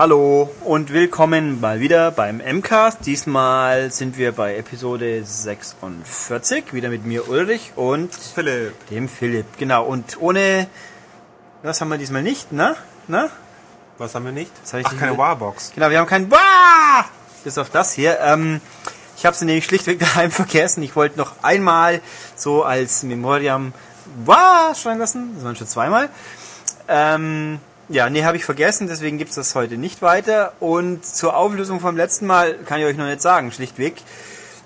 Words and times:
Hallo 0.00 0.50
und 0.64 0.94
willkommen 0.94 1.60
mal 1.60 1.80
wieder 1.80 2.10
beim 2.10 2.38
MCAST. 2.38 3.04
Diesmal 3.04 3.92
sind 3.92 4.16
wir 4.16 4.32
bei 4.32 4.56
Episode 4.56 5.22
46, 5.22 6.72
wieder 6.72 6.88
mit 6.88 7.04
mir 7.04 7.28
Ulrich 7.28 7.72
und 7.76 8.14
Philipp. 8.14 8.72
dem 8.88 9.10
Philipp. 9.10 9.44
Genau, 9.58 9.84
und 9.84 10.18
ohne, 10.18 10.68
was 11.62 11.82
haben 11.82 11.90
wir 11.90 11.98
diesmal 11.98 12.22
nicht, 12.22 12.50
ne? 12.50 12.76
Ne? 13.08 13.28
Was 13.98 14.14
haben 14.14 14.24
wir 14.24 14.32
nicht? 14.32 14.50
Das 14.62 14.72
hab 14.72 14.80
ich 14.80 14.86
Ach, 14.86 14.96
keine 14.96 15.18
Warbox. 15.18 15.72
Genau, 15.74 15.90
wir 15.90 15.98
haben 15.98 16.06
kein 16.06 16.30
Wah! 16.30 17.04
Bis 17.44 17.58
auf 17.58 17.68
das 17.68 17.92
hier. 17.92 18.20
Ähm, 18.20 18.62
ich 19.18 19.26
habe 19.26 19.34
es 19.34 19.42
nämlich 19.42 19.66
schlichtweg 19.66 19.98
daheim 19.98 20.30
vergessen. 20.30 20.82
Ich 20.82 20.96
wollte 20.96 21.18
noch 21.18 21.42
einmal 21.42 22.00
so 22.36 22.64
als 22.64 23.02
Memoriam 23.02 23.74
Wah 24.24 24.74
schreien 24.74 24.98
lassen. 24.98 25.34
Das 25.34 25.44
waren 25.44 25.56
schon 25.56 25.68
zweimal. 25.68 26.08
Ähm, 26.88 27.60
ja, 27.90 28.08
nee, 28.08 28.22
habe 28.22 28.36
ich 28.36 28.44
vergessen, 28.44 28.86
deswegen 28.86 29.18
gibt's 29.18 29.34
das 29.34 29.56
heute 29.56 29.76
nicht 29.76 30.00
weiter. 30.00 30.52
Und 30.60 31.04
zur 31.04 31.36
Auflösung 31.36 31.80
vom 31.80 31.96
letzten 31.96 32.24
Mal 32.24 32.54
kann 32.54 32.78
ich 32.78 32.86
euch 32.86 32.96
noch 32.96 33.06
nicht 33.06 33.20
sagen, 33.20 33.50
schlichtweg. 33.50 33.96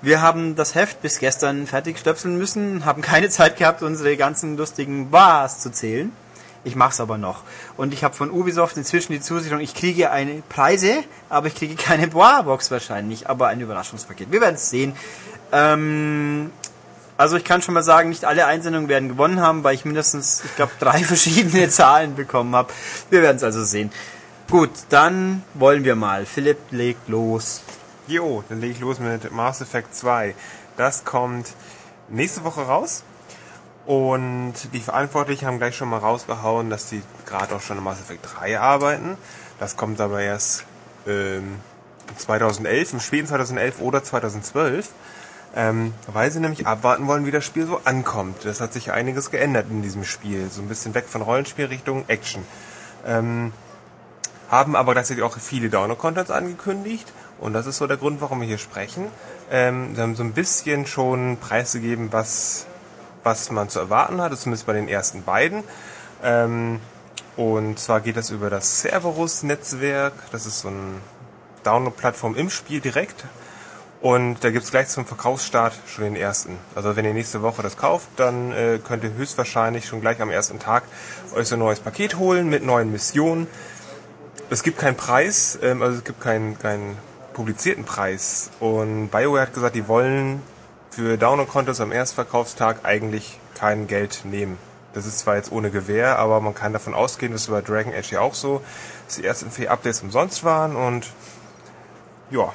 Wir 0.02 0.20
haben 0.20 0.56
das 0.56 0.74
Heft 0.74 1.00
bis 1.00 1.18
gestern 1.20 1.66
fertig 1.66 1.98
stöpseln 1.98 2.36
müssen, 2.36 2.84
haben 2.84 3.00
keine 3.00 3.28
Zeit 3.30 3.56
gehabt, 3.56 3.82
unsere 3.82 4.18
ganzen 4.18 4.58
lustigen 4.58 5.10
Wahs 5.10 5.60
zu 5.60 5.72
zählen. 5.72 6.12
Ich 6.64 6.76
mach's 6.76 7.00
aber 7.00 7.16
noch. 7.16 7.42
Und 7.78 7.94
ich 7.94 8.04
habe 8.04 8.14
von 8.14 8.30
Ubisoft 8.30 8.76
inzwischen 8.76 9.12
die 9.12 9.20
Zusicherung, 9.20 9.62
ich 9.62 9.74
kriege 9.74 10.10
eine 10.10 10.42
Preise, 10.50 11.02
aber 11.30 11.46
ich 11.46 11.54
kriege 11.54 11.76
keine 11.76 12.08
Boa-Box 12.08 12.70
wahrscheinlich, 12.70 13.28
aber 13.30 13.48
ein 13.48 13.60
Überraschungspaket. 13.60 14.32
Wir 14.32 14.42
werden 14.42 14.56
es 14.56 14.68
sehen. 14.68 14.94
Ähm, 15.50 16.50
also 17.24 17.38
ich 17.38 17.44
kann 17.44 17.62
schon 17.62 17.72
mal 17.72 17.82
sagen, 17.82 18.10
nicht 18.10 18.26
alle 18.26 18.44
Einsendungen 18.44 18.90
werden 18.90 19.08
gewonnen 19.08 19.40
haben, 19.40 19.64
weil 19.64 19.74
ich 19.74 19.86
mindestens, 19.86 20.42
ich 20.44 20.56
glaube, 20.56 20.72
drei 20.78 21.02
verschiedene 21.04 21.70
Zahlen 21.70 22.16
bekommen 22.16 22.54
habe. 22.54 22.70
Wir 23.08 23.22
werden 23.22 23.38
es 23.38 23.42
also 23.42 23.64
sehen. 23.64 23.90
Gut, 24.50 24.68
dann 24.90 25.42
wollen 25.54 25.84
wir 25.84 25.96
mal. 25.96 26.26
Philipp 26.26 26.58
legt 26.70 27.08
los. 27.08 27.62
Jo, 28.06 28.44
dann 28.50 28.60
lege 28.60 28.74
ich 28.74 28.80
los 28.80 28.98
mit 28.98 29.32
Mass 29.32 29.62
Effect 29.62 29.94
2. 29.94 30.34
Das 30.76 31.06
kommt 31.06 31.48
nächste 32.10 32.44
Woche 32.44 32.60
raus. 32.60 33.04
Und 33.86 34.52
die 34.74 34.80
Verantwortlichen 34.80 35.46
haben 35.46 35.56
gleich 35.56 35.78
schon 35.78 35.88
mal 35.88 36.00
rausgehauen, 36.00 36.68
dass 36.68 36.90
die 36.90 37.00
gerade 37.24 37.54
auch 37.54 37.62
schon 37.62 37.78
an 37.78 37.84
Mass 37.84 38.00
Effect 38.00 38.28
3 38.38 38.60
arbeiten. 38.60 39.16
Das 39.58 39.78
kommt 39.78 39.98
aber 39.98 40.20
erst 40.20 40.64
ähm, 41.06 41.54
2011, 42.18 42.92
im 42.92 43.00
späten 43.00 43.28
2011 43.28 43.80
oder 43.80 44.04
2012. 44.04 44.90
Ähm, 45.56 45.94
weil 46.08 46.30
sie 46.32 46.40
nämlich 46.40 46.66
abwarten 46.66 47.06
wollen, 47.06 47.26
wie 47.26 47.30
das 47.30 47.44
Spiel 47.44 47.66
so 47.66 47.80
ankommt. 47.84 48.44
Das 48.44 48.60
hat 48.60 48.72
sich 48.72 48.90
einiges 48.90 49.30
geändert 49.30 49.66
in 49.70 49.82
diesem 49.82 50.04
Spiel. 50.04 50.50
So 50.50 50.60
ein 50.60 50.68
bisschen 50.68 50.94
weg 50.94 51.06
von 51.08 51.22
Rollenspiel 51.22 51.66
Richtung 51.66 52.04
Action. 52.08 52.44
Ähm, 53.06 53.52
haben 54.50 54.74
aber 54.74 54.94
tatsächlich 54.94 55.24
auch 55.24 55.38
viele 55.38 55.70
Download-Contents 55.70 56.30
angekündigt. 56.30 57.12
Und 57.38 57.52
das 57.52 57.66
ist 57.66 57.78
so 57.78 57.86
der 57.86 57.96
Grund, 57.96 58.20
warum 58.20 58.40
wir 58.40 58.48
hier 58.48 58.58
sprechen. 58.58 59.06
Ähm, 59.50 59.94
sie 59.94 60.02
haben 60.02 60.16
so 60.16 60.24
ein 60.24 60.32
bisschen 60.32 60.86
schon 60.86 61.36
preisgegeben, 61.36 62.12
was, 62.12 62.66
was 63.22 63.50
man 63.50 63.68
zu 63.68 63.78
erwarten 63.78 64.20
hat, 64.20 64.36
zumindest 64.36 64.66
bei 64.66 64.72
den 64.72 64.88
ersten 64.88 65.22
beiden. 65.22 65.62
Ähm, 66.22 66.80
und 67.36 67.78
zwar 67.78 68.00
geht 68.00 68.16
das 68.16 68.30
über 68.30 68.50
das 68.50 68.80
Cerberus-Netzwerk. 68.80 70.14
Das 70.32 70.46
ist 70.46 70.60
so 70.60 70.68
eine 70.68 70.94
Download-Plattform 71.64 72.34
im 72.34 72.50
Spiel 72.50 72.80
direkt. 72.80 73.24
Und 74.04 74.44
da 74.44 74.50
gibt's 74.50 74.70
gleich 74.70 74.88
zum 74.88 75.06
Verkaufsstart 75.06 75.72
schon 75.86 76.04
den 76.04 76.14
ersten. 76.14 76.58
Also 76.74 76.94
wenn 76.94 77.06
ihr 77.06 77.14
nächste 77.14 77.40
Woche 77.40 77.62
das 77.62 77.78
kauft, 77.78 78.06
dann 78.16 78.52
äh, 78.52 78.78
könnt 78.86 79.02
ihr 79.02 79.14
höchstwahrscheinlich 79.14 79.86
schon 79.86 80.02
gleich 80.02 80.20
am 80.20 80.30
ersten 80.30 80.58
Tag 80.58 80.82
euch 81.34 81.48
so 81.48 81.56
ein 81.56 81.60
neues 81.60 81.80
Paket 81.80 82.18
holen 82.18 82.50
mit 82.50 82.62
neuen 82.62 82.92
Missionen. 82.92 83.46
Es 84.50 84.62
gibt 84.62 84.76
keinen 84.76 84.98
Preis, 84.98 85.58
ähm, 85.62 85.80
also 85.80 85.96
es 85.96 86.04
gibt 86.04 86.20
keinen, 86.20 86.58
keinen 86.58 86.98
publizierten 87.32 87.84
Preis. 87.84 88.50
Und 88.60 89.08
BioWare 89.08 89.40
hat 89.40 89.54
gesagt, 89.54 89.74
die 89.74 89.88
wollen 89.88 90.42
für 90.90 91.16
Download-Kontos 91.16 91.80
am 91.80 91.90
Erstverkaufstag 91.90 92.80
eigentlich 92.82 93.40
kein 93.54 93.86
Geld 93.86 94.26
nehmen. 94.26 94.58
Das 94.92 95.06
ist 95.06 95.20
zwar 95.20 95.36
jetzt 95.36 95.50
ohne 95.50 95.70
Gewähr, 95.70 96.18
aber 96.18 96.42
man 96.42 96.54
kann 96.54 96.74
davon 96.74 96.92
ausgehen, 96.92 97.32
das 97.32 97.46
bei 97.46 97.62
Dragon 97.62 97.94
Age 97.94 98.12
ja 98.12 98.20
auch 98.20 98.34
so, 98.34 98.60
dass 99.06 99.16
die 99.16 99.24
ersten 99.24 99.50
vier 99.50 99.70
Updates 99.70 100.02
umsonst 100.02 100.44
waren 100.44 100.76
und 100.76 101.06
ja. 102.30 102.52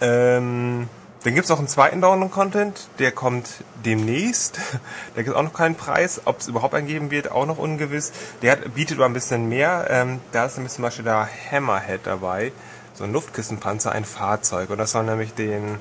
Ähm, 0.00 0.88
dann 1.24 1.34
gibt's 1.34 1.48
noch 1.48 1.58
einen 1.58 1.68
zweiten 1.68 2.02
Download-Content, 2.02 2.88
der 2.98 3.10
kommt 3.10 3.48
demnächst. 3.82 4.58
Da 5.14 5.22
gibt 5.22 5.34
auch 5.34 5.42
noch 5.42 5.54
keinen 5.54 5.74
Preis. 5.74 6.20
Ob 6.26 6.40
es 6.40 6.48
überhaupt 6.48 6.74
einen 6.74 6.86
geben 6.86 7.10
wird, 7.10 7.30
auch 7.30 7.46
noch 7.46 7.56
ungewiss. 7.56 8.12
Der 8.42 8.52
hat, 8.52 8.74
bietet 8.74 8.98
aber 8.98 9.06
ein 9.06 9.14
bisschen 9.14 9.48
mehr. 9.48 9.86
Ähm, 9.88 10.20
da 10.32 10.44
ist 10.44 10.56
nämlich 10.56 10.74
zum 10.74 10.82
Beispiel 10.82 11.04
der 11.04 11.26
Hammerhead 11.50 12.00
dabei. 12.04 12.52
So 12.92 13.04
ein 13.04 13.12
Luftkissenpanzer, 13.12 13.92
ein 13.92 14.04
Fahrzeug. 14.04 14.68
Und 14.68 14.76
das 14.76 14.92
soll 14.92 15.04
nämlich 15.04 15.32
den, 15.32 15.78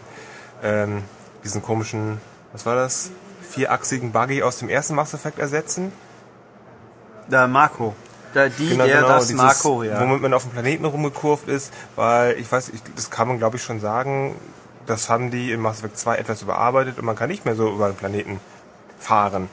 ähm, 0.63 1.03
diesen 1.43 1.61
komischen, 1.61 2.21
was 2.53 2.65
war 2.65 2.75
das? 2.75 3.11
Vierachsigen 3.49 4.13
Buggy 4.13 4.43
aus 4.43 4.59
dem 4.59 4.69
ersten 4.69 4.95
Mass 4.95 5.13
Effect 5.13 5.39
ersetzen. 5.39 5.91
Der 7.29 7.47
Marco. 7.47 7.95
Der, 8.33 8.49
die, 8.49 8.75
der, 8.75 9.01
das 9.01 9.27
dieses, 9.27 9.41
Marco, 9.41 9.83
ja. 9.83 9.99
Womit 9.99 10.21
man 10.21 10.33
auf 10.33 10.43
dem 10.43 10.51
Planeten 10.51 10.85
rumgekurvt 10.85 11.47
ist, 11.47 11.71
weil 11.95 12.37
ich 12.39 12.51
weiß, 12.51 12.69
ich, 12.69 12.81
das 12.95 13.09
kann 13.11 13.27
man 13.27 13.37
glaube 13.37 13.57
ich 13.57 13.63
schon 13.63 13.79
sagen, 13.79 14.35
das 14.85 15.09
haben 15.09 15.29
die 15.31 15.51
in 15.51 15.59
Mass 15.61 15.79
Effect 15.79 15.97
2 15.97 16.17
etwas 16.17 16.41
überarbeitet 16.41 16.97
und 16.97 17.05
man 17.05 17.15
kann 17.15 17.29
nicht 17.29 17.45
mehr 17.45 17.55
so 17.55 17.69
über 17.69 17.87
den 17.87 17.95
Planeten 17.95 18.39
fahren. 18.99 19.49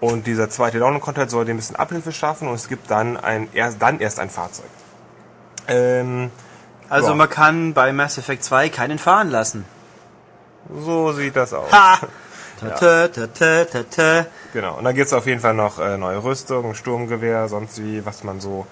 Und 0.00 0.26
dieser 0.26 0.50
zweite 0.50 0.78
Download-Content 0.80 1.30
soll 1.30 1.44
dem 1.44 1.54
ein 1.54 1.58
bisschen 1.58 1.76
Abhilfe 1.76 2.10
schaffen 2.10 2.48
und 2.48 2.54
es 2.54 2.68
gibt 2.68 2.90
dann 2.90 3.16
ein 3.16 3.48
erst 3.52 3.80
dann 3.80 4.00
erst 4.00 4.18
ein 4.18 4.30
Fahrzeug. 4.30 4.66
Ähm, 5.68 6.30
Also 6.88 7.10
Ja. 7.10 7.14
man 7.14 7.30
kann 7.30 7.72
bei 7.74 7.92
Mass 7.92 8.18
Effect 8.18 8.42
2 8.44 8.68
keinen 8.68 8.98
fahren 8.98 9.30
lassen. 9.30 9.64
so 10.84 11.12
sieht 11.12 11.36
das 11.36 11.52
aus. 11.52 11.70
Ha! 11.72 11.98
Ta 12.68 13.06
-ta, 13.06 13.08
ta 13.08 13.22
-ta, 13.22 13.64
ta 13.64 13.78
-ta. 13.80 14.26
Genau. 14.52 14.78
Und 14.78 14.84
dann 14.84 14.94
gibt's 14.94 15.12
auf 15.12 15.26
jeden 15.26 15.40
Fall 15.40 15.54
noch 15.54 15.78
äh, 15.78 15.96
neue 15.98 16.22
Rüstung, 16.22 16.74
Sturmgewehr, 16.74 17.48
sonst 17.48 17.82
wie, 17.82 18.04
was 18.04 18.24
man 18.24 18.40
so 18.40 18.66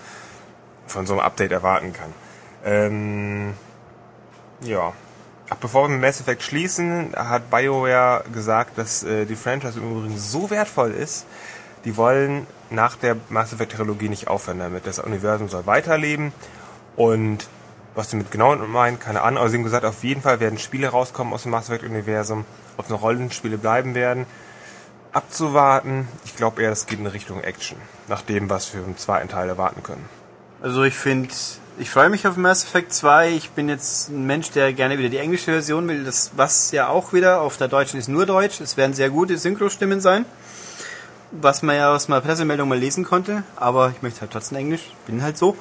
von 0.86 1.06
so 1.06 1.14
einem 1.14 1.20
Update 1.20 1.52
erwarten 1.52 1.92
kann. 1.92 2.12
Ähm, 2.64 3.54
ja. 4.60 4.92
Ach, 5.48 5.56
bevor 5.56 5.84
wir 5.84 5.88
mit 5.88 6.00
Mass 6.00 6.20
Effect 6.20 6.42
schließen, 6.42 7.12
hat 7.16 7.50
BioWare 7.50 8.24
gesagt, 8.32 8.78
dass 8.78 9.02
äh, 9.02 9.24
die 9.24 9.34
Franchise 9.34 9.80
im 9.80 9.90
Übrigen 9.90 10.18
so 10.18 10.50
wertvoll 10.50 10.92
ist, 10.92 11.26
die 11.84 11.96
wollen 11.96 12.46
nach 12.70 12.96
der 12.96 13.16
Mass 13.30 13.52
Effect 13.52 13.72
Trilogie 13.72 14.08
nicht 14.08 14.28
aufhören 14.28 14.60
damit. 14.60 14.86
Das 14.86 14.98
Universum 15.00 15.48
soll 15.48 15.66
weiterleben 15.66 16.32
und 16.96 17.48
was 18.00 18.10
sie 18.10 18.16
mit 18.16 18.30
genau 18.30 18.56
meinen, 18.56 18.98
keine 18.98 19.22
Ahnung, 19.22 19.38
aber 19.38 19.48
sie 19.50 19.56
haben 19.56 19.64
gesagt, 19.64 19.84
auf 19.84 20.02
jeden 20.02 20.22
Fall 20.22 20.40
werden 20.40 20.58
Spiele 20.58 20.88
rauskommen 20.88 21.32
aus 21.32 21.42
dem 21.44 21.52
Mass 21.52 21.68
Effect 21.68 21.84
Universum, 21.84 22.44
ob 22.76 22.86
es 22.86 22.90
noch 22.90 23.02
Rollenspiele 23.02 23.58
bleiben 23.58 23.94
werden 23.94 24.26
abzuwarten. 25.12 26.08
Ich 26.24 26.36
glaube 26.36 26.62
eher, 26.62 26.72
es 26.72 26.86
geht 26.86 26.98
in 26.98 27.06
Richtung 27.06 27.40
Action. 27.42 27.78
Nach 28.08 28.22
dem, 28.22 28.50
was 28.50 28.74
wir 28.74 28.84
im 28.84 28.96
zweiten 28.96 29.28
Teil 29.28 29.48
erwarten 29.48 29.82
können. 29.82 30.08
Also 30.62 30.82
ich 30.82 30.94
finde, 30.94 31.30
ich 31.78 31.90
freue 31.90 32.10
mich 32.10 32.26
auf 32.26 32.36
Mass 32.36 32.64
Effect 32.64 32.92
2. 32.92 33.30
Ich 33.30 33.50
bin 33.50 33.68
jetzt 33.68 34.10
ein 34.10 34.26
Mensch, 34.26 34.50
der 34.50 34.72
gerne 34.72 34.98
wieder 34.98 35.08
die 35.08 35.18
englische 35.18 35.52
Version 35.52 35.88
will. 35.88 36.04
Das 36.04 36.32
was 36.36 36.70
ja 36.72 36.88
auch 36.88 37.12
wieder 37.12 37.40
auf 37.40 37.56
der 37.56 37.68
deutschen 37.68 37.98
ist 37.98 38.08
nur 38.08 38.26
Deutsch. 38.26 38.60
Es 38.60 38.76
werden 38.76 38.94
sehr 38.94 39.10
gute 39.10 39.38
Synchrostimmen 39.38 40.00
sein. 40.00 40.24
Was 41.32 41.62
man 41.62 41.76
ja 41.76 41.94
aus 41.94 42.08
meiner 42.08 42.22
Pressemeldung 42.22 42.68
mal 42.68 42.78
lesen 42.78 43.04
konnte. 43.04 43.44
Aber 43.56 43.92
ich 43.94 44.02
möchte 44.02 44.20
halt 44.22 44.32
trotzdem 44.32 44.58
Englisch. 44.58 44.92
Bin 45.06 45.22
halt 45.22 45.38
so. 45.38 45.56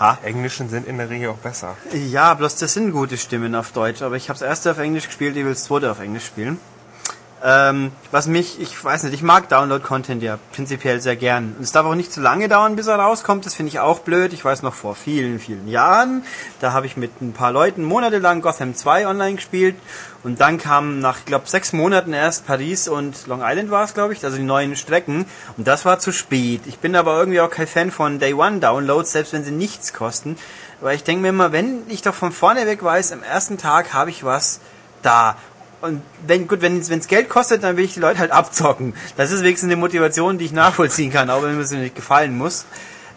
Ha. 0.00 0.18
Englischen 0.22 0.70
sind 0.70 0.88
in 0.88 0.96
der 0.96 1.10
Regel 1.10 1.28
auch 1.28 1.36
besser. 1.36 1.76
Ja, 1.92 2.32
bloß 2.32 2.56
das 2.56 2.72
sind 2.72 2.90
gute 2.90 3.18
Stimmen 3.18 3.54
auf 3.54 3.72
Deutsch. 3.72 4.00
Aber 4.00 4.16
ich 4.16 4.30
habe 4.30 4.38
das 4.38 4.48
erste 4.48 4.70
auf 4.70 4.78
Englisch 4.78 5.06
gespielt, 5.06 5.36
ich 5.36 5.44
will 5.44 5.52
das 5.52 5.64
zweite 5.64 5.90
auf 5.90 6.00
Englisch 6.00 6.24
spielen. 6.24 6.58
Ähm, 7.42 7.92
was 8.10 8.26
mich, 8.26 8.60
ich 8.60 8.84
weiß 8.84 9.04
nicht, 9.04 9.14
ich 9.14 9.22
mag 9.22 9.48
Download-Content 9.48 10.22
ja 10.22 10.38
prinzipiell 10.52 11.00
sehr 11.00 11.16
gern. 11.16 11.54
Und 11.56 11.64
es 11.64 11.72
darf 11.72 11.86
auch 11.86 11.94
nicht 11.94 12.12
zu 12.12 12.20
lange 12.20 12.48
dauern, 12.48 12.76
bis 12.76 12.86
er 12.86 12.96
rauskommt. 12.96 13.46
Das 13.46 13.54
finde 13.54 13.70
ich 13.70 13.80
auch 13.80 14.00
blöd. 14.00 14.34
Ich 14.34 14.44
weiß 14.44 14.62
noch 14.62 14.74
vor 14.74 14.94
vielen, 14.94 15.38
vielen 15.38 15.66
Jahren, 15.66 16.22
da 16.60 16.72
habe 16.72 16.84
ich 16.86 16.98
mit 16.98 17.22
ein 17.22 17.32
paar 17.32 17.52
Leuten 17.52 17.82
monatelang 17.82 18.42
Gotham 18.42 18.74
2 18.74 19.06
online 19.06 19.36
gespielt. 19.36 19.76
Und 20.22 20.42
dann 20.42 20.58
kamen 20.58 20.98
nach, 20.98 21.18
ich 21.18 21.24
glaube, 21.24 21.48
sechs 21.48 21.72
Monaten 21.72 22.12
erst 22.12 22.46
Paris 22.46 22.88
und 22.88 23.26
Long 23.26 23.40
Island 23.42 23.70
war 23.70 23.84
es, 23.84 23.94
glaube 23.94 24.12
ich, 24.12 24.22
also 24.22 24.36
die 24.36 24.42
neuen 24.42 24.76
Strecken. 24.76 25.24
Und 25.56 25.66
das 25.66 25.86
war 25.86 25.98
zu 25.98 26.12
spät. 26.12 26.62
Ich 26.66 26.78
bin 26.78 26.94
aber 26.94 27.18
irgendwie 27.18 27.40
auch 27.40 27.50
kein 27.50 27.66
Fan 27.66 27.90
von 27.90 28.18
Day 28.18 28.34
One 28.34 28.60
Downloads, 28.60 29.12
selbst 29.12 29.32
wenn 29.32 29.44
sie 29.44 29.50
nichts 29.50 29.94
kosten. 29.94 30.36
Weil 30.82 30.96
ich 30.96 31.04
denke 31.04 31.22
mir 31.22 31.28
immer, 31.28 31.52
wenn 31.52 31.82
ich 31.88 32.02
doch 32.02 32.14
von 32.14 32.32
vorne 32.32 32.66
weg 32.66 32.82
weiß, 32.82 33.12
am 33.12 33.22
ersten 33.22 33.56
Tag 33.56 33.94
habe 33.94 34.10
ich 34.10 34.24
was 34.24 34.60
da. 35.02 35.36
Und 35.80 36.02
wenn, 36.26 36.46
gut, 36.46 36.60
wenn 36.60 36.78
es 36.78 37.08
Geld 37.08 37.28
kostet, 37.28 37.62
dann 37.62 37.76
will 37.76 37.84
ich 37.84 37.94
die 37.94 38.00
Leute 38.00 38.18
halt 38.18 38.32
abzocken. 38.32 38.94
Das 39.16 39.30
ist 39.30 39.42
wenigstens 39.42 39.68
eine 39.68 39.76
Motivation, 39.76 40.36
die 40.36 40.44
ich 40.44 40.52
nachvollziehen 40.52 41.10
kann, 41.10 41.30
auch 41.30 41.42
wenn 41.42 41.54
mir 41.54 41.62
das 41.62 41.70
nicht 41.70 41.94
gefallen 41.94 42.36
muss. 42.36 42.66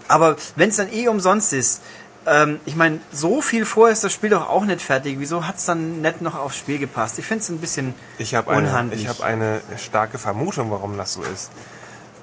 Aber 0.08 0.38
wenn 0.56 0.70
es 0.70 0.78
dann 0.78 0.92
eh 0.92 1.08
umsonst 1.08 1.54
ist, 1.54 1.82
ähm, 2.26 2.60
ich 2.66 2.76
meine, 2.76 3.00
so 3.12 3.42
viel 3.42 3.66
vorher 3.66 3.92
ist 3.92 4.04
das 4.04 4.14
Spiel 4.14 4.30
doch 4.30 4.50
auch 4.50 4.64
nicht 4.64 4.82
fertig. 4.82 5.18
Wieso 5.20 5.46
hat 5.46 5.58
es 5.58 5.66
dann 5.66 6.02
nicht 6.02 6.22
noch 6.22 6.36
aufs 6.36 6.58
Spiel 6.58 6.80
gepasst? 6.80 7.20
Ich 7.20 7.26
finde 7.26 7.44
es 7.44 7.50
ein 7.50 7.58
bisschen 7.58 7.94
Ich 8.18 8.36
eine, 8.36 8.46
unhandlich. 8.46 9.02
ich 9.02 9.08
habe 9.10 9.24
eine 9.24 9.62
starke 9.78 10.18
Vermutung, 10.18 10.72
warum 10.72 10.98
das 10.98 11.14
so 11.14 11.24
ist. 11.24 11.52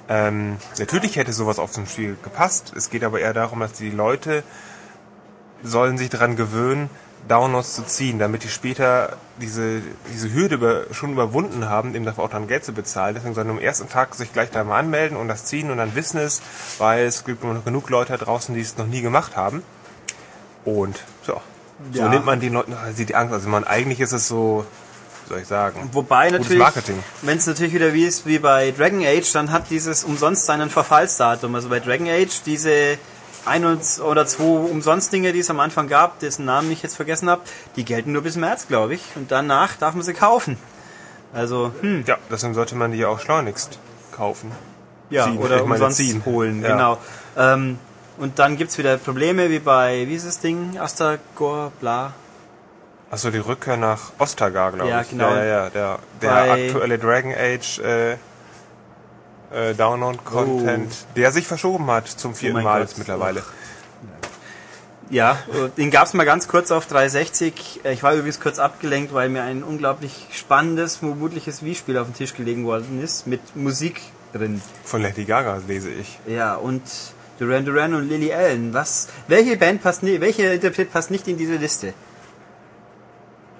Ähm, 0.09 0.57
natürlich 0.79 1.15
hätte 1.17 1.33
sowas 1.33 1.59
auf 1.59 1.77
ein 1.77 1.85
Spiel 1.85 2.17
gepasst. 2.23 2.73
Es 2.75 2.89
geht 2.89 3.03
aber 3.03 3.19
eher 3.19 3.33
darum, 3.33 3.59
dass 3.59 3.73
die 3.73 3.91
Leute 3.91 4.43
sollen 5.63 5.97
sich 5.97 6.09
daran 6.09 6.35
gewöhnen, 6.35 6.89
Downloads 7.27 7.75
zu 7.75 7.85
ziehen, 7.85 8.19
damit 8.19 8.43
die 8.43 8.49
später 8.49 9.17
diese, 9.39 9.81
diese 10.13 10.33
Hürde 10.33 10.55
über, 10.55 10.83
schon 10.91 11.13
überwunden 11.13 11.69
haben, 11.69 11.95
eben 11.95 12.05
dafür 12.05 12.23
auch 12.25 12.29
dann 12.29 12.47
Geld 12.47 12.65
zu 12.65 12.73
bezahlen. 12.73 13.13
Deswegen 13.15 13.35
sollen 13.35 13.49
am 13.49 13.59
ersten 13.59 13.87
Tag 13.89 14.15
sich 14.15 14.33
gleich 14.33 14.49
da 14.51 14.63
mal 14.63 14.79
anmelden 14.79 15.17
und 15.17 15.27
das 15.27 15.45
ziehen 15.45 15.71
und 15.71 15.77
dann 15.77 15.95
wissen 15.95 16.19
es, 16.19 16.41
weil 16.77 17.05
es 17.05 17.23
gibt 17.23 17.43
immer 17.43 17.53
noch 17.53 17.65
genug 17.65 17.89
Leute 17.89 18.17
da 18.17 18.25
draußen, 18.25 18.53
die 18.55 18.61
es 18.61 18.77
noch 18.77 18.87
nie 18.87 19.01
gemacht 19.01 19.35
haben. 19.35 19.63
Und 20.65 20.99
so, 21.25 21.41
so 21.93 21.99
Ja. 21.99 22.09
nimmt 22.09 22.25
man 22.25 22.39
den 22.39 22.53
Leuten 22.53 22.73
also 22.73 23.03
die 23.03 23.15
Angst. 23.15 23.33
Also 23.33 23.49
man, 23.49 23.63
eigentlich 23.63 23.99
ist 23.99 24.11
es 24.11 24.27
so, 24.27 24.65
wie 25.25 25.29
soll 25.29 25.39
ich 25.41 25.47
sagen, 25.47 25.89
Wobei 25.93 26.25
gutes 26.29 26.41
natürlich, 26.43 26.63
Marketing. 26.63 27.03
wenn 27.21 27.37
es 27.37 27.47
natürlich 27.47 27.73
wieder 27.73 27.93
wie 27.93 28.05
ist 28.05 28.25
wie 28.25 28.39
bei 28.39 28.71
Dragon 28.71 29.03
Age, 29.05 29.31
dann 29.31 29.51
hat 29.51 29.69
dieses 29.69 30.03
umsonst 30.03 30.45
seinen 30.45 30.69
Verfallsdatum. 30.69 31.55
Also 31.55 31.69
bei 31.69 31.79
Dragon 31.79 32.07
Age 32.07 32.41
diese 32.45 32.97
ein 33.45 33.65
und- 33.65 33.99
oder 34.01 34.25
zwei 34.25 34.43
Umsonst-Dinge, 34.43 35.33
die 35.33 35.39
es 35.39 35.49
am 35.49 35.59
Anfang 35.59 35.87
gab, 35.87 36.19
dessen 36.19 36.45
Namen 36.45 36.71
ich 36.71 36.83
jetzt 36.83 36.95
vergessen 36.95 37.29
habe, 37.29 37.41
die 37.75 37.83
gelten 37.85 38.11
nur 38.11 38.21
bis 38.21 38.35
März, 38.35 38.67
glaube 38.67 38.93
ich. 38.93 39.03
Und 39.15 39.31
danach 39.31 39.75
darf 39.77 39.93
man 39.95 40.03
sie 40.03 40.13
kaufen. 40.13 40.57
Also, 41.33 41.71
hm, 41.81 42.03
Ja, 42.07 42.17
deswegen 42.29 42.53
sollte 42.53 42.75
man 42.75 42.91
die 42.91 42.99
ja 42.99 43.07
auch 43.07 43.19
schleunigst 43.19 43.79
kaufen. 44.15 44.51
ja, 45.09 45.25
Ziehen, 45.25 45.37
oder 45.39 45.63
umsonst 45.63 45.97
ziehen. 45.97 46.23
holen, 46.25 46.61
Ja. 46.61 46.71
genau. 46.73 46.97
Ähm, 47.37 47.79
und 48.17 48.37
dann 48.39 48.57
gibt's 48.57 48.77
wieder 48.77 48.97
Probleme 48.97 49.49
wie 49.49 49.59
bei, 49.59 50.05
wie 50.07 50.15
ist 50.15 50.27
das 50.27 50.39
Ding? 50.39 50.77
Astagor, 50.79 51.71
bla. 51.79 52.13
Achso, 53.09 53.29
die 53.29 53.39
Rückkehr 53.39 53.75
nach 53.75 54.11
Ostagar, 54.19 54.71
glaube 54.71 54.89
Ja, 54.89 55.01
ich. 55.01 55.09
genau. 55.09 55.29
Ja, 55.31 55.43
ja, 55.43 55.63
ja. 55.63 55.69
Der, 55.69 55.99
der 56.21 56.51
aktuelle 56.51 56.97
Dragon 56.97 57.33
Age 57.33 57.79
äh, 57.79 58.17
äh, 59.53 59.73
Download-Content, 59.73 60.91
der 61.15 61.31
sich 61.31 61.47
verschoben 61.47 61.87
hat 61.87 62.07
zum 62.07 62.35
vierten 62.35 62.57
Oh 62.59 62.61
Mal 62.63 62.81
jetzt 62.81 62.97
mittlerweile. 62.97 63.43
Ja, 65.09 65.37
den 65.77 65.91
gab's 65.91 66.13
mal 66.13 66.23
ganz 66.23 66.47
kurz 66.47 66.71
auf 66.71 66.85
360. 66.87 67.81
Äh, 67.83 67.91
Ich 67.93 68.01
war 68.01 68.13
übrigens 68.13 68.39
kurz 68.39 68.59
abgelenkt, 68.59 69.13
weil 69.13 69.27
mir 69.27 69.43
ein 69.43 69.61
unglaublich 69.63 70.27
spannendes, 70.31 70.95
vermutliches 70.97 71.63
Wii-Spiel 71.63 71.97
auf 71.97 72.07
den 72.07 72.13
Tisch 72.15 72.33
gelegen 72.33 72.65
worden 72.65 73.01
ist, 73.03 73.27
mit 73.27 73.41
Musik 73.55 73.99
drin. 74.31 74.61
Von 74.85 75.01
Lady 75.01 75.25
Gaga 75.25 75.61
lese 75.67 75.89
ich. 75.89 76.17
Ja, 76.27 76.55
und 76.55 76.81
Duran 77.39 77.65
Duran 77.65 77.93
und 77.93 78.07
Lily 78.07 78.31
Allen. 78.33 78.73
Was, 78.73 79.09
welche 79.27 79.57
Band 79.57 79.83
passt 79.83 80.01
nicht, 80.03 80.21
welche 80.21 80.43
Interpret 80.43 80.93
passt 80.93 81.11
nicht 81.11 81.27
in 81.27 81.37
diese 81.37 81.55
Liste? 81.55 81.93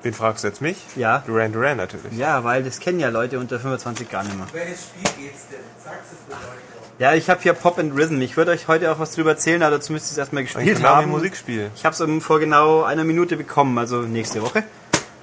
Wen 0.04 0.14
fragst 0.14 0.44
du 0.44 0.48
jetzt 0.48 0.62
mich? 0.62 0.78
Ja. 0.96 1.24
Duran 1.28 1.54
Duran 1.54 1.78
natürlich. 1.78 2.18
Ja, 2.18 2.44
weil 2.44 2.64
das 2.64 2.80
kennen 2.80 3.00
ja 3.00 3.10
Leute 3.10 3.40
unter 3.40 3.60
25 3.60 4.10
gar 4.10 4.24
nicht 4.24 4.36
mehr. 4.36 4.48
Welches 4.52 4.86
Spiel 4.86 5.24
geht's 5.26 5.48
denn? 5.52 5.60
Sag's 5.84 6.08
es 6.12 6.30
Leute. 6.30 6.42
Ja, 6.98 7.14
ich 7.14 7.30
habe 7.30 7.42
hier 7.42 7.54
Pop 7.54 7.80
and 7.80 7.96
Rhythm. 7.96 8.22
Ich 8.22 8.38
würde 8.38 8.52
euch 8.52 8.68
heute 8.68 8.92
auch 8.92 9.00
was 9.00 9.14
drüber 9.14 9.32
erzählen, 9.32 9.62
aber 9.64 9.78
dazu 9.78 9.92
müsst 9.92 10.08
ihr 10.08 10.12
es 10.12 10.18
erstmal 10.18 10.42
Ein 10.42 10.46
gespielt 10.46 10.78
Konami 10.78 11.04
haben. 11.04 11.12
Musikspiel. 11.12 11.72
Ich 11.76 11.86
habe 11.86 11.96
es 11.96 12.24
vor 12.24 12.40
genau 12.40 12.84
einer 12.84 13.04
Minute 13.04 13.38
bekommen, 13.38 13.78
also 13.78 14.02
nächste 14.02 14.42
Woche. 14.42 14.64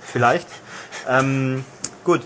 Vielleicht. 0.00 0.48
ähm, 1.08 1.64
gut. 2.04 2.22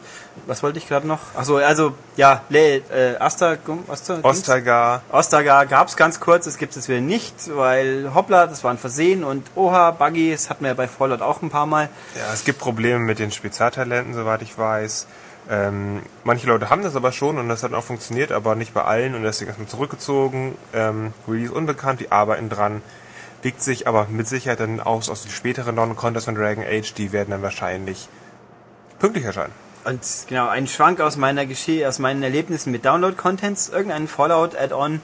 Was 0.46 0.62
wollte 0.62 0.78
ich 0.78 0.88
gerade 0.88 1.06
noch? 1.06 1.20
Achso, 1.36 1.56
also, 1.56 1.94
ja, 2.16 2.42
Le, 2.48 2.76
äh, 2.90 3.16
Asta, 3.18 3.56
Asta, 3.88 4.18
Ostagar. 4.22 5.02
Ostagar 5.10 5.66
gab 5.66 5.88
es 5.88 5.96
ganz 5.96 6.18
kurz, 6.18 6.46
es 6.46 6.58
gibt 6.58 6.76
es 6.76 6.88
wieder 6.88 7.00
nicht, 7.00 7.34
weil 7.54 8.10
hoppla, 8.12 8.46
das 8.46 8.64
war 8.64 8.72
ein 8.72 8.78
Versehen 8.78 9.22
und 9.22 9.46
oha, 9.54 9.92
Buggy, 9.92 10.32
das 10.32 10.50
hatten 10.50 10.64
wir 10.64 10.68
ja 10.68 10.74
bei 10.74 10.88
Fallout 10.88 11.22
auch 11.22 11.42
ein 11.42 11.50
paar 11.50 11.66
Mal. 11.66 11.88
Ja, 12.16 12.32
es 12.32 12.44
gibt 12.44 12.58
Probleme 12.58 12.98
mit 12.98 13.18
den 13.18 13.30
Spezialtalenten, 13.30 14.14
soweit 14.14 14.42
ich 14.42 14.58
weiß. 14.58 15.06
Ähm, 15.50 16.02
manche 16.24 16.46
Leute 16.46 16.70
haben 16.70 16.82
das 16.82 16.96
aber 16.96 17.12
schon 17.12 17.38
und 17.38 17.48
das 17.48 17.62
hat 17.62 17.72
auch 17.72 17.84
funktioniert, 17.84 18.32
aber 18.32 18.54
nicht 18.54 18.74
bei 18.74 18.82
allen 18.82 19.14
und 19.14 19.22
deswegen 19.22 19.48
erstmal 19.48 19.68
zurückgezogen. 19.68 20.56
Ähm, 20.72 21.12
Release 21.28 21.52
unbekannt, 21.52 22.00
die 22.00 22.10
arbeiten 22.10 22.48
dran. 22.48 22.82
Wiegt 23.42 23.62
sich 23.62 23.88
aber 23.88 24.06
mit 24.08 24.28
Sicherheit 24.28 24.60
dann 24.60 24.80
aus 24.80 25.08
aus 25.08 25.22
den 25.22 25.32
späteren 25.32 25.74
Non-Contests 25.74 26.26
von 26.26 26.34
Dragon 26.36 26.64
Age, 26.64 26.94
die 26.94 27.12
werden 27.12 27.30
dann 27.30 27.42
wahrscheinlich 27.42 28.08
pünktlich 29.00 29.24
erscheinen. 29.24 29.52
Und 29.84 30.00
genau, 30.28 30.48
ein 30.48 30.68
Schwank 30.68 31.00
aus 31.00 31.16
meiner 31.16 31.44
Geschichte, 31.44 31.88
aus 31.88 31.98
meinen 31.98 32.22
Erlebnissen 32.22 32.70
mit 32.70 32.84
Download-Contents, 32.84 33.68
irgendein 33.68 34.06
Fallout-Add-on. 34.06 35.00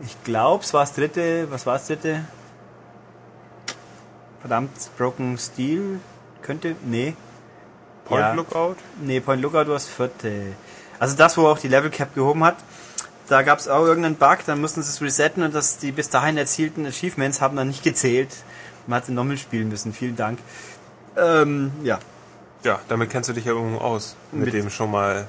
Ich 0.00 0.22
glaube, 0.24 0.64
es 0.64 0.74
war 0.74 0.80
das 0.80 0.94
dritte, 0.94 1.50
was 1.50 1.64
war 1.66 1.74
das 1.74 1.86
dritte? 1.86 2.24
Verdammt, 4.40 4.72
Broken 4.98 5.38
Steel? 5.38 6.00
Könnte, 6.42 6.74
nee. 6.84 7.14
Point 8.04 8.20
Ja. 8.20 8.34
Lookout? 8.34 8.76
Nee, 9.00 9.20
Point 9.20 9.40
Lookout 9.40 9.68
war 9.68 9.74
das 9.74 9.86
vierte. 9.86 10.54
Also 10.98 11.16
das, 11.16 11.38
wo 11.38 11.46
auch 11.46 11.58
die 11.58 11.68
Level 11.68 11.90
Cap 11.90 12.14
gehoben 12.14 12.44
hat. 12.44 12.56
Da 13.28 13.42
gab 13.42 13.58
es 13.58 13.68
auch 13.68 13.86
irgendeinen 13.86 14.16
Bug, 14.16 14.38
dann 14.44 14.60
mussten 14.60 14.82
sie 14.82 14.90
es 14.90 15.00
resetten 15.00 15.42
und 15.42 15.54
das, 15.54 15.78
die 15.78 15.92
bis 15.92 16.10
dahin 16.10 16.36
erzielten 16.36 16.84
Achievements 16.84 17.40
haben 17.40 17.56
dann 17.56 17.68
nicht 17.68 17.82
gezählt. 17.82 18.28
Man 18.86 18.98
hat 18.98 19.06
sie 19.06 19.12
nochmal 19.12 19.38
spielen 19.38 19.70
müssen. 19.70 19.94
Vielen 19.94 20.16
Dank. 20.16 20.38
Ähm, 21.16 21.72
ja. 21.82 21.98
Ja, 22.64 22.80
damit 22.88 23.10
kennst 23.10 23.28
du 23.28 23.32
dich 23.34 23.44
ja 23.44 23.52
irgendwo 23.52 23.78
aus. 23.78 24.16
Mit, 24.32 24.46
Mit- 24.46 24.54
dem 24.54 24.70
schon 24.70 24.90
mal 24.90 25.26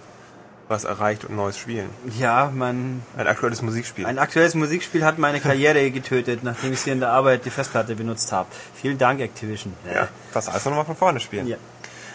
was 0.67 0.83
erreicht 0.83 1.25
und 1.25 1.35
neues 1.35 1.59
spielen. 1.59 1.89
Ja, 2.17 2.49
man, 2.51 3.03
Ein 3.17 3.27
aktuelles 3.27 3.61
Musikspiel. 3.61 4.07
Ein 4.07 4.17
aktuelles 4.17 4.55
Musikspiel 4.55 5.05
hat 5.05 5.19
meine 5.19 5.39
Karriere 5.39 5.91
getötet, 5.91 6.43
nachdem 6.43 6.73
ich 6.73 6.81
hier 6.81 6.93
in 6.93 7.01
der 7.01 7.09
Arbeit 7.11 7.45
die 7.45 7.51
Festplatte 7.51 7.95
benutzt 7.95 8.31
habe. 8.31 8.47
Vielen 8.73 8.97
Dank, 8.97 9.19
Activision. 9.21 9.73
ja, 9.93 10.07
das 10.33 10.51
heißt 10.51 10.65
nochmal 10.65 10.85
von 10.85 10.95
vorne 10.95 11.19
spielen. 11.19 11.45
Ja. 11.47 11.57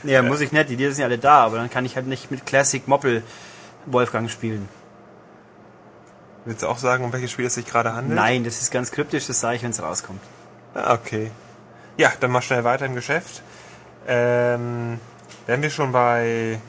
Ja, 0.02 0.22
muss 0.22 0.40
ich 0.40 0.50
nicht, 0.50 0.68
die 0.70 0.76
Lieder 0.76 0.90
sind 0.92 1.00
ja 1.02 1.06
alle 1.06 1.18
da, 1.18 1.44
aber 1.44 1.58
dann 1.58 1.68
kann 1.70 1.84
ich 1.84 1.94
halt 1.94 2.06
nicht 2.06 2.30
mit 2.30 2.44
Classic 2.46 2.88
Moppel 2.88 3.22
Wolfgang 3.86 4.28
spielen. 4.30 4.66
Willst 6.46 6.62
du 6.62 6.68
auch 6.68 6.78
sagen, 6.78 7.04
um 7.04 7.12
welches 7.12 7.30
Spiel 7.30 7.44
es 7.44 7.54
sich 7.54 7.66
gerade 7.66 7.92
handelt? 7.92 8.16
Nein, 8.16 8.42
das 8.44 8.62
ist 8.62 8.70
ganz 8.72 8.90
kryptisch, 8.90 9.26
das 9.26 9.40
sage 9.40 9.56
ich, 9.56 9.62
wenn 9.62 9.70
es 9.72 9.82
rauskommt. 9.82 10.20
Ah, 10.74 10.94
okay. 10.94 11.30
Ja, 11.98 12.10
dann 12.18 12.30
mal 12.30 12.40
schnell 12.40 12.64
weiter 12.64 12.86
im 12.86 12.94
Geschäft. 12.94 13.42
Ähm, 14.08 14.98
wenn 15.50 15.62
wir 15.62 15.70
schon 15.70 15.90
bei 15.90 16.60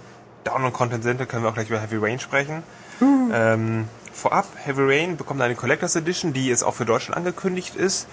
Down 0.43 0.63
und 0.63 0.73
Content 0.73 1.03
sind, 1.03 1.19
dann 1.19 1.27
können 1.27 1.43
wir 1.43 1.49
auch 1.49 1.53
gleich 1.53 1.69
über 1.69 1.79
Heavy 1.79 1.97
Rain 1.97 2.19
sprechen. 2.19 2.63
Ähm, 2.99 3.87
vorab, 4.11 4.47
Heavy 4.63 4.81
Rain 4.81 5.17
bekommt 5.17 5.39
eine 5.41 5.53
Collectors 5.53 5.95
Edition, 5.95 6.33
die 6.33 6.47
jetzt 6.47 6.63
auch 6.63 6.73
für 6.73 6.85
Deutschland 6.85 7.15
angekündigt 7.15 7.75
ist. 7.75 8.07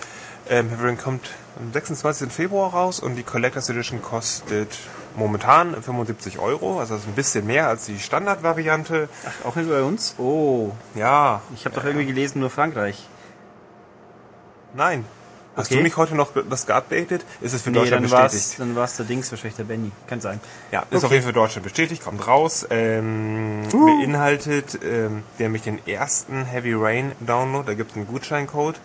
Ähm, 0.51 0.69
Heavy 0.69 0.85
Rain 0.89 0.99
kommt 0.99 1.31
am 1.59 1.73
26. 1.73 2.31
Februar 2.31 2.71
raus 2.73 3.01
und 3.01 3.17
die 3.17 3.23
Collectors 3.23 3.71
Edition 3.71 4.03
kostet 4.03 4.77
momentan 5.17 5.75
75 5.83 6.39
Euro, 6.39 6.81
also 6.81 6.95
das 6.95 7.03
ist 7.05 7.09
ein 7.09 7.15
bisschen 7.15 7.47
mehr 7.47 7.67
als 7.69 7.87
die 7.87 7.99
Standardvariante. 7.99 9.09
Ach, 9.27 9.47
auch 9.49 9.57
nicht 9.57 9.71
bei 9.71 9.83
uns? 9.83 10.15
Oh, 10.19 10.73
Ja, 10.95 11.41
ich 11.55 11.65
habe 11.65 11.75
doch 11.77 11.85
irgendwie 11.85 12.07
gelesen, 12.07 12.41
nur 12.41 12.51
Frankreich. 12.51 13.09
nein. 14.75 15.05
Hast 15.59 15.67
Okay. 15.67 15.77
du 15.77 15.83
nicht 15.83 15.97
heute 15.97 16.15
noch 16.15 16.31
das 16.49 16.67
geupdatet? 16.67 17.25
Ist 17.43 17.53
es 17.53 17.61
für 17.63 17.71
Nee, 17.71 17.81
Deutschland 17.81 18.05
dann 18.05 18.11
war's, 18.13 18.33
bestätigt? 18.33 18.61
dann 18.61 18.77
war's 18.77 18.97
der 18.97 19.05
Dings, 19.07 19.31
wahrscheinlich 19.31 19.57
der 19.57 19.65
Benny. 19.65 19.91
Kann 20.07 20.21
sein. 20.21 20.41
Ja, 20.73 20.81
ist 20.83 20.87
Okay. 20.97 21.07
auf 21.07 21.13
jeden 21.13 21.25
Fall 21.25 21.33
für 21.33 21.39
Deutschland 21.41 21.65
bestätigt, 21.65 22.03
kommt 22.05 22.27
raus. 22.27 22.67
Ähm, 22.71 23.63
Beinhaltet 23.71 24.79
ähm, 24.83 25.25
nämlich 25.39 25.63
den 25.63 25.87
ersten 25.87 26.45
Heavy 26.45 26.73
Rain 26.75 27.13
Download. 27.21 27.67
Da 27.67 27.75
gibt 27.75 27.91
es 27.91 27.97
einen 27.97 28.07
Gutscheincode. 28.07 28.81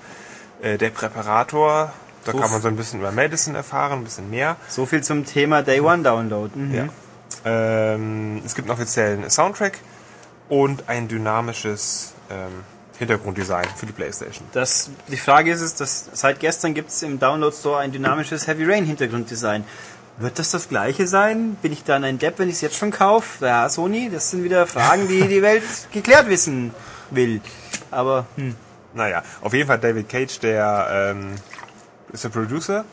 Äh, 0.61 0.77
der 0.77 0.89
Präparator, 0.89 1.93
da 2.25 2.31
So 2.31 2.37
kann 2.39 2.49
man 2.51 2.61
so 2.61 2.67
ein 2.69 2.75
bisschen 2.75 2.99
über 3.01 3.11
Medicine 3.11 3.55
erfahren, 3.57 3.99
ein 3.99 4.03
bisschen 4.03 4.29
mehr. 4.29 4.55
So 4.67 4.85
viel 4.85 5.03
zum 5.03 5.25
Thema 5.25 5.61
Day 5.61 5.79
One 5.79 6.03
Download. 6.03 6.57
Mhm. 6.57 6.73
Ja. 6.73 6.87
Ähm, 7.45 8.41
es 8.45 8.55
gibt 8.55 8.69
einen 8.69 8.77
offiziellen 8.77 9.29
Soundtrack 9.29 9.77
und 10.49 10.87
ein 10.89 11.07
dynamisches 11.07 12.13
ähm, 12.31 12.63
Hintergrunddesign 12.99 13.65
für 13.75 13.85
die 13.85 13.91
Playstation. 13.91 14.47
Das, 14.53 14.89
die 15.07 15.17
Frage 15.17 15.51
ist 15.51 15.61
es, 15.61 15.75
dass 15.75 16.09
seit 16.13 16.39
gestern 16.39 16.73
gibt 16.73 16.89
es 16.89 17.01
im 17.01 17.19
Download 17.19 17.55
Store 17.55 17.79
ein 17.79 17.91
dynamisches 17.91 18.47
Heavy 18.47 18.65
Rain 18.65 18.85
Hintergrunddesign. 18.85 19.63
Wird 20.17 20.37
das 20.37 20.51
das 20.51 20.69
gleiche 20.69 21.07
sein? 21.07 21.55
Bin 21.61 21.73
ich 21.73 21.83
dann 21.83 22.03
ein 22.03 22.19
Depp, 22.19 22.37
wenn 22.37 22.47
ich 22.47 22.55
es 22.55 22.61
jetzt 22.61 22.75
schon 22.75 22.91
kaufe? 22.91 23.45
Ja, 23.45 23.67
Sony, 23.67 24.11
das 24.11 24.29
sind 24.29 24.43
wieder 24.43 24.67
Fragen, 24.67 25.07
die 25.07 25.27
die 25.27 25.41
Welt 25.41 25.63
geklärt 25.91 26.29
wissen 26.29 26.73
will. 27.09 27.41
Aber 27.89 28.27
hm, 28.35 28.55
Naja, 28.93 29.23
auf 29.41 29.53
jeden 29.53 29.67
Fall 29.67 29.79
David 29.79 30.07
Cage, 30.07 30.39
der 30.39 31.13
ähm, 31.15 31.35
ist 32.11 32.23
der 32.23 32.29
Producer. 32.29 32.85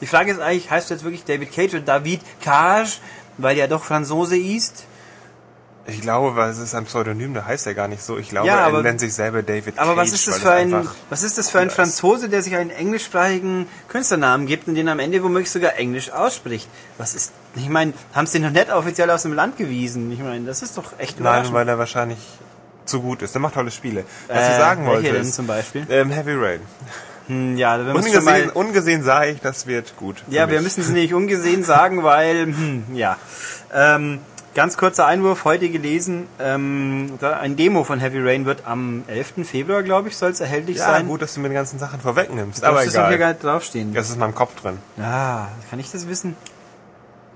die 0.00 0.06
Frage 0.06 0.32
ist 0.32 0.40
eigentlich, 0.40 0.68
heißt 0.68 0.90
du 0.90 0.94
jetzt 0.94 1.04
wirklich 1.04 1.24
David 1.24 1.52
Cage 1.52 1.74
oder 1.74 1.82
David 1.82 2.20
Cage, 2.40 3.00
weil 3.36 3.56
er 3.56 3.68
doch 3.68 3.84
Franzose 3.84 4.36
ist? 4.36 4.84
Ich 5.90 6.02
glaube, 6.02 6.36
weil 6.36 6.50
es 6.50 6.58
ist 6.58 6.74
ein 6.74 6.84
Pseudonym, 6.84 7.32
der 7.32 7.46
heißt 7.46 7.66
er 7.66 7.72
gar 7.74 7.88
nicht 7.88 8.02
so. 8.02 8.18
Ich 8.18 8.28
glaube, 8.28 8.46
Ja, 8.46 8.58
er 8.60 8.66
aber- 8.66 8.82
nennt 8.82 9.00
sich 9.00 9.14
selber 9.14 9.42
David 9.42 9.78
Aber 9.78 9.94
Cage. 9.94 10.06
was 10.08 10.12
ist 10.12 10.28
das 10.28 10.38
für 10.38 10.50
ein, 10.52 10.88
was 11.08 11.22
ist 11.22 11.38
das 11.38 11.48
für 11.48 11.60
ein. 11.60 11.70
Franzose, 11.70 12.28
der 12.28 12.42
sich 12.42 12.54
einen 12.56 12.68
englischsprachigen 12.70 13.66
Künstlernamen 13.88 14.46
gibt 14.46 14.68
und 14.68 14.74
den 14.74 14.88
am 14.90 14.98
Ende 14.98 15.22
womöglich 15.22 15.50
sogar 15.50 15.76
Englisch 15.78 16.10
ausspricht? 16.12 16.68
Was 16.98 17.14
ist, 17.14 17.32
ich 17.56 17.70
meine, 17.70 17.94
haben 18.14 18.26
sie 18.26 18.38
noch 18.38 18.50
nicht 18.50 18.70
offiziell 18.70 19.10
aus 19.10 19.22
dem 19.22 19.32
Land 19.32 19.56
gewiesen? 19.56 20.12
Ich 20.12 20.18
meine, 20.18 20.44
das 20.44 20.60
ist 20.62 20.76
doch 20.76 20.92
echt 20.98 21.20
Nein, 21.20 21.50
weil 21.52 21.66
er 21.68 21.78
wahrscheinlich 21.78 22.18
zu 22.84 23.00
gut 23.00 23.22
ist. 23.22 23.34
Der 23.34 23.40
macht 23.40 23.54
tolle 23.54 23.70
Spiele. 23.70 24.04
Was 24.28 24.36
Äh, 24.36 24.50
ich 24.52 24.56
sagen 24.58 24.86
wollte 24.86 25.10
denn 25.12 25.22
ist, 25.22 25.34
zum 25.34 25.46
Beispiel? 25.46 25.86
ähm, 25.88 26.10
Heavy 26.10 26.34
Rain. 26.34 26.60
Hm, 27.28 27.56
ja, 27.56 27.78
wir 27.84 27.94
Ungesehen, 27.94 28.24
mal, 28.24 28.48
ungesehen 28.50 29.02
sah 29.02 29.24
ich, 29.24 29.40
das 29.40 29.66
wird 29.66 29.96
gut. 29.96 30.22
ja, 30.28 30.48
wir 30.48 30.56
mich. 30.56 30.64
müssen 30.64 30.80
es 30.82 30.88
nicht 30.88 31.12
ungesehen 31.14 31.64
sagen, 31.64 32.02
weil, 32.02 32.44
hm, 32.46 32.84
ja. 32.94 33.16
Ähm, 33.74 34.20
Ganz 34.58 34.76
kurzer 34.76 35.06
Einwurf, 35.06 35.44
heute 35.44 35.68
gelesen, 35.68 36.26
ähm, 36.40 37.16
ein 37.22 37.54
Demo 37.54 37.84
von 37.84 38.00
Heavy 38.00 38.18
Rain 38.20 38.44
wird 38.44 38.66
am 38.66 39.04
11. 39.06 39.44
Februar, 39.44 39.84
glaube 39.84 40.08
ich, 40.08 40.16
soll 40.16 40.32
es 40.32 40.40
erhältlich 40.40 40.78
Ja, 40.78 40.86
sein. 40.86 41.06
gut, 41.06 41.22
dass 41.22 41.34
du 41.34 41.38
mir 41.40 41.48
die 41.48 41.54
ganzen 41.54 41.78
Sachen 41.78 42.00
vorwegnimmst. 42.00 42.64
aber 42.64 42.84
das 42.84 42.92
hier 42.92 43.06
egal. 43.06 43.18
gar 43.18 43.28
nicht 43.28 43.44
draufstehen. 43.44 43.94
Das 43.94 44.08
ist 44.08 44.14
in 44.14 44.18
meinem 44.18 44.34
Kopf 44.34 44.60
drin. 44.60 44.78
Ah, 45.00 45.46
kann 45.70 45.78
ich 45.78 45.92
das 45.92 46.08
wissen? 46.08 46.36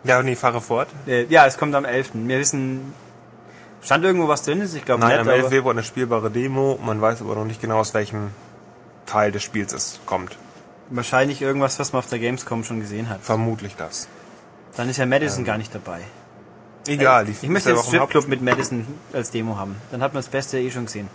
Ja, 0.02 0.21
nee, 0.25 0.35
fahre 0.35 0.61
fort. 0.61 0.88
Äh, 1.07 1.26
ja, 1.26 1.47
es 1.47 1.59
kommt 1.59 1.76
am 1.76 1.85
11. 1.85 2.11
Wir 2.14 2.41
wissen, 2.41 2.93
stand 3.83 4.05
irgendwo 4.05 4.26
was 4.26 4.43
drin 4.43 4.61
ist? 4.61 4.75
Ich 4.75 4.85
glaube 4.85 5.02
Nein, 5.02 5.11
nicht, 5.11 5.21
am 5.21 5.29
11. 5.29 5.41
aber 5.43 5.50
Februar 5.50 5.75
eine 5.75 5.85
spielbare 5.85 6.29
Demo. 6.29 6.81
Man 6.85 7.00
weiß 7.00 7.21
aber 7.21 7.37
noch 7.37 7.45
nicht 7.45 7.61
genau, 7.61 7.79
aus 7.79 7.95
welchem 7.95 8.31
Teil 9.07 9.31
des 9.31 9.45
Spiels 9.45 9.73
es 9.73 10.00
kommt. 10.07 10.37
wahrscheinlich 10.91 11.41
irgendwas, 11.41 11.79
was 11.79 11.93
man 11.93 12.00
auf 12.00 12.09
der 12.09 12.19
Gamescom 12.19 12.64
schon 12.64 12.81
gesehen 12.81 13.09
hat. 13.09 13.21
Vermutlich 13.23 13.76
das. 13.76 14.09
Dann 14.76 14.88
ist 14.88 14.97
ja 14.97 15.07
Madison 15.07 15.45
gar 15.45 15.57
nicht 15.57 15.73
dabei. 15.73 16.00
Egal, 16.87 17.27
die 17.27 17.33
ich 17.33 17.49
möchte 17.49 17.71
ist 17.71 17.77
ja 17.77 17.83
den 17.83 17.89
Stripclub 17.89 18.29
mit 18.29 18.43
Madison 18.43 18.87
als 19.12 19.31
Demo 19.31 19.57
haben. 19.57 19.77
Dann 19.91 20.03
hat 20.03 20.15
man 20.15 20.23
das 20.23 20.31
Beste 20.31 20.59
eh 20.59 20.71
schon 20.71 20.87
gesehen. 20.87 21.09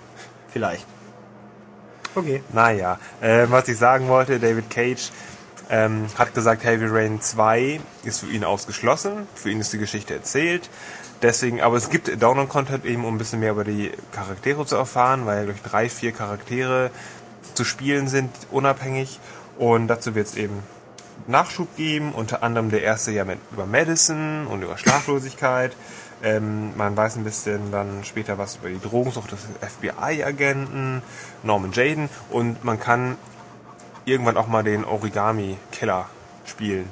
Vielleicht. 0.47 0.85
Okay. 2.15 2.41
Naja, 2.51 2.99
äh, 3.21 3.45
was 3.49 3.67
ich 3.67 3.77
sagen 3.77 4.07
wollte, 4.07 4.39
David 4.39 4.69
Cage 4.69 5.11
ähm, 5.69 6.07
hat 6.17 6.33
gesagt, 6.33 6.63
Heavy 6.63 6.85
Rain 6.87 7.21
2 7.21 7.79
ist 8.03 8.21
für 8.21 8.27
ihn 8.27 8.43
ausgeschlossen. 8.43 9.27
Für 9.35 9.51
ihn 9.51 9.59
ist 9.59 9.73
die 9.73 9.77
Geschichte 9.77 10.13
erzählt. 10.13 10.69
Deswegen, 11.21 11.61
aber 11.61 11.77
es 11.77 11.89
gibt 11.89 12.21
Download-Content 12.21 12.85
eben, 12.85 13.03
um 13.03 13.15
ein 13.15 13.17
bisschen 13.17 13.39
mehr 13.39 13.51
über 13.51 13.63
die 13.63 13.91
Charaktere 14.11 14.65
zu 14.65 14.75
erfahren, 14.75 15.25
weil 15.25 15.47
durch 15.47 15.61
drei, 15.61 15.89
vier 15.89 16.11
Charaktere 16.11 16.91
zu 17.53 17.65
spielen 17.65 18.07
sind, 18.07 18.29
unabhängig. 18.51 19.19
Und 19.57 19.87
dazu 19.87 20.15
wird 20.15 20.27
es 20.27 20.35
eben 20.35 20.63
Nachschub 21.27 21.75
geben, 21.75 22.13
unter 22.13 22.43
anderem 22.43 22.69
der 22.69 22.83
erste 22.83 23.11
ja 23.11 23.25
mit, 23.25 23.39
über 23.51 23.65
Medicine 23.65 24.47
und 24.47 24.61
über 24.61 24.77
Schlaflosigkeit. 24.77 25.75
Ähm, 26.23 26.75
man 26.75 26.97
weiß 26.97 27.17
ein 27.17 27.23
bisschen 27.23 27.71
dann 27.71 28.03
später 28.03 28.37
was 28.37 28.57
über 28.57 28.69
die 28.69 28.79
Drogensucht 28.79 29.31
des 29.31 29.39
FBI-Agenten, 29.61 31.01
Norman 31.43 31.71
Jaden 31.73 32.09
und 32.31 32.63
man 32.63 32.79
kann 32.79 33.17
irgendwann 34.05 34.37
auch 34.37 34.47
mal 34.47 34.63
den 34.63 34.83
Origami-Killer 34.85 36.07
spielen. 36.45 36.89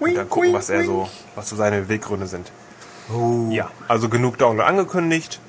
und 0.00 0.16
dann 0.16 0.28
gucken, 0.28 0.52
was 0.52 0.70
er 0.70 0.84
so, 0.84 1.08
was 1.34 1.48
so 1.48 1.56
seine 1.56 1.88
Weggründe 1.88 2.26
sind. 2.26 2.50
Oh. 3.12 3.48
Ja, 3.50 3.70
also 3.86 4.08
genug 4.08 4.38
Download 4.38 4.66
angekündigt. 4.66 5.40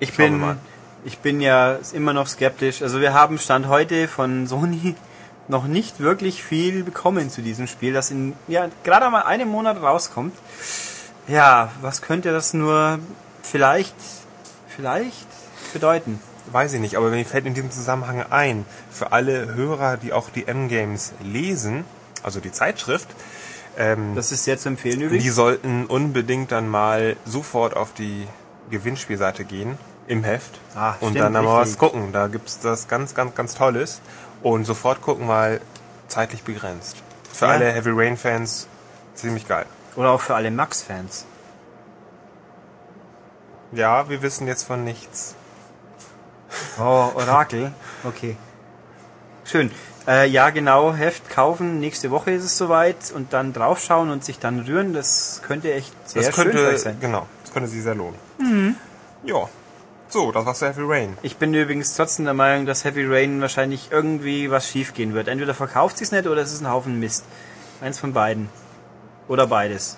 Ich 0.00 0.14
Schauen 0.14 0.40
bin, 0.40 0.56
ich 1.04 1.18
bin 1.18 1.40
ja 1.40 1.78
immer 1.92 2.12
noch 2.12 2.26
skeptisch. 2.26 2.82
Also 2.82 3.00
wir 3.00 3.14
haben 3.14 3.38
Stand 3.38 3.68
heute 3.68 4.08
von 4.08 4.46
Sony 4.46 4.94
noch 5.48 5.66
nicht 5.66 6.00
wirklich 6.00 6.42
viel 6.42 6.84
bekommen 6.84 7.30
zu 7.30 7.42
diesem 7.42 7.66
Spiel, 7.66 7.92
das 7.92 8.10
in 8.10 8.34
ja 8.48 8.68
gerade 8.84 9.10
mal 9.10 9.22
einem 9.22 9.48
Monat 9.48 9.82
rauskommt. 9.82 10.34
Ja, 11.28 11.70
was 11.80 12.02
könnte 12.02 12.32
das 12.32 12.54
nur 12.54 12.98
vielleicht, 13.42 13.94
vielleicht 14.68 15.26
bedeuten? 15.72 16.20
Weiß 16.50 16.72
ich 16.72 16.80
nicht, 16.80 16.96
aber 16.96 17.10
mir 17.10 17.24
fällt 17.24 17.46
in 17.46 17.54
diesem 17.54 17.70
Zusammenhang 17.70 18.24
ein, 18.30 18.64
für 18.90 19.12
alle 19.12 19.54
Hörer, 19.54 19.96
die 19.96 20.12
auch 20.12 20.30
die 20.30 20.48
M-Games 20.48 21.12
lesen, 21.22 21.84
also 22.22 22.40
die 22.40 22.50
Zeitschrift, 22.50 23.08
ähm, 23.78 24.14
Das 24.14 24.32
ist 24.32 24.44
sehr 24.44 24.58
zu 24.58 24.68
empfehlen 24.68 24.98
die 25.00 25.04
übrigens. 25.06 25.34
sollten 25.34 25.86
unbedingt 25.86 26.52
dann 26.52 26.68
mal 26.68 27.16
sofort 27.24 27.76
auf 27.76 27.92
die 27.94 28.26
Gewinnspielseite 28.70 29.44
gehen 29.44 29.78
im 30.08 30.24
Heft 30.24 30.58
Ah, 30.74 30.96
und 31.00 31.10
stimmt, 31.10 31.24
dann 31.24 31.32
mal 31.32 31.60
was 31.60 31.78
gucken. 31.78 32.12
Da 32.12 32.26
gibt's 32.26 32.58
das 32.60 32.88
ganz, 32.88 33.14
ganz, 33.14 33.34
ganz 33.34 33.54
Tolles 33.54 34.00
und 34.42 34.64
sofort 34.64 35.00
gucken, 35.02 35.28
weil 35.28 35.60
zeitlich 36.08 36.42
begrenzt. 36.42 36.96
Für 37.32 37.46
Ja. 37.46 37.52
alle 37.52 37.72
Heavy 37.72 37.90
Rain 37.92 38.16
Fans 38.16 38.66
ziemlich 39.14 39.46
geil. 39.48 39.66
Oder 39.96 40.10
auch 40.10 40.20
für 40.20 40.34
alle 40.34 40.50
Max-Fans. 40.50 41.26
Ja, 43.72 44.08
wir 44.08 44.22
wissen 44.22 44.46
jetzt 44.46 44.64
von 44.64 44.84
nichts. 44.84 45.34
Oh, 46.78 47.10
Orakel. 47.14 47.72
Okay. 48.04 48.36
Schön. 49.44 49.70
Äh, 50.06 50.28
ja, 50.28 50.50
genau, 50.50 50.92
Heft 50.92 51.30
kaufen. 51.30 51.78
Nächste 51.80 52.10
Woche 52.10 52.32
ist 52.32 52.44
es 52.44 52.58
soweit 52.58 53.12
und 53.14 53.32
dann 53.32 53.52
draufschauen 53.52 54.10
und 54.10 54.24
sich 54.24 54.38
dann 54.38 54.60
rühren. 54.60 54.92
Das 54.92 55.40
könnte 55.46 55.72
echt 55.72 55.94
sehr 56.08 56.22
das 56.22 56.34
schön 56.34 56.44
könnte, 56.50 56.76
sein. 56.78 56.98
genau, 57.00 57.26
das 57.44 57.52
könnte 57.52 57.68
sich 57.68 57.82
sehr 57.82 57.94
lohnen. 57.94 58.16
Mhm. 58.38 58.76
Ja. 59.24 59.48
So, 60.12 60.30
das 60.30 60.44
war's 60.44 60.58
für 60.58 60.66
Heavy 60.66 60.82
Rain. 60.84 61.16
Ich 61.22 61.38
bin 61.38 61.54
übrigens 61.54 61.96
trotzdem 61.96 62.26
der 62.26 62.34
Meinung, 62.34 62.66
dass 62.66 62.84
Heavy 62.84 63.06
Rain 63.06 63.40
wahrscheinlich 63.40 63.88
irgendwie 63.90 64.50
was 64.50 64.68
schief 64.68 64.92
gehen 64.92 65.14
wird. 65.14 65.26
Entweder 65.26 65.54
verkauft 65.54 65.96
sie 65.96 66.04
es 66.04 66.12
nicht 66.12 66.26
oder 66.26 66.42
es 66.42 66.52
ist 66.52 66.60
ein 66.60 66.68
Haufen 66.68 67.00
Mist. 67.00 67.24
Eins 67.80 67.98
von 67.98 68.12
beiden. 68.12 68.50
Oder 69.26 69.46
beides. 69.46 69.96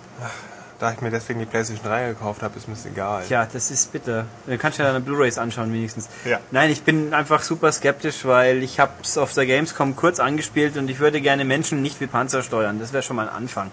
Da 0.79 0.93
ich 0.93 1.01
mir 1.01 1.11
deswegen 1.11 1.41
die 1.41 1.47
PlayStation 1.47 1.85
3 1.85 2.11
gekauft 2.11 2.45
habe, 2.45 2.57
ist 2.57 2.69
mir 2.69 2.75
das 2.75 2.87
egal. 2.87 3.25
Tja, 3.27 3.49
das 3.53 3.73
ist 3.73 3.91
bitter. 3.91 4.27
Du 4.47 4.57
kannst 4.57 4.79
ja 4.79 4.85
deine 4.85 5.01
Blu-rays 5.01 5.37
anschauen 5.37 5.73
wenigstens. 5.73 6.09
Ja. 6.25 6.39
Nein, 6.53 6.71
ich 6.71 6.85
bin 6.85 7.13
einfach 7.13 7.43
super 7.43 7.73
skeptisch, 7.73 8.25
weil 8.25 8.63
ich 8.63 8.79
habe 8.79 8.93
es 9.03 9.19
auf 9.19 9.35
der 9.35 9.47
Gamescom 9.47 9.97
kurz 9.97 10.21
angespielt 10.21 10.77
und 10.77 10.89
ich 10.89 11.01
würde 11.01 11.21
gerne 11.21 11.45
Menschen 11.45 11.83
nicht 11.83 12.01
wie 12.01 12.07
Panzer 12.07 12.45
steuern. 12.45 12.79
Das 12.79 12.93
wäre 12.93 13.03
schon 13.03 13.17
mal 13.17 13.29
ein 13.29 13.35
Anfang. 13.35 13.73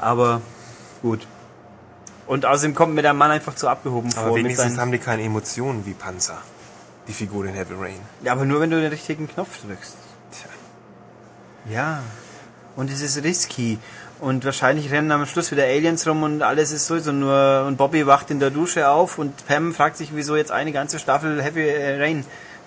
Aber 0.00 0.40
gut. 1.00 1.28
Und 2.26 2.46
außerdem 2.46 2.74
kommt 2.74 2.94
mir 2.94 3.02
der 3.02 3.14
Mann 3.14 3.30
einfach 3.30 3.54
zu 3.54 3.68
abgehoben 3.68 4.10
Aber 4.14 4.28
vor. 4.28 4.36
Mit 4.36 4.44
wenigstens 4.44 4.78
haben 4.78 4.92
die 4.92 4.98
keine 4.98 5.22
Emotionen 5.22 5.84
wie 5.86 5.92
Panzer. 5.92 6.38
Die 7.06 7.12
Figuren 7.12 7.48
in 7.48 7.54
Heavy 7.54 7.74
Rain. 7.74 7.98
ja, 8.22 8.32
aber 8.32 8.46
nur 8.46 8.60
wenn 8.60 8.70
du 8.70 8.80
den 8.80 8.90
richtigen 8.90 9.28
Knopf 9.28 9.60
drückst. 9.66 9.94
Ja. 11.68 12.00
Und 12.76 12.90
es 12.90 13.00
ist 13.00 13.22
risky. 13.22 13.78
Und 14.20 14.44
wahrscheinlich 14.44 14.90
rennen 14.90 15.10
am 15.12 15.26
Schluss 15.26 15.50
wieder 15.50 15.64
Aliens 15.64 16.06
rum 16.06 16.22
und 16.22 16.42
alles 16.42 16.72
ist 16.72 16.86
sowieso 16.86 17.12
nur. 17.12 17.64
Und 17.66 17.76
Bobby 17.76 18.06
wacht 18.06 18.30
in 18.30 18.40
der 18.40 18.50
Dusche 18.50 18.88
auf 18.88 19.18
und 19.18 19.46
Pam 19.46 19.74
fragt 19.74 19.96
sich, 19.96 20.14
wieso 20.14 20.36
jetzt 20.36 20.50
eine 20.50 20.72
ganze 20.72 20.98
Staffel 20.98 21.42
Heavy 21.42 21.68
äh, 21.68 22.00
Rain 22.00 22.24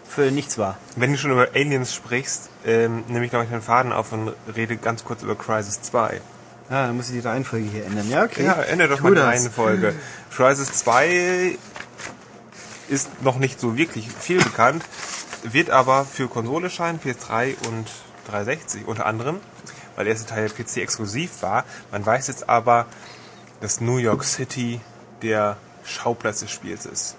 für 0.08 0.32
nichts 0.32 0.58
war. 0.58 0.78
Wenn 0.96 1.12
du 1.12 1.18
schon 1.18 1.32
über 1.32 1.50
Aliens 1.54 1.94
sprichst, 1.94 2.50
ähm, 2.66 3.04
nehme 3.08 3.26
ich 3.26 3.32
glaube 3.32 3.46
ich 3.46 3.52
den 3.52 3.62
Faden 3.62 3.92
auf 3.92 4.12
und 4.12 4.34
rede 4.56 4.78
ganz 4.78 5.04
kurz 5.04 5.24
über 5.24 5.36
Crisis 5.36 5.82
2. 5.82 6.22
Ah, 6.70 6.88
dann 6.88 6.98
muss 6.98 7.10
ich 7.10 7.14
die 7.22 7.26
Reihenfolge 7.26 7.66
hier 7.66 7.86
ändern. 7.86 8.10
Ja, 8.10 8.24
okay. 8.24 8.44
Ja, 8.44 8.54
ändere 8.62 8.90
doch 8.90 9.02
mal 9.02 9.16
die. 9.16 9.22
Reihenfolge. 9.22 9.96
Crisis 10.36 10.74
2 10.74 11.58
ist 12.90 13.22
noch 13.22 13.38
nicht 13.38 13.60
so 13.60 13.78
wirklich 13.78 14.10
viel 14.10 14.44
bekannt, 14.44 14.84
wird 15.44 15.70
aber 15.70 16.06
für 16.06 16.28
Konsole 16.28 16.70
scheinen, 16.70 17.00
PS3 17.00 17.56
und 17.68 17.88
360 18.30 18.86
unter 18.88 19.06
anderem, 19.06 19.40
weil 19.96 20.06
der 20.06 20.14
erste 20.14 20.30
Teil 20.30 20.50
PC 20.50 20.78
exklusiv 20.78 21.42
war. 21.42 21.64
Man 21.92 22.06
weiß 22.06 22.28
jetzt 22.28 22.50
aber, 22.50 22.86
dass 23.62 23.82
New 23.82 23.98
York 23.98 24.24
City 24.24 24.82
der 25.22 25.58
Schauplatz 25.86 26.42
des 26.42 26.52
Spiels 26.52 26.86
ist. 26.86 27.16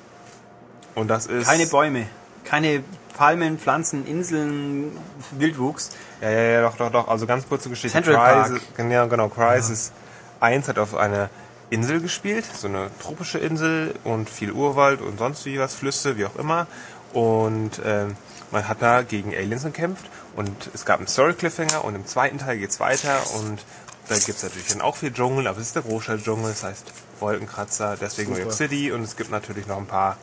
Und 0.94 1.08
das 1.08 1.26
ist... 1.26 1.46
Keine 1.46 1.66
Bäume, 1.66 2.06
keine 2.44 2.82
Palmen, 3.18 3.58
Pflanzen, 3.58 4.06
Inseln, 4.06 4.96
Wildwuchs. 5.32 5.90
Ja, 6.20 6.30
ja, 6.30 6.40
ja, 6.40 6.62
doch, 6.62 6.76
doch, 6.76 6.92
doch. 6.92 7.08
Also 7.08 7.26
ganz 7.26 7.48
kurze 7.48 7.68
Geschichte. 7.68 7.90
Central 8.00 8.14
Park. 8.14 8.46
Crisis, 8.46 8.62
genau, 8.76 9.08
genau. 9.08 9.28
Crisis 9.28 9.92
1 10.38 10.68
hat 10.68 10.78
auf 10.78 10.94
einer 10.94 11.28
Insel 11.68 12.00
gespielt, 12.00 12.44
so 12.44 12.68
eine 12.68 12.90
tropische 13.02 13.38
Insel 13.38 13.92
und 14.04 14.30
viel 14.30 14.52
Urwald 14.52 15.00
und 15.00 15.18
sonst 15.18 15.44
wie 15.46 15.58
was, 15.58 15.74
Flüsse, 15.74 16.16
wie 16.16 16.26
auch 16.26 16.36
immer. 16.36 16.68
Und 17.12 17.80
ähm, 17.84 18.16
man 18.52 18.68
hat 18.68 18.82
da 18.82 19.02
gegen 19.02 19.34
Aliens 19.34 19.64
gekämpft 19.64 20.06
und 20.36 20.70
es 20.72 20.84
gab 20.84 20.98
einen 20.98 21.08
Story-Cliffhanger 21.08 21.84
und 21.84 21.96
im 21.96 22.06
zweiten 22.06 22.38
Teil 22.38 22.58
geht's 22.58 22.78
weiter 22.78 23.18
und 23.40 23.64
da 24.08 24.14
gibt's 24.14 24.44
natürlich 24.44 24.68
dann 24.68 24.80
auch 24.80 24.94
viel 24.94 25.12
Dschungel, 25.12 25.48
aber 25.48 25.58
es 25.58 25.66
ist 25.66 25.74
der 25.74 25.82
Großstadt-Dschungel, 25.82 26.50
das 26.50 26.62
heißt 26.62 26.92
Wolkenkratzer, 27.18 27.96
deswegen 28.00 28.30
New 28.30 28.38
York 28.38 28.52
Super. 28.52 28.68
City 28.68 28.92
und 28.92 29.02
es 29.02 29.16
gibt 29.16 29.32
natürlich 29.32 29.66
noch 29.66 29.76
ein 29.76 29.86
paar 29.86 30.16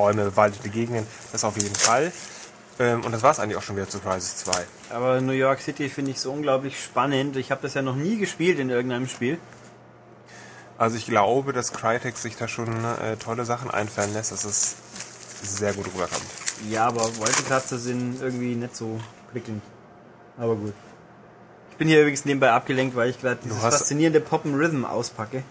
Bäume, 0.00 0.24
bewaldete 0.24 0.70
Gegenden, 0.70 1.06
das 1.30 1.44
auf 1.44 1.56
jeden 1.60 1.74
Fall. 1.74 2.10
Ähm, 2.78 3.04
und 3.04 3.12
das 3.12 3.22
war's 3.22 3.38
eigentlich 3.38 3.58
auch 3.58 3.62
schon 3.62 3.76
wieder 3.76 3.88
zu 3.88 3.98
Crisis 3.98 4.38
2. 4.38 4.52
Aber 4.88 5.20
New 5.20 5.32
York 5.32 5.60
City 5.60 5.90
finde 5.90 6.12
ich 6.12 6.20
so 6.20 6.32
unglaublich 6.32 6.82
spannend. 6.82 7.36
Ich 7.36 7.50
habe 7.50 7.60
das 7.60 7.74
ja 7.74 7.82
noch 7.82 7.96
nie 7.96 8.16
gespielt 8.16 8.58
in 8.58 8.70
irgendeinem 8.70 9.08
Spiel. 9.08 9.38
Also 10.78 10.96
ich 10.96 11.04
glaube, 11.04 11.52
dass 11.52 11.74
Crytek 11.74 12.16
sich 12.16 12.36
da 12.36 12.48
schon 12.48 12.68
äh, 12.68 13.16
tolle 13.18 13.44
Sachen 13.44 13.70
einfallen 13.70 14.14
lässt, 14.14 14.32
dass 14.32 14.44
es 14.44 14.76
sehr 15.42 15.74
gut 15.74 15.86
rüberkommt. 15.88 16.24
Ja, 16.70 16.86
aber 16.86 17.02
Wolkenkratzer 17.18 17.78
sind 17.78 18.22
irgendwie 18.22 18.54
nicht 18.54 18.74
so 18.74 18.98
prickelnd. 19.30 19.62
Aber 20.38 20.56
gut. 20.56 20.72
Ich 21.72 21.76
bin 21.76 21.88
hier 21.88 22.00
übrigens 22.00 22.24
nebenbei 22.24 22.52
abgelenkt, 22.52 22.96
weil 22.96 23.10
ich 23.10 23.20
gerade 23.20 23.40
dieses 23.44 23.58
faszinierende 23.58 24.20
Poppen 24.20 24.54
Rhythm 24.54 24.86
auspacke. 24.86 25.42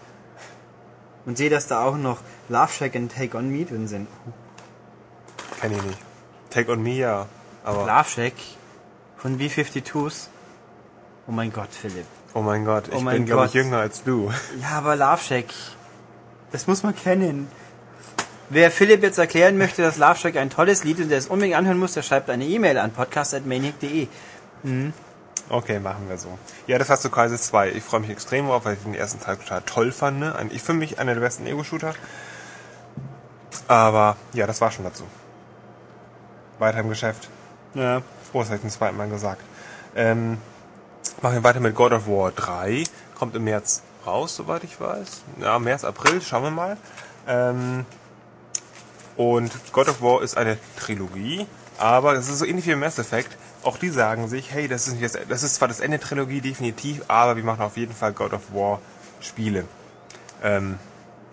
Und 1.26 1.36
sehe, 1.36 1.50
dass 1.50 1.66
da 1.66 1.84
auch 1.84 1.96
noch 1.96 2.18
Love 2.48 2.72
Shack 2.72 2.94
und 2.94 3.12
Take 3.14 3.36
On 3.36 3.48
Me 3.50 3.64
drin 3.64 3.86
sind. 3.88 4.08
Kenn 5.60 5.72
ich 5.72 5.82
nicht. 5.82 5.98
Take 6.50 6.72
on 6.72 6.82
Me, 6.82 6.94
ja. 6.94 7.26
Aber, 7.64 7.86
Love 7.86 8.08
Shack 8.08 8.32
von 9.18 9.36
B-52s. 9.36 10.28
Oh 11.28 11.32
mein 11.32 11.52
Gott, 11.52 11.68
Philipp. 11.70 12.06
oh 12.34 12.40
mein 12.40 12.64
Gott, 12.64 12.88
ich 12.88 12.94
Oh 12.94 13.00
mein 13.00 13.16
bin, 13.18 13.26
glaube 13.26 13.46
ich, 13.46 13.52
jünger 13.52 13.78
als 13.78 14.02
du. 14.02 14.32
Ja, 14.60 14.78
aber 14.78 14.96
Love 14.96 15.22
Shack, 15.22 15.46
das 16.52 16.66
muss 16.66 16.82
man 16.82 16.96
kennen. 16.96 17.48
Wer 18.48 18.70
Philipp 18.72 19.02
jetzt 19.02 19.18
erklären 19.18 19.58
möchte, 19.58 19.82
dass 19.82 19.96
Love 19.98 20.16
Shack 20.16 20.36
ein 20.36 20.50
tolles 20.50 20.82
Lied 20.82 20.98
ist 20.98 21.04
und 21.04 21.10
der 21.10 21.18
es 21.18 21.28
unbedingt 21.28 21.56
anhören 21.56 21.78
muss, 21.78 21.92
der 21.92 22.02
schreibt 22.02 22.30
eine 22.30 22.44
E-Mail 22.46 22.78
an 22.78 22.90
podcast.maniac.de. 22.92 24.08
Mhm. 24.64 24.92
Okay, 25.50 25.80
machen 25.80 26.08
wir 26.08 26.16
so. 26.16 26.38
Ja, 26.68 26.78
das 26.78 26.90
hast 26.90 27.04
du 27.04 27.10
Crisis 27.10 27.48
2. 27.48 27.70
Ich 27.70 27.82
freue 27.82 28.00
mich 28.00 28.10
extrem 28.10 28.46
drauf, 28.46 28.64
weil 28.64 28.74
ich 28.74 28.82
den 28.84 28.94
ersten 28.94 29.18
Teil 29.18 29.36
total 29.36 29.62
toll 29.62 29.90
fand. 29.90 30.20
Ne? 30.20 30.48
Ich 30.50 30.62
für 30.62 30.74
mich 30.74 31.00
einer 31.00 31.12
der 31.12 31.20
besten 31.20 31.44
Ego-Shooter. 31.44 31.92
Aber 33.66 34.16
ja, 34.32 34.46
das 34.46 34.60
war 34.60 34.70
schon 34.70 34.84
dazu. 34.84 35.02
Weiter 36.60 36.78
im 36.78 36.88
Geschäft. 36.88 37.28
Ja. 37.74 38.02
Oh, 38.32 38.38
das 38.38 38.46
habe 38.46 38.56
ich 38.56 38.60
zum 38.62 38.70
zweiten 38.70 38.96
Mal 38.96 39.08
gesagt. 39.08 39.42
Ähm, 39.96 40.38
machen 41.20 41.34
wir 41.34 41.42
weiter 41.42 41.58
mit 41.58 41.74
God 41.74 41.92
of 41.92 42.06
War 42.06 42.30
3. 42.30 42.84
Kommt 43.18 43.34
im 43.34 43.42
März 43.42 43.82
raus, 44.06 44.36
soweit 44.36 44.62
ich 44.62 44.80
weiß. 44.80 45.22
Ja, 45.40 45.58
März, 45.58 45.82
April, 45.82 46.22
schauen 46.22 46.44
wir 46.44 46.50
mal. 46.52 46.76
Ähm, 47.26 47.86
und 49.16 49.50
God 49.72 49.88
of 49.88 50.00
War 50.00 50.22
ist 50.22 50.36
eine 50.36 50.58
Trilogie, 50.78 51.44
aber 51.76 52.14
es 52.14 52.28
ist 52.28 52.38
so 52.38 52.44
ähnlich 52.44 52.68
wie 52.68 52.76
Mass 52.76 53.00
Effect. 53.00 53.36
Auch 53.62 53.78
die 53.78 53.90
sagen 53.90 54.28
sich, 54.28 54.52
hey, 54.52 54.68
das 54.68 54.86
ist, 54.86 54.94
nicht 54.94 55.04
das, 55.04 55.18
das 55.28 55.42
ist 55.42 55.56
zwar 55.56 55.68
das 55.68 55.80
Ende 55.80 55.98
der 55.98 56.06
Trilogie 56.06 56.40
definitiv, 56.40 57.02
aber 57.08 57.36
wir 57.36 57.44
machen 57.44 57.62
auf 57.62 57.76
jeden 57.76 57.92
Fall 57.92 58.12
God 58.12 58.32
of 58.32 58.54
War 58.54 58.80
Spiele. 59.20 59.64
Ähm, 60.42 60.78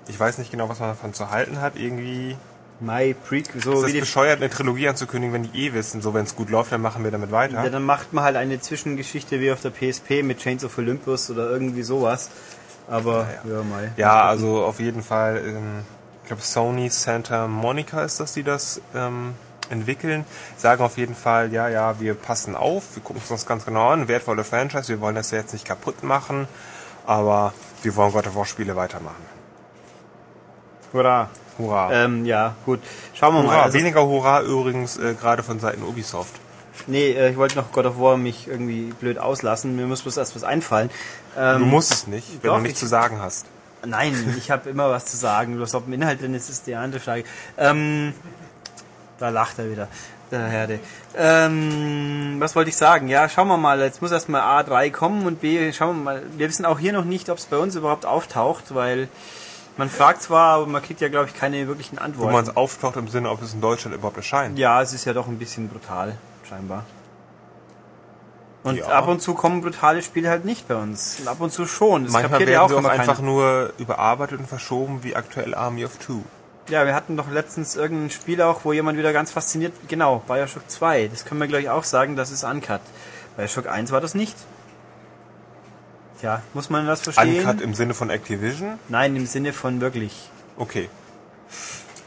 ich 0.08 0.20
weiß 0.20 0.38
nicht 0.38 0.52
genau, 0.52 0.68
was 0.70 0.80
man 0.80 0.90
davon 0.90 1.14
zu 1.14 1.30
halten 1.30 1.62
hat. 1.62 1.78
Irgendwie 1.78 2.36
My 2.80 3.14
Prequel, 3.14 3.58
ist 3.58 3.64
so 3.64 3.74
das 3.74 3.88
wie 3.88 3.94
die 3.94 4.00
bescheuert, 4.02 4.38
eine 4.38 4.50
Trilogie 4.50 4.88
anzukündigen, 4.90 5.34
wenn 5.34 5.52
die 5.52 5.68
eh 5.68 5.74
wissen, 5.74 6.02
so 6.02 6.14
wenn 6.14 6.26
es 6.26 6.36
gut 6.36 6.50
läuft, 6.50 6.72
dann 6.72 6.82
machen 6.82 7.04
wir 7.04 7.12
damit 7.12 7.32
weiter. 7.32 7.64
Ja, 7.64 7.70
dann 7.70 7.84
macht 7.84 8.14
man 8.14 8.24
halt 8.24 8.36
eine 8.36 8.60
Zwischengeschichte 8.60 9.40
wie 9.40 9.52
auf 9.52 9.62
der 9.62 9.72
PSP 9.72 10.24
mit 10.24 10.40
Chains 10.40 10.64
of 10.64 10.78
Olympus 10.78 11.30
oder 11.32 11.50
irgendwie 11.50 11.84
sowas. 11.84 12.30
Aber 12.88 13.28
ja, 13.46 13.64
mal. 13.64 13.92
Ja, 13.98 14.26
also 14.26 14.64
auf 14.64 14.80
jeden 14.80 15.04
Fall, 15.04 15.42
ähm, 15.46 15.84
ich 16.22 16.28
glaube 16.28 16.42
Sony 16.42 16.90
Santa 16.90 17.48
Monica 17.48 18.04
ist 18.04 18.20
das, 18.20 18.34
die 18.34 18.44
das 18.44 18.82
ähm, 18.96 19.34
entwickeln. 19.70 20.26
Sagen 20.58 20.82
auf 20.84 20.98
jeden 20.98 21.16
Fall, 21.16 21.52
ja, 21.54 21.68
ja, 21.70 22.00
wir 22.00 22.14
passen 22.14 22.56
auf, 22.56 22.96
wir 22.96 23.04
gucken 23.04 23.22
uns 23.22 23.30
das 23.30 23.46
ganz 23.46 23.66
genau 23.66 23.90
an, 23.90 24.08
wertvolle 24.08 24.44
Franchise, 24.44 24.88
wir 24.90 25.00
wollen 25.02 25.16
das 25.16 25.32
ja 25.32 25.40
jetzt 25.40 25.54
nicht 25.54 25.66
kaputt 25.66 26.04
machen, 26.04 26.48
aber 27.06 27.54
wir 27.84 27.96
wollen 27.96 28.12
God 28.12 28.28
of 28.28 28.36
War 28.36 28.46
Spiele 28.46 28.76
weitermachen. 28.76 29.26
Hurra. 30.94 31.30
Hurra. 31.58 31.92
Ähm, 31.92 32.26
ja, 32.26 32.56
gut. 32.66 32.80
Schauen 33.14 33.34
wir 33.36 33.44
mal. 33.44 33.52
Hurra. 33.56 33.64
Also, 33.64 33.78
Weniger 33.78 34.06
Hurra 34.06 34.42
übrigens 34.42 34.98
äh, 34.98 35.16
gerade 35.20 35.44
von 35.44 35.60
Seiten 35.60 35.84
Ubisoft. 35.84 36.34
nee, 36.86 37.12
äh, 37.12 37.30
ich 37.32 37.38
wollte 37.38 37.56
noch 37.56 37.72
God 37.72 37.86
of 37.88 38.00
War 38.00 38.18
mich 38.18 38.48
irgendwie 38.48 38.94
blöd 39.00 39.18
auslassen. 39.18 39.76
Mir 39.76 39.86
muss 39.88 40.04
bloß 40.04 40.18
erst 40.18 40.36
was 40.36 40.44
einfallen. 40.44 40.90
Ähm, 41.38 41.60
Du 41.60 41.66
musst 41.66 41.92
es 41.92 42.08
nicht, 42.08 42.28
wenn 42.44 42.50
doch, 42.50 42.58
du 42.58 42.62
nichts 42.64 42.78
ich- 42.80 42.84
zu 42.84 42.88
sagen 42.88 43.20
hast. 43.22 43.46
Nein, 43.86 44.36
ich 44.38 44.50
habe 44.52 44.70
immer 44.70 44.90
was 44.90 45.06
zu 45.06 45.18
sagen. 45.18 45.56
Bloß 45.56 45.76
ob 45.76 45.88
im 45.88 45.94
Inhalt 45.94 46.22
drin 46.22 46.34
ist, 46.34 46.50
ist 46.50 46.68
die 46.68 46.76
andere 46.76 47.00
Frage. 47.00 47.24
Ähm, 47.58 48.14
da 49.20 49.30
lacht 49.30 49.60
er 49.60 49.70
wieder, 49.72 49.88
der 50.32 50.48
Herde. 50.48 50.80
Ähm, 51.16 52.36
was 52.40 52.56
wollte 52.56 52.70
ich 52.70 52.78
sagen? 52.78 53.08
Ja, 53.08 53.28
schauen 53.30 53.48
wir 53.48 53.58
mal. 53.58 53.80
Jetzt 53.80 54.02
muss 54.02 54.12
erstmal 54.12 54.42
A3 54.64 54.92
kommen 54.92 55.26
und 55.26 55.42
B, 55.42 55.72
schauen 55.74 55.98
wir 55.98 56.04
mal. 56.04 56.24
Wir 56.38 56.48
wissen 56.48 56.66
auch 56.66 56.80
hier 56.80 56.94
noch 56.94 57.06
nicht, 57.06 57.30
ob 57.30 57.38
es 57.38 57.46
bei 57.46 57.58
uns 57.58 57.76
überhaupt 57.76 58.06
auftaucht, 58.06 58.74
weil 58.76 59.08
man 59.78 59.90
fragt 59.90 60.22
zwar, 60.24 60.56
aber 60.56 60.66
man 60.68 60.82
kriegt 60.82 61.02
ja, 61.02 61.08
glaube 61.08 61.28
ich, 61.28 61.34
keine 61.36 61.68
wirklichen 61.68 61.98
Wo 61.98 62.02
Antworten. 62.02 62.34
man 62.34 62.44
es 62.44 62.56
auftaucht 62.58 62.96
im 62.98 63.08
Sinne, 63.08 63.30
ob 63.30 63.42
es 63.42 63.54
in 63.54 63.62
Deutschland 63.62 63.96
überhaupt 63.96 64.18
erscheint. 64.18 64.58
Ja, 64.58 64.82
es 64.82 64.94
ist 64.94 65.06
ja 65.06 65.14
doch 65.14 65.28
ein 65.28 65.38
bisschen 65.38 65.70
brutal, 65.70 66.18
scheinbar. 66.48 66.84
Und 68.64 68.76
Ja. 68.78 68.88
ab 68.88 69.08
und 69.08 69.22
zu 69.22 69.34
kommen 69.34 69.62
brutale 69.62 70.02
Spiele 70.02 70.30
halt 70.30 70.44
nicht 70.44 70.68
bei 70.68 70.76
uns. 70.76 71.20
Und 71.22 71.28
ab 71.28 71.38
und 71.40 71.52
zu 71.54 71.66
schon. 71.66 72.04
Das 72.06 72.12
Manchmal 72.14 72.40
werden 72.40 72.52
ja 72.52 72.62
auch 72.62 72.70
sie 72.70 72.76
auch 72.76 72.84
einfach 72.84 73.16
keiner. 73.18 73.22
nur 73.22 73.72
überarbeitet 73.78 74.40
und 74.40 74.48
verschoben, 74.50 75.04
wie 75.04 75.16
aktuell 75.16 75.56
Army 75.56 75.86
of 75.86 75.96
Two. 75.98 76.24
Ja, 76.70 76.86
wir 76.86 76.94
hatten 76.94 77.16
doch 77.16 77.30
letztens 77.30 77.76
irgendein 77.76 78.10
Spiel 78.10 78.42
auch, 78.42 78.66
wo 78.66 78.74
jemand 78.74 78.98
wieder 78.98 79.14
ganz 79.14 79.32
fasziniert, 79.32 79.74
genau, 79.88 80.22
Bioshock 80.28 80.70
2. 80.70 81.08
Das 81.08 81.24
können 81.24 81.40
wir 81.40 81.48
gleich 81.48 81.70
auch 81.70 81.86
sagen, 81.86 82.16
das 82.18 82.30
ist 82.32 82.44
Uncut. 82.44 82.82
Bioshock 83.38 83.68
1 83.68 83.92
war 83.92 84.02
das 84.02 84.16
nicht. 84.16 84.36
Tja, 86.20 86.42
muss 86.54 86.70
man 86.70 86.86
das 86.86 87.02
verstehen? 87.02 87.40
Uncut 87.46 87.62
im 87.62 87.74
Sinne 87.74 87.94
von 87.94 88.10
Activision? 88.10 88.80
Nein, 88.90 89.16
im 89.16 89.26
Sinne 89.26 89.54
von 89.54 89.80
wirklich. 89.80 90.30
Okay. 90.58 90.90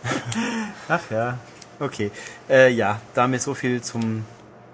Ach 0.89 1.01
ja, 1.11 1.39
okay. 1.79 2.11
Äh, 2.49 2.71
ja, 2.73 3.01
damit 3.15 3.41
so 3.41 3.55
viel 3.55 3.81
zum 3.83 4.25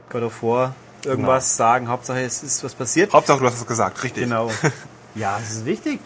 God 0.08 0.22
of 0.22 0.42
War. 0.42 0.74
Irgendwas 1.04 1.56
sagen, 1.56 1.88
Hauptsache 1.88 2.20
es 2.22 2.42
ist 2.42 2.64
was 2.64 2.74
passiert. 2.74 3.12
Hauptsache, 3.12 3.38
du 3.38 3.46
hast 3.46 3.60
es 3.60 3.66
gesagt, 3.66 4.02
richtig. 4.02 4.24
Genau. 4.24 4.50
Ja, 5.14 5.40
es 5.42 5.50
ist 5.50 5.64
wichtig. 5.64 6.00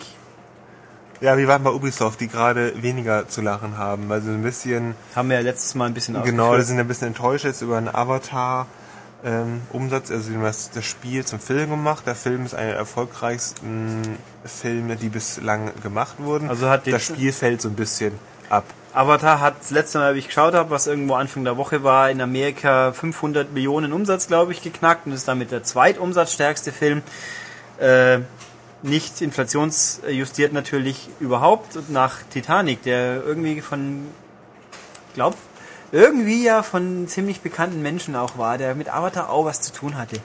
Ja, 1.20 1.36
wir 1.36 1.48
waren 1.48 1.62
bei 1.62 1.70
Ubisoft, 1.70 2.20
die 2.20 2.28
gerade 2.28 2.82
weniger 2.82 3.28
zu 3.28 3.42
lachen 3.42 3.76
haben, 3.76 4.08
weil 4.08 4.22
sie 4.22 4.30
ein 4.30 4.42
bisschen, 4.42 4.94
Haben 5.14 5.28
wir 5.28 5.36
ja 5.36 5.42
letztes 5.42 5.74
Mal 5.74 5.84
ein 5.86 5.94
bisschen 5.94 6.20
genau, 6.22 6.56
die 6.56 6.62
sind 6.62 6.80
ein 6.80 6.88
bisschen 6.88 7.08
enttäuscht 7.08 7.44
jetzt 7.44 7.60
über 7.60 7.76
einen 7.76 7.94
Avatar-Umsatz. 7.94 10.10
also, 10.10 10.22
sie 10.22 10.34
haben 10.34 10.42
das, 10.42 10.70
das 10.70 10.86
Spiel 10.86 11.26
zum 11.26 11.38
Film 11.38 11.68
gemacht. 11.68 12.06
Der 12.06 12.14
Film 12.14 12.46
ist 12.46 12.54
einer 12.54 12.68
der 12.68 12.76
erfolgreichsten 12.76 14.16
Filme, 14.46 14.96
die 14.96 15.10
bislang 15.10 15.72
gemacht 15.82 16.14
wurden. 16.20 16.48
Also 16.48 16.70
hat 16.70 16.86
das 16.86 17.04
Spiel 17.04 17.34
fällt 17.34 17.60
so 17.60 17.68
ein 17.68 17.74
bisschen 17.74 18.14
ab. 18.48 18.64
Avatar 18.94 19.40
hat 19.40 19.56
das 19.60 19.70
letzte 19.70 19.98
Mal, 19.98 20.14
wie 20.14 20.20
ich 20.20 20.28
geschaut 20.28 20.54
habe, 20.54 20.70
was 20.70 20.86
irgendwo 20.86 21.12
Anfang 21.14 21.44
der 21.44 21.58
Woche 21.58 21.84
war, 21.84 22.10
in 22.10 22.22
Amerika 22.22 22.92
500 22.92 23.52
Millionen 23.52 23.92
Umsatz, 23.92 24.26
glaube 24.26 24.52
ich, 24.52 24.62
geknackt 24.62 25.06
und 25.06 25.12
ist 25.12 25.28
damit 25.28 25.52
der 25.52 25.64
zweitumsatzstärkste 25.64 26.72
Film. 26.72 27.02
Äh, 27.78 28.20
nicht 28.82 29.20
inflationsjustiert 29.20 30.52
natürlich 30.52 31.08
überhaupt 31.20 31.76
und 31.76 31.90
nach 31.90 32.22
Titanic, 32.30 32.82
der 32.82 33.22
irgendwie 33.24 33.60
von, 33.60 34.06
glaub, 35.14 35.36
irgendwie 35.92 36.44
ja 36.44 36.62
von 36.62 37.08
ziemlich 37.08 37.40
bekannten 37.40 37.82
Menschen 37.82 38.16
auch 38.16 38.38
war, 38.38 38.58
der 38.58 38.74
mit 38.74 38.92
Avatar 38.92 39.30
auch 39.30 39.44
was 39.44 39.60
zu 39.60 39.72
tun 39.72 39.98
hatte. 39.98 40.16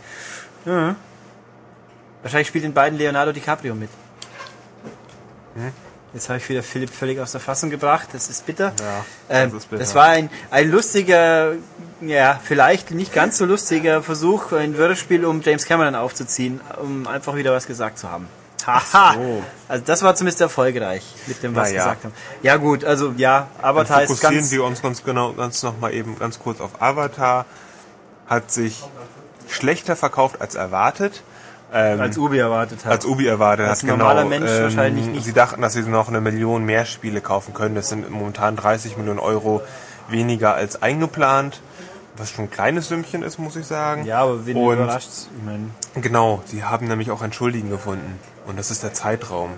Ja. 0.66 0.96
Wahrscheinlich 2.22 2.48
spielt 2.48 2.64
in 2.64 2.74
beiden 2.74 2.98
Leonardo 2.98 3.32
DiCaprio 3.32 3.76
mit. 3.76 3.90
Jetzt 6.14 6.30
habe 6.30 6.40
ich 6.40 6.48
wieder 6.48 6.64
Philipp 6.64 6.90
völlig 6.90 7.20
aus 7.20 7.34
der 7.34 7.42
Fassung 7.42 7.70
gebracht. 7.70 8.10
Das 8.14 8.30
ist 8.30 8.46
bitter. 8.46 8.74
Ja, 8.80 9.06
ähm, 9.30 9.52
das 9.52 9.64
ist 9.64 9.70
bitter. 9.70 9.80
das 9.80 9.96
war 9.96 10.08
ein, 10.08 10.30
ein 10.50 10.72
lustiger, 10.72 11.54
ja, 12.00 12.40
vielleicht 12.42 12.92
nicht 12.92 13.14
ganz 13.14 13.38
so 13.38 13.46
lustiger 13.46 14.02
Versuch, 14.02 14.54
ein 14.54 14.78
Würdespiel, 14.78 15.26
um 15.26 15.42
James 15.42 15.66
Cameron 15.66 15.94
aufzuziehen, 15.94 16.62
um 16.82 17.06
einfach 17.06 17.36
wieder 17.36 17.52
was 17.52 17.68
gesagt 17.68 18.00
zu 18.00 18.10
haben. 18.10 18.28
Haha! 18.66 19.14
so. 19.14 19.44
Also 19.68 19.84
das 19.86 20.04
war 20.04 20.16
zumindest 20.16 20.42
erfolgreich 20.42 21.04
mit 21.28 21.42
dem, 21.44 21.56
was 21.56 21.70
sie 21.70 21.76
ja. 21.76 21.84
gesagt 21.84 22.06
haben. 22.06 22.14
Ja 22.42 22.58
gut, 22.58 22.84
also 22.84 23.14
ja, 23.18 23.48
Avatar 23.62 24.04
ist 24.04 24.08
Fokussieren 24.08 24.36
ganz... 24.38 24.52
wir 24.52 24.64
uns 24.64 24.82
ganz 24.82 25.04
genau, 25.04 25.34
ganz 25.34 25.64
noch 25.64 25.80
mal 25.80 25.94
eben 25.94 26.18
ganz 26.18 26.40
kurz 26.40 26.62
auf 26.62 26.82
Avatar. 26.82 27.46
Hat 28.28 28.52
sich 28.52 28.84
schlechter 29.48 29.96
verkauft 29.96 30.42
als 30.42 30.56
erwartet. 30.56 31.24
Ähm, 31.74 32.00
als 32.00 32.18
Ubi 32.18 32.38
erwartet 32.38 32.86
hat. 32.86 32.92
als 32.92 33.06
Ubi 33.06 33.28
erwartet 33.28 33.68
Als 33.68 33.80
hat, 33.80 33.90
genau. 33.90 33.98
normaler 33.98 34.26
Mensch 34.26 34.50
wahrscheinlich 34.50 35.08
nicht. 35.08 35.26
Sie 35.26 35.34
dachten, 35.34 35.62
dass 35.62 35.74
sie 35.74 35.82
noch 35.82 36.08
eine 36.08 36.22
Million 36.22 36.64
mehr 36.64 36.86
Spiele 36.86 37.22
kaufen 37.22 37.54
können. 37.54 37.76
Das 37.76 37.90
sind 37.90 38.10
momentan 38.10 38.56
30 38.56 38.98
Millionen 38.98 39.20
Euro 39.20 39.62
weniger 40.08 40.54
als 40.54 40.82
eingeplant. 40.82 41.62
Was 42.18 42.32
schon 42.32 42.46
ein 42.46 42.52
kleines 42.52 42.88
Sümmchen 42.88 43.24
ist, 43.24 43.38
muss 43.40 43.56
ich 43.56 43.66
sagen. 43.66 44.06
ja, 44.06 44.22
aber 44.22 44.46
wen 44.46 44.56
Und 44.56 44.74
überrascht 44.74 45.10
Ich 45.38 45.44
meine, 45.44 45.70
Genau, 45.96 46.42
sie 46.46 46.64
haben 46.64 46.88
nämlich 46.88 47.12
auch 47.12 47.22
einen 47.22 47.34
Schuldigen 47.34 47.70
gefunden. 47.70 48.20
Und 48.48 48.58
das 48.58 48.72
ist 48.72 48.84
der 48.84 48.94
Zeitraum. 48.94 49.52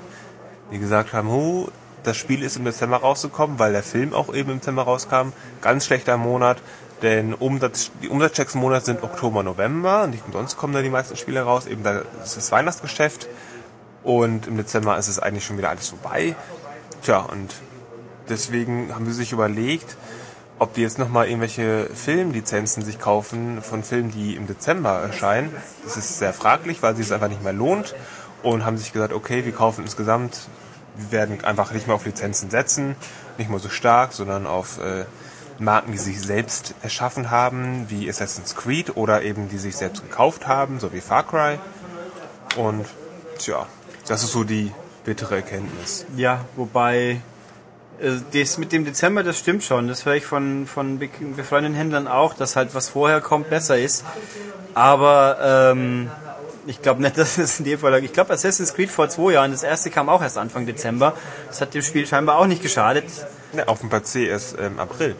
Die 0.71 0.79
gesagt 0.79 1.13
haben, 1.13 1.29
hu, 1.29 1.67
das 2.03 2.17
Spiel 2.17 2.41
ist 2.41 2.57
im 2.57 2.65
Dezember 2.65 2.97
rausgekommen, 2.97 3.59
weil 3.59 3.73
der 3.73 3.83
Film 3.83 4.13
auch 4.13 4.33
eben 4.33 4.51
im 4.51 4.59
Dezember 4.59 4.83
rauskam. 4.83 5.33
Ganz 5.61 5.85
schlechter 5.85 6.17
Monat, 6.17 6.57
denn 7.01 7.33
Umsatz, 7.33 7.91
die 8.01 8.09
Umsatzchecks 8.09 8.55
im 8.55 8.61
Monat 8.61 8.85
sind 8.85 9.03
Oktober, 9.03 9.43
November. 9.43 10.07
Nicht 10.07 10.25
umsonst 10.25 10.57
kommen 10.57 10.73
da 10.73 10.81
die 10.81 10.89
meisten 10.89 11.15
Spiele 11.15 11.41
raus. 11.41 11.67
Eben 11.67 11.83
da 11.83 12.01
ist 12.23 12.37
das 12.37 12.51
Weihnachtsgeschäft. 12.51 13.27
Und 14.03 14.47
im 14.47 14.57
Dezember 14.57 14.97
ist 14.97 15.09
es 15.09 15.19
eigentlich 15.19 15.45
schon 15.45 15.57
wieder 15.57 15.69
alles 15.69 15.89
vorbei. 15.89 16.35
Tja, 17.03 17.19
und 17.19 17.53
deswegen 18.29 18.93
haben 18.95 19.05
sie 19.05 19.13
sich 19.13 19.31
überlegt, 19.31 19.97
ob 20.59 20.73
die 20.73 20.81
jetzt 20.81 20.97
nochmal 20.97 21.27
irgendwelche 21.27 21.89
Filmlizenzen 21.93 22.83
sich 22.83 22.99
kaufen 22.99 23.61
von 23.61 23.83
Filmen, 23.83 24.11
die 24.11 24.35
im 24.35 24.47
Dezember 24.47 25.01
erscheinen. 25.01 25.55
Das 25.83 25.97
ist 25.97 26.17
sehr 26.17 26.33
fraglich, 26.33 26.81
weil 26.81 26.95
sich 26.95 27.05
es 27.07 27.11
einfach 27.11 27.29
nicht 27.29 27.43
mehr 27.43 27.53
lohnt. 27.53 27.95
Und 28.43 28.65
haben 28.65 28.77
sich 28.77 28.93
gesagt, 28.93 29.13
okay, 29.13 29.45
wir 29.45 29.51
kaufen 29.51 29.83
insgesamt, 29.83 30.47
wir 30.95 31.11
werden 31.11 31.43
einfach 31.43 31.71
nicht 31.71 31.87
mehr 31.87 31.95
auf 31.95 32.05
Lizenzen 32.05 32.49
setzen, 32.49 32.95
nicht 33.37 33.49
mehr 33.49 33.59
so 33.59 33.69
stark, 33.69 34.13
sondern 34.13 34.45
auf 34.45 34.79
äh, 34.79 35.05
Marken, 35.59 35.91
die 35.91 35.97
sich 35.97 36.21
selbst 36.21 36.75
erschaffen 36.81 37.31
haben, 37.31 37.89
wie 37.89 38.07
Assassin's 38.09 38.55
Creed 38.55 38.95
oder 38.95 39.23
eben 39.23 39.49
die 39.49 39.57
sich 39.57 39.75
selbst 39.75 40.03
gekauft 40.03 40.47
haben, 40.47 40.79
so 40.79 40.93
wie 40.93 41.01
Far 41.01 41.25
Cry. 41.25 41.59
Und 42.55 42.85
tja, 43.39 43.65
das 44.07 44.23
ist 44.23 44.31
so 44.31 44.43
die 44.43 44.71
bittere 45.03 45.37
Erkenntnis. 45.37 46.05
Ja, 46.15 46.45
wobei 46.55 47.21
das 48.31 48.57
mit 48.57 48.71
dem 48.71 48.85
Dezember, 48.85 49.23
das 49.23 49.39
stimmt 49.39 49.63
schon. 49.63 49.87
Das 49.87 50.05
höre 50.05 50.15
ich 50.15 50.25
von, 50.25 50.67
von 50.67 50.99
be- 50.99 51.09
befreundeten 51.35 51.75
Händlern 51.75 52.07
auch, 52.07 52.33
dass 52.33 52.55
halt 52.55 52.75
was 52.75 52.89
vorher 52.89 53.21
kommt 53.21 53.49
besser 53.49 53.77
ist. 53.77 54.03
Aber 54.73 55.71
ähm, 55.73 56.11
ich 56.67 56.81
glaube 56.81 57.01
nicht, 57.01 57.17
dass 57.17 57.37
es 57.37 57.59
in 57.59 57.65
dem 57.65 57.79
Fall. 57.79 58.03
Ich 58.03 58.13
glaube 58.13 58.33
Assassin's 58.33 58.73
Creed 58.73 58.91
vor 58.91 59.09
zwei 59.09 59.33
Jahren, 59.33 59.51
das 59.51 59.63
erste 59.63 59.89
kam 59.89 60.09
auch 60.09 60.21
erst 60.21 60.37
Anfang 60.37 60.65
Dezember. 60.65 61.13
Das 61.47 61.61
hat 61.61 61.73
dem 61.73 61.81
Spiel 61.81 62.05
scheinbar 62.05 62.37
auch 62.37 62.47
nicht 62.47 62.61
geschadet. 62.61 63.05
Ne, 63.53 63.67
auf 63.67 63.79
dem 63.79 63.89
PC 63.89 64.15
ist 64.27 64.55
ähm, 64.59 64.79
April. 64.79 65.15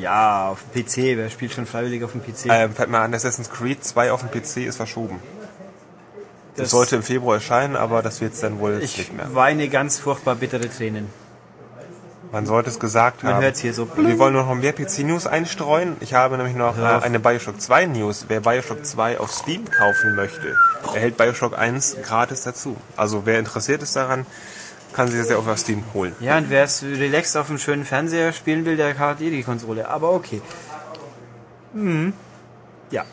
Ja, 0.00 0.48
auf 0.50 0.60
dem 0.74 0.84
PC, 0.84 1.16
wer 1.18 1.28
spielt 1.30 1.52
schon 1.52 1.66
freiwillig 1.66 2.04
auf 2.04 2.12
dem 2.12 2.22
PC? 2.22 2.46
Ähm, 2.48 2.74
fällt 2.74 2.88
mir 2.90 2.98
an, 2.98 3.12
Assassin's 3.12 3.50
Creed 3.50 3.82
2 3.84 4.12
auf 4.12 4.20
dem 4.20 4.30
PC 4.30 4.58
ist 4.68 4.76
verschoben. 4.76 5.18
Das, 6.56 6.70
sollte 6.70 6.96
im 6.96 7.02
Februar 7.02 7.36
erscheinen, 7.36 7.76
aber 7.76 8.02
das 8.02 8.20
wird 8.20 8.34
es 8.34 8.40
dann 8.40 8.58
wohl 8.58 8.78
Ich 8.82 8.98
nicht 8.98 9.12
mehr. 9.14 9.34
weine 9.34 9.68
ganz 9.70 9.98
furchtbar 9.98 10.34
bittere 10.34 10.68
Tränen. 10.68 11.06
Man 12.32 12.46
sollte 12.46 12.70
es 12.70 12.80
gesagt 12.80 13.22
Man 13.22 13.34
haben. 13.34 13.42
hört's 13.42 13.60
hier 13.60 13.74
so. 13.74 13.86
Wir 13.94 14.18
wollen 14.18 14.32
noch 14.32 14.52
mehr 14.54 14.72
PC-News 14.72 15.26
einstreuen. 15.26 15.96
Ich 16.00 16.14
habe 16.14 16.38
nämlich 16.38 16.56
noch 16.56 16.78
äh, 16.78 16.80
eine 16.80 17.20
Bioshock 17.20 17.60
2 17.60 17.86
News. 17.86 18.24
Wer 18.28 18.40
Bioshock 18.40 18.86
2 18.86 19.20
auf 19.20 19.30
Steam 19.30 19.70
kaufen 19.70 20.16
möchte, 20.16 20.56
erhält 20.94 21.18
Bioshock 21.18 21.58
1 21.58 21.98
gratis 22.02 22.42
dazu. 22.42 22.76
Also 22.96 23.26
wer 23.26 23.38
interessiert 23.38 23.82
ist 23.82 23.94
daran, 23.96 24.24
kann 24.94 25.08
sich 25.08 25.20
das 25.20 25.28
ja 25.28 25.36
auch 25.36 25.46
auf 25.46 25.58
Steam 25.58 25.84
holen. 25.92 26.16
Ja, 26.20 26.38
und 26.38 26.48
wer 26.48 26.64
es 26.64 26.82
relaxed 26.82 27.36
auf 27.36 27.50
einem 27.50 27.58
schönen 27.58 27.84
Fernseher 27.84 28.32
spielen 28.32 28.64
will, 28.64 28.78
der 28.78 28.98
hat 28.98 29.20
eh 29.20 29.28
die 29.28 29.42
Konsole. 29.42 29.88
Aber 29.90 30.12
okay. 30.12 30.40
Mhm. 31.74 32.14
Ja. 32.90 33.04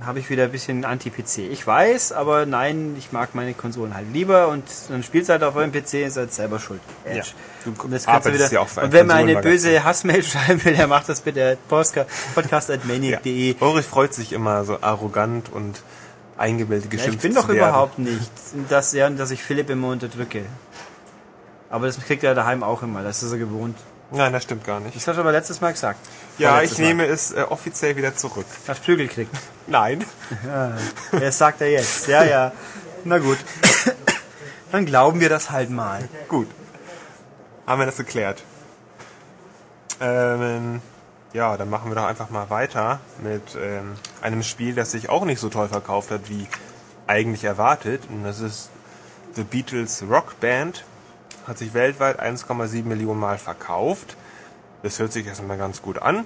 Habe 0.00 0.18
ich 0.18 0.28
wieder 0.28 0.44
ein 0.44 0.50
bisschen 0.50 0.84
Anti-PC. 0.84 1.50
Ich 1.52 1.64
weiß, 1.64 2.12
aber 2.12 2.46
nein, 2.46 2.96
ich 2.98 3.12
mag 3.12 3.34
meine 3.34 3.54
Konsolen 3.54 3.94
halt 3.94 4.06
lieber 4.12 4.48
und 4.48 4.64
dann 4.88 5.04
spielst 5.04 5.28
halt 5.28 5.44
auf 5.44 5.54
eurem 5.54 5.70
PC, 5.70 5.94
ist 6.06 6.16
halt 6.16 6.32
selber 6.32 6.58
schuld. 6.58 6.80
Edge. 7.04 7.18
Ja. 7.18 7.24
Du 7.64 7.82
Und, 7.82 7.92
das 7.92 8.04
kannst 8.04 8.26
du 8.26 8.34
wieder, 8.34 8.50
ja 8.50 8.60
und 8.60 8.92
wenn 8.92 9.06
man 9.06 9.18
eine 9.18 9.40
böse 9.40 9.84
Hassmail 9.84 10.22
schreiben 10.24 10.64
will, 10.64 10.74
der 10.74 10.88
macht 10.88 11.08
das 11.08 11.20
bitte 11.20 11.56
Podcast, 11.68 12.10
podcast.maniac.de. 12.34 13.54
Ulrich 13.60 13.86
freut 13.86 14.12
sich 14.12 14.32
immer 14.32 14.64
so 14.64 14.78
arrogant 14.80 15.52
und 15.52 15.80
eingebildet 16.36 16.86
Ja, 16.86 16.98
geschimpft 16.98 17.24
ich 17.24 17.32
bin 17.32 17.34
doch 17.40 17.48
überhaupt 17.48 18.00
nicht. 18.00 18.30
Das, 18.68 18.92
ja, 18.92 19.08
dass 19.10 19.30
ich 19.30 19.42
Philipp 19.44 19.70
immer 19.70 19.88
unterdrücke. 19.88 20.42
Aber 21.70 21.86
das 21.86 21.98
kriegt 22.00 22.24
er 22.24 22.34
daheim 22.34 22.64
auch 22.64 22.82
immer, 22.82 23.02
das 23.02 23.22
ist 23.22 23.30
er 23.30 23.38
gewohnt. 23.38 23.76
Nein, 24.14 24.32
das 24.32 24.44
stimmt 24.44 24.64
gar 24.64 24.78
nicht. 24.78 24.94
Das 24.94 25.08
hast 25.08 25.16
du 25.16 25.20
aber 25.20 25.32
letztes 25.32 25.60
Mal 25.60 25.72
gesagt. 25.72 25.98
Ja, 26.38 26.62
ich 26.62 26.78
nehme 26.78 27.04
es 27.04 27.32
äh, 27.32 27.42
offiziell 27.42 27.96
wieder 27.96 28.14
zurück. 28.14 28.46
Mal. 28.46 28.68
Hast 28.68 28.84
Prügel 28.84 29.08
gekriegt. 29.08 29.34
Nein. 29.66 30.04
Das 31.10 31.38
sagt 31.38 31.60
er 31.60 31.70
jetzt. 31.70 32.06
Ja, 32.06 32.22
ja. 32.22 32.52
Na 33.04 33.18
gut. 33.18 33.38
Dann 34.70 34.86
glauben 34.86 35.18
wir 35.18 35.28
das 35.28 35.50
halt 35.50 35.70
mal. 35.70 36.08
Gut. 36.28 36.48
Haben 37.66 37.80
wir 37.80 37.86
das 37.86 37.96
geklärt. 37.96 38.44
Ähm, 40.00 40.80
ja, 41.32 41.56
dann 41.56 41.68
machen 41.68 41.90
wir 41.90 41.96
doch 41.96 42.04
einfach 42.04 42.30
mal 42.30 42.50
weiter 42.50 43.00
mit 43.20 43.56
ähm, 43.60 43.94
einem 44.22 44.44
Spiel, 44.44 44.74
das 44.74 44.92
sich 44.92 45.08
auch 45.08 45.24
nicht 45.24 45.40
so 45.40 45.48
toll 45.48 45.68
verkauft 45.68 46.12
hat, 46.12 46.28
wie 46.28 46.46
eigentlich 47.08 47.42
erwartet. 47.42 48.02
Und 48.08 48.22
das 48.22 48.38
ist 48.38 48.70
The 49.34 49.42
Beatles 49.42 50.04
Rock 50.08 50.38
Band. 50.38 50.84
Hat 51.46 51.58
sich 51.58 51.74
weltweit 51.74 52.20
1,7 52.20 52.84
Millionen 52.84 53.20
Mal 53.20 53.38
verkauft. 53.38 54.16
Das 54.82 54.98
hört 54.98 55.12
sich 55.12 55.26
erstmal 55.26 55.58
ganz 55.58 55.82
gut 55.82 55.98
an. 56.00 56.24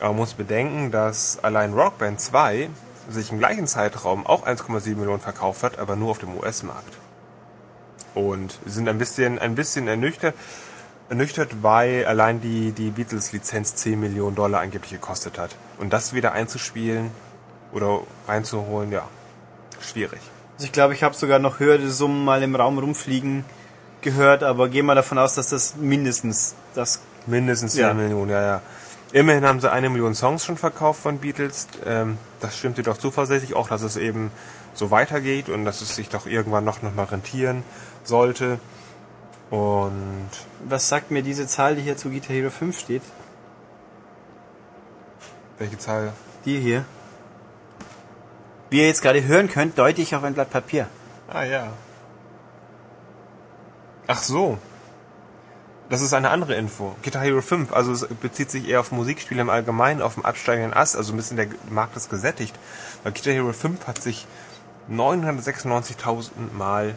Aber 0.00 0.08
man 0.08 0.16
muss 0.16 0.34
bedenken, 0.34 0.90
dass 0.90 1.42
allein 1.42 1.72
Rock 1.72 1.98
Band 1.98 2.20
2 2.20 2.68
sich 3.08 3.32
im 3.32 3.38
gleichen 3.38 3.66
Zeitraum 3.66 4.26
auch 4.26 4.46
1,7 4.46 4.96
Millionen 4.96 5.20
verkauft 5.20 5.62
hat, 5.62 5.78
aber 5.78 5.96
nur 5.96 6.10
auf 6.10 6.18
dem 6.18 6.36
US-Markt 6.36 6.98
und 8.16 8.58
sind 8.64 8.88
ein 8.88 8.98
bisschen, 8.98 9.38
ein 9.38 9.54
bisschen 9.54 9.86
ernüchtert, 9.86 10.34
ernüchtert, 11.08 11.62
weil 11.62 12.06
allein 12.06 12.40
die, 12.40 12.72
die 12.72 12.90
Beatles-Lizenz 12.90 13.76
10 13.76 14.00
Millionen 14.00 14.34
Dollar 14.34 14.60
angeblich 14.60 14.92
gekostet 14.92 15.38
hat. 15.38 15.54
Und 15.78 15.92
das 15.92 16.14
wieder 16.14 16.32
einzuspielen 16.32 17.10
oder 17.72 18.00
reinzuholen, 18.26 18.90
ja, 18.90 19.06
schwierig. 19.80 20.20
Also 20.54 20.64
ich 20.64 20.72
glaube, 20.72 20.94
ich 20.94 21.02
habe 21.02 21.14
sogar 21.14 21.38
noch 21.38 21.60
höhere 21.60 21.88
Summen 21.90 22.24
mal 22.24 22.42
im 22.42 22.56
Raum 22.56 22.78
rumfliegen 22.78 23.44
gehört, 24.06 24.42
aber 24.42 24.68
gehen 24.68 24.86
wir 24.86 24.94
davon 24.94 25.18
aus, 25.18 25.34
dass 25.34 25.50
das 25.50 25.76
mindestens 25.76 26.54
das. 26.74 27.00
Mindestens 27.26 27.72
10 27.72 27.80
Ja. 27.82 27.92
Millionen, 27.94 28.30
ja, 28.30 28.40
ja. 28.42 28.62
Immerhin 29.12 29.44
haben 29.44 29.60
sie 29.60 29.70
eine 29.70 29.88
Million 29.90 30.14
Songs 30.14 30.44
schon 30.44 30.56
verkauft 30.56 31.00
von 31.02 31.18
Beatles. 31.18 31.66
Ähm, 31.84 32.18
das 32.40 32.56
stimmt 32.56 32.78
dir 32.78 32.82
doch 32.84 32.98
zuversichtlich, 32.98 33.54
auch 33.54 33.68
dass 33.68 33.82
es 33.82 33.96
eben 33.96 34.30
so 34.74 34.90
weitergeht 34.90 35.48
und 35.48 35.64
dass 35.64 35.80
es 35.80 35.94
sich 35.96 36.08
doch 36.08 36.26
irgendwann 36.26 36.64
noch, 36.64 36.82
noch 36.82 36.94
mal 36.94 37.04
rentieren 37.04 37.64
sollte. 38.04 38.58
Und 39.50 40.30
Was 40.68 40.88
sagt 40.88 41.10
mir 41.10 41.22
diese 41.22 41.46
Zahl, 41.46 41.76
die 41.76 41.82
hier 41.82 41.96
zu 41.96 42.10
Guitar 42.10 42.34
Hero 42.36 42.50
5 42.50 42.78
steht? 42.78 43.02
welche 45.58 45.78
Zahl? 45.78 46.12
Die 46.44 46.58
hier. 46.60 46.84
Wie 48.70 48.80
ihr 48.80 48.86
jetzt 48.88 49.02
gerade 49.02 49.24
hören 49.24 49.48
könnt, 49.48 49.78
deute 49.78 50.02
ich 50.02 50.14
auf 50.14 50.22
ein 50.24 50.34
Blatt 50.34 50.50
Papier. 50.50 50.86
Ah 51.28 51.44
ja. 51.44 51.68
Ach 54.06 54.22
so. 54.22 54.58
Das 55.88 56.00
ist 56.00 56.14
eine 56.14 56.30
andere 56.30 56.54
Info. 56.54 56.96
Guitar 57.02 57.22
Hero 57.22 57.40
5, 57.40 57.72
also 57.72 57.92
es 57.92 58.06
bezieht 58.20 58.50
sich 58.50 58.68
eher 58.68 58.80
auf 58.80 58.90
Musikspiele 58.90 59.40
im 59.40 59.50
Allgemeinen, 59.50 60.02
auf 60.02 60.14
dem 60.14 60.24
absteigenden 60.24 60.74
Ast, 60.74 60.96
also 60.96 61.12
ein 61.12 61.16
bisschen 61.16 61.36
der 61.36 61.46
Markt 61.70 61.96
ist 61.96 62.10
gesättigt. 62.10 62.58
Weil 63.04 63.12
Guitar 63.12 63.32
Hero 63.32 63.52
5 63.52 63.86
hat 63.86 64.02
sich 64.02 64.26
996.000 64.90 66.30
Mal, 66.56 66.96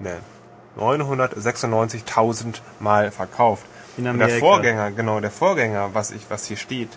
ne, 0.00 0.18
996.000 0.78 2.56
Mal 2.78 3.10
verkauft. 3.10 3.64
In 3.96 4.06
Und 4.06 4.18
der. 4.18 4.28
Vorgänger, 4.28 4.90
genau, 4.90 5.20
der 5.20 5.30
Vorgänger, 5.30 5.94
was 5.94 6.10
ich, 6.10 6.26
was 6.28 6.44
hier 6.44 6.58
steht, 6.58 6.90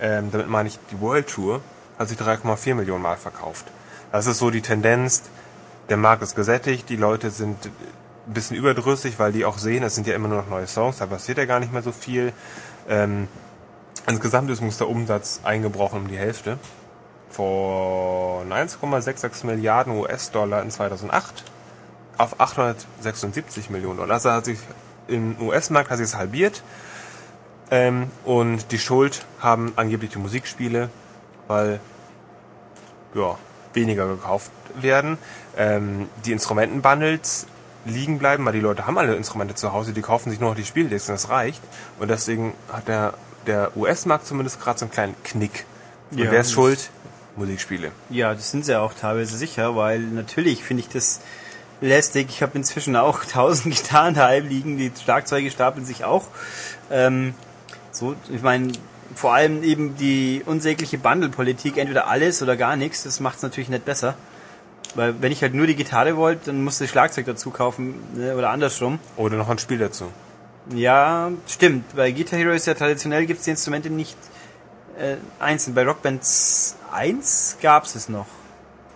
ähm, 0.00 0.30
damit 0.30 0.48
meine 0.48 0.68
ich 0.68 0.78
die 0.92 1.00
World 1.00 1.28
Tour, 1.28 1.60
hat 1.98 2.08
sich 2.08 2.18
3,4 2.18 2.76
Millionen 2.76 3.02
Mal 3.02 3.16
verkauft. 3.16 3.66
Das 4.12 4.26
ist 4.26 4.38
so 4.38 4.50
die 4.50 4.62
Tendenz, 4.62 5.22
der 5.88 5.96
Markt 5.96 6.22
ist 6.22 6.36
gesättigt, 6.36 6.88
die 6.88 6.96
Leute 6.96 7.30
sind 7.30 7.56
ein 8.26 8.34
bisschen 8.34 8.56
überdrüssig, 8.56 9.18
weil 9.18 9.32
die 9.32 9.44
auch 9.44 9.58
sehen, 9.58 9.82
es 9.82 9.94
sind 9.94 10.06
ja 10.06 10.14
immer 10.14 10.28
nur 10.28 10.38
noch 10.38 10.48
neue 10.48 10.66
Songs, 10.66 10.98
da 10.98 11.06
passiert 11.06 11.38
ja 11.38 11.44
gar 11.44 11.60
nicht 11.60 11.72
mehr 11.72 11.82
so 11.82 11.92
viel. 11.92 12.32
Ähm, 12.88 13.28
insgesamt 14.06 14.50
ist 14.50 14.60
uns 14.60 14.78
der 14.78 14.88
Umsatz 14.88 15.40
eingebrochen 15.44 16.02
um 16.02 16.08
die 16.08 16.18
Hälfte. 16.18 16.58
Von 17.30 18.52
1,66 18.52 19.46
Milliarden 19.46 19.96
US-Dollar 19.96 20.62
in 20.62 20.70
2008 20.70 21.44
auf 22.18 22.38
876 22.38 23.70
Millionen 23.70 23.98
Dollar. 23.98 24.14
Also 24.14 24.30
hat 24.30 24.44
sich 24.44 24.58
im 25.08 25.40
US-Markt 25.40 25.90
hat 25.90 25.96
sich 25.96 26.06
es 26.06 26.16
halbiert. 26.16 26.62
Ähm, 27.70 28.10
und 28.24 28.70
die 28.70 28.78
Schuld 28.78 29.24
haben 29.40 29.72
angeblich 29.76 30.10
die 30.10 30.18
Musikspiele, 30.18 30.90
weil 31.48 31.80
ja, 33.14 33.38
weniger 33.72 34.06
gekauft 34.06 34.50
werden. 34.74 35.18
Ähm, 35.56 36.08
die 36.24 36.32
Instrumentenbundles 36.32 37.46
liegen 37.84 38.18
bleiben, 38.18 38.44
weil 38.44 38.52
die 38.52 38.60
Leute 38.60 38.86
haben 38.86 38.98
alle 38.98 39.14
Instrumente 39.14 39.54
zu 39.54 39.72
Hause, 39.72 39.92
die 39.92 40.02
kaufen 40.02 40.30
sich 40.30 40.40
nur 40.40 40.50
noch 40.50 40.56
die 40.56 40.64
Spieldisks 40.64 41.08
und 41.08 41.14
das 41.14 41.28
reicht. 41.28 41.62
Und 41.98 42.08
deswegen 42.08 42.54
hat 42.72 42.88
der, 42.88 43.14
der 43.46 43.76
US-Markt 43.76 44.26
zumindest 44.26 44.60
gerade 44.60 44.78
so 44.78 44.84
einen 44.84 44.92
kleinen 44.92 45.14
Knick. 45.24 45.64
Und 46.10 46.18
Ja, 46.18 46.30
wer 46.30 46.40
ist 46.40 46.52
schuld? 46.52 46.90
Musikspiele. 47.36 47.92
Ja, 48.10 48.34
das 48.34 48.50
sind 48.50 48.64
sie 48.64 48.78
auch 48.78 48.92
teilweise 48.94 49.36
sicher, 49.36 49.74
weil 49.74 50.00
natürlich 50.00 50.62
finde 50.62 50.82
ich 50.82 50.88
das 50.88 51.20
lästig. 51.80 52.28
Ich 52.28 52.42
habe 52.42 52.56
inzwischen 52.56 52.94
auch 52.96 53.24
tausend 53.30 53.74
Gitarren 53.74 54.14
daheim 54.14 54.48
liegen, 54.48 54.76
die 54.76 54.92
Schlagzeuge 55.02 55.50
stapeln 55.50 55.84
sich 55.86 56.04
auch. 56.04 56.26
Ähm, 56.90 57.34
so, 57.90 58.14
ich 58.30 58.42
meine, 58.42 58.72
vor 59.14 59.34
allem 59.34 59.62
eben 59.62 59.96
die 59.96 60.42
unsägliche 60.46 60.98
Bundle-Politik, 60.98 61.76
entweder 61.76 62.06
alles 62.08 62.42
oder 62.42 62.56
gar 62.56 62.76
nichts, 62.76 63.02
das 63.02 63.20
macht 63.20 63.36
es 63.36 63.42
natürlich 63.42 63.68
nicht 63.68 63.84
besser. 63.84 64.14
Weil 64.94 65.20
wenn 65.22 65.32
ich 65.32 65.42
halt 65.42 65.54
nur 65.54 65.66
die 65.66 65.76
Gitarre 65.76 66.16
wollte, 66.16 66.46
dann 66.46 66.62
musste 66.62 66.84
ich 66.84 66.90
Schlagzeug 66.90 67.26
dazu 67.26 67.50
kaufen 67.50 67.94
ne, 68.14 68.36
oder 68.36 68.50
andersrum. 68.50 68.98
Oder 69.16 69.36
noch 69.36 69.48
ein 69.48 69.58
Spiel 69.58 69.78
dazu. 69.78 70.08
Ja, 70.74 71.30
stimmt. 71.48 71.96
Bei 71.96 72.12
Guitar 72.12 72.38
Hero 72.38 72.52
ist 72.52 72.66
ja 72.66 72.74
traditionell 72.74 73.26
gibt's 73.26 73.44
die 73.44 73.50
Instrumente 73.50 73.90
nicht 73.90 74.16
äh, 74.98 75.16
einzeln. 75.38 75.74
Bei 75.74 75.84
Rock 75.84 76.02
Band 76.02 76.22
1 76.92 77.58
gab's 77.60 77.94
es 77.94 78.08
noch. 78.08 78.26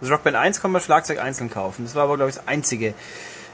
Also 0.01 0.13
Rock 0.13 0.25
Band 0.25 0.37
1 0.37 0.61
kann 0.61 0.71
man 0.71 0.81
Schlagzeug 0.81 1.19
einzeln 1.19 1.51
kaufen. 1.51 1.85
Das 1.85 1.95
war 1.95 2.05
aber, 2.05 2.17
glaube 2.17 2.31
ich, 2.31 2.37
das 2.37 2.47
einzige. 2.47 2.95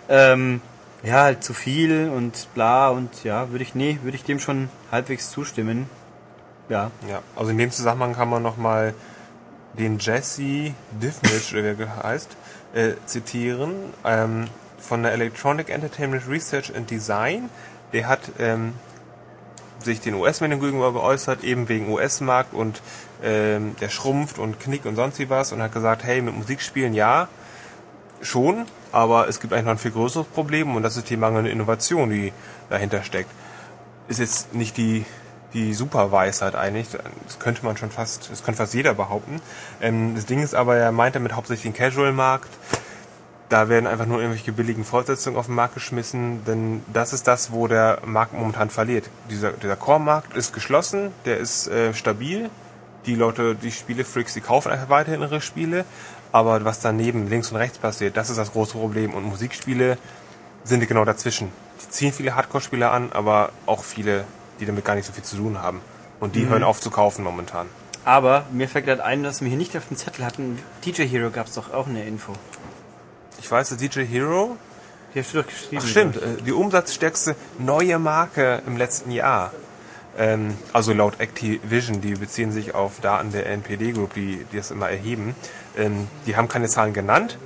Ähm, 0.09 0.61
ja, 1.03 1.23
halt 1.23 1.43
zu 1.43 1.55
viel 1.55 2.11
und 2.11 2.49
bla 2.55 2.91
und 2.91 3.25
ja, 3.25 3.51
würde 3.51 3.65
ich, 3.65 3.75
nee, 3.75 3.99
würde 4.03 4.17
ich 4.17 4.25
dem 4.25 4.39
schon 4.39 4.69
halbwegs 4.91 5.31
zustimmen. 5.31 5.89
Ja. 6.69 6.91
Ja, 7.09 7.23
also 7.37 7.51
in 7.51 7.59
dem 7.59 7.71
Zusammenhang 7.71 8.15
kann 8.15 8.29
man 8.29 8.43
nochmal 8.43 8.95
den 9.79 9.99
Jesse 9.99 10.75
Diffnich, 11.01 11.55
oder 11.55 11.79
wie 11.79 11.83
er 11.83 12.03
heißt, 12.03 12.37
äh, 12.75 12.93
zitieren, 13.07 13.75
ähm, 14.05 14.47
von 14.79 15.03
der 15.03 15.13
Electronic 15.13 15.71
Entertainment 15.71 16.29
Research 16.29 16.75
and 16.75 16.91
Design. 16.91 17.49
Der 17.93 18.09
hat 18.09 18.21
ähm, 18.39 18.75
sich 19.81 20.01
den 20.01 20.15
US-Medien 20.15 20.61
gegenüber 20.61 20.93
geäußert, 20.93 21.45
eben 21.45 21.69
wegen 21.69 21.91
US-Markt 21.91 22.55
und 22.55 22.83
ähm, 23.23 23.77
der 23.81 23.89
schrumpft 23.89 24.39
und 24.39 24.61
knickt 24.61 24.87
und 24.87 24.97
sonst 24.97 25.19
wie 25.19 25.31
was 25.31 25.53
und 25.53 25.63
hat 25.63 25.73
gesagt, 25.73 26.05
hey, 26.05 26.21
mit 26.21 26.35
Musikspielen 26.35 26.95
ja, 26.95 27.29
schon, 28.21 28.67
aber 28.93 29.29
es 29.29 29.41
gibt 29.41 29.53
eigentlich 29.53 29.65
noch 29.65 29.73
ein 29.73 29.79
viel 29.79 29.91
größeres 29.91 30.27
Problem 30.29 30.75
und 30.77 30.83
das 30.83 30.97
ist 30.97 31.11
die 31.11 31.17
mangelnde 31.17 31.51
Innovation, 31.51 32.11
die 32.11 32.33
dahinter 32.71 33.03
steckt. 33.03 33.31
Ist 34.09 34.21
jetzt 34.21 34.55
nicht 34.55 34.77
die, 34.77 35.05
die 35.55 35.75
Superweisheit 35.75 36.55
eigentlich, 36.55 36.89
das 37.27 37.39
könnte 37.39 37.65
man 37.65 37.77
schon 37.77 37.91
fast, 37.91 38.31
das 38.31 38.43
könnte 38.43 38.59
fast 38.59 38.75
jeder 38.75 38.95
behaupten. 38.95 39.41
Ähm, 39.81 40.15
das 40.15 40.27
Ding 40.27 40.43
ist 40.43 40.55
aber, 40.55 40.77
er 40.77 40.93
meint 40.93 41.15
damit 41.15 41.35
hauptsächlich 41.35 41.73
den 41.73 41.79
Casual-Markt, 41.79 42.51
da 43.53 43.69
werden 43.69 43.87
einfach 43.87 44.07
nur 44.07 44.19
irgendwelche 44.19 44.51
billigen 44.51 44.83
Fortsetzungen 44.83 45.39
auf 45.39 45.45
den 45.45 45.55
Markt 45.55 45.75
geschmissen, 45.75 46.43
denn 46.47 46.83
das 46.91 47.13
ist 47.13 47.29
das, 47.29 47.53
wo 47.53 47.69
der 47.69 47.99
Markt 48.07 48.33
momentan 48.33 48.71
verliert. 48.71 49.11
Dieser, 49.29 49.53
dieser 49.53 49.77
Core-Markt 49.77 50.35
ist 50.35 50.55
geschlossen, 50.55 51.11
der 51.27 51.37
ist 51.37 51.69
äh, 51.69 51.93
stabil. 51.93 52.49
Die 53.05 53.15
Leute, 53.15 53.55
die 53.55 53.71
Spielefreaks, 53.71 54.33
die 54.33 54.41
kaufen 54.41 54.73
einfach 54.73 54.89
weiterhin 54.89 55.21
ihre 55.21 55.43
Spiele. 55.43 55.85
Aber 56.33 56.65
was 56.65 56.81
daneben 56.81 57.29
links 57.29 57.51
und 57.51 57.59
rechts 57.59 57.77
passiert, 57.77 58.17
das 58.17 58.31
ist 58.31 58.39
das 58.39 58.53
große 58.53 58.73
Problem. 58.73 59.13
Und 59.13 59.25
Musikspiele 59.25 59.99
sind 60.65 60.89
genau 60.89 61.05
dazwischen. 61.05 61.53
Die 61.83 61.91
ziehen 61.91 62.13
viele 62.15 62.35
Hardcore-Spieler 62.35 62.91
an, 62.91 63.13
aber 63.13 63.51
auch 63.67 63.85
viele, 63.85 64.25
die 64.63 64.67
damit 64.67 64.85
gar 64.85 64.95
nicht 64.95 65.07
so 65.07 65.13
viel 65.13 65.25
zu 65.25 65.37
tun 65.37 65.61
haben. 65.61 65.81
Und 66.21 66.37
die 66.37 66.47
hören 66.47 66.63
auf 66.63 66.81
zu 66.81 66.91
kaufen 66.91 67.25
momentan. 67.25 67.67
Aber 68.05 68.45
mir 68.53 68.69
fällt 68.69 68.87
gerade 68.87 69.05
ein, 69.05 69.23
dass 69.25 69.41
wir 69.41 69.49
hier 69.49 69.57
nicht 69.59 69.77
auf 69.77 69.89
dem 69.89 69.97
Zettel 69.97 70.25
hatten. 70.25 70.59
DJ 70.85 71.03
Hero 71.03 71.31
gab 71.31 71.49
es 71.49 71.55
doch 71.55 71.73
auch 71.73 71.89
eine 71.89 72.05
Info. 72.05 72.33
Ich 73.41 73.51
weiß, 73.51 73.71
dass 73.71 73.79
DJ 73.79 74.05
Hero, 74.05 74.57
Die 75.15 75.21
hast 75.21 75.35
du 75.35 75.43
doch 75.43 75.49
geschrieben. 75.49 75.83
ach 75.85 75.89
stimmt, 75.89 76.17
äh, 76.17 76.43
die 76.47 76.53
umsatzstärkste 76.53 77.35
neue 77.59 77.99
Marke 77.99 78.63
im 78.67 78.77
letzten 78.77 79.11
Jahr. 79.11 79.53
Ähm, 80.17 80.57
also 80.73 80.93
laut 80.93 81.19
Activision, 81.19 82.01
die 82.01 82.15
beziehen 82.15 82.53
sich 82.53 82.75
auf 82.75 83.01
Daten 83.01 83.33
der 83.33 83.47
NPD 83.47 83.93
Group, 83.93 84.15
die, 84.15 84.45
die 84.53 84.57
das 84.57 84.71
immer 84.71 84.89
erheben. 84.91 85.35
Ähm, 85.77 86.07
die 86.27 86.37
haben 86.37 86.47
keine 86.49 86.69
Zahlen 86.69 86.93
genannt. 86.93 87.37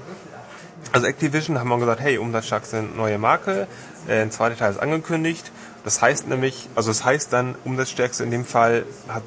Also 0.92 1.06
Activision 1.06 1.58
haben 1.58 1.68
wir 1.68 1.78
gesagt, 1.78 2.00
hey, 2.00 2.18
umsatzstärkste 2.18 2.82
neue 2.82 3.18
Marke, 3.18 3.66
äh, 4.06 4.20
ein 4.20 4.30
zweiter 4.30 4.56
Teil 4.56 4.70
ist 4.72 4.78
angekündigt. 4.78 5.50
Das 5.86 6.02
heißt 6.02 6.26
nämlich, 6.26 6.68
also 6.74 6.90
es 6.90 7.04
heißt 7.04 7.32
dann, 7.32 7.54
umsatzstärkste 7.64 8.24
in 8.24 8.32
dem 8.32 8.44
Fall 8.44 8.84
hat 9.06 9.22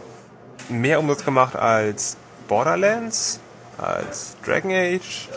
mehr 0.67 0.99
Umsatz 0.99 1.23
gemacht 1.23 1.55
als 1.55 2.17
Borderlands, 2.49 3.39
als 3.77 4.35
Dragon 4.45 4.71
Age 4.71 5.29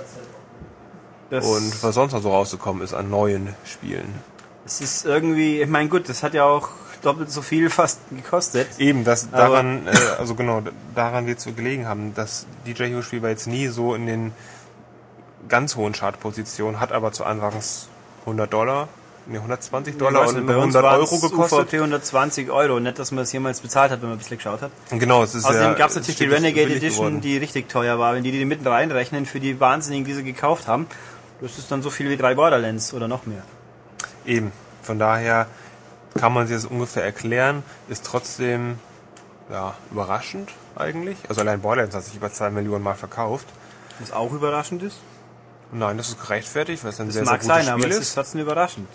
Das, 1.31 1.47
und 1.47 1.81
was 1.81 1.95
sonst 1.95 2.13
noch 2.13 2.23
so 2.23 2.31
rausgekommen 2.31 2.83
ist 2.83 2.93
an 2.93 3.09
neuen 3.09 3.55
Spielen. 3.65 4.13
es 4.67 4.81
ist 4.81 5.05
irgendwie, 5.05 5.63
ich 5.63 5.69
meine, 5.69 5.89
gut, 5.89 6.09
das 6.09 6.25
hat 6.25 6.35
ja 6.35 6.43
auch 6.45 6.71
doppelt 7.03 7.31
so 7.31 7.41
viel 7.41 7.71
fast 7.71 8.01
gekostet. 8.11 8.67
Eben, 8.79 9.05
das 9.05 9.31
daran, 9.31 9.87
äh, 9.87 9.91
also 10.19 10.35
genau, 10.35 10.61
daran 10.97 11.29
wird 11.29 11.39
es 11.39 11.45
so 11.45 11.53
gelegen 11.53 11.87
haben. 11.87 12.15
Das 12.17 12.47
DJ 12.67 12.87
Hero 12.87 13.03
Spiel 13.03 13.23
war 13.23 13.31
jetzt 13.31 13.47
nie 13.47 13.69
so 13.69 13.95
in 13.95 14.07
den 14.07 14.33
ganz 15.49 15.77
hohen 15.77 15.93
Chartpositionen, 15.93 16.81
hat 16.81 16.91
aber 16.91 17.13
zu 17.13 17.25
Anfangs 17.25 17.87
100 18.23 18.53
Dollar, 18.53 18.89
ne 19.27 19.39
120 19.39 19.97
Dollar 19.99 20.29
und 20.29 20.35
nicht, 20.35 20.47
bei 20.47 20.57
uns 20.57 20.75
100 20.75 20.83
war's 20.83 21.13
Euro 21.13 21.21
gekostet. 21.29 21.59
UVP 21.61 21.77
120 21.79 22.51
Euro. 22.51 22.81
Nicht, 22.81 22.99
dass 22.99 23.13
man 23.13 23.25
es 23.25 23.33
jemals 23.33 23.61
bezahlt 23.61 23.91
hat, 23.91 24.03
wenn 24.03 24.09
man 24.09 24.17
ein 24.17 24.19
bisschen 24.19 24.39
geschaut 24.39 24.63
hat. 24.63 24.71
Genau, 24.91 25.23
es 25.23 25.35
ist 25.35 25.45
Außerdem 25.45 25.63
ja, 25.63 25.75
gab 25.75 25.91
es 25.91 25.97
natürlich 25.97 26.17
die 26.17 26.27
Renegade 26.27 26.75
Edition, 26.75 27.07
geworden. 27.07 27.21
die 27.21 27.37
richtig 27.37 27.69
teuer 27.69 27.99
war. 27.99 28.15
Wenn 28.15 28.25
die 28.25 28.33
die 28.33 28.45
mitten 28.45 28.67
reinrechnen 28.67 29.27
für 29.27 29.41
die 29.41 29.59
Wahnsinnigen, 29.61 30.05
die 30.05 30.15
sie 30.15 30.25
gekauft 30.25 30.67
haben, 30.69 30.87
das 31.41 31.59
ist 31.59 31.71
dann 31.71 31.83
so 31.83 31.91
viel 31.91 32.09
wie 32.09 32.17
drei 32.17 32.35
Borderlands 32.35 32.95
oder 32.95 33.09
noch 33.09 33.27
mehr. 33.27 33.43
Eben, 34.25 34.53
von 34.83 34.99
daher 34.99 35.47
kann 36.19 36.33
man 36.33 36.47
sich 36.47 36.57
das 36.57 36.67
ungefähr 36.67 37.05
erklären, 37.05 37.63
ist 37.89 38.05
trotzdem 38.05 38.79
ja, 39.51 39.75
überraschend 39.91 40.51
eigentlich. 40.77 41.19
Also 41.29 41.41
allein 41.41 41.61
Borderlands 41.61 41.97
hat 41.97 42.05
sich 42.05 42.17
über 42.17 42.33
2 42.33 42.51
Millionen 42.51 42.85
Mal 42.85 42.95
verkauft. 42.95 43.47
Was 43.99 44.13
auch 44.13 44.33
überraschend 44.33 44.83
ist. 44.83 44.99
Nein, 45.73 45.97
das 45.97 46.11
ist 46.11 46.21
gerechtfertigt, 46.21 46.85
weil 46.85 46.91
es 46.91 47.01
ein 47.01 47.07
Das 47.07 47.15
sehr, 47.15 47.25
mag 47.25 47.43
sehr 47.43 47.55
gutes 47.55 47.65
sein, 47.67 47.73
aber 47.73 47.83
Spiel 47.83 47.93
es 47.93 47.99
ist. 47.99 48.09
ist 48.09 48.15
trotzdem 48.15 48.41
überraschend. 48.43 48.89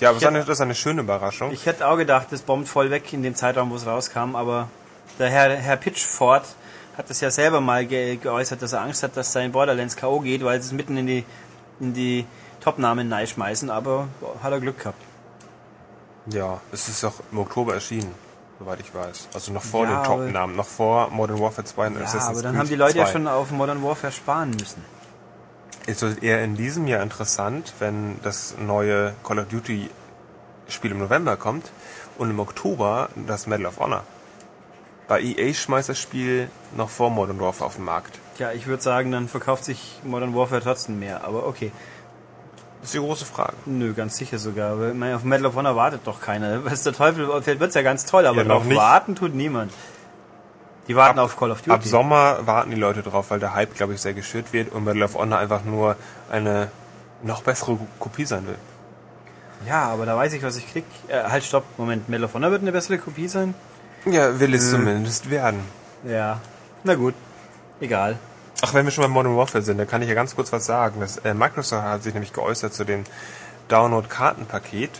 Ja, 0.00 0.10
aber 0.10 0.18
ist 0.18 0.26
eine, 0.26 0.40
das 0.40 0.48
ist 0.48 0.60
eine 0.60 0.74
schöne 0.74 1.02
Überraschung. 1.02 1.52
Ich 1.52 1.66
hätte 1.66 1.86
auch 1.86 1.96
gedacht, 1.96 2.28
das 2.30 2.42
bombt 2.42 2.68
voll 2.68 2.90
weg 2.90 3.12
in 3.12 3.22
dem 3.22 3.34
Zeitraum, 3.34 3.70
wo 3.70 3.76
es 3.76 3.86
rauskam, 3.86 4.34
aber 4.34 4.68
der 5.18 5.30
Herr, 5.30 5.54
Herr 5.56 5.76
Pitchford 5.76 6.44
hat 6.96 7.10
das 7.10 7.20
ja 7.20 7.30
selber 7.30 7.60
mal 7.60 7.86
ge 7.86 8.16
geäußert, 8.16 8.62
dass 8.62 8.72
er 8.72 8.82
Angst 8.82 9.02
hat, 9.02 9.16
dass 9.16 9.32
sein 9.32 9.52
Borderlands 9.52 9.96
K.O. 9.96 10.20
geht, 10.20 10.44
weil 10.44 10.60
sie 10.60 10.68
es 10.68 10.72
mitten 10.72 10.96
in 10.96 11.06
die, 11.06 11.24
in 11.80 11.92
die 11.92 12.26
Top-Namen 12.60 13.12
schmeißen, 13.26 13.70
aber 13.70 14.08
hat 14.42 14.52
er 14.52 14.60
Glück 14.60 14.78
gehabt. 14.78 15.00
Ja, 16.26 16.60
es 16.72 16.88
ist 16.88 17.04
auch 17.04 17.14
im 17.30 17.38
Oktober 17.38 17.74
erschienen, 17.74 18.14
soweit 18.58 18.80
ich 18.80 18.94
weiß. 18.94 19.28
Also 19.34 19.52
noch 19.52 19.62
vor 19.62 19.84
Ja, 19.84 20.00
den 20.00 20.04
Top-Namen, 20.04 20.56
noch 20.56 20.66
vor 20.66 21.10
Modern 21.10 21.38
Warfare 21.40 21.64
2 21.66 21.86
und 21.88 21.94
Ja, 21.96 22.04
Assassin's 22.04 22.28
aber 22.28 22.42
dann 22.42 22.52
Creed 22.52 22.60
haben 22.60 22.68
die 22.68 22.76
Leute 22.76 22.98
ja 22.98 23.04
2. 23.04 23.12
schon 23.12 23.28
auf 23.28 23.50
Modern 23.50 23.82
Warfare 23.82 24.12
sparen 24.12 24.50
müssen. 24.50 24.82
Es 25.86 26.00
wird 26.02 26.22
eher 26.22 26.42
in 26.42 26.56
diesem 26.56 26.86
Jahr 26.86 27.02
interessant, 27.02 27.74
wenn 27.78 28.18
das 28.22 28.54
neue 28.58 29.14
Call 29.22 29.38
of 29.38 29.48
Duty 29.48 29.90
Spiel 30.68 30.92
im 30.92 30.98
November 30.98 31.36
kommt 31.36 31.70
und 32.16 32.30
im 32.30 32.40
Oktober 32.40 33.10
das 33.26 33.46
Medal 33.46 33.66
of 33.66 33.78
Honor. 33.78 34.02
Bei 35.08 35.20
EA 35.20 35.52
schmeißt 35.52 35.90
das 35.90 35.98
Spiel 35.98 36.48
noch 36.74 36.88
vor 36.88 37.10
Modern 37.10 37.38
Warfare 37.38 37.66
auf 37.66 37.76
den 37.76 37.84
Markt. 37.84 38.18
Ja, 38.38 38.52
ich 38.52 38.66
würde 38.66 38.82
sagen, 38.82 39.12
dann 39.12 39.28
verkauft 39.28 39.64
sich 39.66 40.00
Modern 40.04 40.34
Warfare 40.34 40.62
trotzdem 40.62 40.98
mehr, 40.98 41.22
aber 41.24 41.46
okay. 41.46 41.70
Das 42.80 42.90
ist 42.90 42.94
die 42.94 43.06
große 43.06 43.26
Frage. 43.26 43.52
Nö, 43.66 43.92
ganz 43.92 44.16
sicher 44.16 44.38
sogar. 44.38 44.78
Weil, 44.78 44.90
ich 44.92 44.96
meine, 44.96 45.16
auf 45.16 45.24
Medal 45.24 45.46
of 45.46 45.54
Honor 45.54 45.76
wartet 45.76 46.00
doch 46.04 46.20
keiner. 46.20 46.64
Was 46.70 46.82
der 46.82 46.94
Teufel, 46.94 47.28
vielleicht 47.42 47.60
wird's 47.60 47.74
ja 47.74 47.82
ganz 47.82 48.06
toll, 48.06 48.26
aber 48.26 48.42
Ja, 48.44 48.58
nicht. 48.58 48.76
warten 48.76 49.14
tut 49.14 49.34
niemand. 49.34 49.72
Die 50.88 50.96
warten 50.96 51.18
auf 51.18 51.36
Call 51.38 51.50
of 51.50 51.58
Duty. 51.62 51.70
Ab 51.70 51.84
Sommer 51.84 52.46
warten 52.46 52.70
die 52.70 52.76
Leute 52.76 53.02
drauf, 53.02 53.30
weil 53.30 53.40
der 53.40 53.54
Hype, 53.54 53.74
glaube 53.74 53.94
ich, 53.94 54.00
sehr 54.00 54.12
geschürt 54.14 54.52
wird 54.52 54.70
und 54.72 54.84
Medal 54.84 55.02
of 55.04 55.14
Honor 55.14 55.38
einfach 55.38 55.64
nur 55.64 55.96
eine 56.30 56.70
noch 57.22 57.42
bessere 57.42 57.78
Kopie 57.98 58.26
sein 58.26 58.46
will. 58.46 58.58
Ja, 59.66 59.84
aber 59.88 60.04
da 60.04 60.14
weiß 60.16 60.34
ich, 60.34 60.42
was 60.42 60.56
ich 60.56 60.70
krieg. 60.70 60.84
Äh, 61.08 61.22
halt, 61.24 61.42
stopp. 61.44 61.64
Moment, 61.78 62.08
Medal 62.10 62.24
of 62.26 62.34
Honor 62.34 62.50
wird 62.50 62.60
eine 62.62 62.72
bessere 62.72 62.98
Kopie 62.98 63.28
sein? 63.28 63.54
Ja, 64.04 64.38
will 64.38 64.52
Äh. 64.52 64.56
es 64.58 64.70
zumindest 64.70 65.30
werden. 65.30 65.60
Ja. 66.04 66.40
Na 66.82 66.94
gut. 66.96 67.14
Egal. 67.80 68.18
Ach, 68.60 68.74
wenn 68.74 68.84
wir 68.84 68.92
schon 68.92 69.02
bei 69.02 69.08
Modern 69.08 69.36
Warfare 69.36 69.62
sind, 69.62 69.78
dann 69.78 69.88
kann 69.88 70.02
ich 70.02 70.08
ja 70.08 70.14
ganz 70.14 70.36
kurz 70.36 70.52
was 70.52 70.66
sagen. 70.66 71.00
Das, 71.00 71.16
äh, 71.18 71.32
Microsoft 71.32 71.82
hat 71.82 72.02
sich 72.02 72.12
nämlich 72.12 72.32
geäußert 72.34 72.74
zu 72.74 72.84
dem 72.84 73.04
Download-Kartenpaket. 73.68 74.90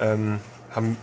Ähm, 0.00 0.40
haben 0.74 0.96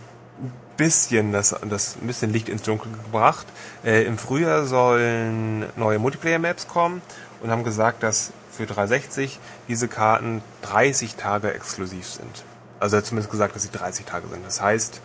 bisschen 0.78 1.32
das, 1.32 1.54
das 1.68 1.96
ein 2.00 2.06
bisschen 2.06 2.32
Licht 2.32 2.48
ins 2.48 2.62
Dunkel 2.62 2.90
gebracht. 3.04 3.46
Äh, 3.84 4.04
Im 4.04 4.16
Frühjahr 4.16 4.64
sollen 4.64 5.66
neue 5.76 5.98
Multiplayer-Maps 5.98 6.68
kommen 6.68 7.02
und 7.42 7.50
haben 7.50 7.64
gesagt, 7.64 8.02
dass 8.02 8.32
für 8.50 8.64
360 8.64 9.38
diese 9.68 9.88
Karten 9.88 10.40
30 10.62 11.16
Tage 11.16 11.52
exklusiv 11.52 12.06
sind. 12.06 12.44
Also 12.80 12.96
er 12.96 12.98
hat 12.98 13.06
zumindest 13.06 13.30
gesagt, 13.30 13.54
dass 13.54 13.64
sie 13.64 13.70
30 13.70 14.06
Tage 14.06 14.28
sind. 14.28 14.46
Das 14.46 14.62
heißt, 14.62 15.00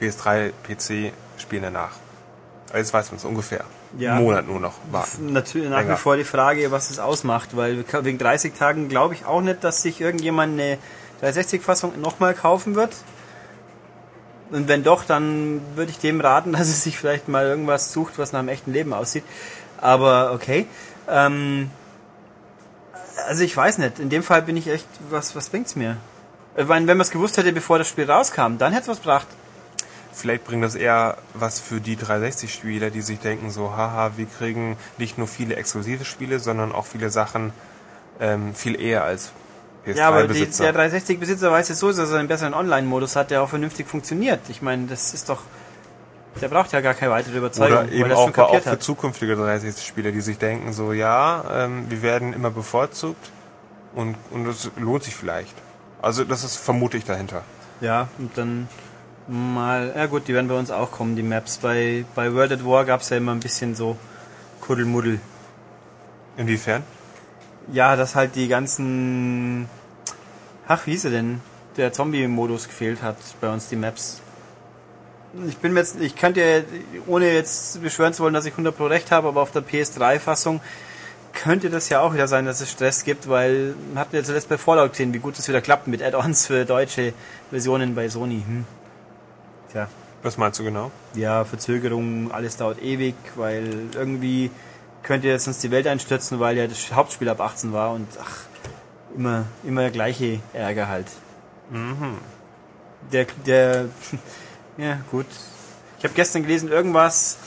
PS3, 0.00 0.52
PC 0.62 1.12
spielen 1.36 1.64
danach. 1.64 1.92
Jetzt 2.74 2.92
weiß 2.92 3.10
man 3.10 3.18
es 3.18 3.24
ungefähr. 3.24 3.64
Ja. 3.96 4.14
Einen 4.14 4.24
Monat 4.24 4.46
nur 4.46 4.60
noch 4.60 4.74
warten. 4.90 5.32
Natürlich 5.32 5.70
nach 5.70 5.88
wie 5.88 5.96
vor 5.96 6.16
die 6.16 6.24
Frage, 6.24 6.70
was 6.70 6.90
es 6.90 6.98
ausmacht, 6.98 7.56
weil 7.56 7.84
wegen 8.02 8.18
30 8.18 8.54
Tagen 8.54 8.88
glaube 8.88 9.14
ich 9.14 9.24
auch 9.24 9.40
nicht, 9.40 9.64
dass 9.64 9.82
sich 9.82 10.00
irgendjemand 10.00 10.60
eine 10.60 10.78
360-Fassung 11.22 12.00
nochmal 12.00 12.34
kaufen 12.34 12.74
wird. 12.74 12.94
Und 14.50 14.68
wenn 14.68 14.82
doch, 14.82 15.04
dann 15.04 15.60
würde 15.76 15.90
ich 15.90 15.98
dem 15.98 16.20
raten, 16.20 16.52
dass 16.52 16.68
es 16.68 16.82
sich 16.82 16.98
vielleicht 16.98 17.28
mal 17.28 17.46
irgendwas 17.46 17.92
sucht, 17.92 18.18
was 18.18 18.32
nach 18.32 18.40
einem 18.40 18.48
echten 18.48 18.72
Leben 18.72 18.92
aussieht. 18.92 19.24
Aber 19.80 20.32
okay. 20.32 20.66
Ähm, 21.08 21.70
also 23.26 23.42
ich 23.42 23.56
weiß 23.56 23.78
nicht. 23.78 23.98
In 23.98 24.10
dem 24.10 24.22
Fall 24.22 24.42
bin 24.42 24.56
ich 24.56 24.68
echt, 24.68 24.86
was, 25.10 25.34
was 25.36 25.48
bringt's 25.50 25.76
mir? 25.76 25.96
Ich 26.56 26.68
wenn 26.68 26.86
man 26.86 27.00
es 27.00 27.10
gewusst 27.10 27.36
hätte, 27.36 27.52
bevor 27.52 27.78
das 27.78 27.88
Spiel 27.88 28.10
rauskam, 28.10 28.58
dann 28.58 28.72
hätte 28.72 28.82
es 28.82 28.88
was 28.88 28.98
gebracht. 28.98 29.28
Vielleicht 30.12 30.44
bringt 30.44 30.64
das 30.64 30.74
eher 30.74 31.18
was 31.34 31.60
für 31.60 31.80
die 31.80 31.96
360-Spieler, 31.96 32.90
die 32.90 33.02
sich 33.02 33.20
denken 33.20 33.50
so, 33.50 33.76
haha, 33.76 34.12
wir 34.16 34.26
kriegen 34.26 34.76
nicht 34.96 35.16
nur 35.16 35.28
viele 35.28 35.54
exklusive 35.54 36.04
Spiele, 36.04 36.40
sondern 36.40 36.72
auch 36.72 36.86
viele 36.86 37.10
Sachen 37.10 37.52
ähm, 38.18 38.54
viel 38.54 38.80
eher 38.80 39.04
als 39.04 39.30
Ja, 39.96 40.08
aber 40.08 40.28
die, 40.28 40.34
PS3-Besitzer. 40.34 40.72
der 40.72 40.90
360-Besitzer 40.90 41.50
weiß 41.50 41.68
jetzt 41.68 41.78
so, 41.78 41.92
dass 41.92 42.10
er 42.10 42.18
einen 42.18 42.28
besseren 42.28 42.54
Online-Modus 42.54 43.16
hat, 43.16 43.30
der 43.30 43.42
auch 43.42 43.48
vernünftig 43.48 43.86
funktioniert. 43.86 44.40
Ich 44.48 44.62
meine, 44.62 44.86
das 44.86 45.14
ist 45.14 45.28
doch. 45.28 45.40
Der 46.40 46.48
braucht 46.48 46.72
ja 46.72 46.80
gar 46.80 46.94
keine 46.94 47.12
weitere 47.12 47.38
Überzeugung, 47.38 47.78
Oder 47.78 47.92
eben 47.92 48.12
auch, 48.12 48.28
auch 48.28 48.32
kapiert 48.32 48.62
für 48.64 48.70
hat. 48.72 48.82
zukünftige 48.82 49.34
360-Spieler, 49.34 50.12
die 50.12 50.20
sich 50.20 50.38
denken 50.38 50.72
so, 50.72 50.92
ja, 50.92 51.64
ähm, 51.64 51.86
wir 51.88 52.02
werden 52.02 52.32
immer 52.32 52.50
bevorzugt 52.50 53.32
und, 53.94 54.14
und 54.30 54.44
das 54.44 54.70
lohnt 54.76 55.02
sich 55.02 55.16
vielleicht. 55.16 55.54
Also 56.00 56.24
das 56.24 56.44
ist 56.44 56.56
vermute 56.56 56.96
ich 56.96 57.04
dahinter. 57.04 57.42
Ja, 57.80 58.08
und 58.18 58.36
dann 58.38 58.68
mal. 59.28 59.92
Ja, 59.96 60.06
gut, 60.06 60.28
die 60.28 60.34
werden 60.34 60.48
bei 60.48 60.58
uns 60.58 60.70
auch 60.70 60.90
kommen, 60.90 61.16
die 61.16 61.22
Maps. 61.22 61.58
Bei, 61.58 62.04
bei 62.14 62.32
World 62.34 62.52
at 62.52 62.64
War 62.64 62.84
gab 62.84 63.00
es 63.00 63.10
ja 63.10 63.16
immer 63.16 63.32
ein 63.32 63.40
bisschen 63.40 63.74
so 63.74 63.96
Kuddelmuddel. 64.60 65.20
Inwiefern? 66.36 66.82
Ja, 67.72 67.96
dass 67.96 68.14
halt 68.14 68.34
die 68.36 68.48
ganzen. 68.48 69.68
Ach, 70.68 70.86
wie 70.86 70.90
hieß 70.90 71.06
er 71.06 71.10
denn? 71.10 71.40
Der 71.78 71.92
Zombie-Modus 71.94 72.68
gefehlt 72.68 73.02
hat 73.02 73.16
bei 73.40 73.50
uns, 73.50 73.68
die 73.68 73.76
Maps. 73.76 74.20
Ich 75.48 75.56
bin 75.56 75.74
jetzt, 75.76 75.98
ich 75.98 76.14
könnte 76.14 76.40
ja, 76.40 76.62
ohne 77.06 77.32
jetzt 77.32 77.80
beschwören 77.82 78.12
zu 78.12 78.22
wollen, 78.22 78.34
dass 78.34 78.44
ich 78.44 78.52
100 78.52 78.76
Pro 78.76 78.86
recht 78.86 79.10
habe, 79.10 79.28
aber 79.28 79.40
auf 79.40 79.50
der 79.50 79.62
PS3-Fassung 79.62 80.60
könnte 81.32 81.70
das 81.70 81.88
ja 81.88 82.00
auch 82.00 82.12
wieder 82.12 82.28
sein, 82.28 82.44
dass 82.44 82.60
es 82.60 82.70
Stress 82.70 83.04
gibt, 83.04 83.28
weil 83.28 83.74
wir 83.92 84.00
hatten 84.00 84.14
ja 84.14 84.22
zuletzt 84.22 84.48
bei 84.48 84.58
Fallout 84.58 84.90
gesehen, 84.90 85.14
wie 85.14 85.18
gut 85.18 85.38
das 85.38 85.48
wieder 85.48 85.60
klappt 85.60 85.86
mit 85.86 86.02
Add-ons 86.02 86.46
für 86.46 86.64
deutsche 86.64 87.14
Versionen 87.50 87.94
bei 87.94 88.08
Sony. 88.08 88.42
Hm. 88.46 88.64
Tja, 89.72 89.88
Was 90.22 90.36
meinst 90.36 90.58
du 90.58 90.64
genau? 90.64 90.90
ja, 91.14 91.44
Verzögerung, 91.44 92.30
alles 92.32 92.56
dauert 92.56 92.82
ewig, 92.82 93.14
weil 93.36 93.70
irgendwie 93.94 94.50
könnte 95.02 95.28
jetzt 95.28 95.46
uns 95.46 95.60
die 95.60 95.70
Welt 95.70 95.86
einstürzen, 95.86 96.40
weil 96.40 96.56
ja 96.58 96.66
das 96.66 96.92
Hauptspiel 96.92 97.28
ab 97.28 97.40
18 97.40 97.72
war 97.72 97.92
und 97.92 98.08
ach, 98.20 98.47
immer, 99.16 99.44
immer 99.64 99.82
der 99.82 99.90
gleiche 99.90 100.40
Ärger 100.52 100.88
halt. 100.88 101.06
Der, 103.12 103.26
der, 103.46 103.86
ja 104.78 104.98
gut. 105.10 105.26
Ich 105.98 106.04
habe 106.04 106.14
gestern 106.14 106.42
gelesen, 106.42 106.70
irgendwas 106.70 107.38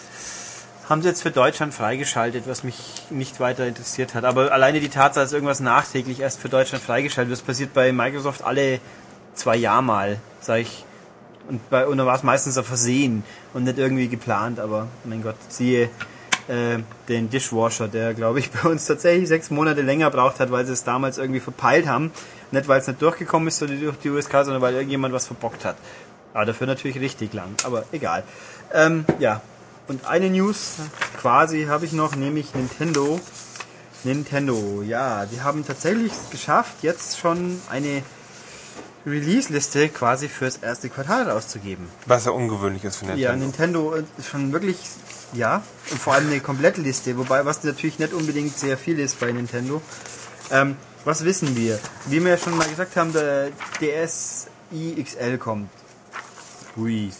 haben 0.89 1.01
sie 1.01 1.07
jetzt 1.07 1.21
für 1.21 1.31
Deutschland 1.31 1.73
freigeschaltet, 1.73 2.47
was 2.47 2.63
mich 2.65 3.03
nicht 3.09 3.39
weiter 3.39 3.65
interessiert 3.65 4.13
hat. 4.13 4.25
Aber 4.25 4.51
alleine 4.51 4.81
die 4.81 4.89
Tatsache, 4.89 5.23
dass 5.23 5.31
irgendwas 5.31 5.61
nachträglich 5.61 6.19
erst 6.19 6.39
für 6.39 6.49
Deutschland 6.49 6.83
freigeschaltet 6.83 7.29
wird, 7.29 7.39
das 7.39 7.45
passiert 7.45 7.73
bei 7.73 7.93
Microsoft 7.93 8.43
alle 8.43 8.81
zwei 9.33 9.55
Jahre 9.55 9.83
mal, 9.83 10.17
sag 10.41 10.59
ich. 10.59 10.85
Und 11.47 11.69
bei 11.69 11.87
und 11.87 11.97
da 11.97 12.05
war 12.05 12.15
es 12.15 12.23
meistens 12.23 12.57
ein 12.57 12.63
Versehen 12.65 13.23
und 13.53 13.63
nicht 13.63 13.77
irgendwie 13.77 14.09
geplant, 14.09 14.59
aber 14.59 14.87
mein 15.05 15.23
Gott, 15.23 15.37
siehe 15.47 15.89
äh, 16.47 16.79
den 17.07 17.29
Dishwasher, 17.29 17.87
der 17.87 18.13
glaube 18.13 18.39
ich 18.39 18.51
bei 18.63 18.69
uns 18.69 18.85
tatsächlich 18.85 19.27
sechs 19.27 19.49
Monate 19.49 19.81
länger 19.81 20.09
braucht 20.09 20.39
hat, 20.39 20.51
weil 20.51 20.65
sie 20.65 20.73
es 20.73 20.83
damals 20.83 21.17
irgendwie 21.17 21.39
verpeilt 21.39 21.87
haben. 21.87 22.11
Nicht 22.51 22.67
weil 22.67 22.79
es 22.81 22.87
nicht 22.87 23.01
durchgekommen 23.01 23.47
ist 23.47 23.61
durch 23.61 23.97
die 24.03 24.09
USK, 24.09 24.31
sondern 24.31 24.61
weil 24.61 24.73
irgendjemand 24.73 25.13
was 25.13 25.27
verbockt 25.27 25.65
hat. 25.65 25.77
Aber 26.33 26.45
dafür 26.45 26.67
natürlich 26.67 26.99
richtig 26.99 27.33
lang, 27.33 27.49
aber 27.63 27.85
egal. 27.91 28.23
Ähm, 28.73 29.05
ja, 29.19 29.41
und 29.87 30.05
eine 30.05 30.29
News 30.29 30.75
quasi 31.19 31.65
habe 31.65 31.85
ich 31.85 31.93
noch, 31.93 32.15
nämlich 32.15 32.53
Nintendo. 32.55 33.19
Nintendo, 34.03 34.81
ja, 34.81 35.25
die 35.25 35.41
haben 35.41 35.65
tatsächlich 35.65 36.11
geschafft, 36.31 36.75
jetzt 36.81 37.19
schon 37.19 37.61
eine 37.69 38.01
Release-Liste 39.05 39.89
quasi 39.89 40.27
fürs 40.27 40.57
erste 40.57 40.89
Quartal 40.89 41.29
rauszugeben. 41.29 41.87
Was 42.05 42.25
ja 42.25 42.31
ungewöhnlich 42.31 42.83
ist 42.83 42.97
für 42.97 43.05
Nintendo. 43.05 43.29
Ja, 43.29 43.35
Nintendo 43.35 43.93
ist 44.17 44.27
schon 44.27 44.53
wirklich, 44.53 44.77
ja, 45.33 45.63
und 45.89 45.99
vor 45.99 46.13
allem 46.13 46.27
eine 46.27 46.39
komplette 46.39 46.81
Liste, 46.81 47.17
wobei 47.17 47.45
was 47.45 47.63
natürlich 47.63 47.99
nicht 47.99 48.13
unbedingt 48.13 48.57
sehr 48.57 48.77
viel 48.77 48.99
ist 48.99 49.19
bei 49.19 49.31
Nintendo. 49.31 49.81
Ähm, 50.51 50.75
was 51.05 51.25
wissen 51.25 51.55
wir? 51.55 51.79
Wie 52.07 52.23
wir 52.23 52.31
ja 52.31 52.37
schon 52.37 52.57
mal 52.57 52.67
gesagt 52.67 52.95
haben, 52.95 53.13
der 53.13 53.49
DSi 53.79 55.03
XL 55.03 55.37
kommt. 55.37 55.69
Hui. 56.75 57.11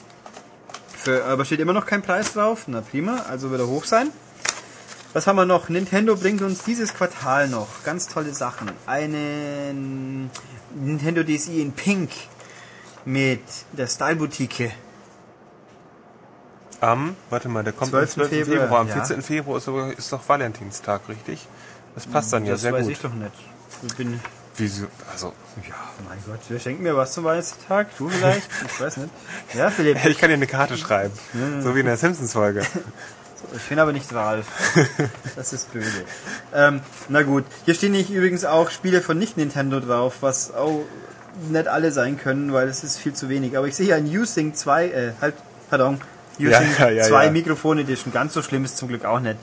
Für, 0.96 1.26
aber 1.26 1.46
steht 1.46 1.60
immer 1.60 1.74
noch 1.74 1.86
kein 1.86 2.02
Preis 2.02 2.34
drauf. 2.34 2.66
Na 2.68 2.82
prima, 2.82 3.24
also 3.28 3.50
wird 3.50 3.62
er 3.62 3.68
hoch 3.68 3.86
sein. 3.86 4.12
Was 5.14 5.28
haben 5.28 5.36
wir 5.36 5.46
noch? 5.46 5.68
Nintendo 5.68 6.16
bringt 6.16 6.42
uns 6.42 6.64
dieses 6.64 6.94
Quartal 6.94 7.50
noch 7.50 7.84
ganz 7.84 8.08
tolle 8.08 8.34
Sachen. 8.34 8.72
Einen 8.86 10.30
Nintendo 10.76 11.24
DSi 11.24 11.62
in 11.62 11.74
Pink 11.74 12.12
mit 13.04 13.42
der 13.74 13.88
Style 13.88 14.18
Boutique. 14.18 14.72
Am, 16.82 17.16
warte 17.30 17.48
mal, 17.48 17.64
der 17.64 17.74
kommt 17.74 17.92
12. 17.92 18.18
am 18.18 18.28
12. 18.28 18.30
Februar. 18.30 18.60
Februar, 18.62 18.82
Am 18.82 18.88
ja. 18.88 18.94
14. 18.96 19.22
Februar 19.22 19.58
ist, 19.58 20.00
ist 20.00 20.12
doch 20.12 20.28
Valentinstag, 20.28 21.02
richtig? 21.08 21.48
Das 21.96 22.08
passt 22.08 22.34
dann 22.34 22.46
ja 22.46 22.54
das 22.54 22.62
sehr 22.62 22.74
weiß 22.74 22.84
gut. 22.84 22.92
ich 22.94 23.00
doch 23.00 23.14
nicht. 23.14 23.34
Ich 23.84 23.96
bin, 23.96 24.20
Wieso? 24.58 24.88
Also, 25.12 25.34
ja. 25.68 25.76
mein 26.08 26.18
Gott, 26.26 26.40
wer 26.50 26.60
schenkt 26.60 26.82
mir 26.82 26.96
was 26.96 27.14
zum 27.14 27.24
Weihnachtstag? 27.24 27.88
Du 27.98 28.10
vielleicht? 28.10 28.50
Ich 28.66 28.82
weiß 28.82 28.98
nicht. 28.98 29.10
Ja, 29.54 29.70
Philipp. 29.70 29.98
Ich 30.06 30.18
kann 30.18 30.30
dir 30.30 30.36
eine 30.36 30.48
Karte 30.48 30.78
schreiben. 30.78 31.14
So 31.62 31.74
wie 31.76 31.80
in 31.80 31.86
der 31.86 31.98
Simpsons-Folge. 31.98 32.66
Ich 33.56 33.64
bin 33.70 33.80
aber 33.80 33.92
nicht 33.92 34.14
Ralf. 34.14 34.46
Das 35.36 35.54
ist 35.54 35.74
böse. 35.74 36.04
Ähm, 36.54 36.82
na 37.10 37.24
gut. 37.24 37.46
Hier 37.66 37.74
stehen 37.74 37.94
nicht 37.94 38.10
übrigens 38.10 38.46
auch 38.46 38.70
Spiele 38.70 39.02
von 39.02 39.18
nicht-Nintendo 39.18 39.80
drauf, 39.80 40.18
was 40.22 40.54
auch 40.54 40.86
nicht 41.50 41.68
alle 41.68 41.92
sein 41.92 42.20
können, 42.20 42.54
weil 42.54 42.68
es 42.68 42.84
ist 42.84 42.98
viel 42.98 43.14
zu 43.14 43.30
wenig. 43.30 43.58
Aber 43.58 43.68
ich 43.68 43.76
sehe 43.76 43.88
hier 43.88 43.96
ein 43.96 44.06
U-Sync 44.06 44.56
2, 44.56 44.88
äh, 44.90 45.12
halt, 45.22 45.36
pardon, 45.70 46.00
U-Sync 46.48 46.80
Ja, 46.80 46.90
ja, 46.90 46.92
ja, 46.92 47.04
2 47.04 47.26
ja. 47.26 47.32
Mikrofon 47.32 47.80
Edition. 47.80 48.14
Ganz 48.14 48.34
so 48.34 48.42
schlimm 48.42 48.66
ist 48.66 48.78
zum 48.78 48.88
Glück 48.88 49.06
auch 49.06 49.20
nicht. 49.20 49.38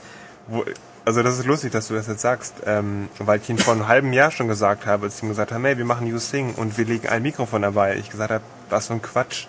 Wo, 0.47 0.65
also 1.05 1.23
das 1.23 1.39
ist 1.39 1.45
lustig, 1.45 1.71
dass 1.71 1.87
du 1.87 1.95
das 1.95 2.07
jetzt 2.07 2.21
sagst, 2.21 2.55
ähm, 2.65 3.09
weil 3.17 3.39
ich 3.39 3.49
ihn 3.49 3.57
vor 3.57 3.73
einem 3.73 3.87
halben 3.87 4.13
Jahr 4.13 4.31
schon 4.31 4.47
gesagt 4.47 4.85
habe, 4.85 5.05
als 5.05 5.17
ich 5.17 5.23
ihm 5.23 5.29
gesagt 5.29 5.51
habe, 5.51 5.67
hey, 5.67 5.77
wir 5.77 5.85
machen 5.85 6.07
You 6.07 6.19
Sing 6.19 6.53
und 6.55 6.77
wir 6.77 6.85
legen 6.85 7.07
ein 7.07 7.21
Mikrofon 7.23 7.61
dabei. 7.61 7.95
Ich 7.95 8.09
gesagt 8.09 8.31
habe, 8.31 8.43
was 8.69 8.87
für 8.87 8.93
ein 8.93 9.01
Quatsch. 9.01 9.47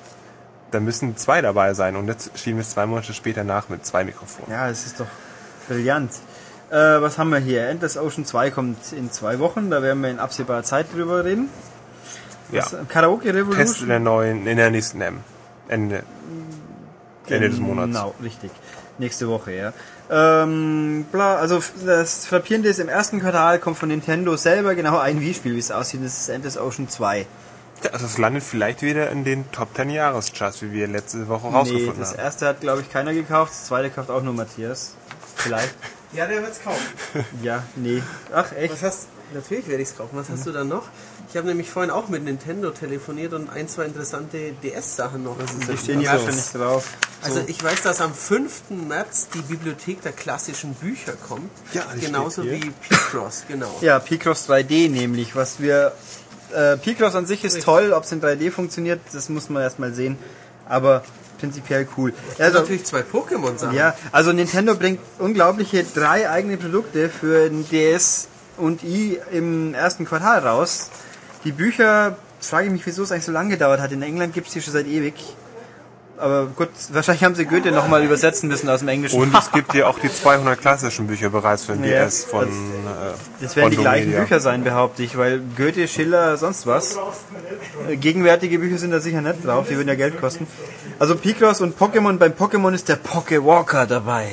Da 0.70 0.78
müssen 0.80 1.16
zwei 1.16 1.40
dabei 1.40 1.74
sein 1.74 1.96
und 1.96 2.06
jetzt 2.06 2.38
schieben 2.38 2.58
wir 2.58 2.62
es 2.62 2.70
zwei 2.70 2.86
Monate 2.86 3.12
später 3.12 3.42
nach 3.42 3.68
mit 3.68 3.84
zwei 3.84 4.04
Mikrofonen. 4.04 4.52
Ja, 4.52 4.68
es 4.68 4.86
ist 4.86 5.00
doch 5.00 5.06
brillant. 5.68 6.12
Äh, 6.70 6.76
was 6.76 7.18
haben 7.18 7.30
wir 7.30 7.40
hier? 7.40 7.68
Endless 7.68 7.96
Ocean 7.96 8.24
2 8.24 8.52
kommt 8.52 8.92
in 8.92 9.10
zwei 9.10 9.40
Wochen. 9.40 9.70
Da 9.70 9.82
werden 9.82 10.00
wir 10.00 10.10
in 10.10 10.20
absehbarer 10.20 10.62
Zeit 10.62 10.86
drüber 10.94 11.24
reden. 11.24 11.48
Ja. 12.52 12.64
Karaoke 12.88 13.34
Revolution. 13.34 13.66
Test 13.66 13.82
in 13.82 13.88
der 13.88 13.98
neuen, 13.98 14.46
in 14.46 14.56
der 14.56 14.70
nächsten 14.70 15.00
M. 15.00 15.18
Ende, 15.68 16.02
Ende 17.30 17.50
des 17.50 17.58
Monats. 17.58 17.88
Genau, 17.88 18.14
richtig. 18.22 18.50
Nächste 18.98 19.28
Woche, 19.28 19.52
ja. 19.52 19.72
Ähm, 20.10 21.06
bla, 21.10 21.36
also 21.36 21.62
das 21.86 22.26
Frappierende 22.26 22.68
ist, 22.68 22.78
im 22.80 22.88
ersten 22.88 23.20
Quartal 23.20 23.58
kommt 23.58 23.78
von 23.78 23.88
Nintendo 23.88 24.36
selber 24.36 24.74
genau 24.74 24.98
ein 24.98 25.20
Wii-Spiel, 25.20 25.54
wie 25.54 25.58
es 25.58 25.70
aussieht. 25.70 26.04
Das 26.04 26.18
ist 26.20 26.28
Endless 26.28 26.58
Ocean 26.58 26.88
2. 26.88 27.26
Ja, 27.82 27.90
also 27.92 28.04
es 28.04 28.18
landet 28.18 28.42
vielleicht 28.42 28.82
wieder 28.82 29.10
in 29.10 29.24
den 29.24 29.50
Top 29.52 29.68
10 29.74 29.88
Jahrescharts, 29.90 30.60
wie 30.60 30.72
wir 30.72 30.86
letzte 30.86 31.28
Woche 31.28 31.46
Nee, 31.48 31.54
rausgefunden 31.54 31.98
das 32.00 32.10
haben. 32.12 32.18
erste 32.20 32.46
hat, 32.48 32.60
glaube 32.60 32.82
ich, 32.82 32.90
keiner 32.90 33.14
gekauft. 33.14 33.52
Das 33.52 33.66
zweite 33.66 33.88
kauft 33.88 34.10
auch 34.10 34.22
nur 34.22 34.34
Matthias. 34.34 34.94
Vielleicht. 35.36 35.74
Ja, 36.12 36.26
der 36.26 36.42
wird's 36.42 36.62
kaufen. 36.62 36.84
ja, 37.42 37.62
nee. 37.76 38.02
Ach, 38.34 38.52
echt? 38.52 38.74
Was 38.74 38.82
hast 38.82 39.08
Natürlich 39.32 39.68
werde 39.68 39.82
ich 39.82 39.88
es 39.90 39.96
kaufen. 39.96 40.10
Was 40.16 40.28
hast 40.28 40.46
du 40.46 40.52
dann 40.52 40.68
noch? 40.68 40.88
Ich 41.30 41.36
habe 41.36 41.46
nämlich 41.46 41.70
vorhin 41.70 41.90
auch 41.90 42.08
mit 42.08 42.24
Nintendo 42.24 42.70
telefoniert 42.70 43.32
und 43.32 43.48
ein, 43.50 43.68
zwei 43.68 43.84
interessante 43.84 44.52
DS-Sachen 44.62 45.22
noch. 45.22 45.36
Die 45.70 45.76
stehen 45.76 46.00
hier 46.00 46.10
Also- 46.10 46.24
wahrscheinlich 46.26 46.50
drauf. 46.52 46.88
Also 47.22 47.42
ich 47.46 47.62
weiß, 47.62 47.82
dass 47.82 48.00
am 48.00 48.14
5. 48.14 48.70
März 48.88 49.28
die 49.34 49.42
Bibliothek 49.42 50.02
der 50.02 50.12
klassischen 50.12 50.74
Bücher 50.74 51.12
kommt. 51.28 51.50
Ja, 51.74 51.84
Genauso 52.00 52.44
wie 52.44 52.72
Picross, 52.88 53.44
genau. 53.46 53.76
Ja, 53.82 53.98
Picross 53.98 54.48
3D 54.48 54.88
nämlich, 54.88 55.36
was 55.36 55.60
wir... 55.60 55.92
Äh, 56.52 56.78
Picross 56.78 57.14
an 57.14 57.26
sich 57.26 57.44
ist 57.44 57.52
Richtig. 57.56 57.64
toll, 57.66 57.92
ob 57.92 58.02
es 58.04 58.10
in 58.12 58.20
3D 58.20 58.50
funktioniert, 58.50 59.00
das 59.12 59.28
muss 59.28 59.48
man 59.50 59.62
erstmal 59.62 59.92
sehen. 59.94 60.18
Aber 60.68 61.04
prinzipiell 61.38 61.86
cool. 61.96 62.12
Also 62.32 62.42
Also, 62.42 62.58
natürlich 62.60 62.84
zwei 62.84 63.02
Pokémon-Sachen. 63.02 63.76
ja, 63.76 63.94
also 64.12 64.32
Nintendo 64.32 64.74
bringt 64.74 64.98
unglaubliche 65.18 65.84
drei 65.84 66.28
eigene 66.28 66.56
Produkte 66.56 67.08
für 67.08 67.48
den 67.48 67.68
DS 67.68 68.26
und 68.60 68.82
i 68.84 69.18
im 69.32 69.74
ersten 69.74 70.04
Quartal 70.04 70.40
raus. 70.46 70.90
Die 71.44 71.52
Bücher, 71.52 72.16
frage 72.40 72.66
ich 72.66 72.72
mich, 72.72 72.86
wieso 72.86 73.02
es 73.02 73.12
eigentlich 73.12 73.24
so 73.24 73.32
lange 73.32 73.50
gedauert 73.50 73.80
hat. 73.80 73.92
In 73.92 74.02
England 74.02 74.34
gibt 74.34 74.46
es 74.48 74.52
die 74.52 74.60
schon 74.62 74.72
seit 74.74 74.86
ewig. 74.86 75.14
Aber 76.18 76.46
gut, 76.54 76.68
wahrscheinlich 76.92 77.24
haben 77.24 77.34
sie 77.34 77.46
Goethe 77.46 77.72
nochmal 77.72 78.04
übersetzen 78.04 78.48
müssen 78.50 78.68
aus 78.68 78.80
dem 78.80 78.88
Englischen. 78.88 79.18
Und 79.20 79.34
es 79.34 79.50
gibt 79.52 79.72
ja 79.72 79.86
auch 79.86 79.98
die 79.98 80.12
200 80.12 80.60
klassischen 80.60 81.06
Bücher 81.06 81.30
bereits 81.30 81.64
für 81.64 81.72
den 81.72 81.84
Ja, 81.84 82.04
DS 82.04 82.24
von 82.24 82.40
das- 82.46 82.48
äh, 82.56 83.14
Das 83.40 83.56
werden 83.56 83.70
die 83.70 83.76
von 83.76 83.84
gleichen 83.84 84.04
Domedia. 84.10 84.20
Bücher 84.24 84.40
sein, 84.40 84.62
behaupte 84.62 85.02
ich, 85.02 85.16
weil 85.16 85.40
Goethe, 85.56 85.88
Schiller, 85.88 86.36
sonst 86.36 86.66
was. 86.66 86.98
Äh, 87.88 87.96
Gegenwärtige 87.96 88.58
Bücher 88.58 88.76
sind 88.76 88.90
da 88.90 89.00
sicher 89.00 89.22
nicht 89.22 89.46
drauf, 89.46 89.66
die 89.70 89.76
würden 89.76 89.88
ja 89.88 89.94
Geld 89.94 90.20
kosten. 90.20 90.46
Also 90.98 91.16
Picross 91.16 91.62
und 91.62 91.78
Pokémon, 91.78 92.18
beim 92.18 92.32
Pokémon 92.32 92.74
ist 92.74 92.90
der 92.90 92.96
Poké 92.98 93.42
Walker 93.42 93.86
dabei. 93.86 94.32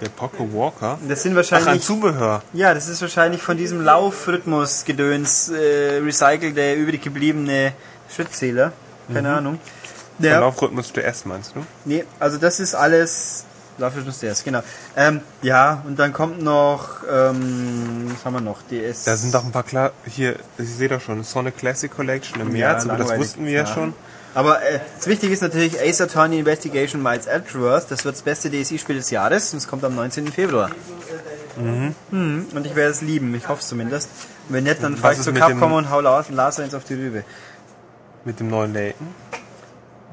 Der 0.00 0.08
Poco 0.10 0.46
Walker. 0.52 0.98
Das 1.08 1.22
sind 1.22 1.32
Ach, 1.32 1.38
ein 1.38 1.50
wahrscheinlich, 1.52 1.82
Zubehör. 1.84 2.42
ja, 2.52 2.74
das 2.74 2.88
ist 2.88 3.00
wahrscheinlich 3.00 3.40
von 3.42 3.56
diesem 3.56 3.82
Laufrhythmus-Gedöns 3.82 5.48
äh, 5.50 5.98
recycelte, 6.04 6.74
übrig 6.74 7.00
gebliebene 7.02 7.72
Schrittzähler. 8.14 8.72
Keine 9.12 9.34
Ahnung. 9.34 9.58
Der 10.18 10.32
Ja, 10.32 10.40
Laufrhythmus 10.40 10.92
DS 10.92 11.24
meinst 11.26 11.52
du? 11.54 11.64
nee, 11.84 12.04
also 12.18 12.38
das 12.38 12.60
ist 12.60 12.74
alles 12.74 13.44
Laufrhythmus 13.78 14.18
DS, 14.20 14.42
genau. 14.42 14.62
Ähm, 14.96 15.20
ja, 15.42 15.82
und 15.86 15.98
dann 15.98 16.12
kommt 16.12 16.42
noch, 16.42 17.02
ähm, 17.10 18.10
was 18.12 18.24
haben 18.24 18.32
wir 18.34 18.40
noch? 18.40 18.62
DS. 18.70 19.04
Da 19.04 19.16
sind 19.16 19.34
doch 19.34 19.44
ein 19.44 19.52
paar 19.52 19.62
klar 19.64 19.92
hier, 20.06 20.36
ich 20.58 20.68
sehe 20.70 20.88
doch 20.88 21.00
schon, 21.00 21.22
Sonic 21.24 21.58
Classic 21.58 21.90
Collection 21.94 22.40
im 22.40 22.56
Ja, 22.56 22.72
März, 22.72 22.86
aber 22.86 22.96
das 22.98 23.16
wussten 23.18 23.44
wir 23.44 23.52
Ja. 23.60 23.66
schon. 23.66 23.92
Aber 24.36 24.62
äh, 24.62 24.80
das 24.94 25.06
Wichtige 25.06 25.32
ist 25.32 25.40
natürlich 25.40 25.80
Ace 25.80 26.02
Attorney 26.02 26.40
Investigation 26.40 27.02
Miles 27.02 27.26
Edgeworth. 27.26 27.90
Das 27.90 28.04
wird 28.04 28.16
das 28.16 28.22
beste 28.22 28.50
DSI-Spiel 28.50 28.96
des 28.96 29.08
Jahres 29.08 29.50
und 29.54 29.58
es 29.60 29.66
kommt 29.66 29.82
am 29.82 29.94
19. 29.94 30.28
Februar. 30.28 30.70
Mhm. 31.56 31.94
Und 32.54 32.66
ich 32.66 32.76
werde 32.76 32.90
es 32.90 33.00
lieben, 33.00 33.34
ich 33.34 33.48
hoffe 33.48 33.62
es 33.62 33.68
zumindest. 33.68 34.10
Und 34.46 34.56
wenn 34.56 34.64
nicht, 34.64 34.82
dann 34.82 34.98
fahre 34.98 35.14
ich 35.14 35.22
zu 35.22 35.32
Capcom 35.32 35.72
und 35.72 35.88
hau 35.88 36.02
Lars, 36.02 36.60
eins 36.60 36.74
auf 36.74 36.84
die 36.84 36.92
Rübe. 36.92 37.24
Mit 38.26 38.38
dem 38.38 38.50
neuen 38.50 38.74
Layton. 38.74 39.06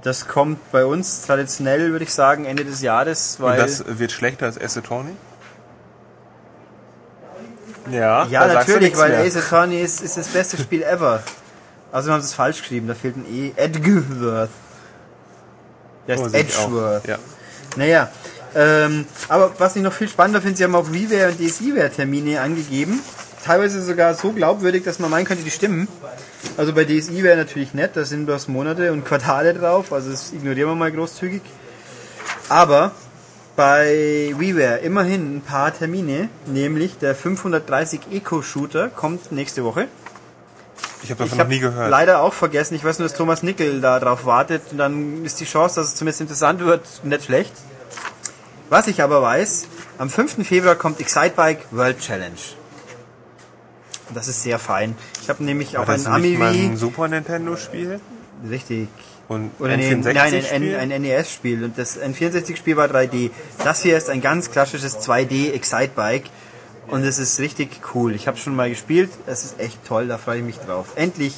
Das 0.03 0.25
kommt 0.25 0.71
bei 0.71 0.85
uns 0.85 1.23
traditionell, 1.23 1.91
würde 1.91 2.05
ich 2.05 2.13
sagen, 2.13 2.45
Ende 2.45 2.63
des 2.63 2.81
Jahres, 2.81 3.35
Und 3.39 3.45
weil... 3.45 3.57
das 3.57 3.83
wird 3.85 4.13
schlechter 4.13 4.45
als 4.45 4.57
Ace 4.57 4.77
Attorney? 4.77 5.17
Ja, 7.91 8.25
ja, 8.27 8.47
natürlich, 8.47 8.95
weil 8.95 9.09
mehr. 9.09 9.19
Ace 9.19 9.35
Attorney 9.35 9.81
ist, 9.81 10.01
ist 10.01 10.15
das 10.15 10.29
beste 10.29 10.55
Spiel 10.55 10.81
ever. 10.81 11.21
Also 11.93 12.11
haben 12.11 12.21
sie 12.21 12.25
es 12.25 12.33
falsch 12.33 12.57
geschrieben, 12.57 12.87
da 12.87 12.95
fehlt 12.95 13.15
ein 13.17 13.25
E. 13.31 13.51
Edgeworth. 13.55 14.49
Der 16.07 16.19
Oh, 16.19 16.25
ist 16.25 16.33
auch. 16.35 16.39
Edgeworth. 16.39 17.07
Ja. 17.07 17.19
Naja, 17.77 18.11
ähm, 18.55 19.05
aber 19.29 19.51
was 19.59 19.75
ich 19.75 19.83
noch 19.83 19.93
viel 19.93 20.09
spannender 20.09 20.41
finde, 20.41 20.57
sie 20.57 20.63
haben 20.63 20.73
auch 20.73 20.91
WiiWare 20.91 21.29
und 21.29 21.39
DSiWare-Termine 21.39 22.41
angegeben. 22.41 22.99
Teilweise 23.45 23.79
sogar 23.83 24.15
so 24.15 24.31
glaubwürdig, 24.31 24.83
dass 24.83 24.97
man 24.97 25.11
meinen 25.11 25.25
könnte, 25.25 25.43
die 25.43 25.51
stimmen. 25.51 25.87
Also 26.57 26.73
bei 26.73 26.83
DSi 26.83 27.21
wäre 27.21 27.37
natürlich 27.37 27.75
nett, 27.75 27.91
da 27.93 28.05
sind 28.05 28.25
bloß 28.25 28.47
Monate 28.47 28.91
und 28.91 29.05
Quartale 29.05 29.53
drauf, 29.53 29.93
also 29.93 30.09
das 30.09 30.33
ignorieren 30.33 30.69
wir 30.69 30.75
mal 30.75 30.91
großzügig. 30.91 31.41
Aber 32.49 32.91
bei 33.55 34.33
WiiWare 34.35 34.79
immerhin 34.79 35.37
ein 35.37 35.41
paar 35.41 35.71
Termine, 35.71 36.29
nämlich 36.47 36.97
der 36.97 37.13
530 37.13 38.01
Eco-Shooter 38.11 38.89
kommt 38.89 39.31
nächste 39.31 39.63
Woche. 39.63 39.87
Ich 41.03 41.09
habe 41.11 41.19
davon 41.19 41.25
Ich 41.27 41.31
noch 41.33 41.39
habe 41.39 41.49
nie 41.53 41.59
gehört. 41.59 41.89
leider 41.89 42.21
auch 42.21 42.33
vergessen, 42.33 42.75
ich 42.75 42.83
weiß 42.83 42.99
nur, 42.99 43.07
dass 43.07 43.17
Thomas 43.17 43.43
Nickel 43.43 43.81
da 43.81 43.99
drauf 43.99 44.25
wartet 44.25 44.61
und 44.71 44.77
dann 44.77 45.23
ist 45.25 45.39
die 45.39 45.45
Chance, 45.45 45.75
dass 45.81 45.89
es 45.89 45.95
zumindest 45.95 46.21
interessant 46.21 46.61
wird, 46.61 46.85
nicht 47.03 47.25
schlecht. 47.25 47.53
Was 48.69 48.87
ich 48.87 49.01
aber 49.01 49.21
weiß, 49.21 49.67
am 49.97 50.09
5. 50.09 50.47
Februar 50.47 50.75
kommt 50.75 50.99
Excitebike 50.99 51.61
World 51.71 51.99
Challenge. 51.99 52.37
Und 54.09 54.15
Das 54.17 54.27
ist 54.27 54.41
sehr 54.43 54.59
fein. 54.59 54.95
Ich 55.21 55.29
habe 55.29 55.43
nämlich 55.43 55.77
auch 55.77 55.87
War 55.87 55.95
das 55.95 56.05
ein 56.07 56.13
Amiibi. 56.13 56.43
ein 56.43 56.77
Super 56.77 57.07
Nintendo-Spiel? 57.07 57.99
Richtig. 58.49 58.87
Und 59.29 59.51
Oder 59.59 59.73
ein 59.73 59.79
nee, 59.79 59.95
nein, 59.95 60.03
64-Spiel? 60.33 60.75
ein, 60.75 60.91
ein 60.91 61.01
NES-Spiel. 61.01 61.63
Und 61.63 61.77
das 61.77 61.97
ein 61.99 62.13
64-Spiel 62.13 62.75
war 62.75 62.87
3D. 62.87 63.31
Das 63.63 63.81
hier 63.81 63.95
ist 63.97 64.09
ein 64.09 64.21
ganz 64.21 64.51
klassisches 64.51 64.99
2D 64.99 65.53
Excitebike. 65.53 66.29
Und 66.87 67.03
es 67.03 67.17
ist 67.17 67.39
richtig 67.39 67.81
cool. 67.93 68.13
Ich 68.13 68.27
habe 68.27 68.37
schon 68.37 68.55
mal 68.55 68.69
gespielt. 68.69 69.09
Es 69.25 69.45
ist 69.45 69.59
echt 69.59 69.85
toll. 69.85 70.07
Da 70.07 70.17
freue 70.17 70.39
ich 70.39 70.43
mich 70.43 70.57
drauf. 70.57 70.87
Endlich 70.95 71.35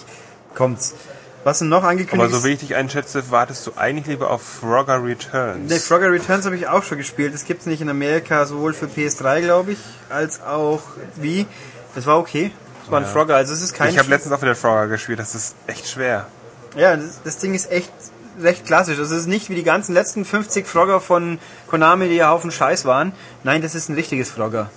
kommt's. 0.53 0.95
Was 1.43 1.59
denn 1.59 1.69
noch 1.69 1.83
angekündigt 1.83 2.33
Aber 2.33 2.41
so 2.41 2.43
wie 2.43 2.53
ich 2.53 2.59
dich 2.59 2.73
einschätze, 2.73 3.29
wartest 3.29 3.67
du 3.67 3.73
eigentlich 3.75 4.07
lieber 4.07 4.31
auf 4.31 4.41
Frogger 4.41 5.03
Returns. 5.03 5.69
Ne, 5.69 5.79
Frogger 5.79 6.11
Returns 6.11 6.45
habe 6.45 6.55
ich 6.55 6.67
auch 6.67 6.83
schon 6.83 6.97
gespielt. 6.97 7.35
Das 7.35 7.45
gibt's 7.45 7.67
nicht 7.67 7.81
in 7.81 7.89
Amerika, 7.89 8.45
sowohl 8.45 8.73
für 8.73 8.87
PS3, 8.87 9.41
glaube 9.41 9.73
ich, 9.73 9.79
als 10.09 10.41
auch 10.41 10.81
wie. 11.17 11.45
Das 11.93 12.07
war 12.07 12.17
okay. 12.17 12.51
Das 12.81 12.91
war 12.91 12.99
ein 12.99 13.05
Frogger, 13.05 13.35
also 13.35 13.53
es 13.53 13.63
ist 13.63 13.73
kein 13.73 13.89
ich 13.89 13.97
habe 13.97 14.09
letztens 14.09 14.33
auch 14.33 14.41
wieder 14.43 14.55
Frogger 14.55 14.87
gespielt, 14.87 15.17
das 15.17 15.33
ist 15.33 15.55
echt 15.65 15.87
schwer. 15.87 16.27
Ja, 16.75 16.95
das, 16.95 17.19
das 17.23 17.39
Ding 17.39 17.55
ist 17.55 17.71
echt 17.71 17.91
recht 18.39 18.65
klassisch. 18.65 18.99
Also 18.99 19.15
es 19.15 19.21
ist 19.21 19.27
nicht 19.27 19.49
wie 19.49 19.55
die 19.55 19.63
ganzen 19.63 19.93
letzten 19.93 20.23
50 20.23 20.67
Frogger 20.67 21.01
von 21.01 21.39
Konami, 21.67 22.09
die 22.09 22.15
ja 22.15 22.29
Haufen 22.29 22.51
Scheiß 22.51 22.85
waren. 22.85 23.13
Nein, 23.43 23.63
das 23.63 23.73
ist 23.73 23.89
ein 23.89 23.95
richtiges 23.95 24.29
Frogger. 24.29 24.69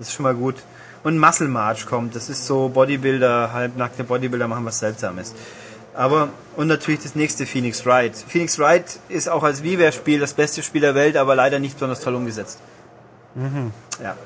Das 0.00 0.08
ist 0.08 0.14
schon 0.14 0.24
mal 0.24 0.34
gut. 0.34 0.56
Und 1.04 1.18
Muscle 1.18 1.46
March 1.46 1.86
kommt. 1.86 2.16
Das 2.16 2.28
ist 2.28 2.46
so 2.46 2.70
Bodybuilder, 2.70 3.52
halbnackte 3.52 4.02
Bodybuilder 4.02 4.48
machen 4.48 4.64
was 4.64 4.78
Seltsames. 4.80 5.34
Aber, 5.94 6.30
und 6.56 6.68
natürlich 6.68 7.02
das 7.02 7.14
nächste 7.14 7.44
Phoenix 7.46 7.84
Wright. 7.84 8.16
Phoenix 8.16 8.58
Wright 8.58 8.98
ist 9.10 9.28
auch 9.28 9.42
als 9.42 9.62
WiiWare-Spiel 9.62 10.18
das 10.18 10.34
beste 10.34 10.62
Spiel 10.62 10.80
der 10.80 10.94
Welt, 10.94 11.16
aber 11.16 11.34
leider 11.34 11.58
nicht 11.58 11.74
besonders 11.74 12.00
toll 12.00 12.14
umgesetzt. 12.14 12.58
Ja. 14.02 14.16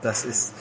Das 0.00 0.24
ist. 0.24 0.52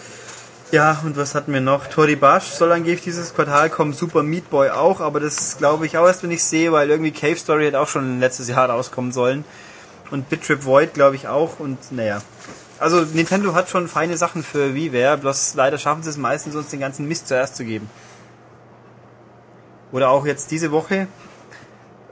Ja, 0.71 0.99
und 1.05 1.15
was 1.15 1.33
hatten 1.35 1.53
wir 1.53 1.61
noch? 1.61 1.87
Tori 1.87 2.17
Bash 2.17 2.45
soll 2.45 2.71
angeblich 2.71 3.03
dieses 3.03 3.33
Quartal 3.33 3.69
kommen, 3.69 3.93
Super 3.93 4.23
Meat 4.23 4.49
Boy 4.49 4.71
auch, 4.71 4.99
aber 4.99 5.21
das 5.21 5.57
glaube 5.57 5.85
ich 5.85 5.97
auch 5.97 6.07
erst, 6.07 6.23
wenn 6.23 6.31
ich 6.31 6.43
sehe, 6.43 6.71
weil 6.71 6.89
irgendwie 6.89 7.11
Cave 7.11 7.37
Story 7.37 7.65
hätte 7.65 7.79
auch 7.79 7.87
schon 7.87 8.19
letztes 8.19 8.49
Jahr 8.49 8.69
rauskommen 8.69 9.11
sollen. 9.11 9.45
Und 10.11 10.29
Bit 10.29 10.43
Trip 10.43 10.65
Void 10.65 10.93
glaube 10.93 11.15
ich 11.15 11.27
auch 11.27 11.59
und 11.59 11.77
naja. 11.91 12.21
Also 12.77 13.01
Nintendo 13.01 13.53
hat 13.53 13.69
schon 13.69 13.87
feine 13.87 14.17
Sachen 14.17 14.43
für 14.43 14.75
WiiWare, 14.75 15.17
bloß 15.17 15.55
leider 15.55 15.77
schaffen 15.77 16.03
sie 16.03 16.09
es 16.09 16.17
meistens, 16.17 16.55
uns 16.55 16.69
den 16.69 16.81
ganzen 16.81 17.07
Mist 17.07 17.27
zuerst 17.27 17.55
zu 17.55 17.63
geben. 17.63 17.89
Oder 19.91 20.09
auch 20.09 20.25
jetzt 20.25 20.51
diese 20.51 20.71
Woche 20.71 21.07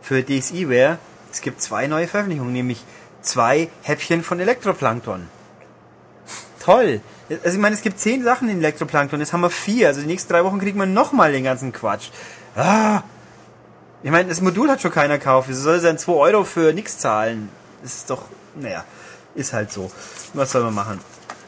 für 0.01 0.24
DSiWare, 0.24 0.99
es 1.32 1.41
gibt 1.41 1.61
zwei 1.61 1.88
neue 1.88 2.07
Veröffentlichungen, 2.07 2.53
nämlich 2.53 2.84
zwei 3.22 3.70
Häppchen 3.82 4.24
von 4.24 4.39
Elektroplankton. 4.39 5.28
Toll. 6.64 7.01
Also 7.30 7.57
ich 7.57 7.61
meine, 7.61 7.76
es 7.76 7.82
gibt 7.82 7.99
zehn 7.99 8.24
Sachen 8.24 8.47
in 8.47 8.59
Elektroplankton, 8.59 9.20
jetzt 9.20 9.34
haben 9.34 9.41
wir 9.41 9.49
vier. 9.49 9.88
Also 9.88 10.01
die 10.01 10.07
nächsten 10.07 10.32
drei 10.32 10.45
Wochen 10.45 10.59
kriegt 10.59 10.78
man 10.78 10.93
nochmal 10.93 11.32
den 11.34 11.43
ganzen 11.43 11.74
Quatsch. 11.74 12.09
Ah. 12.55 13.01
Ich 14.01 14.11
meine, 14.11 14.30
das 14.30 14.41
Modul 14.41 14.70
hat 14.70 14.82
schon 14.82 14.91
keiner 14.91 15.18
gekauft. 15.18 15.49
Wieso 15.49 15.61
soll 15.61 15.76
er 15.76 15.82
dann 15.82 15.97
2 15.97 16.11
Euro 16.11 16.43
für 16.43 16.74
nichts 16.74 16.99
zahlen? 16.99 17.49
Das 17.82 17.95
ist 17.95 18.09
doch, 18.09 18.24
naja, 18.55 18.84
ist 19.36 19.53
halt 19.53 19.71
so. 19.71 19.91
Was 20.34 20.51
soll 20.51 20.63
man 20.63 20.73
machen? 20.75 20.99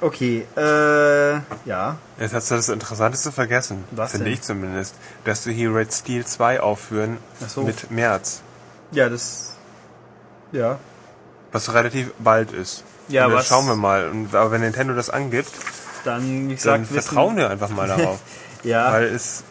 Okay, 0.01 0.45
äh, 0.57 1.33
ja. 1.65 1.97
Jetzt 2.19 2.33
hast 2.33 2.51
du 2.51 2.55
das 2.55 2.69
Interessanteste 2.69 3.31
vergessen, 3.31 3.83
Was 3.91 4.11
finde 4.11 4.25
denn? 4.25 4.33
ich 4.33 4.41
zumindest, 4.41 4.95
dass 5.23 5.43
du 5.43 5.51
hier 5.51 5.73
Red 5.73 5.93
Steel 5.93 6.25
2 6.25 6.59
aufführen 6.59 7.17
Ach 7.43 7.49
so. 7.49 7.63
mit 7.63 7.89
März, 7.91 8.41
Ja, 8.91 9.07
das, 9.09 9.53
ja. 10.51 10.79
was 11.51 11.73
relativ 11.73 12.11
bald 12.19 12.51
ist. 12.51 12.83
Ja, 13.07 13.23
dann 13.27 13.37
was- 13.37 13.47
schauen 13.47 13.67
wir 13.67 13.75
mal. 13.75 14.09
Und, 14.09 14.35
aber 14.35 14.51
wenn 14.51 14.61
Nintendo 14.61 14.93
das 14.93 15.09
angibt, 15.09 15.51
Dann, 16.03 16.21
wie 16.49 16.55
dann 16.55 16.55
gesagt, 16.55 16.81
wissen- 16.91 16.93
vertrauen 17.03 17.37
wir 17.37 17.49
einfach 17.49 17.69
mal 17.69 17.87
darauf. 17.97 18.19
Ja. 18.63 18.91
Weil 18.91 19.05
es 19.05 19.43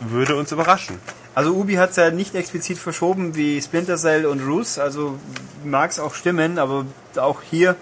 würde 0.00 0.36
uns 0.36 0.52
überraschen. 0.52 0.98
Also 1.34 1.52
Ubi 1.54 1.74
hat 1.76 1.90
es 1.90 1.96
ja 1.96 2.10
nicht 2.10 2.34
explizit 2.34 2.76
verschoben 2.78 3.34
wie 3.36 3.60
Splinter 3.62 3.96
Cell 3.96 4.26
und 4.26 4.40
Roos, 4.46 4.78
also 4.78 5.18
mag 5.64 5.90
es 5.90 6.00
auch 6.00 6.14
stimmen, 6.14 6.58
aber 6.58 6.84
auch 7.18 7.42
hier 7.42 7.76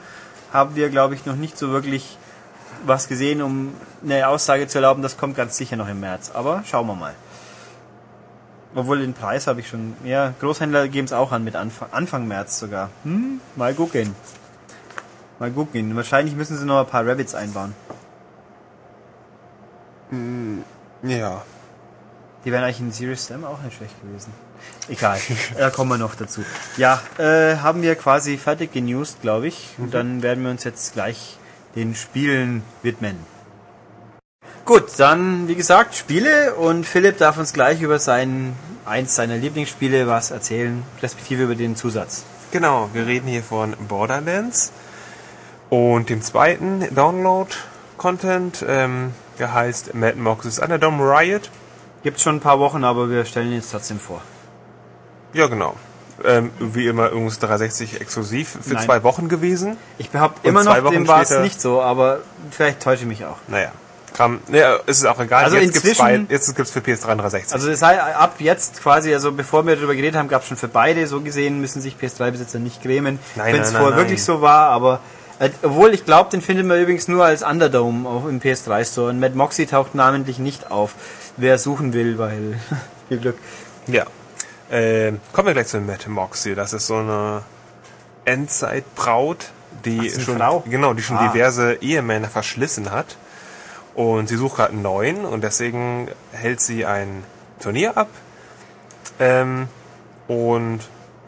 haben 0.53 0.77
wir, 0.77 0.89
glaube 0.89 1.15
ich, 1.15 1.27
noch 1.27 1.37
nicht 1.37 1.59
so 1.59 1.71
wirklich 1.71 2.17
was 2.85 3.09
gesehen, 3.09 3.43
um 3.43 3.75
eine 4.05 4.29
Aussage 4.29 4.69
zu 4.69 4.79
erlauben, 4.79 5.03
das 5.03 5.17
kommt 5.17 5.37
ganz 5.37 5.57
sicher 5.57 5.77
noch 5.77 5.89
im 5.89 6.01
März. 6.01 6.31
Aber 6.35 6.63
schauen 6.65 6.87
wir 6.87 6.95
mal. 6.95 7.15
Obwohl 8.75 9.01
den 9.01 9.15
Preis 9.15 9.47
habe 9.47 9.61
ich 9.61 9.69
schon, 9.69 9.95
ja, 10.05 10.35
Großhändler 10.41 10.89
geben 10.89 11.07
es 11.07 11.13
auch 11.13 11.33
an 11.33 11.43
mit 11.43 11.57
Anfang, 11.57 11.89
Anfang 11.91 12.29
März 12.29 12.59
sogar. 12.59 12.91
Hm, 13.03 13.41
mal 13.57 13.75
gucken. 13.75 14.15
Mal 15.39 15.51
gucken. 15.51 15.97
Wahrscheinlich 15.97 16.35
müssen 16.35 16.57
sie 16.57 16.67
noch 16.67 16.81
ein 16.81 16.87
paar 16.87 17.07
Rabbits 17.07 17.35
einbauen. 17.35 17.75
Ja. 21.03 21.43
Die 22.45 22.53
wären 22.53 22.65
eigentlich 22.65 22.81
in 22.81 22.93
Serious 22.93 23.27
Sam 23.27 23.45
auch 23.45 23.61
nicht 23.63 23.77
schlecht 23.77 24.01
gewesen. 24.01 24.33
Egal, 24.89 25.21
da 25.59 25.71
kommen 25.71 25.91
wir 25.91 25.99
noch 25.99 26.15
dazu. 26.15 26.45
Ja, 26.77 27.01
äh, 27.19 27.57
haben 27.57 27.83
wir 27.83 27.95
quasi 27.95 28.39
fertig 28.39 28.73
genewst, 28.73 29.21
glaube 29.23 29.49
ich. 29.49 29.75
Und 29.79 29.95
dann 29.95 30.23
werden 30.23 30.45
wir 30.45 30.51
uns 30.51 30.65
jetzt 30.65 30.95
gleich 30.95 31.39
den 31.75 31.95
Spielen 31.95 32.63
widmen. 32.83 33.17
Gut, 34.65 34.99
dann 34.99 35.49
wie 35.49 35.55
gesagt 35.55 35.95
Spiele 35.95 36.55
und 36.55 36.85
Philipp 36.85 37.19
darf 37.19 37.39
uns 37.39 37.53
gleich 37.53 37.81
über 37.81 37.99
sein 37.99 38.55
eins 38.85 39.15
seiner 39.15 39.37
Lieblingsspiele 39.37 40.07
was 40.07 40.31
erzählen, 40.31 40.83
respektive 41.03 41.45
über 41.45 41.55
den 41.55 41.77
Zusatz. 41.77 42.25
Genau, 42.51 42.89
wir 42.93 43.07
reden 43.07 43.29
hier 43.29 43.43
von 43.43 43.75
Borderlands 43.89 44.73
und 45.71 46.09
dem 46.09 46.23
zweiten 46.23 46.95
Download-Content, 46.95 48.65
ähm, 48.67 49.13
der 49.39 49.53
heißt 49.53 49.95
Mad 49.95 50.17
Mox's 50.17 50.59
Underdome 50.59 51.03
Riot. 51.03 51.51
Gibt's 52.03 52.23
schon 52.23 52.37
ein 52.37 52.41
paar 52.41 52.59
Wochen, 52.59 52.85
aber 52.85 53.11
wir 53.11 53.25
stellen 53.25 53.49
ihn 53.49 53.57
jetzt 53.57 53.71
trotzdem 53.71 53.99
vor. 53.99 54.23
Ja, 55.33 55.47
genau. 55.47 55.75
Ähm, 56.25 56.51
wie 56.59 56.87
immer 56.87 57.11
übrigens 57.11 57.39
360 57.39 58.01
exklusiv 58.01 58.59
für 58.63 58.75
Nein. 58.75 58.85
zwei 58.85 59.03
Wochen 59.05 59.29
gewesen. 59.29 59.77
Ich 59.99 60.11
behaupte 60.11 60.49
immer 60.49 60.63
zwei 60.63 60.79
noch, 60.79 60.85
Wochen 60.87 60.95
dem 60.95 61.09
war 61.09 61.23
es 61.23 61.31
nicht 61.31 61.61
so, 61.61 61.81
aber 61.81 62.21
vielleicht 62.51 62.83
täusche 62.83 63.03
ich 63.03 63.09
mich 63.09 63.25
auch. 63.25 63.37
Naja, 63.47 63.71
kam, 64.15 64.41
ne, 64.49 64.81
ist 64.87 64.99
es 64.99 65.05
auch 65.05 65.21
egal. 65.21 65.45
Also 65.45 65.57
jetzt 65.59 65.81
gibt's 65.81 65.99
zwei, 65.99 66.27
jetzt 66.29 66.57
gibt's 66.57 66.73
für 66.73 66.81
PS3 66.81 67.13
und 67.13 67.19
360. 67.19 67.55
Also 67.55 67.71
das 67.71 67.83
heißt, 67.83 68.01
ab 68.01 68.35
jetzt 68.39 68.81
quasi, 68.81 69.15
also 69.15 69.31
bevor 69.31 69.65
wir 69.65 69.77
darüber 69.77 69.95
geredet 69.95 70.17
haben, 70.17 70.29
gab 70.29 70.43
es 70.43 70.49
schon 70.49 70.57
für 70.57 70.67
beide. 70.67 71.07
So 71.07 71.21
gesehen 71.21 71.61
müssen 71.61 71.81
sich 71.81 71.97
PS3-Besitzer 72.01 72.59
nicht 72.59 72.83
grämen, 72.83 73.21
wenn 73.37 73.61
es 73.61 73.71
vorher 73.71 73.91
nein. 73.91 73.99
wirklich 73.99 74.25
so 74.25 74.41
war. 74.41 74.71
Aber 74.71 75.01
obwohl 75.63 75.95
ich 75.95 76.05
glaube, 76.05 76.31
den 76.31 76.41
findet 76.43 76.67
man 76.67 76.81
übrigens 76.81 77.07
nur 77.09 77.25
als 77.25 77.43
Underdome 77.43 78.09
auch 78.09 78.27
im 78.27 78.41
PS3 78.41 78.85
Store. 78.91 79.11
Und 79.11 79.21
Mad 79.21 79.35
Moxie 79.37 79.67
taucht 79.67 79.95
namentlich 79.95 80.39
nicht 80.39 80.71
auf. 80.71 80.95
Wer 81.37 81.59
suchen 81.59 81.93
will, 81.93 82.19
weil 82.19 82.59
viel 83.09 83.19
Glück. 83.19 83.39
Ja. 83.87 84.05
Ähm, 84.71 85.21
kommen 85.33 85.47
wir 85.47 85.55
gleich 85.55 85.69
zu 85.69 85.81
Mad 85.81 86.09
Moxie. 86.09 86.55
Das 86.55 86.73
ist 86.73 86.87
so 86.87 86.97
eine 86.97 87.43
Endzeitbraut, 88.25 89.51
die 89.85 90.13
Ach, 90.15 90.21
schon, 90.21 90.43
genau, 90.71 90.93
die 90.95 91.03
schon 91.03 91.17
Ah. 91.17 91.29
diverse 91.33 91.75
Ehemänner 91.81 92.29
verschlissen 92.29 92.91
hat. 92.91 93.17
Und 93.95 94.29
sie 94.29 94.37
sucht 94.37 94.57
gerade 94.57 94.73
einen 94.73 94.83
neuen 94.83 95.25
und 95.25 95.43
deswegen 95.43 96.09
hält 96.33 96.61
sie 96.61 96.85
ein 96.87 97.25
Turnier 97.61 97.97
ab. 97.97 98.09
Ähm, 99.19 99.69
und 100.29 100.81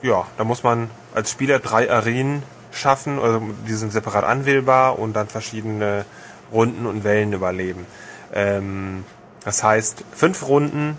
ja, 0.02 0.26
da 0.36 0.44
muss 0.44 0.62
man 0.62 0.88
als 1.14 1.30
Spieler 1.32 1.58
drei 1.58 1.90
Arenen 1.90 2.42
schaffen, 2.72 3.18
also 3.18 3.42
die 3.66 3.74
sind 3.74 3.92
separat 3.92 4.24
anwählbar 4.24 4.98
und 4.98 5.14
dann 5.14 5.28
verschiedene 5.28 6.04
Runden 6.52 6.86
und 6.86 7.04
Wellen 7.04 7.32
überleben. 7.32 7.86
Ähm, 8.32 9.04
das 9.44 9.62
heißt, 9.62 10.04
fünf 10.12 10.46
Runden 10.46 10.98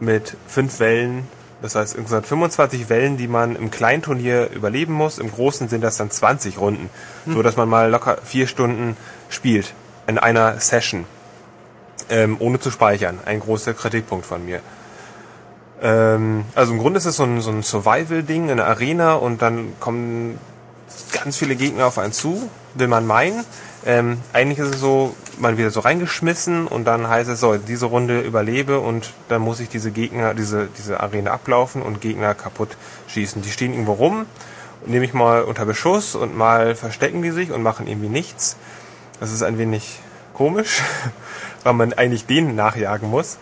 mit 0.00 0.36
fünf 0.46 0.80
Wellen, 0.80 1.28
das 1.62 1.74
heißt 1.74 1.94
insgesamt 1.94 2.26
25 2.26 2.88
Wellen, 2.88 3.16
die 3.16 3.28
man 3.28 3.54
im 3.54 3.70
kleinen 3.70 4.02
Turnier 4.02 4.50
überleben 4.50 4.94
muss. 4.94 5.18
Im 5.18 5.30
großen 5.30 5.68
sind 5.68 5.82
das 5.82 5.96
dann 5.96 6.10
20 6.10 6.58
Runden, 6.58 6.88
so 7.26 7.42
dass 7.42 7.56
man 7.56 7.68
mal 7.68 7.90
locker 7.90 8.18
vier 8.24 8.46
Stunden 8.46 8.96
spielt 9.28 9.74
in 10.06 10.18
einer 10.18 10.58
Session, 10.58 11.04
ähm, 12.08 12.36
ohne 12.38 12.58
zu 12.58 12.70
speichern. 12.70 13.20
Ein 13.26 13.40
großer 13.40 13.74
Kritikpunkt 13.74 14.24
von 14.24 14.44
mir. 14.44 14.60
Ähm, 15.82 16.44
also 16.54 16.72
im 16.72 16.78
Grunde 16.78 16.98
ist 16.98 17.06
es 17.06 17.16
so 17.16 17.24
ein, 17.24 17.40
so 17.40 17.50
ein 17.50 17.62
Survival-Ding, 17.62 18.50
eine 18.50 18.64
Arena 18.64 19.14
und 19.14 19.42
dann 19.42 19.74
kommen 19.80 20.38
ganz 21.12 21.36
viele 21.36 21.56
Gegner 21.56 21.86
auf 21.86 21.98
einen 21.98 22.12
zu, 22.12 22.50
will 22.74 22.88
man 22.88 23.06
meinen. 23.06 23.44
Ähm, 23.86 24.18
eigentlich 24.34 24.58
ist 24.58 24.74
es 24.74 24.80
so, 24.80 25.14
man 25.38 25.56
wird 25.56 25.72
so 25.72 25.80
reingeschmissen 25.80 26.66
und 26.66 26.84
dann 26.84 27.08
heißt 27.08 27.30
es 27.30 27.40
so, 27.40 27.56
diese 27.56 27.86
Runde 27.86 28.20
überlebe 28.20 28.78
und 28.78 29.12
dann 29.28 29.40
muss 29.40 29.60
ich 29.60 29.70
diese 29.70 29.90
Gegner, 29.90 30.34
diese, 30.34 30.68
diese 30.76 31.00
Arena 31.00 31.30
ablaufen 31.30 31.80
und 31.80 32.00
Gegner 32.00 32.34
kaputt 32.34 32.76
schießen. 33.08 33.40
Die 33.40 33.50
stehen 33.50 33.72
irgendwo 33.72 33.92
rum, 33.92 34.26
nehme 34.84 35.04
ich 35.04 35.14
mal 35.14 35.42
unter 35.42 35.64
Beschuss 35.64 36.14
und 36.14 36.36
mal 36.36 36.74
verstecken 36.74 37.22
die 37.22 37.30
sich 37.30 37.52
und 37.52 37.62
machen 37.62 37.86
irgendwie 37.86 38.08
nichts. 38.08 38.56
Das 39.18 39.32
ist 39.32 39.42
ein 39.42 39.56
wenig 39.56 40.00
komisch, 40.34 40.82
weil 41.64 41.72
man 41.72 41.94
eigentlich 41.94 42.26
denen 42.26 42.54
nachjagen 42.54 43.08
muss. 43.08 43.38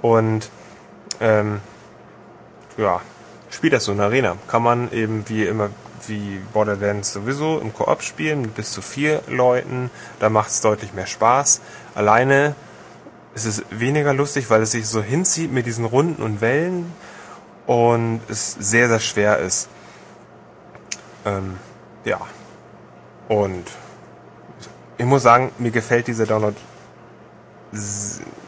Und 0.00 0.50
ähm, 1.20 1.60
ja, 2.76 3.00
spielt 3.50 3.72
das 3.72 3.84
so 3.84 3.92
in 3.92 3.98
der 3.98 4.06
Arena. 4.06 4.36
Kann 4.48 4.62
man 4.62 4.90
eben 4.92 5.24
wie 5.28 5.44
immer 5.44 5.70
wie 6.06 6.40
Borderlands 6.52 7.12
sowieso 7.12 7.58
im 7.58 7.72
Koop 7.72 8.02
spielen, 8.02 8.42
mit 8.42 8.54
bis 8.54 8.72
zu 8.72 8.82
vier 8.82 9.22
Leuten. 9.28 9.90
Da 10.20 10.28
macht 10.28 10.50
es 10.50 10.60
deutlich 10.60 10.92
mehr 10.92 11.06
Spaß. 11.06 11.60
Alleine 11.94 12.54
ist 13.34 13.46
es 13.46 13.64
weniger 13.70 14.14
lustig, 14.14 14.50
weil 14.50 14.62
es 14.62 14.70
sich 14.70 14.86
so 14.86 15.02
hinzieht 15.02 15.52
mit 15.52 15.66
diesen 15.66 15.84
Runden 15.84 16.22
und 16.22 16.40
Wellen 16.40 16.92
und 17.66 18.20
es 18.28 18.52
sehr, 18.52 18.88
sehr 18.88 19.00
schwer 19.00 19.38
ist. 19.38 19.68
Ähm, 21.24 21.58
ja. 22.04 22.20
Und 23.28 23.64
ich 24.98 25.04
muss 25.04 25.22
sagen, 25.22 25.50
mir 25.58 25.70
gefällt 25.70 26.06
dieser 26.06 26.26
Download 26.26 26.56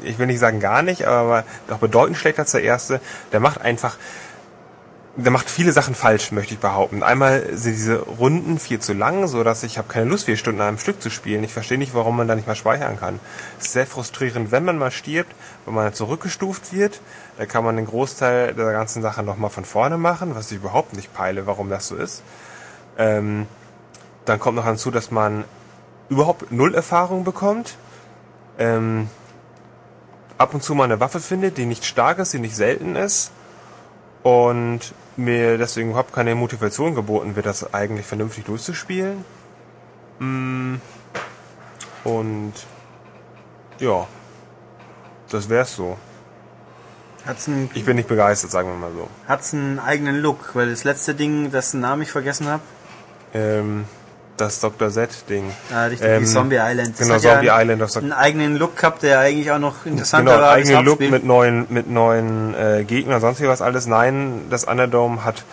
ich 0.03 0.19
will 0.19 0.27
nicht 0.27 0.39
sagen 0.39 0.61
gar 0.61 0.83
nicht, 0.83 1.05
aber 1.05 1.45
doch 1.69 1.79
bedeutend 1.79 2.17
schlechter 2.17 2.43
als 2.43 2.53
der 2.53 2.63
erste. 2.63 3.01
Der 3.33 3.41
macht 3.41 3.61
einfach, 3.61 3.97
der 5.17 5.33
macht 5.33 5.51
viele 5.51 5.73
Sachen 5.73 5.95
falsch, 5.95 6.31
möchte 6.33 6.55
ich 6.55 6.61
behaupten. 6.61 7.03
Einmal 7.03 7.57
sind 7.57 7.73
diese 7.73 7.99
Runden 7.99 8.59
viel 8.59 8.79
zu 8.79 8.93
lang, 8.93 9.27
so 9.27 9.43
dass 9.43 9.65
ich 9.65 9.79
habe 9.79 9.89
keine 9.89 10.09
Lust, 10.11 10.27
vier 10.27 10.37
Stunden 10.37 10.61
an 10.61 10.69
einem 10.69 10.79
Stück 10.79 11.03
zu 11.03 11.11
spielen. 11.11 11.43
Ich 11.43 11.53
verstehe 11.53 11.79
nicht, 11.79 11.95
warum 11.95 12.17
man 12.17 12.29
da 12.29 12.35
nicht 12.35 12.47
mal 12.47 12.55
speichern 12.55 12.99
kann. 12.99 13.19
Es 13.59 13.67
ist 13.67 13.73
sehr 13.73 13.87
frustrierend, 13.87 14.53
wenn 14.53 14.65
man 14.65 14.79
mal 14.79 14.91
stirbt, 14.91 15.35
wenn 15.65 15.75
man 15.75 15.93
zurückgestuft 15.93 16.73
wird. 16.73 17.01
Da 17.37 17.47
kann 17.47 17.65
man 17.65 17.77
den 17.77 17.87
Großteil 17.87 18.55
der 18.55 18.73
ganzen 18.73 19.03
Sache 19.03 19.23
nochmal 19.23 19.51
von 19.51 19.65
vorne 19.65 19.99
machen, 19.99 20.35
was 20.35 20.51
ich 20.51 20.59
überhaupt 20.59 20.95
nicht 20.95 21.13
peile, 21.13 21.47
warum 21.47 21.69
das 21.69 21.89
so 21.89 21.97
ist. 21.97 22.23
Ähm, 22.97 23.47
dann 24.25 24.39
kommt 24.39 24.57
noch 24.57 24.67
hinzu, 24.67 24.91
dass 24.91 25.11
man 25.11 25.45
überhaupt 26.09 26.53
null 26.53 26.75
Erfahrung 26.75 27.25
bekommt 27.25 27.77
ähm, 28.59 29.09
ab 30.39 30.55
und 30.55 30.63
zu 30.63 30.75
mal 30.75 30.85
eine 30.85 31.01
Waffe 31.01 31.21
findet, 31.21 31.59
die 31.59 31.67
nicht 31.67 31.85
stark 31.85 32.19
ist, 32.19 32.33
die 32.33 32.39
nicht 32.39 32.57
selten 32.57 32.97
ist 32.97 33.33
und 34.23 34.81
mir 35.17 35.59
deswegen 35.59 35.91
überhaupt 35.91 36.13
keine 36.13 36.35
Motivation 36.35 36.95
geboten 36.95 37.37
wird, 37.37 37.47
das 37.47 37.75
eigentlich 37.75 38.07
vernünftig 38.07 38.45
durchzuspielen. 38.45 39.25
Mm, 40.21 40.77
und 42.05 42.53
ja, 43.79 44.07
das 45.31 45.49
wär's 45.49 45.75
so. 45.75 45.97
Hat's 47.27 47.49
einen, 47.49 47.69
Ich 47.75 47.85
bin 47.85 47.97
nicht 47.97 48.09
begeistert, 48.09 48.51
sagen 48.51 48.69
wir 48.71 48.77
mal 48.77 48.93
so. 48.93 49.09
hat's 49.27 49.53
einen 49.53 49.79
eigenen 49.79 50.21
Look, 50.21 50.55
weil 50.55 50.71
das 50.71 50.85
letzte 50.85 51.15
Ding, 51.15 51.51
dessen 51.51 51.81
Namen 51.81 52.03
ich 52.03 52.11
vergessen 52.13 52.47
habe, 52.49 52.63
Ähm, 53.35 53.85
das 54.41 54.61
Dr. 54.61 54.91
Z-Ding. 54.91 55.53
ah, 55.73 55.85
richtig, 55.85 56.09
Ähm, 56.09 56.21
die 56.23 56.27
Zombie 56.27 56.59
Island. 56.61 56.91
Das 56.91 56.99
genau, 56.99 57.19
ja 57.19 57.35
Zombie 57.35 57.51
einen, 57.51 57.71
Island. 57.71 57.83
Das 57.83 57.97
einen 57.97 58.13
eigenen 58.13 58.57
Look 58.57 58.77
gehabt, 58.77 59.03
der 59.03 59.21
eigentlich 59.21 59.51
auch 59.51 59.59
noch 59.59 59.87
interessanter 59.87 60.33
genau, 60.33 60.43
war 60.43 60.51
als 60.53 60.67
eigenen 60.69 60.85
Look 60.85 61.01
mit 61.01 61.25
neuen, 61.25 61.67
mit 61.69 61.91
neuen 61.91 62.55
äh, 62.55 62.85
Gegnern, 62.85 63.21
sonst 63.21 63.41
wie 63.41 63.49
was 63.49 63.63
alles. 63.63 63.87
Nein, 63.87 64.43
das 64.51 64.65
Underdome 64.65 65.25
hat 65.25 65.45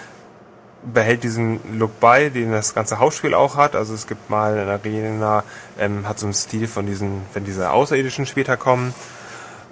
behält 0.93 1.23
diesen 1.23 1.59
Look 1.79 1.99
bei, 1.99 2.29
den 2.29 2.51
das 2.51 2.73
ganze 2.73 2.99
Hauptspiel 2.99 3.33
auch 3.33 3.55
hat. 3.55 3.75
Also 3.75 3.93
es 3.93 4.07
gibt 4.07 4.29
mal 4.29 4.57
in 4.57 4.69
Arena, 4.69 5.43
ähm, 5.79 6.07
hat 6.07 6.19
so 6.19 6.25
einen 6.25 6.33
Stil 6.33 6.67
von 6.67 6.85
diesen, 6.85 7.23
wenn 7.33 7.43
diese 7.43 7.71
Außerirdischen 7.71 8.25
später 8.25 8.57
kommen. 8.57 8.93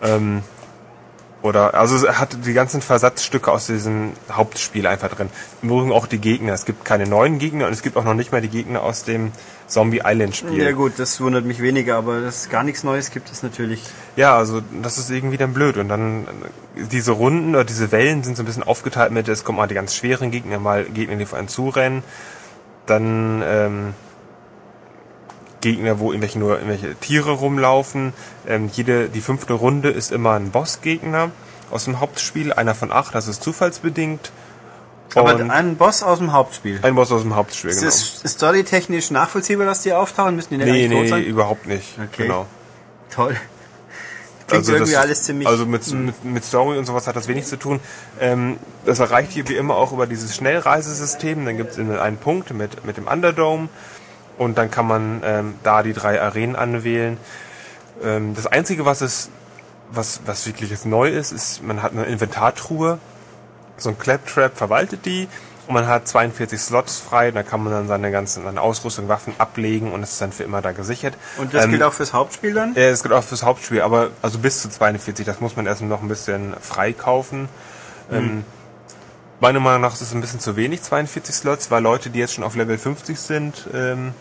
Ähm, 0.02 0.44
oder, 1.44 1.74
also 1.74 1.96
es 1.96 2.20
hat 2.20 2.38
die 2.46 2.54
ganzen 2.54 2.82
Versatzstücke 2.82 3.52
aus 3.52 3.68
diesem 3.68 4.14
Hauptspiel 4.32 4.88
einfach 4.88 5.10
drin. 5.10 5.30
Im 5.62 5.70
Übrigen 5.70 5.92
auch 5.92 6.08
die 6.08 6.20
Gegner. 6.20 6.54
Es 6.54 6.64
gibt 6.64 6.86
keine 6.86 7.06
neuen 7.06 7.38
Gegner 7.38 7.68
und 7.68 7.74
es 7.74 7.82
gibt 7.82 7.98
auch 7.98 8.06
noch 8.06 8.14
nicht 8.14 8.32
mehr 8.32 8.40
die 8.40 8.48
Gegner 8.48 8.82
aus 8.82 9.04
dem 9.04 9.34
Zombie 9.68 10.02
Island 10.06 10.38
Spiel. 10.38 10.64
Ja 10.64 10.72
gut, 10.72 10.94
das 10.96 11.20
wundert 11.20 11.44
mich 11.44 11.62
weniger, 11.62 11.98
aber 11.98 12.22
dass 12.22 12.44
es 12.44 12.50
gar 12.50 12.64
nichts 12.64 12.86
Neues 12.86 13.12
gibt, 13.12 13.30
ist 13.30 13.44
natürlich... 13.44 13.84
Ja, 14.16 14.38
also 14.38 14.62
das 14.82 14.98
ist 14.98 15.10
irgendwie 15.10 15.36
dann 15.36 15.54
blöd. 15.54 15.76
Und 15.76 15.90
dann 15.90 16.28
diese 16.76 17.12
Runden 17.12 17.56
oder 17.56 17.66
diese 17.66 17.92
Wellen 17.92 18.24
sind 18.24 18.38
so 18.38 18.44
ein 18.44 18.46
bisschen 18.46 18.64
aufgeteilt 18.64 19.12
mit, 19.12 19.28
es 19.28 19.44
kommen 19.44 19.58
mal 19.58 19.68
die 19.68 19.76
ganz 19.76 19.94
schweren 19.96 20.32
Gegner, 20.32 20.60
mal 20.60 20.86
Gegner, 20.86 21.18
die 21.18 21.26
vor 21.26 21.40
einen 21.40 21.50
zurennen. 21.50 22.04
Dann 22.86 23.44
ähm, 23.46 23.94
Gegner, 25.64 25.98
wo 26.00 26.12
irgendwelche 26.12 26.38
nur 26.38 26.60
irgendwelche 26.60 26.94
Tiere 26.96 27.32
rumlaufen. 27.32 28.14
Ähm, 28.46 28.70
jede, 28.72 29.08
die 29.10 29.22
fünfte 29.22 29.54
Runde 29.54 29.90
ist 29.90 30.12
immer 30.12 30.34
ein 30.34 30.52
Bossgegner 30.52 31.32
aus 31.72 31.86
dem 31.86 32.00
Hauptspiel, 32.00 32.54
einer 32.54 32.76
von 32.76 32.92
acht, 32.92 33.16
das 33.16 33.28
ist 33.28 33.42
zufallsbedingt. 33.42 34.32
Aber 35.16 35.36
Und 35.36 35.50
ein 35.52 35.78
Boss 35.78 36.04
aus 36.04 36.18
dem 36.20 36.34
Hauptspiel. 36.34 36.80
ein 36.82 36.96
Boss 36.96 37.12
aus 37.12 37.22
dem 37.22 37.36
Hauptspiel, 37.36 37.70
Ist 37.70 37.80
genau. 37.80 37.90
es 37.90 38.34
storytechnisch 38.34 39.12
nachvollziehbar, 39.12 39.66
dass 39.66 39.82
die 39.82 39.94
auftauchen? 39.94 40.36
Müssen 40.36 40.50
die 40.52 40.58
nicht 40.58 40.68
Nee, 40.68 40.86
eigentlich 40.86 41.10
tot 41.12 41.20
nee, 41.20 41.26
überhaupt 41.26 41.68
nicht. 41.68 41.98
Okay. 41.98 42.24
Genau. 42.24 42.46
Toll. 43.12 43.38
Klingt 44.48 44.68
irgendwie 44.68 44.92
das- 44.92 45.02
alles 45.02 45.24
ziemlich... 45.24 45.48
Also 45.48 45.66
mit, 45.66 45.84
hm. 45.86 46.06
mit, 46.08 46.26
mit 46.26 46.44
Story 46.44 46.78
und 46.78 46.86
sowas 46.86 47.08
hat 47.08 47.16
das 47.16 47.28
wenig 47.28 47.46
zu 47.46 47.58
tun. 47.58 47.80
Ähm, 48.20 48.58
das 48.86 49.00
erreicht 49.00 49.32
hier 49.32 49.48
wie 49.48 49.56
immer 49.56 49.76
auch 49.76 49.94
über 49.94 50.08
dieses 50.08 50.36
Schnellreisesystem. 50.36 51.46
Dann 51.46 51.58
gibt 51.58 51.72
es 51.72 51.80
einen 51.80 52.18
Punkt 52.18 52.52
mit, 52.54 52.84
mit 52.86 52.98
dem 52.98 53.08
Underdome 53.08 53.70
und 54.38 54.58
dann 54.58 54.72
kann 54.72 54.88
man 54.88 55.22
ähm, 55.24 55.56
da 55.64 55.84
die 55.84 55.94
drei 55.94 56.22
Arenen 56.22 56.56
anwählen. 56.56 57.18
Ähm, 58.04 58.34
das 58.36 58.48
Einzige, 58.48 58.86
was 58.86 59.02
es, 59.02 59.30
was, 59.92 60.22
was 60.26 60.46
wirklich 60.48 60.70
jetzt 60.72 60.86
neu 60.86 61.10
ist, 61.10 61.32
ist, 61.32 61.62
man 61.64 61.82
hat 61.84 61.92
eine 61.92 62.06
Inventartruhe, 62.06 62.98
so 63.78 63.90
ein 63.90 63.98
Claptrap 63.98 64.56
verwaltet 64.58 65.06
die 65.06 65.28
und 65.68 65.74
man 65.76 65.88
hat 65.88 66.08
42 66.08 66.60
Slots 66.60 67.00
frei, 67.00 67.32
da 67.32 67.42
kann 67.44 67.64
man 67.64 67.72
dann 67.72 67.88
seine 67.88 68.12
ganzen 68.12 68.44
seine 68.44 68.60
Ausrüstung, 68.62 69.08
Waffen 69.08 69.34
ablegen 69.38 69.92
und 69.92 70.04
es 70.04 70.14
ist 70.14 70.22
dann 70.22 70.32
für 70.32 70.44
immer 70.44 70.62
da 70.62 70.72
gesichert. 70.74 71.16
Und 71.38 71.54
das 71.54 71.66
Ähm, 71.66 71.72
gilt 71.72 71.84
auch 71.84 71.94
fürs 71.94 72.14
Hauptspiel 72.14 72.54
dann? 72.54 72.74
ja, 72.76 72.90
das 72.90 73.02
gilt 73.02 73.14
auch 73.14 73.24
fürs 73.24 73.44
Hauptspiel, 73.44 73.82
aber 73.82 74.10
also 74.22 74.40
bis 74.40 74.62
zu 74.62 74.70
42, 74.70 75.26
das 75.26 75.40
muss 75.40 75.56
man 75.56 75.66
erst 75.66 75.82
noch 75.82 76.02
ein 76.02 76.08
bisschen 76.08 76.54
freikaufen. 76.60 77.48
Ähm, 78.12 78.44
meiner 79.44 79.60
Meinung 79.60 79.82
nach 79.82 79.94
ist 79.94 80.02
es 80.02 80.14
ein 80.14 80.22
bisschen 80.22 80.40
zu 80.40 80.56
wenig, 80.56 80.82
42 80.82 81.36
Slots, 81.36 81.70
weil 81.70 81.84
Leute, 81.84 82.10
die 82.10 82.18
jetzt 82.20 82.34
schon 82.34 82.46
auf 82.46 82.56
Level 82.56 82.78
50 82.78 83.20
sind 83.20 83.68
ähm, 83.74 84.14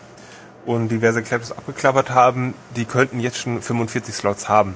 und 0.65 0.89
diverse 0.89 1.23
Claps 1.23 1.51
abgeklappert 1.53 2.09
haben, 2.09 2.53
die 2.75 2.83
könnten 2.83 3.21
jetzt 3.21 3.37
schon 3.37 3.61
45 3.61 4.13
Slots 4.13 4.49
haben. 4.49 4.75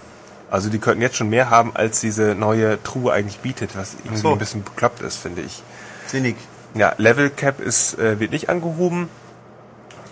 Also 0.49 0.69
die 0.69 0.79
könnten 0.79 1.01
jetzt 1.01 1.17
schon 1.17 1.29
mehr 1.29 1.49
haben, 1.49 1.75
als 1.75 1.99
diese 1.99 2.33
neue 2.33 2.81
Truhe 2.81 3.11
eigentlich 3.11 3.39
bietet, 3.39 3.75
was 3.75 3.95
irgendwie 3.95 4.21
so. 4.21 4.31
ein 4.31 4.37
bisschen 4.39 4.63
bekloppt 4.63 5.01
ist, 5.01 5.17
finde 5.17 5.41
ich. 5.41 5.61
Sinnig. 6.07 6.37
Ja, 6.73 6.93
Level 6.97 7.29
Cap 7.29 7.59
ist, 7.59 7.99
äh, 7.99 8.21
wird 8.21 8.31
nicht 8.31 8.47
angehoben, 8.49 9.09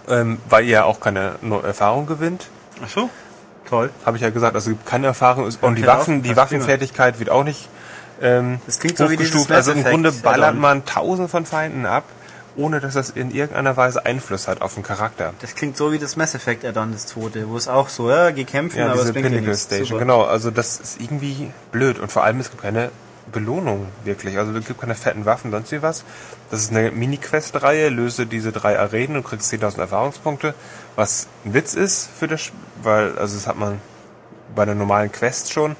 ähm, 0.10 0.40
weil 0.50 0.66
ihr 0.66 0.86
auch 0.86 1.00
keine 1.00 1.36
No- 1.42 1.62
Erfahrung 1.62 2.08
gewinnt. 2.08 2.50
Ach 2.84 2.90
so. 2.90 3.10
Toll. 3.70 3.90
Habe 4.06 4.18
ich 4.18 4.24
ja 4.24 4.32
gesagt, 4.32 4.54
also 4.54 4.70
es 4.72 4.76
gibt 4.78 4.86
keine 4.86 5.08
Erfahrung 5.08 5.46
und 5.62 5.76
die 5.76 5.88
Waffen, 5.88 6.22
die 6.24 6.36
Waffenfertigkeit 6.36 7.20
wird 7.20 7.30
auch 7.30 7.46
nicht 7.46 7.70
ähm, 8.22 8.60
Das 8.66 8.80
klingt 8.80 8.98
so 8.98 9.10
wie 9.10 9.18
dieses 9.18 9.50
Also 9.52 9.72
im 9.72 9.84
Grunde 9.84 10.12
ballert 10.12 10.56
man 10.56 10.86
tausend 10.86 11.30
von 11.30 11.46
Feinden 11.46 11.86
ab, 11.86 12.04
ohne 12.56 12.80
dass 12.80 12.94
das 12.94 13.10
in 13.10 13.32
irgendeiner 13.32 13.76
Weise 13.76 14.06
Einfluss 14.06 14.48
hat 14.48 14.62
auf 14.62 14.76
den 14.76 14.84
Charakter. 14.84 15.34
Das 15.42 15.56
klingt 15.56 15.76
so 15.76 15.92
wie 15.92 16.00
das 16.00 16.16
Mass 16.16 16.36
Effect 16.36 16.64
Add-on, 16.64 16.94
das 16.94 17.08
zweite, 17.08 17.50
wo 17.50 17.58
es 17.58 17.68
auch 17.68 17.90
so, 17.90 18.10
ja, 18.10 18.32
geh 18.32 18.46
kämpfen, 18.46 18.80
Ja, 18.80 18.86
aber 18.86 18.94
diese 18.96 19.08
es 19.08 19.14
bringt 19.14 19.28
Pinnacle. 19.28 19.56
Station, 19.58 19.86
Super. 19.88 20.00
genau. 20.00 20.24
Also 20.24 20.52
das 20.52 20.80
ist 20.80 21.02
irgendwie 21.02 21.52
blöd 21.72 22.00
und 22.00 22.12
vor 22.12 22.24
allem 22.24 22.40
es 22.40 22.50
gibt 22.50 22.62
keine 22.64 22.92
Belohnung 23.32 23.88
wirklich. 24.06 24.38
Also 24.38 24.54
es 24.56 24.66
gibt 24.66 24.80
keine 24.80 24.96
fetten 24.96 25.26
Waffen, 25.26 25.52
sonst 25.52 25.72
wie 25.72 25.82
was. 25.82 26.04
Das 26.52 26.62
ist 26.62 26.72
eine 26.72 26.92
Mini-Quest-Reihe, 26.92 27.90
löse 27.90 28.26
diese 28.28 28.52
drei 28.52 28.80
Arenen 28.80 29.18
und 29.18 29.24
kriegst 29.26 29.52
10.000 29.52 29.80
Erfahrungspunkte, 29.80 30.54
was 30.96 31.28
ein 31.44 31.54
Witz 31.56 31.74
ist 31.74 32.08
für 32.18 32.28
das, 32.28 32.42
Sp- 32.48 32.56
weil 32.84 33.18
also 33.18 33.36
das 33.36 33.48
hat 33.48 33.58
man 33.58 33.82
bei 34.56 34.62
einer 34.64 34.76
normalen 34.76 35.12
Quest 35.12 35.52
schon. 35.52 35.76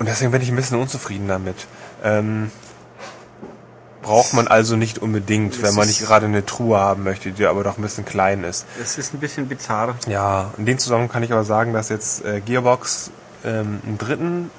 Und 0.00 0.06
deswegen 0.06 0.30
bin 0.30 0.40
ich 0.40 0.48
ein 0.48 0.56
bisschen 0.56 0.80
unzufrieden 0.80 1.28
damit. 1.28 1.66
Ähm, 2.02 2.50
braucht 4.00 4.32
man 4.32 4.48
also 4.48 4.74
nicht 4.74 4.98
unbedingt, 4.98 5.54
Das 5.54 5.62
wenn 5.62 5.74
man 5.74 5.86
nicht 5.86 6.00
gerade 6.00 6.24
eine 6.24 6.46
Truhe 6.46 6.78
haben 6.78 7.04
möchte, 7.04 7.32
die 7.32 7.44
aber 7.44 7.62
doch 7.62 7.76
ein 7.76 7.82
bisschen 7.82 8.06
klein 8.06 8.42
ist. 8.42 8.64
Das 8.78 8.96
ist 8.96 9.12
ein 9.12 9.20
bisschen 9.20 9.46
bizarr. 9.46 9.96
Ja, 10.06 10.54
in 10.56 10.64
dem 10.64 10.78
Zusammenhang 10.78 11.10
kann 11.10 11.22
ich 11.22 11.32
aber 11.32 11.44
sagen, 11.44 11.74
dass 11.74 11.90
jetzt 11.90 12.24
äh, 12.24 12.40
Gearbox 12.40 13.10
ähm, 13.44 13.82
einen 13.86 13.98
dritten 13.98 14.50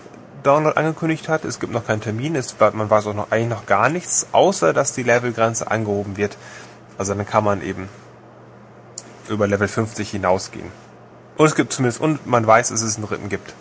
Download 0.44 0.78
angekündigt 0.78 1.28
hat. 1.28 1.44
Es 1.44 1.60
gibt 1.60 1.74
noch 1.74 1.88
keinen 1.88 2.02
Termin, 2.02 2.36
es, 2.36 2.56
man 2.60 2.92
weiß 2.92 3.08
auch 3.08 3.16
noch 3.16 3.32
eigentlich 3.32 3.50
noch 3.50 3.66
gar 3.66 3.90
nichts, 3.90 4.28
außer 4.34 4.74
dass 4.74 4.94
die 4.94 5.04
Levelgrenze 5.04 5.72
angehoben 5.72 6.18
wird. 6.18 6.38
Also 7.00 7.16
dann 7.16 7.26
kann 7.26 7.44
man 7.44 7.64
eben 7.64 7.90
über 9.28 9.48
Level 9.48 9.68
50 9.68 10.08
hinausgehen. 10.08 10.72
Und 11.36 11.48
es 11.48 11.56
gibt 11.56 11.74
zumindest, 11.74 12.00
und 12.00 12.28
man 12.28 12.46
weiß, 12.46 12.70
dass 12.70 12.84
es 12.84 12.98
einen 12.98 13.08
dritten 13.08 13.30
gibt. 13.30 13.56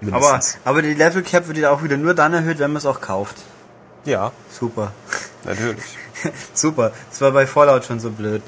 Aber, 0.00 0.10
Mindestens. 0.20 0.58
aber 0.64 0.82
die 0.82 0.94
Level 0.94 1.22
Cap 1.22 1.48
wird 1.48 1.58
ja 1.58 1.70
auch 1.70 1.82
wieder 1.82 1.96
nur 1.96 2.14
dann 2.14 2.32
erhöht, 2.32 2.58
wenn 2.60 2.70
man 2.72 2.78
es 2.78 2.86
auch 2.86 3.00
kauft. 3.00 3.36
ja, 4.04 4.32
Super. 4.50 4.92
natürlich. 5.44 5.84
Super. 6.54 6.92
Das 7.10 7.20
war 7.20 7.32
bei 7.32 7.46
Fallout 7.46 7.84
schon 7.84 8.00
so 8.00 8.10
blöd. 8.10 8.42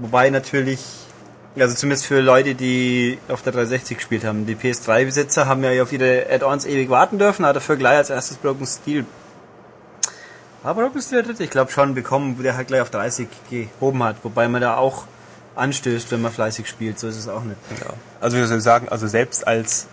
Wobei 0.00 0.30
natürlich, 0.30 0.80
also 1.58 1.74
zumindest 1.74 2.06
für 2.06 2.20
Leute, 2.20 2.54
die 2.54 3.18
auf 3.28 3.42
der 3.42 3.52
360 3.52 3.98
gespielt 3.98 4.24
haben, 4.24 4.46
die 4.46 4.56
PS3-Besitzer 4.56 5.46
haben 5.46 5.62
ja 5.64 5.82
auf 5.82 5.92
ihre 5.92 6.26
Add-ons 6.30 6.64
ewig 6.64 6.88
warten 6.88 7.18
dürfen, 7.18 7.44
hat 7.44 7.56
dafür 7.56 7.76
gleich 7.76 7.96
als 7.98 8.10
erstes 8.10 8.38
Broken 8.38 8.66
Steel. 8.66 9.04
War 10.62 10.74
Broken 10.74 11.02
Steel 11.02 11.18
der 11.22 11.28
dritte? 11.32 11.44
Ich 11.44 11.50
glaube 11.50 11.70
schon 11.72 11.94
bekommen, 11.94 12.38
wo 12.38 12.42
der 12.42 12.56
halt 12.56 12.68
gleich 12.68 12.80
auf 12.80 12.90
30 12.90 13.28
gehoben 13.50 14.02
hat. 14.02 14.16
Wobei 14.22 14.48
man 14.48 14.62
da 14.62 14.76
auch 14.76 15.04
anstößt, 15.56 16.10
wenn 16.12 16.22
man 16.22 16.32
fleißig 16.32 16.68
spielt. 16.68 16.98
So 16.98 17.08
ist 17.08 17.18
es 17.18 17.28
auch 17.28 17.42
nicht. 17.42 17.58
Ja. 17.80 17.92
Also 18.20 18.38
wie 18.38 18.44
soll 18.44 18.58
ich 18.58 18.64
sagen, 18.64 18.88
also 18.88 19.06
selbst 19.06 19.46
als 19.46 19.86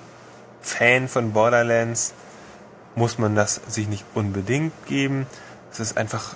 Fan 0.62 1.08
von 1.08 1.34
Borderlands 1.34 2.14
muss 2.96 3.18
man 3.18 3.36
das 3.36 3.62
sich 3.68 3.88
nicht 3.88 4.06
unbedingt 4.14 4.74
geben. 4.88 5.26
Es 5.72 5.80
ist 5.80 5.98
einfach 5.98 6.36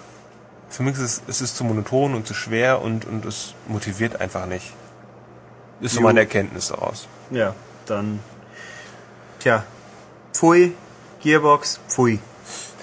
für 0.73 0.81
mich 0.81 0.95
ist 0.95 1.01
es, 1.01 1.21
es 1.27 1.41
ist 1.41 1.55
zu 1.55 1.63
monoton 1.63 2.15
und 2.15 2.25
zu 2.25 2.33
schwer 2.33 2.81
und, 2.81 3.05
und 3.05 3.25
es 3.25 3.53
motiviert 3.67 4.19
einfach 4.19 4.47
nicht. 4.47 4.73
Ist 5.81 5.95
so 5.95 6.01
meine 6.01 6.21
Erkenntnis 6.21 6.69
daraus. 6.69 7.07
Ja, 7.29 7.53
dann. 7.85 8.19
Tja. 9.39 9.63
Pfui, 10.33 10.73
Gearbox, 11.21 11.79
pfui. 11.87 12.19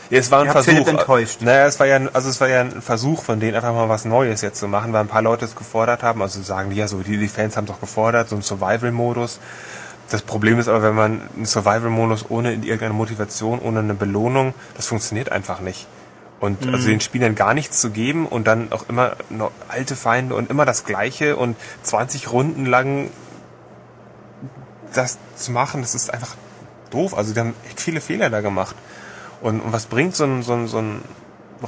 Ja, 0.08 0.18
es 0.18 0.30
war 0.30 0.42
ein 0.42 0.50
Versuch. 0.50 0.72
Philipp 0.72 0.86
enttäuscht. 0.86 1.40
Naja, 1.40 1.66
es 1.66 1.80
war 1.80 1.86
ja, 1.86 2.00
also 2.12 2.28
es 2.28 2.40
war 2.40 2.48
ja 2.48 2.60
ein 2.60 2.80
Versuch 2.80 3.22
von 3.24 3.40
denen, 3.40 3.56
einfach 3.56 3.74
mal 3.74 3.88
was 3.88 4.04
Neues 4.04 4.40
jetzt 4.40 4.60
zu 4.60 4.68
machen, 4.68 4.92
weil 4.92 5.00
ein 5.00 5.08
paar 5.08 5.22
Leute 5.22 5.44
es 5.44 5.56
gefordert 5.56 6.04
haben. 6.04 6.22
Also 6.22 6.42
sagen 6.42 6.70
die 6.70 6.76
ja 6.76 6.86
so, 6.86 7.00
die, 7.00 7.16
die 7.16 7.28
Fans 7.28 7.56
haben 7.56 7.66
doch 7.66 7.80
gefordert, 7.80 8.28
so 8.28 8.36
einen 8.36 8.42
Survival-Modus. 8.42 9.40
Das 10.10 10.22
Problem 10.22 10.58
ist 10.58 10.68
aber, 10.68 10.82
wenn 10.82 10.94
man 10.94 11.22
einen 11.36 11.46
Survival-Modus 11.46 12.26
ohne 12.30 12.52
irgendeine 12.52 12.94
Motivation, 12.94 13.60
ohne 13.60 13.78
eine 13.78 13.94
Belohnung, 13.94 14.54
das 14.76 14.86
funktioniert 14.86 15.30
einfach 15.32 15.60
nicht. 15.60 15.86
Und 16.40 16.66
Mhm. 16.66 16.74
also 16.74 16.88
den 16.88 17.00
Spielern 17.00 17.34
gar 17.34 17.54
nichts 17.54 17.80
zu 17.80 17.90
geben 17.90 18.26
und 18.26 18.46
dann 18.46 18.72
auch 18.72 18.88
immer 18.88 19.16
noch 19.28 19.52
alte 19.68 19.94
Feinde 19.94 20.34
und 20.34 20.50
immer 20.50 20.64
das 20.64 20.84
Gleiche 20.84 21.36
und 21.36 21.56
20 21.84 22.32
Runden 22.32 22.66
lang 22.66 23.10
das 24.92 25.18
zu 25.36 25.52
machen, 25.52 25.82
das 25.82 25.94
ist 25.94 26.12
einfach 26.12 26.34
doof. 26.90 27.16
Also 27.16 27.32
die 27.32 27.40
haben 27.40 27.54
echt 27.66 27.80
viele 27.80 28.00
Fehler 28.00 28.30
da 28.30 28.40
gemacht. 28.40 28.74
Und, 29.40 29.60
und 29.60 29.72
was 29.72 29.86
bringt 29.86 30.16
so 30.16 30.24
ein, 30.24 30.42
so 30.42 30.54
ein, 30.54 30.66
so 30.66 30.78
ein 30.78 31.02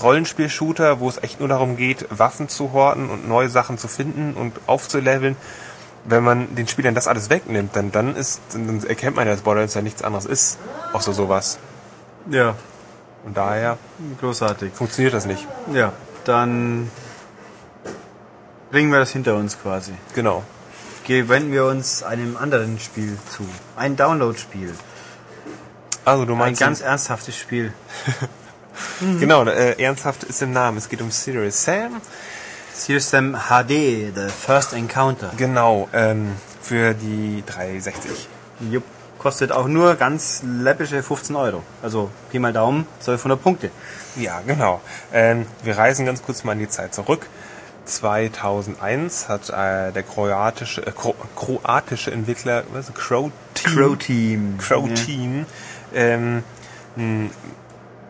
Rollenspiel-Shooter, 0.00 1.00
wo 1.00 1.08
es 1.08 1.22
echt 1.22 1.38
nur 1.38 1.48
darum 1.48 1.76
geht, 1.76 2.06
Waffen 2.10 2.48
zu 2.48 2.72
horten 2.72 3.08
und 3.10 3.28
neue 3.28 3.48
Sachen 3.48 3.78
zu 3.78 3.88
finden 3.88 4.34
und 4.34 4.52
aufzuleveln, 4.66 5.36
wenn 6.04 6.24
man 6.24 6.54
den 6.54 6.66
Spielern 6.68 6.94
das 6.94 7.06
alles 7.08 7.30
wegnimmt, 7.30 7.76
dann, 7.76 7.92
dann 7.92 8.16
ist, 8.16 8.40
dann 8.52 8.84
erkennt 8.84 9.16
man 9.16 9.26
ja, 9.26 9.34
dass 9.34 9.42
Borderlands 9.42 9.74
ja 9.74 9.82
nichts 9.82 10.02
anderes 10.02 10.26
ist, 10.26 10.58
außer 10.92 11.12
sowas. 11.12 11.58
Ja, 12.30 12.56
Und 13.24 13.36
daher 13.36 13.78
großartig. 14.20 14.72
funktioniert 14.72 15.14
das 15.14 15.26
nicht. 15.26 15.46
Ja, 15.72 15.92
dann 16.24 16.90
bringen 18.70 18.90
wir 18.90 18.98
das 18.98 19.10
hinter 19.10 19.36
uns 19.36 19.60
quasi. 19.60 19.92
Genau. 20.14 20.42
Wenden 21.06 21.52
wir 21.52 21.66
uns 21.66 22.02
einem 22.02 22.36
anderen 22.36 22.78
Spiel 22.78 23.18
zu. 23.28 23.46
Ein 23.76 23.96
Download-Spiel. 23.96 24.72
Also 26.04 26.24
du 26.24 26.32
Ein 26.32 26.38
meinst 26.38 26.60
ganz 26.60 26.80
ernsthaftes 26.80 27.36
Spiel. 27.36 27.72
genau, 29.20 29.44
äh, 29.44 29.82
ernsthaft 29.82 30.24
ist 30.24 30.40
im 30.42 30.52
Namen. 30.52 30.78
Es 30.78 30.88
geht 30.88 31.02
um 31.02 31.10
Serious 31.10 31.64
Sam. 31.64 32.00
Sam 32.86 33.36
HD, 33.48 34.12
The 34.14 34.28
First 34.28 34.72
Encounter. 34.72 35.30
Genau, 35.36 35.88
ähm, 35.92 36.32
für 36.60 36.94
die 36.94 37.42
360. 37.46 38.28
Jupp. 38.70 38.84
Kostet 39.18 39.52
auch 39.52 39.68
nur 39.68 39.94
ganz 39.94 40.42
läppische 40.42 41.00
15 41.00 41.36
Euro. 41.36 41.62
Also 41.80 42.10
Pi 42.30 42.40
mal 42.40 42.52
Daumen, 42.52 42.88
1200 42.94 43.40
Punkte. 43.40 43.70
Ja, 44.16 44.40
genau. 44.44 44.80
Ähm, 45.12 45.46
wir 45.62 45.78
reisen 45.78 46.06
ganz 46.06 46.24
kurz 46.24 46.42
mal 46.42 46.54
in 46.54 46.58
die 46.58 46.68
Zeit 46.68 46.92
zurück. 46.92 47.28
2001 47.84 49.28
hat 49.28 49.48
äh, 49.50 49.92
der 49.92 50.02
kroatische, 50.02 50.84
äh, 50.84 50.90
Kro 50.90 51.14
kroatische 51.36 52.10
Entwickler, 52.10 52.64
was, 52.72 52.92
Crow 52.94 53.30
Team, 53.54 53.76
Crow 53.76 53.96
Team. 53.96 54.58
Crow 54.58 54.88
Ja. 54.88 54.94
Team 54.94 55.46
ähm, 55.94 56.42
einen 56.96 57.30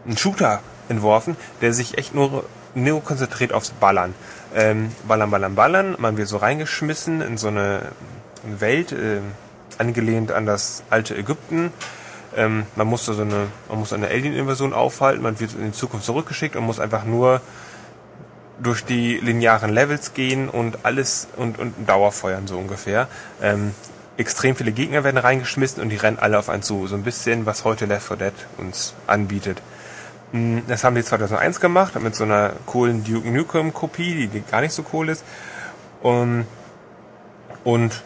einen 0.06 0.16
Shooter 0.16 0.60
entworfen, 0.88 1.36
der 1.60 1.72
sich 1.72 1.98
echt 1.98 2.14
nur, 2.14 2.44
nur 2.74 3.02
konzentriert 3.02 3.52
aufs 3.52 3.70
Ballern. 3.70 4.14
Ähm, 4.54 4.92
ballern, 5.08 5.30
ballern, 5.30 5.54
ballern. 5.54 5.96
Man 5.98 6.16
wird 6.16 6.28
so 6.28 6.36
reingeschmissen 6.36 7.22
in 7.22 7.38
so 7.38 7.48
eine 7.48 7.82
Welt, 8.44 8.92
äh, 8.92 9.20
angelehnt 9.78 10.32
an 10.32 10.46
das 10.46 10.82
alte 10.90 11.16
Ägypten. 11.16 11.72
Ähm, 12.36 12.66
man 12.76 12.86
muss 12.86 13.04
so 13.04 13.12
eine, 13.12 13.48
man 13.68 13.78
muss 13.78 13.92
eine 13.92 14.08
Alien-Invasion 14.08 14.72
aufhalten, 14.72 15.22
man 15.22 15.38
wird 15.40 15.54
in 15.54 15.66
die 15.66 15.72
Zukunft 15.72 16.06
zurückgeschickt 16.06 16.56
und 16.56 16.64
muss 16.64 16.80
einfach 16.80 17.04
nur 17.04 17.40
durch 18.62 18.84
die 18.84 19.18
linearen 19.18 19.72
Levels 19.72 20.14
gehen 20.14 20.48
und 20.48 20.84
alles 20.84 21.28
und, 21.36 21.58
und 21.58 21.74
Dauerfeuern 21.86 22.46
so 22.46 22.58
ungefähr. 22.58 23.08
Ähm, 23.42 23.74
extrem 24.16 24.54
viele 24.54 24.72
Gegner 24.72 25.04
werden 25.04 25.18
reingeschmissen 25.18 25.82
und 25.82 25.88
die 25.88 25.96
rennen 25.96 26.18
alle 26.18 26.38
auf 26.38 26.48
einen 26.48 26.62
zu. 26.62 26.86
So 26.86 26.94
ein 26.94 27.02
bisschen, 27.02 27.46
was 27.46 27.64
heute 27.64 27.86
Left 27.86 28.06
4 28.06 28.16
Dead 28.16 28.34
uns 28.58 28.94
anbietet. 29.06 29.60
Mm, 30.32 30.58
Das 30.68 30.84
haben 30.84 30.94
die 30.94 31.04
2001 31.04 31.60
gemacht, 31.60 32.00
mit 32.00 32.14
so 32.14 32.24
einer 32.24 32.52
coolen 32.66 33.04
Duke 33.04 33.28
Nukem 33.30 33.72
Kopie, 33.72 34.26
die- 34.28 34.40
gar 34.42 34.60
nicht 34.60 34.72
so 34.74 34.84
cool 34.92 35.08
ist. 35.08 35.24
Und, 36.02 36.46
und 37.64 38.02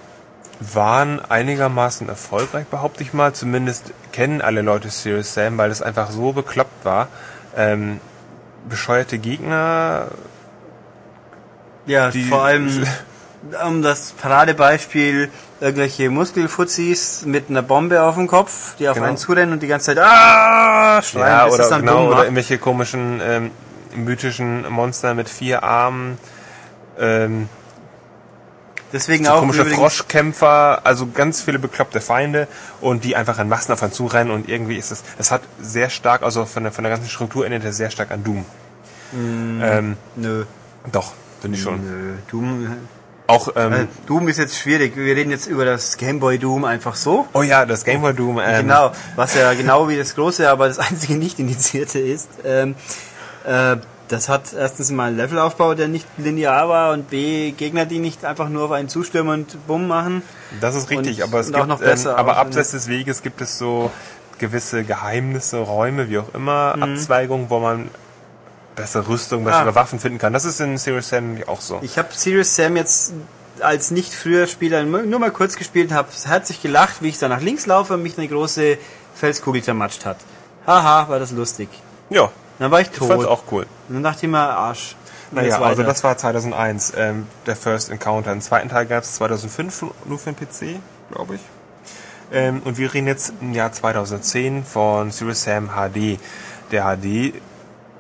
waren 0.61 1.21
einigermaßen 1.25 2.09
erfolgreich, 2.09 2.67
behaupte 2.67 3.03
ich 3.03 3.13
mal. 3.13 3.33
Zumindest 3.35 3.93
kennen 4.13 4.41
alle 4.41 4.63
Leute 4.63 4.89
Serious 4.91 5.35
Sam, 5.35 5.59
weil 5.59 5.71
es 5.71 5.83
einfach 5.83 6.11
so 6.11 6.33
bekloppt 6.33 6.85
war. 6.85 7.09
Ähm, 7.57 8.01
bescheuerte 8.69 9.19
Gegner, 9.19 10.09
Ja, 11.87 12.11
vor 12.29 12.45
allem 12.45 12.85
um 13.67 13.83
das 13.83 14.13
Paradebeispiel 14.13 15.31
irgendwelche 15.61 16.11
Muskelfuzis 16.11 17.25
mit 17.25 17.49
einer 17.51 17.63
Bombe 17.63 18.03
auf 18.03 18.17
dem 18.17 18.27
Kopf, 18.27 18.77
die 18.77 18.89
auf 18.89 18.95
Genau. 18.95 19.07
einen 19.09 19.17
zurennen 19.17 19.53
und 19.55 19.63
die 19.63 19.67
ganze 19.67 19.87
Zeit 19.87 19.99
ah 19.99 21.01
schreien, 21.03 21.27
ja, 21.27 21.47
oder, 21.49 21.79
genau, 21.79 22.09
oder 22.09 22.25
irgendwelche 22.25 22.59
komischen 22.59 23.21
ähm, 23.23 23.51
mythischen 23.95 24.71
Monster 24.71 25.15
mit 25.15 25.29
vier 25.29 25.63
Armen. 25.63 26.19
Ähm, 26.99 27.49
Deswegen 28.93 29.25
so 29.25 29.33
auch 29.33 29.41
komische 29.41 29.65
Froschkämpfer, 29.65 30.81
also 30.85 31.09
ganz 31.13 31.43
viele 31.43 31.59
bekloppte 31.59 32.01
Feinde 32.01 32.47
und 32.81 33.03
die 33.05 33.17
einfach 33.17 33.39
in 33.39 33.49
Massen 33.49 33.73
auf 33.73 33.83
einen 33.83 33.93
zurennen 33.93 34.33
und 34.33 34.49
irgendwie 34.49 34.77
ist 34.77 34.93
es, 34.93 35.03
es 35.19 35.31
hat 35.31 35.43
sehr 35.61 35.91
stark, 35.91 36.23
also 36.23 36.45
von 36.45 36.63
der, 36.63 36.73
von 36.73 36.85
der 36.85 36.93
ganzen 36.93 37.09
Struktur 37.09 37.45
erinnert 37.45 37.65
es 37.65 37.77
sehr 37.77 37.91
stark 37.91 38.11
an 38.13 38.23
Doom. 38.23 38.45
Ähm, 39.13 39.97
Nö, 40.15 40.45
doch, 40.93 41.15
finde 41.41 41.57
ich 41.57 41.63
schon. 41.63 41.81
nö, 41.85 42.15
Doom, 42.31 42.77
Auch, 43.29 43.49
ähm, 43.57 43.73
äh, 43.73 43.87
Doom 44.07 44.29
ist 44.29 44.39
jetzt 44.39 44.57
schwierig. 44.59 44.97
Wir 44.97 45.17
reden 45.17 45.31
jetzt 45.31 45.47
über 45.47 45.65
das 45.65 45.97
Gameboy 45.97 46.39
Doom 46.39 46.65
einfach 46.65 46.95
so. 46.95 47.27
oh 47.33 47.43
ja, 47.43 47.67
das 47.67 47.85
Game 47.85 48.01
Boy 48.03 48.15
Doom. 48.15 48.39
Ähm, 48.39 48.63
Genau, 48.69 48.93
was 49.17 49.35
ja 49.35 49.53
genau 49.55 49.89
wie 49.89 49.97
das 49.97 50.15
große, 50.15 50.49
aber 50.49 50.69
das 50.69 50.79
einzige 50.79 51.15
nicht 51.15 51.39
indizierte 51.39 51.99
ist. 51.99 52.29
Ähm, 52.45 52.75
äh, 53.45 53.77
das 54.09 54.29
hat 54.29 54.53
erstens 54.53 54.93
mal 54.93 55.09
einen 55.09 55.17
Levelaufbau, 55.17 55.75
der 55.75 55.89
nicht 55.89 56.07
linear 56.19 56.69
war 56.69 56.93
und 56.93 57.11
B, 57.11 57.51
Gegner, 57.51 57.87
die 57.87 57.99
nicht 57.99 58.25
einfach 58.25 58.49
nur 58.49 58.67
auf 58.67 58.71
einen 58.71 58.89
zustürmen 58.89 59.41
und 59.41 59.67
bumm 59.67 59.89
machen. 59.89 60.23
Das 60.61 60.77
ist 60.77 60.89
richtig, 60.91 61.19
Und- 61.19 61.29
aber 61.29 61.41
es 61.41 61.53
gibt, 61.53 61.67
noch 61.67 61.81
besser 61.81 62.11
ähm, 62.13 62.17
aber 62.17 62.37
abseits 62.37 62.71
des 62.71 62.87
Weges 62.87 63.23
gibt 63.23 63.41
es 63.41 63.59
so 63.59 63.91
gewisse 64.39 64.85
Geheimnisse, 64.85 65.59
Räume, 65.59 66.09
wie 66.09 66.19
auch 66.19 66.33
immer, 66.35 66.77
Abzweigungen, 66.81 67.51
wo 67.51 67.59
man 67.59 67.89
bessere 68.77 69.09
Rüstung, 69.09 69.45
bessere. 69.45 69.71
Ah. 69.71 69.75
Waffen 69.75 69.99
finden 69.99 70.19
kann. 70.19 70.33
Das 70.33 70.45
ist 70.45 70.61
in 70.61 70.79
Serious 70.79 71.09
Sam 71.09 71.39
auch 71.47 71.61
so. 71.61 71.81
Ich 71.83 71.99
habe 71.99 72.09
Serious 72.13 72.55
Sam 72.55 72.77
jetzt 72.77 73.13
als 73.61 73.91
nicht 73.91 74.13
früher 74.13 74.47
Spieler 74.47 74.85
nur 74.85 75.19
mal 75.19 75.31
kurz 75.31 75.57
gespielt 75.57 75.91
habe 75.91 76.09
herzlich 76.27 76.61
gelacht, 76.61 76.97
wie 77.01 77.09
ich 77.09 77.19
da 77.19 77.29
nach 77.29 77.41
links 77.41 77.67
laufe 77.67 77.95
und 77.95 78.03
mich 78.03 78.19
eine 78.19 78.29
große 78.29 78.77
Felskugel 79.15 79.63
zermatscht 79.63 80.05
hat. 80.05 80.19
Haha, 80.67 81.09
war 81.09 81.19
das 81.19 81.31
lustig. 81.31 81.69
Ja, 82.11 82.31
Dann 82.59 82.71
war 82.71 82.81
ich 82.81 82.89
ich 82.91 82.99
tot. 82.99 83.09
fand's 83.09 83.25
auch 83.25 83.45
cool. 83.51 83.67
Und 83.89 83.95
dann 83.95 84.03
dachte 84.03 84.27
ich 84.27 84.31
mir, 84.31 84.39
Arsch. 84.39 84.95
Naja, 85.33 85.61
also 85.61 85.83
das 85.83 86.05
war 86.05 86.17
2001, 86.17 86.93
ähm, 86.97 87.27
der 87.47 87.57
First 87.57 87.91
Encounter. 87.91 88.31
Den 88.31 88.41
zweiten 88.43 88.69
Teil 88.69 88.87
gab 88.87 89.03
es 89.03 89.15
2005 89.15 89.87
nur 90.05 90.19
für 90.19 90.33
den 90.33 90.37
PC, 90.37 90.81
glaube 91.11 91.37
ich. 91.37 91.41
Ähm, 92.33 92.63
und 92.65 92.79
wir 92.79 92.93
reden 92.93 93.07
jetzt 93.07 93.33
im 93.41 93.53
Jahr 93.53 93.73
2010 93.73 94.65
von 94.65 95.11
Serious 95.11 95.43
Sam 95.43 95.71
HD. 95.71 96.19
Der 96.71 96.85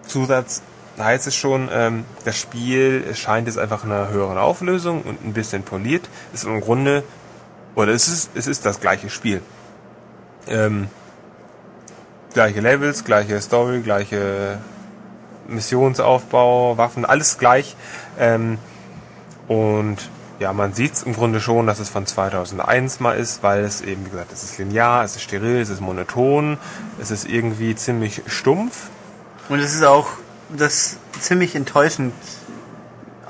HD-Zusatz 0.07 0.63
heißt 0.99 1.27
es 1.27 1.35
schon, 1.35 1.69
ähm, 1.73 2.05
das 2.25 2.39
Spiel 2.39 3.15
scheint 3.15 3.47
jetzt 3.49 3.59
einfach 3.59 3.85
in 3.85 3.93
einer 3.93 4.09
höheren 4.09 4.39
Auflösung 4.39 5.03
und 5.03 5.25
ein 5.25 5.33
bisschen 5.33 5.63
poliert. 5.63 6.09
Ist 6.33 6.45
im 6.45 6.61
Grunde, 6.61 7.05
oder 7.75 7.93
es 7.93 8.09
ist, 8.09 8.31
es 8.35 8.47
ist 8.47 8.65
das 8.65 8.81
gleiche 8.81 9.11
Spiel. 9.11 9.43
Ähm, 10.49 10.89
gleiche 12.33 12.61
Levels, 12.61 13.05
gleiche 13.05 13.41
Story, 13.41 13.81
gleiche 13.81 14.59
Missionsaufbau, 15.49 16.79
Waffen, 16.79 17.05
alles 17.05 17.37
gleich. 17.39 17.77
Ähm, 18.19 18.59
und 19.49 19.99
ja, 20.39 20.53
man 20.53 20.75
sieht 20.75 20.95
es 20.95 21.03
im 21.03 21.15
Grunde 21.15 21.41
schon, 21.41 21.67
dass 21.67 21.79
es 21.79 21.89
von 21.89 22.07
2001 22.07 23.01
mal 23.01 23.17
ist, 23.17 23.43
weil 23.43 23.65
es 23.65 23.81
eben, 23.81 24.05
wie 24.07 24.11
gesagt, 24.11 24.33
es 24.33 24.43
ist 24.43 24.59
linear, 24.59 25.05
es 25.05 25.17
ist 25.17 25.23
steril, 25.23 25.61
es 25.61 25.71
ist 25.71 25.81
monoton, 25.81 26.59
es 27.01 27.11
ist 27.11 27.29
irgendwie 27.29 27.75
ziemlich 27.75 28.23
stumpf. 28.27 28.89
Und 29.49 29.61
es 29.61 29.75
ist 29.75 29.85
auch 29.85 30.07
das 30.57 30.97
ziemlich 31.21 31.55
enttäuschend 31.55 32.13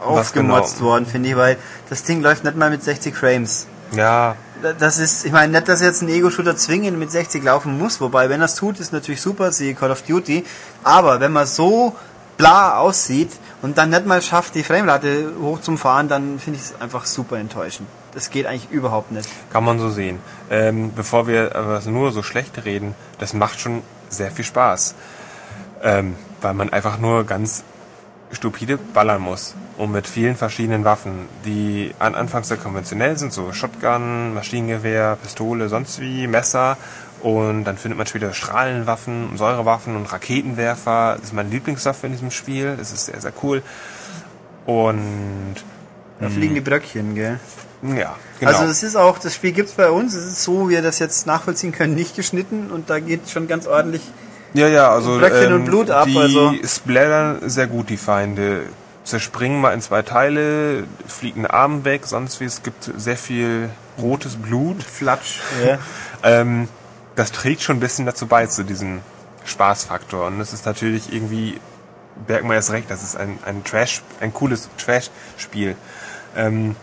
aufgemotzt 0.01 0.79
genau? 0.79 0.91
worden, 0.91 1.07
finde 1.07 1.31
ich, 1.31 1.37
weil 1.37 1.57
das 1.89 2.03
Ding 2.03 2.23
läuft 2.23 2.45
nicht 2.45 2.57
mal 2.57 2.71
mit 2.71 2.83
60 2.83 3.15
Frames. 3.17 3.67
Ja, 3.93 4.37
Da- 4.63 4.73
Das 4.73 4.99
ist, 4.99 5.25
ich 5.27 5.33
meine, 5.33 5.53
nicht, 5.53 5.69
dass 5.69 5.81
jetzt 5.83 6.03
ein 6.03 6.09
Ego-Shooter 6.09 6.57
zwingend 6.57 6.99
mit 6.99 7.11
60 7.11 7.43
laufen 7.45 7.79
muss, 7.79 8.01
wobei, 8.01 8.29
wenn 8.31 8.41
er 8.41 8.47
es 8.47 8.55
tut, 8.55 8.81
ist 8.81 8.93
natürlich 8.93 9.21
super, 9.21 9.53
siehe 9.53 9.75
Call 9.75 9.91
of 9.91 10.03
Duty. 10.03 10.45
Aber 10.83 11.21
wenn 11.21 11.33
man 11.33 11.47
so 11.47 11.95
bla 12.39 12.79
aussieht 12.79 13.31
und 13.63 13.77
dann 13.79 13.91
nicht 13.91 14.07
mal 14.07 14.21
schafft, 14.23 14.55
die 14.55 14.63
Framerate 14.63 15.33
hoch 15.41 15.61
zum 15.61 15.77
Fahren, 15.79 16.09
dann 16.09 16.39
finde 16.39 16.59
ich 16.59 16.67
es 16.67 16.81
einfach 16.81 17.05
super 17.07 17.37
enttäuschend. 17.39 17.89
Das 18.13 18.31
geht 18.31 18.47
eigentlich 18.47 18.71
überhaupt 18.71 19.13
nicht. 19.13 19.29
kann 19.53 19.65
man 19.65 19.79
so 19.79 19.91
sehen. 19.91 20.19
Ähm, 20.51 20.93
bevor 20.95 21.27
wir 21.27 21.55
aber 21.55 21.81
nur 21.87 22.13
so 22.13 22.23
schlecht 22.23 22.65
reden, 22.65 22.95
das 23.19 23.35
macht 23.35 23.61
schon 23.61 23.83
sehr 24.09 24.31
viel 24.31 24.45
Spaß. 24.45 24.95
Ähm, 25.83 26.17
weil 26.41 26.55
man 26.55 26.71
einfach 26.71 26.99
nur 26.99 27.25
ganz 27.25 27.65
stupide 28.33 28.79
ballern 28.79 29.21
muss. 29.21 29.55
Und 29.77 29.93
mit 29.93 30.07
vielen 30.07 30.37
verschiedenen 30.37 30.85
Waffen, 30.85 31.29
die 31.45 31.95
an 31.99 32.15
anfangs 32.15 32.49
sehr 32.49 32.57
konventionell 32.57 33.17
sind, 33.19 33.33
so 33.33 33.53
Shotgun, 33.53 34.35
Maschinengewehr, 34.35 35.19
Pistole, 35.23 35.69
sonst 35.69 36.01
wie, 36.01 36.27
Messer. 36.27 36.77
Und 37.23 37.65
dann 37.65 37.77
findet 37.77 37.99
man 37.99 38.07
später 38.07 38.33
Strahlenwaffen, 38.33 39.37
Säurewaffen 39.37 39.97
und 39.97 40.07
Raketenwerfer. 40.13 41.17
Das 41.17 41.27
ist 41.27 41.33
meine 41.33 41.49
Lieblingswaffe 41.49 42.07
in 42.07 42.13
diesem 42.13 42.31
Spiel. 42.31 42.77
Das 42.77 42.93
ist 42.93 43.07
sehr, 43.07 43.21
sehr 43.21 43.33
cool. 43.43 43.63
Und 44.67 45.55
Da 46.21 46.29
fliegen 46.29 46.55
die 46.55 46.61
Bröckchen, 46.61 47.15
gell? 47.15 47.39
ja, 47.83 48.17
genau. 48.41 48.51
Also 48.51 48.67
das 48.67 48.83
ist 48.83 48.97
auch, 48.97 49.19
das 49.19 49.35
Spiel 49.35 49.53
gibt's 49.53 49.73
bei 49.73 49.91
uns, 49.91 50.15
es 50.15 50.27
ist 50.27 50.43
so, 50.43 50.69
wie 50.69 50.75
wir 50.75 50.83
das 50.83 50.99
jetzt 50.99 51.27
nachvollziehen 51.27 51.73
können, 51.73 51.95
nicht 51.95 52.17
geschnitten 52.17 52.71
und 52.71 52.91
da 52.91 53.01
geht 53.01 53.29
schon 53.29 53.49
ganz 53.49 53.67
ordentlich 53.67 54.03
Ja, 54.55 54.69
ja, 54.69 54.91
also 54.91 55.19
Blöckchen 55.19 55.53
und 55.53 55.65
Blut 55.65 55.91
ab, 55.91 56.07
die 56.07 56.19
also- 56.19 56.55
splattern 56.65 57.49
sehr 57.49 57.67
gut, 57.67 57.91
die 57.91 57.97
Feinde. 57.97 58.63
Zerspringen 59.05 59.61
mal 59.61 59.73
in 59.73 59.81
zwei 59.81 60.03
Teile, 60.03 60.85
fliegen 61.07 61.47
Arm 61.47 61.85
weg, 61.85 62.07
sonst 62.07 62.41
wie. 62.41 62.45
Es 62.45 62.65
gibt 62.65 62.91
sehr 62.97 63.17
viel 63.17 63.71
rotes 63.99 64.37
Blut. 64.37 64.83
Flatsch. 64.83 65.41
Ja. 65.65 65.79
Ähm, 66.23 66.69
das 67.15 67.31
trägt 67.33 67.63
schon 67.63 67.77
ein 67.77 67.81
bisschen 67.81 68.05
dazu 68.05 68.27
bei, 68.27 68.47
zu 68.47 68.65
diesem 68.65 69.01
Spaßfaktor. 69.45 70.27
Und 70.27 70.41
es 70.41 70.53
ist 70.53 70.67
natürlich 70.67 71.13
irgendwie, 71.13 71.61
Bergmann 72.27 72.59
ist 72.59 72.73
recht, 72.73 72.91
das 72.91 73.03
ist 73.05 73.17
ein, 73.17 73.39
ein 73.45 73.63
Trash, 73.65 74.03
ein 74.21 74.35
cooles 74.35 74.69
Trash-Spiel. 74.77 75.77
Ähm, 76.37 76.75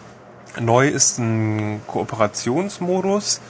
neu 0.60 0.88
ist 0.88 1.20
ein 1.20 1.82
Kooperationsmodus. 1.88 3.42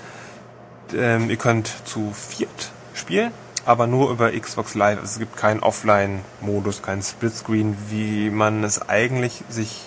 Ähm, 0.93 1.29
ihr 1.29 1.37
könnt 1.37 1.71
zu 1.85 2.11
viert 2.13 2.71
spielen, 2.93 3.31
aber 3.65 3.87
nur 3.87 4.11
über 4.11 4.31
Xbox 4.31 4.75
Live. 4.75 4.99
Es 5.03 5.19
gibt 5.19 5.37
keinen 5.37 5.61
Offline-Modus, 5.61 6.81
keinen 6.81 7.01
Splitscreen, 7.01 7.77
wie 7.89 8.29
man 8.29 8.63
es 8.63 8.89
eigentlich 8.89 9.43
sich 9.49 9.81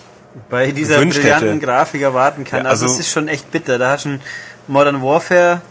Bei 0.49 0.71
dieser 0.71 0.97
brillanten 0.97 1.49
hätte. 1.49 1.59
Grafik 1.59 2.01
erwarten 2.01 2.43
kann. 2.43 2.65
Ja, 2.65 2.69
also, 2.69 2.85
also- 2.85 2.95
es 2.95 3.01
ist 3.01 3.11
schon 3.11 3.27
echt 3.27 3.51
bitter. 3.51 3.77
Da 3.77 3.91
hast 3.91 4.05
du 4.05 4.09
ein 4.09 4.21
Modern 4.67 5.01
Warfare, 5.01 5.61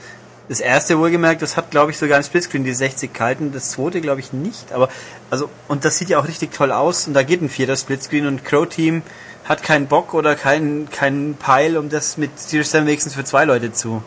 das 0.48 0.60
erste 0.60 0.98
wohlgemerkt, 0.98 1.42
das 1.42 1.56
hat 1.56 1.70
glaube 1.70 1.90
ich 1.90 1.98
sogar 1.98 2.18
ein 2.18 2.24
Splitscreen, 2.24 2.64
die 2.64 2.72
60 2.72 3.12
kalten, 3.12 3.52
das 3.52 3.70
zweite 3.70 4.00
glaube 4.00 4.20
ich 4.20 4.32
nicht, 4.32 4.72
aber 4.72 4.88
also 5.28 5.50
und 5.68 5.84
das 5.84 5.98
sieht 5.98 6.08
ja 6.08 6.20
auch 6.20 6.28
richtig 6.28 6.52
toll 6.52 6.70
aus 6.72 7.06
und 7.06 7.14
da 7.14 7.22
geht 7.24 7.42
ein 7.42 7.48
vierter 7.48 7.76
Splitscreen 7.76 8.26
und 8.26 8.44
Crow 8.44 8.66
Team 8.68 9.02
hat 9.44 9.62
keinen 9.62 9.86
Bock 9.86 10.14
oder 10.14 10.34
keinen 10.34 10.88
keinen 10.90 11.34
Peil, 11.34 11.76
um 11.76 11.88
das 11.88 12.16
mit 12.16 12.38
Series 12.38 12.70
7 12.70 12.86
wenigstens 12.86 13.14
für 13.14 13.24
zwei 13.24 13.44
Leute 13.44 13.72
zu 13.72 14.02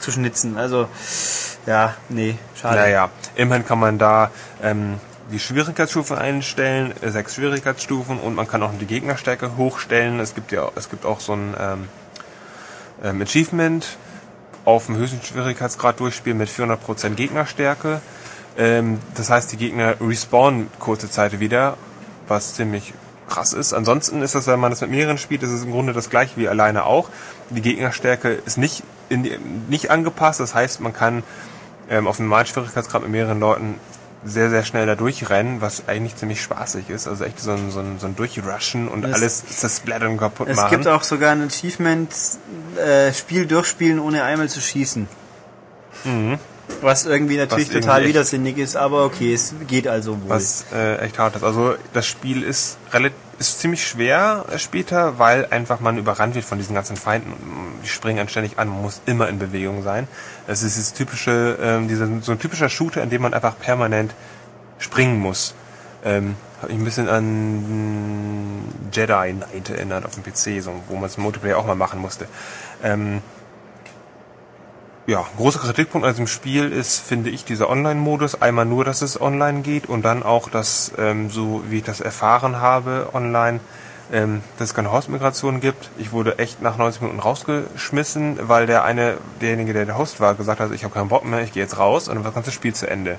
zu 0.00 0.10
schnitzen. 0.10 0.56
Also 0.56 0.88
ja, 1.66 1.94
nee, 2.08 2.36
schade. 2.60 2.76
Naja, 2.76 3.10
immerhin 3.36 3.66
kann 3.66 3.78
man 3.78 3.98
da 3.98 4.30
ähm, 4.62 4.98
die 5.30 5.38
Schwierigkeitsstufen 5.38 6.16
einstellen, 6.16 6.92
sechs 7.02 7.36
Schwierigkeitsstufen 7.36 8.18
und 8.18 8.34
man 8.34 8.48
kann 8.48 8.62
auch 8.62 8.72
die 8.78 8.86
Gegnerstärke 8.86 9.56
hochstellen. 9.56 10.18
Es 10.20 10.34
gibt 10.34 10.52
ja, 10.52 10.68
es 10.74 10.90
gibt 10.90 11.04
auch 11.04 11.20
so 11.20 11.34
ein 11.34 11.54
ähm, 11.58 11.88
ähm, 13.02 13.22
Achievement 13.22 13.86
auf 14.64 14.86
dem 14.86 14.96
höchsten 14.96 15.22
Schwierigkeitsgrad 15.22 16.00
durchspielen 16.00 16.38
mit 16.38 16.48
400% 16.48 17.10
Gegnerstärke. 17.10 18.00
Ähm, 18.58 18.98
das 19.14 19.30
heißt, 19.30 19.52
die 19.52 19.56
Gegner 19.56 19.96
respawnen 20.00 20.68
kurze 20.78 21.10
Zeit 21.10 21.40
wieder, 21.40 21.76
was 22.26 22.54
ziemlich 22.54 22.92
krass 23.28 23.52
ist. 23.52 23.72
Ansonsten 23.72 24.22
ist 24.22 24.34
das, 24.34 24.46
wenn 24.46 24.60
man 24.60 24.70
das 24.70 24.80
mit 24.80 24.90
mehreren 24.90 25.18
spielt, 25.18 25.42
ist 25.42 25.50
es 25.50 25.64
im 25.64 25.70
Grunde 25.70 25.92
das 25.92 26.10
gleiche 26.10 26.36
wie 26.36 26.48
alleine 26.48 26.84
auch. 26.84 27.08
Die 27.50 27.62
Gegnerstärke 27.62 28.30
ist 28.30 28.58
nicht, 28.58 28.82
die- 29.10 29.38
nicht 29.68 29.90
angepasst, 29.90 30.40
das 30.40 30.54
heißt, 30.54 30.80
man 30.80 30.92
kann 30.92 31.22
ähm, 31.88 32.06
auf 32.06 32.16
dem 32.16 32.26
normalen 32.26 32.46
Schwierigkeitsgrad 32.46 33.02
mit 33.02 33.10
mehreren 33.10 33.40
Leuten 33.40 33.74
sehr, 34.22 34.50
sehr 34.50 34.64
schnell 34.64 34.86
da 34.86 34.94
durchrennen, 34.96 35.60
was 35.62 35.88
eigentlich 35.88 36.14
ziemlich 36.14 36.42
spaßig 36.42 36.90
ist. 36.90 37.08
Also 37.08 37.24
echt 37.24 37.40
so 37.40 37.52
ein, 37.52 37.70
so 37.70 37.80
ein, 37.80 37.98
so 37.98 38.06
ein 38.06 38.14
Durchrushen 38.16 38.86
und 38.86 39.04
Es- 39.04 39.14
alles 39.14 39.44
zersplattern 39.46 40.16
kaputt 40.18 40.46
Es 40.48 40.56
machen. 40.56 40.70
gibt 40.70 40.86
auch 40.88 41.02
sogar 41.02 41.32
ein 41.32 41.42
Achievement, 41.46 42.10
äh, 42.76 43.12
Spiel 43.14 43.46
durchspielen, 43.46 43.98
ohne 43.98 44.22
einmal 44.22 44.48
zu 44.48 44.60
schießen. 44.60 45.08
Was 46.82 47.04
irgendwie 47.06 47.36
natürlich 47.36 47.68
Mhm. 47.68 47.74
Was 47.74 47.80
total 47.80 48.00
irgendwie 48.02 48.08
widersinnig 48.14 48.58
ist, 48.58 48.76
aber 48.76 49.04
okay, 49.04 49.34
es 49.34 49.54
geht 49.66 49.88
also 49.88 50.12
wohl. 50.22 50.28
was 50.30 50.64
äh, 50.72 50.96
echt 50.98 51.18
hart 51.18 51.36
ist. 51.36 51.42
Also 51.42 51.74
das 51.92 52.06
Spiel 52.06 52.42
ist 52.42 52.78
relativ 52.92 53.16
ist 53.40 53.58
ziemlich 53.58 53.86
schwer 53.86 54.44
äh, 54.52 54.58
später, 54.58 55.18
weil 55.18 55.46
einfach 55.46 55.80
man 55.80 55.96
überrannt 55.96 56.34
wird 56.34 56.44
von 56.44 56.58
diesen 56.58 56.74
ganzen 56.74 56.96
Feinden. 56.96 57.32
Die 57.82 57.88
springen 57.88 58.18
einen 58.20 58.28
ständig 58.28 58.58
an, 58.58 58.68
man 58.68 58.82
muss 58.82 59.00
immer 59.06 59.28
in 59.28 59.38
Bewegung 59.38 59.82
sein. 59.82 60.06
Es 60.46 60.62
ist 60.62 60.76
dieses 60.76 60.92
typische, 60.92 61.58
ähm, 61.60 61.88
dieser, 61.88 62.06
so 62.20 62.32
ein 62.32 62.38
typischer 62.38 62.68
Shooter, 62.68 63.02
in 63.02 63.08
dem 63.08 63.22
man 63.22 63.32
einfach 63.32 63.58
permanent 63.58 64.14
springen 64.78 65.18
muss. 65.18 65.54
Ähm, 66.04 66.36
hat 66.60 66.68
mich 66.68 66.78
ein 66.78 66.84
bisschen 66.84 67.08
an 67.08 68.64
Jedi 68.92 69.32
Knight 69.32 69.70
erinnert 69.70 70.04
auf 70.04 70.14
dem 70.14 70.22
PC, 70.22 70.62
so, 70.62 70.74
wo 70.88 70.96
man 70.96 71.06
es 71.06 71.16
im 71.16 71.22
Multiplayer 71.22 71.56
auch 71.56 71.66
mal 71.66 71.74
machen 71.74 71.98
musste. 71.98 72.26
Ähm, 72.82 73.22
ja, 75.06 75.24
großer 75.36 75.58
Kritikpunkt 75.60 76.06
an 76.06 76.12
diesem 76.12 76.26
Spiel 76.26 76.70
ist, 76.72 77.00
finde 77.00 77.30
ich, 77.30 77.44
dieser 77.44 77.68
Online-Modus. 77.68 78.40
Einmal 78.40 78.66
nur, 78.66 78.84
dass 78.84 79.02
es 79.02 79.20
online 79.20 79.62
geht 79.62 79.86
und 79.86 80.02
dann 80.02 80.22
auch, 80.22 80.48
dass, 80.48 80.92
ähm, 80.98 81.30
so 81.30 81.62
wie 81.68 81.78
ich 81.78 81.84
das 81.84 82.00
erfahren 82.00 82.60
habe 82.60 83.08
online, 83.12 83.60
ähm, 84.12 84.42
dass 84.58 84.70
es 84.70 84.74
keine 84.74 84.92
Host-Migration 84.92 85.60
gibt. 85.60 85.90
Ich 85.98 86.12
wurde 86.12 86.38
echt 86.38 86.62
nach 86.62 86.76
90 86.76 87.02
Minuten 87.02 87.20
rausgeschmissen, 87.20 88.38
weil 88.48 88.66
der 88.66 88.84
eine, 88.84 89.16
derjenige, 89.40 89.72
der 89.72 89.86
der 89.86 89.98
Host 89.98 90.20
war, 90.20 90.34
gesagt 90.34 90.60
hat, 90.60 90.72
ich 90.72 90.84
habe 90.84 90.94
keinen 90.94 91.08
Bock 91.08 91.24
mehr, 91.24 91.42
ich 91.42 91.52
gehe 91.52 91.62
jetzt 91.62 91.78
raus 91.78 92.08
und 92.08 92.14
dann 92.14 92.24
war 92.24 92.30
das 92.30 92.34
ganze 92.34 92.52
Spiel 92.52 92.74
zu 92.74 92.88
Ende. 92.88 93.16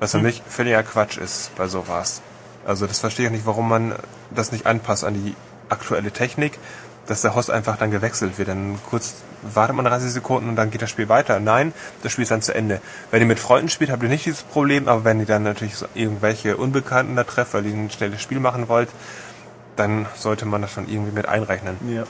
Was 0.00 0.12
für 0.12 0.18
mich 0.18 0.42
völliger 0.46 0.82
Quatsch 0.82 1.16
ist 1.16 1.56
bei 1.56 1.68
sowas. 1.68 2.20
Also 2.66 2.86
das 2.86 2.98
verstehe 2.98 3.26
ich 3.26 3.32
nicht, 3.32 3.46
warum 3.46 3.68
man 3.68 3.94
das 4.30 4.52
nicht 4.52 4.66
anpasst 4.66 5.04
an 5.04 5.14
die 5.14 5.34
aktuelle 5.68 6.10
Technik, 6.12 6.58
dass 7.06 7.22
der 7.22 7.34
Host 7.34 7.50
einfach 7.50 7.76
dann 7.76 7.90
gewechselt 7.90 8.38
wird. 8.38 8.48
Dann 8.48 8.78
kurz 8.88 9.14
wartet 9.42 9.76
man 9.76 9.84
30 9.84 10.10
Sekunden 10.10 10.48
und 10.48 10.56
dann 10.56 10.70
geht 10.70 10.82
das 10.82 10.90
Spiel 10.90 11.08
weiter. 11.08 11.38
Nein, 11.40 11.72
das 12.02 12.12
Spiel 12.12 12.22
ist 12.22 12.30
dann 12.30 12.42
zu 12.42 12.54
Ende. 12.54 12.80
Wenn 13.10 13.20
ihr 13.20 13.26
mit 13.26 13.38
Freunden 13.38 13.68
spielt, 13.68 13.90
habt 13.90 14.02
ihr 14.02 14.08
nicht 14.08 14.26
dieses 14.26 14.42
Problem, 14.42 14.88
aber 14.88 15.04
wenn 15.04 15.20
ihr 15.20 15.26
dann 15.26 15.42
natürlich 15.44 15.74
irgendwelche 15.94 16.56
Unbekannten 16.56 17.14
da 17.16 17.24
trefft, 17.24 17.54
weil 17.54 17.66
ihr 17.66 17.74
ein 17.74 17.90
schnelles 17.90 18.20
Spiel 18.20 18.40
machen 18.40 18.68
wollt, 18.68 18.88
dann 19.76 20.06
sollte 20.16 20.46
man 20.46 20.62
das 20.62 20.72
schon 20.72 20.88
irgendwie 20.88 21.12
mit 21.12 21.28
einrechnen. 21.28 21.76
ja. 21.88 22.04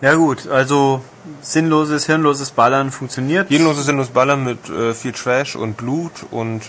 ja 0.00 0.14
gut, 0.14 0.48
also 0.48 1.02
sinnloses, 1.42 2.06
hirnloses 2.06 2.50
Ballern 2.50 2.90
funktioniert. 2.90 3.50
Jedenloses 3.50 3.84
sinnlos 3.86 4.08
Ballern 4.08 4.42
mit 4.44 4.68
äh, 4.70 4.94
viel 4.94 5.12
Trash 5.12 5.54
und 5.54 5.76
Blut 5.76 6.12
und 6.30 6.62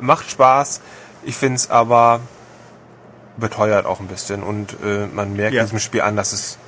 macht 0.00 0.28
Spaß. 0.30 0.80
Ich 1.22 1.36
finde 1.36 1.56
es 1.56 1.70
aber 1.70 2.20
beteuert 3.36 3.86
auch 3.86 4.00
ein 4.00 4.08
bisschen 4.08 4.42
und 4.42 4.76
äh, 4.84 5.06
man 5.06 5.34
merkt 5.36 5.54
Ja. 5.54 5.60
in 5.62 5.66
diesem 5.66 5.78
Spiel 5.78 6.00
an, 6.00 6.16
dass 6.16 6.32
es 6.32 6.58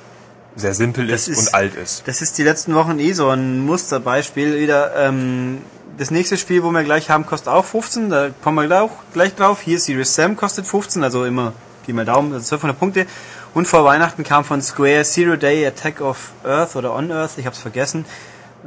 sehr 0.55 0.73
simpel 0.73 1.09
ist, 1.09 1.27
ist- 1.27 1.37
und 1.37 1.53
alt 1.53 1.75
ist. 1.75 2.03
Das 2.07 2.21
ist 2.21 2.37
die 2.37 2.43
letzten 2.43 2.75
Wochen 2.75 2.99
eh 2.99 3.13
so 3.13 3.29
ein 3.29 3.59
Musterbeispiel 3.65 4.59
wieder. 4.59 4.95
Ähm, 4.95 5.59
das 5.97 6.11
nächste 6.11 6.37
Spiel, 6.37 6.63
wo 6.63 6.71
wir 6.71 6.83
gleich 6.83 7.09
haben, 7.09 7.25
kostet 7.25 7.49
auch 7.49 7.65
15. 7.65 8.09
Da 8.09 8.29
kommen 8.41 8.55
wir 8.55 8.67
gleich, 8.67 8.89
gleich 9.13 9.35
drauf. 9.35 9.61
Hier 9.61 9.79
Serious 9.79 10.15
Sam 10.15 10.37
kostet 10.37 10.65
15, 10.65 11.03
also 11.03 11.25
immer 11.25 11.53
Pi 11.85 11.93
mal 11.93 12.05
Daumen, 12.05 12.33
also 12.33 12.55
1200 12.55 12.79
Punkte. 12.79 13.05
Und 13.53 13.67
vor 13.67 13.83
Weihnachten 13.83 14.23
kam 14.23 14.45
von 14.45 14.61
Square 14.61 15.03
Zero 15.03 15.35
Day 15.35 15.65
Attack 15.65 16.01
of 16.01 16.31
Earth 16.43 16.75
oder 16.75 16.95
On 16.95 17.11
Earth, 17.11 17.31
ich 17.37 17.45
hab's 17.45 17.59
vergessen. 17.59 18.05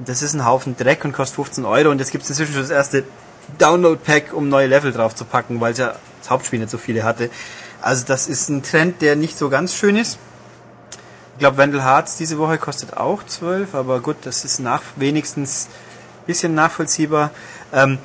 Das 0.04 0.22
ist 0.22 0.34
ein 0.34 0.44
Haufen 0.44 0.76
Dreck 0.76 1.04
und 1.04 1.12
kostet 1.12 1.36
15 1.36 1.64
Euro. 1.64 1.90
Und 1.90 1.98
jetzt 1.98 2.10
gibt's 2.10 2.28
inzwischen 2.28 2.52
schon 2.52 2.62
das 2.62 2.70
erste 2.70 3.04
Download-Pack, 3.58 4.32
um 4.32 4.48
neue 4.48 4.66
Level 4.66 4.92
drauf 4.92 5.14
zu 5.14 5.24
packen, 5.24 5.60
weil 5.60 5.72
es 5.72 5.78
ja 5.78 5.94
das 6.20 6.30
Hauptspiel 6.30 6.58
nicht 6.58 6.70
so 6.70 6.78
viele 6.78 7.04
hatte. 7.04 7.30
Also 7.80 8.04
das 8.06 8.26
ist 8.26 8.48
ein 8.48 8.62
Trend, 8.62 9.02
der 9.02 9.16
nicht 9.16 9.36
so 9.36 9.48
ganz 9.48 9.74
schön 9.74 9.96
ist. 9.96 10.18
Ich 11.43 11.45
glaube, 11.45 11.57
Wendell 11.57 11.82
Hearts 11.82 12.16
diese 12.16 12.38
Woche 12.38 12.57
kostet 12.57 12.97
auch 12.97 13.26
12, 13.26 13.74
aber 13.74 13.99
gut, 13.99 14.14
das 14.22 14.45
ist 14.45 14.61
nach 14.61 14.80
wenigstens 14.95 15.66
ein 15.66 16.26
bisschen 16.28 16.55
nachvollziehbar. 16.55 17.32
Ähm, 17.72 17.99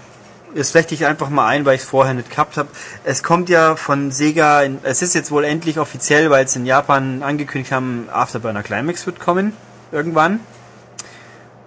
jetzt 0.56 0.72
flechte 0.72 0.96
ich 0.96 1.06
einfach 1.06 1.30
mal 1.30 1.46
ein, 1.46 1.64
weil 1.64 1.76
ich 1.76 1.82
es 1.82 1.88
vorher 1.88 2.16
nicht 2.16 2.32
gehabt 2.32 2.58
habe. 2.58 2.70
Es 3.04 3.22
kommt 3.22 3.50
ja 3.50 3.76
von 3.76 4.10
Sega, 4.10 4.64
in, 4.64 4.80
es 4.82 5.04
ist 5.04 5.14
jetzt 5.14 5.30
wohl 5.30 5.44
endlich 5.44 5.78
offiziell, 5.78 6.32
weil 6.32 6.46
es 6.46 6.56
in 6.56 6.66
Japan 6.66 7.22
angekündigt 7.22 7.72
haben, 7.72 8.10
Afterburner 8.12 8.64
Climax 8.64 9.06
wird 9.06 9.20
kommen, 9.20 9.54
irgendwann. 9.92 10.40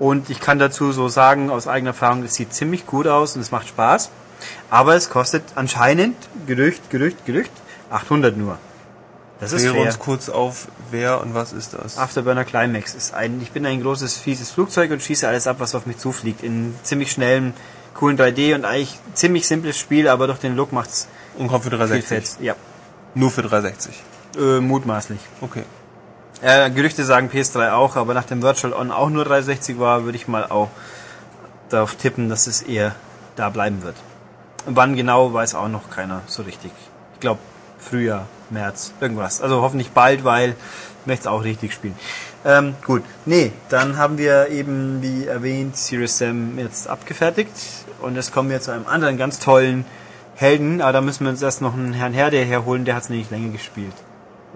Und 0.01 0.29
ich 0.29 0.41
kann 0.41 0.59
dazu 0.59 0.91
so 0.91 1.07
sagen, 1.07 1.51
aus 1.51 1.69
eigener 1.69 1.91
Erfahrung, 1.91 2.25
es 2.25 2.35
sieht 2.35 2.53
ziemlich 2.53 2.85
gut 2.85 3.07
aus 3.07 3.37
und 3.37 3.43
es 3.43 3.53
macht 3.53 3.69
Spaß. 3.69 4.11
Aber 4.71 4.97
es 4.97 5.09
kostet 5.09 5.45
anscheinend, 5.55 6.17
Gerücht, 6.49 6.91
Gerücht, 6.91 7.25
Gerücht, 7.27 7.53
800 7.91 8.37
nur. 8.37 8.59
Das 9.41 9.53
ist 9.53 9.67
fair. 9.67 9.81
uns 9.81 9.99
kurz 9.99 10.29
auf, 10.29 10.69
wer 10.91 11.21
und 11.21 11.35
was 11.35 11.53
ist 11.53 11.75
das? 11.75 11.99
Afterburner 11.99 12.45
Climax 12.45 12.95
ist 12.95 13.15
ein, 13.15 13.41
ich 13.43 13.53
bin 13.53 13.67
ein 13.67 13.81
großes, 13.83 14.17
fieses 14.17 14.51
Flugzeug 14.51 14.91
und 14.91 15.03
schieße 15.03 15.27
alles 15.27 15.47
ab, 15.47 15.57
was 15.59 15.75
auf 15.75 15.87
mich 15.87 15.99
zufliegt. 15.99 16.43
In 16.43 16.75
ziemlich 16.83 17.11
schnellem, 17.13 17.53
coolen 17.95 18.19
3D 18.19 18.55
und 18.55 18.65
eigentlich 18.65 18.99
ziemlich 19.15 19.47
simples 19.47 19.79
Spiel, 19.79 20.09
aber 20.09 20.27
durch 20.27 20.39
den 20.39 20.57
Look 20.57 20.73
macht's 20.73 21.09
Und 21.37 21.49
kommt 21.49 21.65
für 21.65 21.71
viel 21.71 21.79
360. 21.79 22.09
Fett. 22.09 22.45
Ja, 22.45 22.55
Nur 23.15 23.31
für 23.31 23.43
360. 23.43 23.95
äh, 24.39 24.61
mutmaßlich. 24.61 25.21
Okay. 25.41 25.65
Äh, 26.43 26.71
Gerüchte 26.71 27.05
sagen 27.05 27.29
PS3 27.33 27.73
auch, 27.73 27.97
aber 27.97 28.15
nachdem 28.15 28.41
Virtual 28.43 28.73
On 28.73 28.91
auch 28.91 29.11
nur 29.11 29.25
360 29.25 29.79
war, 29.79 30.05
würde 30.05 30.17
ich 30.17 30.27
mal 30.29 30.47
auch 30.47 30.71
darauf 31.69 31.95
tippen, 31.97 32.29
dass 32.29 32.47
es 32.47 32.63
eher 32.63 32.95
da 33.37 33.51
bleiben 33.51 33.83
wird. 33.83 33.97
Wann 34.67 34.97
genau, 34.97 35.33
weiß 35.33 35.55
auch 35.55 35.69
noch 35.69 35.91
keiner 35.91 36.23
so 36.27 36.43
richtig. 36.43 36.73
Ich 37.15 37.21
glaube 37.21 37.41
Frühjahr, 37.79 38.27
März, 38.51 38.93
irgendwas. 39.01 39.41
Also 39.41 39.63
hoffentlich 39.63 39.91
bald, 39.91 40.25
weil 40.25 40.51
ich 41.01 41.07
möchte 41.07 41.23
es 41.23 41.27
auch 41.27 41.45
richtig 41.45 41.73
spielen. 41.73 41.95
Ähm, 42.45 42.75
gut, 42.87 43.03
nee, 43.27 43.53
dann 43.69 43.97
haben 43.97 44.19
wir 44.19 44.49
eben, 44.49 45.03
wie 45.03 45.27
erwähnt, 45.27 45.77
Serious 45.77 46.19
Sam 46.19 46.59
jetzt 46.59 46.89
abgefertigt 46.89 47.53
und 48.01 48.17
jetzt 48.17 48.33
kommen 48.33 48.51
wir 48.51 48.61
zu 48.61 48.71
einem 48.71 48.87
anderen 48.87 49.19
ganz 49.19 49.39
tollen 49.39 49.85
Helden, 50.37 50.81
aber 50.81 50.93
da 50.93 51.01
müssen 51.03 51.25
wir 51.25 51.31
uns 51.31 51.43
erst 51.43 51.61
noch 51.61 51.75
einen 51.75 51.93
Herrn 51.93 52.15
Herde 52.15 52.39
herholen, 52.39 52.87
der 52.87 52.95
hat 52.95 53.03
es 53.03 53.09
nämlich 53.11 53.31
länger 53.31 53.53
gespielt. 53.53 53.93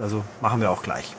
Also 0.01 0.25
machen 0.41 0.61
wir 0.61 0.71
auch 0.71 0.83
gleich. 0.83 1.15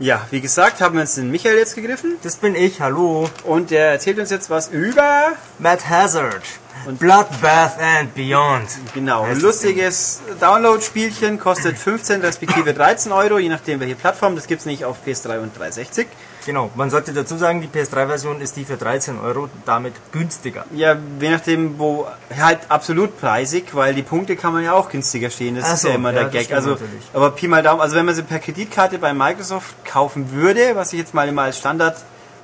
Ja, 0.00 0.26
wie 0.30 0.40
gesagt, 0.40 0.80
haben 0.80 0.94
wir 0.94 1.02
uns 1.02 1.14
den 1.14 1.30
Michael 1.30 1.56
jetzt 1.56 1.76
gegriffen 1.76 2.16
Das 2.24 2.36
bin 2.36 2.56
ich, 2.56 2.80
hallo. 2.80 3.30
und 3.44 3.70
der 3.70 3.92
erzählt 3.92 4.18
uns 4.18 4.30
jetzt 4.30 4.50
was 4.50 4.68
über 4.68 5.34
Matt 5.60 5.88
Hazard. 5.88 6.42
Und 6.86 6.98
Bloodbath 6.98 7.78
and 7.80 8.12
Beyond. 8.14 8.68
Genau, 8.92 9.22
ein 9.22 9.40
lustiges 9.40 10.20
Download-Spielchen, 10.40 11.38
kostet 11.38 11.78
15 11.78 12.20
respektive 12.22 12.74
13 12.74 13.12
Euro, 13.12 13.38
je 13.38 13.48
nachdem 13.48 13.78
welche 13.78 13.94
Plattform. 13.94 14.34
Das 14.34 14.48
gibt's 14.48 14.66
nicht 14.66 14.84
auf 14.84 14.96
PS3 15.06 15.38
und 15.38 15.56
360. 15.56 16.08
Genau, 16.44 16.70
man 16.74 16.90
sollte 16.90 17.12
dazu 17.12 17.36
sagen, 17.36 17.62
die 17.62 17.68
PS3-Version 17.68 18.40
ist 18.40 18.56
die 18.56 18.64
für 18.64 18.76
13 18.76 19.18
Euro, 19.18 19.48
damit 19.64 19.94
günstiger. 20.12 20.64
Ja, 20.74 20.96
je 21.20 21.30
nachdem, 21.30 21.78
wo, 21.78 22.06
halt 22.36 22.60
absolut 22.68 23.18
preisig, 23.18 23.74
weil 23.74 23.94
die 23.94 24.02
Punkte 24.02 24.36
kann 24.36 24.52
man 24.52 24.62
ja 24.62 24.74
auch 24.74 24.90
günstiger 24.90 25.30
stehen. 25.30 25.56
Das 25.56 25.64
Ach 25.64 25.74
ist 25.74 25.82
so, 25.82 25.88
ja 25.88 25.94
immer 25.94 26.12
ja, 26.12 26.24
der 26.24 26.28
Gag. 26.30 26.52
Also, 26.52 26.70
natürlich. 26.70 27.04
aber 27.14 27.30
Pi 27.30 27.48
mal 27.48 27.62
Daumen, 27.62 27.80
also 27.80 27.96
wenn 27.96 28.04
man 28.04 28.14
sie 28.14 28.22
per 28.22 28.40
Kreditkarte 28.40 28.98
bei 28.98 29.14
Microsoft 29.14 29.74
kaufen 29.84 30.32
würde, 30.32 30.74
was 30.74 30.92
ich 30.92 30.98
jetzt 30.98 31.14
mal 31.14 31.28
immer 31.28 31.42
als 31.42 31.58
Standard 31.58 31.96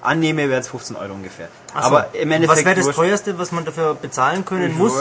annehme, 0.03 0.49
wäre 0.49 0.61
es 0.61 0.69
15 0.69 0.97
Euro 0.97 1.13
ungefähr. 1.13 1.49
Ach 1.75 1.83
so. 1.83 1.87
Aber 1.89 2.15
im 2.15 2.31
Endeffekt. 2.31 2.59
Was 2.59 2.65
wäre 2.65 2.87
das 2.87 2.95
teuerste, 2.95 3.39
was 3.39 3.53
man 3.53 3.65
dafür 3.65 3.95
bezahlen 3.95 4.45
können 4.45 4.77
muss? 4.77 4.95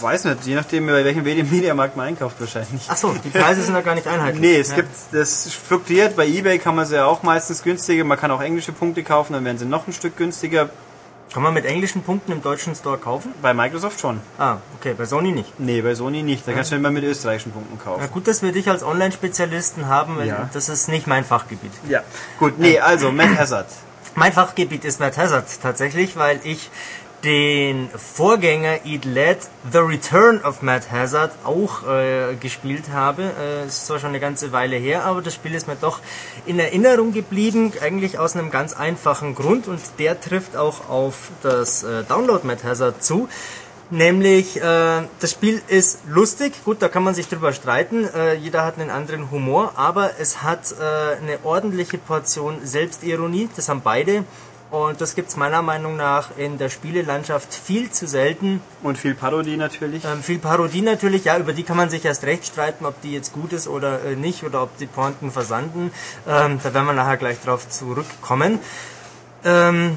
Ich 0.00 0.04
weiß 0.04 0.24
nicht, 0.24 0.46
je 0.46 0.54
nachdem, 0.54 0.86
bei 0.86 1.04
welchem 1.04 1.22
Mediamarkt 1.22 1.94
man 1.94 2.06
einkauft 2.06 2.36
wahrscheinlich. 2.40 2.86
Ach 2.88 2.96
so, 2.96 3.12
die 3.22 3.28
Preise 3.28 3.62
sind 3.62 3.74
ja 3.74 3.82
gar 3.82 3.94
nicht 3.94 4.06
einheitlich. 4.06 4.40
Nee, 4.40 4.56
es 4.58 4.70
ja. 4.70 4.76
gibt, 4.76 4.88
das 5.12 5.52
fluktuiert. 5.52 6.16
Bei 6.16 6.26
eBay 6.26 6.58
kann 6.58 6.74
man 6.74 6.86
sie 6.86 6.94
ja 6.94 7.04
auch 7.04 7.22
meistens 7.22 7.62
günstiger. 7.62 8.02
Man 8.04 8.18
kann 8.18 8.30
auch 8.30 8.40
englische 8.40 8.72
Punkte 8.72 9.02
kaufen, 9.02 9.34
dann 9.34 9.44
werden 9.44 9.58
sie 9.58 9.66
noch 9.66 9.86
ein 9.86 9.92
Stück 9.92 10.16
günstiger. 10.16 10.70
Kann 11.34 11.42
man 11.42 11.52
mit 11.52 11.66
englischen 11.66 12.02
Punkten 12.02 12.32
im 12.32 12.40
deutschen 12.42 12.74
Store 12.74 12.96
kaufen? 12.96 13.34
Bei 13.42 13.52
Microsoft 13.52 14.00
schon. 14.00 14.20
Ah, 14.38 14.56
okay, 14.78 14.94
bei 14.96 15.04
Sony 15.04 15.32
nicht. 15.32 15.60
Nee, 15.60 15.82
bei 15.82 15.94
Sony 15.94 16.22
nicht. 16.22 16.48
Da 16.48 16.52
kannst 16.52 16.72
du 16.72 16.76
immer 16.76 16.90
mit 16.90 17.04
österreichischen 17.04 17.52
Punkten 17.52 17.74
Na 17.78 17.84
kaufen. 17.84 18.10
gut, 18.10 18.26
dass 18.26 18.40
wir 18.42 18.52
dich 18.52 18.70
als 18.70 18.82
Online-Spezialisten 18.82 19.86
haben, 19.86 20.16
weil 20.16 20.28
Ja. 20.28 20.48
das 20.52 20.70
ist 20.70 20.88
nicht 20.88 21.06
mein 21.06 21.24
Fachgebiet. 21.26 21.72
Ja. 21.88 22.00
Gut, 22.38 22.58
nee, 22.58 22.80
also, 22.80 23.12
Matt 23.12 23.36
Hazard. 23.38 23.66
Mein 24.16 24.32
Fachgebiet 24.32 24.84
ist 24.84 24.98
Matt 24.98 25.16
Hazard 25.18 25.46
tatsächlich, 25.62 26.16
weil 26.16 26.40
ich 26.42 26.68
den 27.24 27.90
Vorgänger 27.90 28.84
Eat 28.84 29.04
Led, 29.04 29.38
The 29.70 29.78
Return 29.78 30.40
of 30.42 30.62
Matt 30.62 30.90
Hazard, 30.90 31.32
auch 31.44 31.86
äh, 31.86 32.34
gespielt 32.36 32.90
habe. 32.92 33.30
Äh, 33.38 33.66
ist 33.66 33.86
zwar 33.86 33.98
schon 33.98 34.10
eine 34.10 34.20
ganze 34.20 34.52
Weile 34.52 34.76
her, 34.76 35.04
aber 35.04 35.22
das 35.22 35.34
Spiel 35.34 35.54
ist 35.54 35.68
mir 35.68 35.76
doch 35.76 36.00
in 36.46 36.58
Erinnerung 36.58 37.12
geblieben, 37.12 37.72
eigentlich 37.80 38.18
aus 38.18 38.36
einem 38.36 38.50
ganz 38.50 38.74
einfachen 38.74 39.34
Grund 39.34 39.68
und 39.68 39.80
der 39.98 40.20
trifft 40.20 40.56
auch 40.56 40.88
auf 40.88 41.30
das 41.42 41.82
äh, 41.82 42.04
Download 42.04 42.46
Matt 42.46 42.64
Hazard 42.64 43.04
zu. 43.04 43.28
Nämlich, 43.92 44.56
äh, 44.56 45.02
das 45.18 45.32
Spiel 45.32 45.60
ist 45.66 46.02
lustig, 46.06 46.64
gut, 46.64 46.80
da 46.80 46.88
kann 46.88 47.02
man 47.02 47.12
sich 47.14 47.28
drüber 47.28 47.52
streiten, 47.52 48.04
äh, 48.04 48.34
jeder 48.34 48.64
hat 48.64 48.78
einen 48.78 48.88
anderen 48.88 49.32
Humor, 49.32 49.72
aber 49.74 50.12
es 50.20 50.42
hat 50.44 50.72
äh, 50.72 51.16
eine 51.16 51.40
ordentliche 51.42 51.98
Portion 51.98 52.58
Selbstironie, 52.62 53.48
das 53.56 53.68
haben 53.68 53.80
beide. 53.82 54.24
Und 54.70 55.00
das 55.00 55.16
gibt's 55.16 55.36
meiner 55.36 55.62
Meinung 55.62 55.96
nach 55.96 56.36
in 56.36 56.56
der 56.56 56.68
Spielelandschaft 56.68 57.52
viel 57.52 57.90
zu 57.90 58.06
selten. 58.06 58.62
Und 58.82 58.98
viel 58.98 59.14
Parodie 59.14 59.56
natürlich. 59.56 60.04
Ähm, 60.04 60.22
viel 60.22 60.38
Parodie 60.38 60.82
natürlich, 60.82 61.24
ja, 61.24 61.38
über 61.38 61.52
die 61.52 61.64
kann 61.64 61.76
man 61.76 61.90
sich 61.90 62.04
erst 62.04 62.24
recht 62.24 62.46
streiten, 62.46 62.86
ob 62.86 63.00
die 63.02 63.12
jetzt 63.12 63.32
gut 63.32 63.52
ist 63.52 63.66
oder 63.66 64.04
äh, 64.04 64.14
nicht, 64.14 64.44
oder 64.44 64.62
ob 64.62 64.76
die 64.78 64.86
Pointen 64.86 65.32
versanden. 65.32 65.90
Ähm, 66.28 66.60
da 66.62 66.72
werden 66.72 66.86
wir 66.86 66.92
nachher 66.92 67.16
gleich 67.16 67.40
drauf 67.40 67.68
zurückkommen. 67.68 68.60
Ähm, 69.44 69.96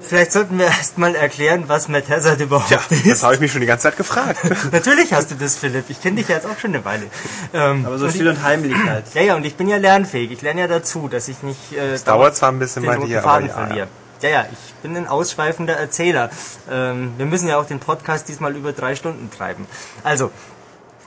vielleicht 0.00 0.32
sollten 0.32 0.58
wir 0.58 0.66
erstmal 0.66 1.14
erklären, 1.14 1.64
was 1.66 1.88
Matt 1.88 2.08
Hazard 2.08 2.40
überhaupt 2.40 2.70
Ja, 2.70 2.80
ist. 2.90 3.06
das 3.06 3.22
habe 3.22 3.34
ich 3.34 3.40
mich 3.40 3.52
schon 3.52 3.60
die 3.60 3.66
ganze 3.66 3.84
Zeit 3.84 3.96
gefragt. 3.96 4.38
Natürlich 4.72 5.12
hast 5.12 5.30
du 5.30 5.34
das, 5.34 5.56
Philipp. 5.56 5.84
Ich 5.88 6.00
kenne 6.00 6.16
dich 6.16 6.28
ja 6.28 6.36
jetzt 6.36 6.46
auch 6.46 6.58
schon 6.58 6.74
eine 6.74 6.84
Weile. 6.84 7.04
Ähm, 7.52 7.84
Aber 7.86 7.98
so 7.98 8.06
und 8.06 8.12
still 8.12 8.28
und 8.28 8.42
heimlich 8.42 8.76
halt. 8.86 9.04
ja, 9.14 9.22
ja, 9.22 9.34
und 9.36 9.44
ich 9.44 9.56
bin 9.56 9.68
ja 9.68 9.76
lernfähig. 9.78 10.30
Ich 10.30 10.42
lerne 10.42 10.60
ja 10.62 10.68
dazu, 10.68 11.08
dass 11.08 11.28
ich 11.28 11.42
nicht 11.42 11.72
äh, 11.72 11.92
Es 11.92 12.04
dauert 12.04 12.36
zwar 12.36 12.50
ein 12.52 12.58
bisschen 12.58 12.84
bei 12.84 12.96
dir, 12.96 13.18
aber 13.18 13.28
Faden 13.28 13.48
ja, 13.48 13.54
verliere. 13.54 13.88
Ja, 14.22 14.28
ja, 14.30 14.46
ich 14.50 14.74
bin 14.82 14.96
ein 14.96 15.06
ausschweifender 15.06 15.74
Erzähler. 15.76 16.30
Ähm, 16.70 17.12
wir 17.18 17.26
müssen 17.26 17.48
ja 17.48 17.58
auch 17.58 17.66
den 17.66 17.80
Podcast 17.80 18.28
diesmal 18.28 18.56
über 18.56 18.72
drei 18.72 18.94
Stunden 18.96 19.30
treiben. 19.30 19.66
Also, 20.02 20.30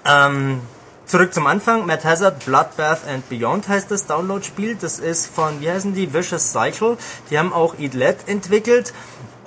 ähm, 0.06 0.62
zurück 1.10 1.34
zum 1.34 1.48
Anfang. 1.48 1.88
Matt 1.88 2.06
Hazard, 2.06 2.46
Bloodbath 2.46 3.08
and 3.08 3.28
Beyond 3.30 3.68
heißt 3.68 3.90
das 3.90 4.06
Download-Spiel. 4.06 4.78
Das 4.80 5.00
ist 5.00 5.26
von, 5.26 5.60
wie 5.60 5.70
heißen 5.70 5.94
die? 5.94 6.14
Vicious 6.14 6.52
Cycle. 6.52 6.98
Die 7.30 7.40
haben 7.40 7.52
auch 7.52 7.78
Eat 7.80 7.96
Let 7.96 8.28
entwickelt. 8.28 8.94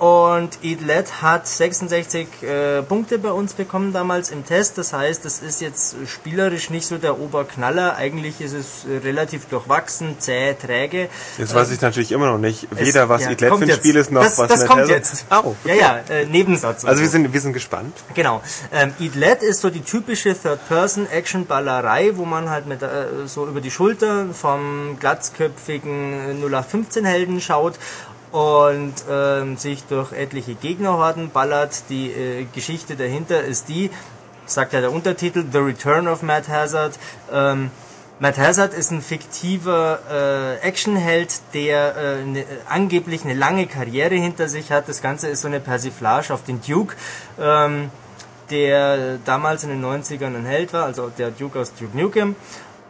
Und 0.03 0.57
Eat 0.63 0.81
Let 0.81 1.21
hat 1.21 1.47
66 1.47 2.27
äh, 2.43 2.81
Punkte 2.81 3.17
bei 3.19 3.31
uns 3.31 3.53
bekommen 3.53 3.93
damals 3.93 4.31
im 4.31 4.45
Test. 4.45 4.77
Das 4.77 4.91
heißt, 4.91 5.23
es 5.23 5.41
ist 5.41 5.61
jetzt 5.61 5.95
spielerisch 6.07 6.69
nicht 6.69 6.85
so 6.85 6.97
der 6.97 7.21
Oberknaller. 7.21 7.95
Eigentlich 7.95 8.41
ist 8.41 8.51
es 8.51 8.83
äh, 8.83 8.97
relativ 8.97 9.45
durchwachsen, 9.45 10.17
zäh, 10.19 10.55
träge. 10.55 11.07
Jetzt 11.37 11.55
weiß 11.55 11.71
ich 11.71 11.79
natürlich 11.79 12.11
immer 12.11 12.25
noch 12.29 12.37
nicht, 12.37 12.67
Es- 12.75 12.79
weder 12.85 13.07
was 13.07 13.21
ja, 13.23 13.29
Eat 13.29 13.39
Let 13.39 13.49
kommt 13.51 13.63
für 13.63 13.71
ein. 13.71 13.77
Spiel 13.77 13.95
ist, 13.95 14.11
noch 14.11 14.23
das, 14.23 14.37
was 14.39 14.49
Das 14.49 14.65
kommt 14.65 14.81
Hazard- 14.81 14.89
jetzt. 14.89 15.25
Oh, 15.31 15.55
Ja, 15.63 15.73
ja, 15.73 15.97
äh, 16.09 16.25
Nebensatz. 16.25 16.83
Also 16.83 16.97
so. 16.97 17.01
wir 17.03 17.09
sind, 17.09 17.31
wir 17.31 17.39
sind 17.39 17.53
gespannt. 17.53 17.95
Genau. 18.13 18.41
Ähm, 18.73 18.93
Eat 18.99 19.15
Let 19.15 19.41
ist 19.41 19.61
so 19.61 19.69
die 19.69 19.83
typische 19.83 20.35
Third-Person-Action-Ballerei, 20.37 22.17
wo 22.17 22.25
man 22.25 22.49
halt 22.49 22.67
mit 22.67 22.81
äh, 22.81 22.87
so 23.27 23.47
über 23.47 23.61
die 23.61 23.71
Schulter 23.71 24.25
vom 24.33 24.97
glatzköpfigen 24.99 26.43
0815-Helden 26.43 27.39
schaut 27.39 27.75
und 28.33 28.95
ähm, 29.09 29.57
sich 29.57 29.83
durch 29.83 30.11
etliche 30.11 30.55
Gegnerhorden 30.55 31.29
ballert. 31.29 31.83
Die 31.89 32.11
äh, 32.11 32.45
Geschichte 32.51 32.95
dahinter 32.95 33.43
ist 33.43 33.69
die, 33.69 33.91
sagt 34.47 34.73
ja 34.73 34.81
der 34.81 34.91
Untertitel, 34.91 35.45
The 35.49 35.59
Return 35.59 36.07
of 36.07 36.23
Matt 36.23 36.49
Hazard. 36.49 36.97
Ähm, 37.31 37.69
Matt 38.19 38.39
Hazard 38.39 38.73
ist 38.73 38.89
ein 38.89 39.03
fiktiver 39.03 39.99
äh, 40.11 40.65
Actionheld, 40.67 41.41
der 41.53 41.95
äh, 41.95 42.23
ne, 42.25 42.45
angeblich 42.67 43.23
eine 43.23 43.35
lange 43.35 43.67
Karriere 43.67 44.15
hinter 44.15 44.49
sich 44.49 44.71
hat. 44.71 44.89
Das 44.89 45.03
Ganze 45.03 45.27
ist 45.27 45.41
so 45.41 45.47
eine 45.47 45.59
Persiflage 45.59 46.33
auf 46.33 46.43
den 46.43 46.59
Duke, 46.59 46.95
ähm, 47.39 47.91
der 48.49 49.19
damals 49.25 49.63
in 49.63 49.69
den 49.69 49.85
90ern 49.85 50.35
ein 50.35 50.45
Held 50.45 50.73
war, 50.73 50.85
also 50.85 51.11
der 51.15 51.29
Duke 51.29 51.59
aus 51.59 51.71
Duke 51.75 51.95
Nukem. 51.95 52.35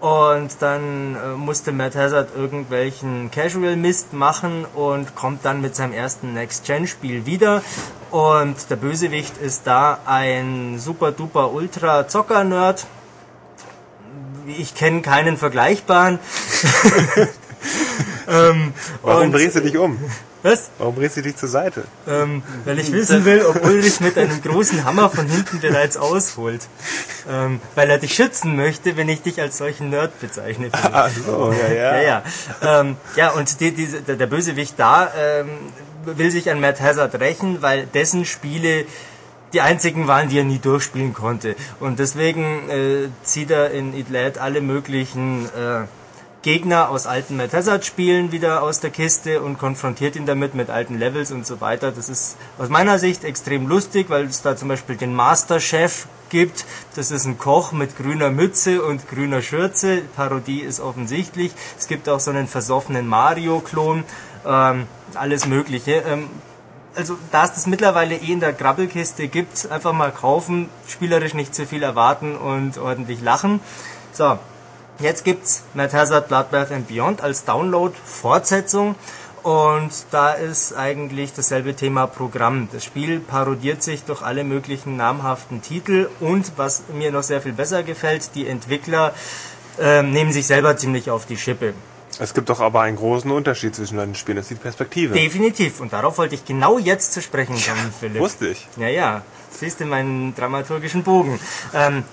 Und 0.03 0.51
dann 0.59 1.15
äh, 1.15 1.37
musste 1.37 1.71
Matt 1.71 1.95
Hazard 1.95 2.35
irgendwelchen 2.35 3.31
Casual-Mist 3.31 4.11
machen 4.11 4.65
und 4.75 5.15
kommt 5.15 5.45
dann 5.45 5.61
mit 5.61 5.77
seinem 5.77 5.93
ersten 5.93 6.33
Next-Gen-Spiel 6.33 7.25
wieder. 7.25 7.63
Und 8.11 8.69
der 8.69 8.75
Bösewicht 8.75 9.37
ist 9.37 9.65
da 9.65 9.99
ein 10.05 10.77
super-duper-ultra-Zocker-Nerd, 10.77 12.85
ich 14.45 14.75
kenne 14.75 15.01
keinen 15.01 15.37
vergleichbaren. 15.37 16.19
ähm, 18.27 18.73
Warum 19.03 19.31
drehst 19.31 19.55
du 19.55 19.61
dich 19.61 19.77
um? 19.77 19.97
Was? 20.43 20.69
Warum 20.77 20.95
drehst 20.95 21.15
du 21.15 21.21
dich 21.21 21.37
zur 21.37 21.47
Seite? 21.47 21.85
Ähm, 22.07 22.43
weil 22.65 22.77
ich 22.77 22.91
wissen 22.91 23.23
will, 23.23 23.45
ob 23.45 23.63
Ulrich 23.63 24.01
mit 24.01 24.17
einem 24.17 24.41
großen 24.41 24.83
Hammer 24.83 25.09
von 25.09 25.25
hinten 25.25 25.61
bereits 25.61 25.95
ausholt. 25.95 26.67
Ähm, 27.29 27.61
weil 27.75 27.89
er 27.89 27.97
dich 27.97 28.13
schützen 28.13 28.57
möchte, 28.57 28.97
wenn 28.97 29.07
ich 29.07 29.21
dich 29.21 29.39
als 29.39 29.57
solchen 29.57 29.89
Nerd 29.89 30.19
bezeichne. 30.19 30.69
Ach 30.73 31.09
so, 31.09 31.53
ja, 31.53 31.73
ja. 31.73 31.95
Ja, 31.95 32.01
ja. 32.01 32.23
Ähm, 32.81 32.97
ja, 33.15 33.31
und 33.31 33.61
die, 33.61 33.71
diese, 33.71 34.01
der, 34.01 34.17
der 34.17 34.27
Bösewicht 34.27 34.73
da 34.77 35.11
ähm, 35.17 35.49
will 36.05 36.29
sich 36.29 36.51
an 36.51 36.59
Matt 36.59 36.81
Hazard 36.81 37.17
rächen, 37.21 37.61
weil 37.61 37.85
dessen 37.85 38.25
Spiele 38.25 38.85
die 39.53 39.61
einzigen 39.61 40.07
waren, 40.07 40.27
die 40.27 40.39
er 40.39 40.43
nie 40.43 40.59
durchspielen 40.59 41.13
konnte. 41.13 41.55
Und 41.79 41.99
deswegen 41.99 42.69
äh, 42.69 43.07
zieht 43.23 43.51
er 43.51 43.71
in 43.71 43.93
Idlet 43.93 44.39
alle 44.39 44.59
möglichen 44.61 45.45
äh, 45.45 45.85
Gegner 46.43 46.89
aus 46.89 47.07
alten 47.07 47.37
Matt 47.37 47.53
Hazard 47.53 47.85
Spielen 47.85 48.33
wieder 48.33 48.63
aus 48.63 48.81
der 48.81 48.89
Kiste 48.89 49.41
und 49.41 49.57
konfrontiert 49.57 50.17
ihn 50.17 50.25
damit 50.25 50.53
mit 50.55 50.69
alten 50.69 50.99
Levels 50.99 51.31
und 51.31 51.47
so 51.47 51.61
weiter. 51.61 51.91
Das 51.91 52.09
ist 52.09 52.35
aus 52.59 52.67
meiner 52.67 52.99
Sicht 52.99 53.23
extrem 53.23 53.65
lustig, 53.65 54.09
weil 54.09 54.25
es 54.25 54.41
da 54.41 54.57
zum 54.57 54.67
Beispiel 54.67 54.97
den 54.97 55.15
Master 55.15 55.61
Chef 55.61 56.05
gibt. 56.29 56.65
Das 56.95 57.11
ist 57.11 57.25
ein 57.25 57.37
Koch 57.37 57.71
mit 57.71 57.95
grüner 57.95 58.29
Mütze 58.29 58.83
und 58.83 59.07
grüner 59.07 59.41
Schürze. 59.41 60.01
Parodie 60.17 60.59
ist 60.59 60.81
offensichtlich. 60.81 61.53
Es 61.79 61.87
gibt 61.87 62.09
auch 62.09 62.19
so 62.19 62.31
einen 62.31 62.47
versoffenen 62.47 63.07
Mario-Klon. 63.07 64.03
Ähm, 64.45 64.87
alles 65.15 65.47
Mögliche. 65.47 66.03
Ähm, 66.05 66.29
also 66.93 67.17
da 67.31 67.45
es 67.45 67.53
das 67.53 67.67
mittlerweile 67.67 68.15
eh 68.15 68.33
in 68.33 68.41
der 68.41 68.51
Grabbelkiste 68.51 69.29
gibt, 69.29 69.71
einfach 69.71 69.93
mal 69.93 70.11
kaufen, 70.11 70.69
spielerisch 70.87 71.33
nicht 71.33 71.55
zu 71.55 71.65
viel 71.65 71.83
erwarten 71.83 72.35
und 72.35 72.77
ordentlich 72.77 73.21
lachen. 73.21 73.61
So, 74.11 74.37
jetzt 74.99 75.23
gibt's 75.23 75.63
Matt 75.73 75.93
Hazard 75.93 76.27
Bloodbath 76.27 76.71
and 76.71 76.87
Beyond 76.87 77.21
als 77.21 77.45
Download 77.45 77.93
Fortsetzung 78.03 78.95
Und 79.43 79.91
da 80.11 80.31
ist 80.31 80.73
eigentlich 80.73 81.33
dasselbe 81.33 81.75
Thema 81.75 82.07
Programm. 82.07 82.69
Das 82.71 82.85
Spiel 82.85 83.19
parodiert 83.19 83.83
sich 83.83 84.03
durch 84.03 84.21
alle 84.21 84.45
möglichen 84.45 84.95
namhaften 84.95 85.61
Titel 85.61 86.07
und 86.21 86.53
was 86.55 86.83
mir 86.93 87.11
noch 87.11 87.23
sehr 87.23 87.41
viel 87.41 87.51
besser 87.51 87.83
gefällt, 87.83 88.35
die 88.35 88.47
Entwickler 88.47 89.13
äh, 89.79 90.01
nehmen 90.01 90.31
sich 90.31 90.47
selber 90.47 90.77
ziemlich 90.77 91.11
auf 91.11 91.25
die 91.25 91.35
Schippe. 91.35 91.73
Es 92.19 92.33
gibt 92.33 92.47
doch 92.47 92.61
aber 92.61 92.81
einen 92.81 92.95
großen 92.95 93.29
Unterschied 93.31 93.75
zwischen 93.75 93.97
den 93.97 94.15
Spielen, 94.15 94.37
das 94.37 94.45
ist 94.45 94.51
die 94.51 94.61
Perspektive. 94.61 95.13
Definitiv. 95.13 95.81
Und 95.81 95.91
darauf 95.91 96.17
wollte 96.19 96.35
ich 96.35 96.45
genau 96.45 96.77
jetzt 96.77 97.11
zu 97.11 97.21
sprechen 97.21 97.55
kommen, 97.55 97.93
Philipp. 97.99 98.21
Wusste 98.21 98.47
ich. 98.47 98.67
Ja, 98.77 98.87
ja. 98.87 99.23
Siehst 99.51 99.81
du 99.81 99.85
meinen 99.85 100.33
dramaturgischen 100.35 101.03
Bogen. 101.03 101.37
Ähm, 101.73 102.03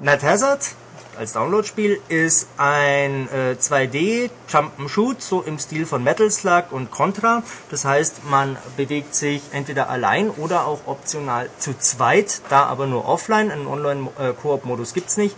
Night 0.00 0.22
Hazard 0.22 0.74
als 1.16 1.32
Download-Spiel 1.32 2.00
ist 2.08 2.48
ein 2.56 3.28
äh, 3.28 3.56
2D 3.58 4.30
Jump'n'Shoot, 4.48 5.16
so 5.20 5.42
im 5.42 5.58
Stil 5.58 5.86
von 5.86 6.02
Metal 6.02 6.30
Slug 6.30 6.64
und 6.70 6.90
Contra. 6.90 7.42
Das 7.70 7.84
heißt, 7.84 8.24
man 8.28 8.56
bewegt 8.76 9.14
sich 9.14 9.42
entweder 9.52 9.88
allein 9.90 10.30
oder 10.30 10.66
auch 10.66 10.80
optional 10.86 11.48
zu 11.58 11.78
zweit, 11.78 12.42
da 12.50 12.64
aber 12.64 12.86
nur 12.86 13.06
offline. 13.06 13.50
Einen 13.50 13.66
Online-Koop-Modus 13.66 14.94
gibt's 14.94 15.16
nicht. 15.16 15.36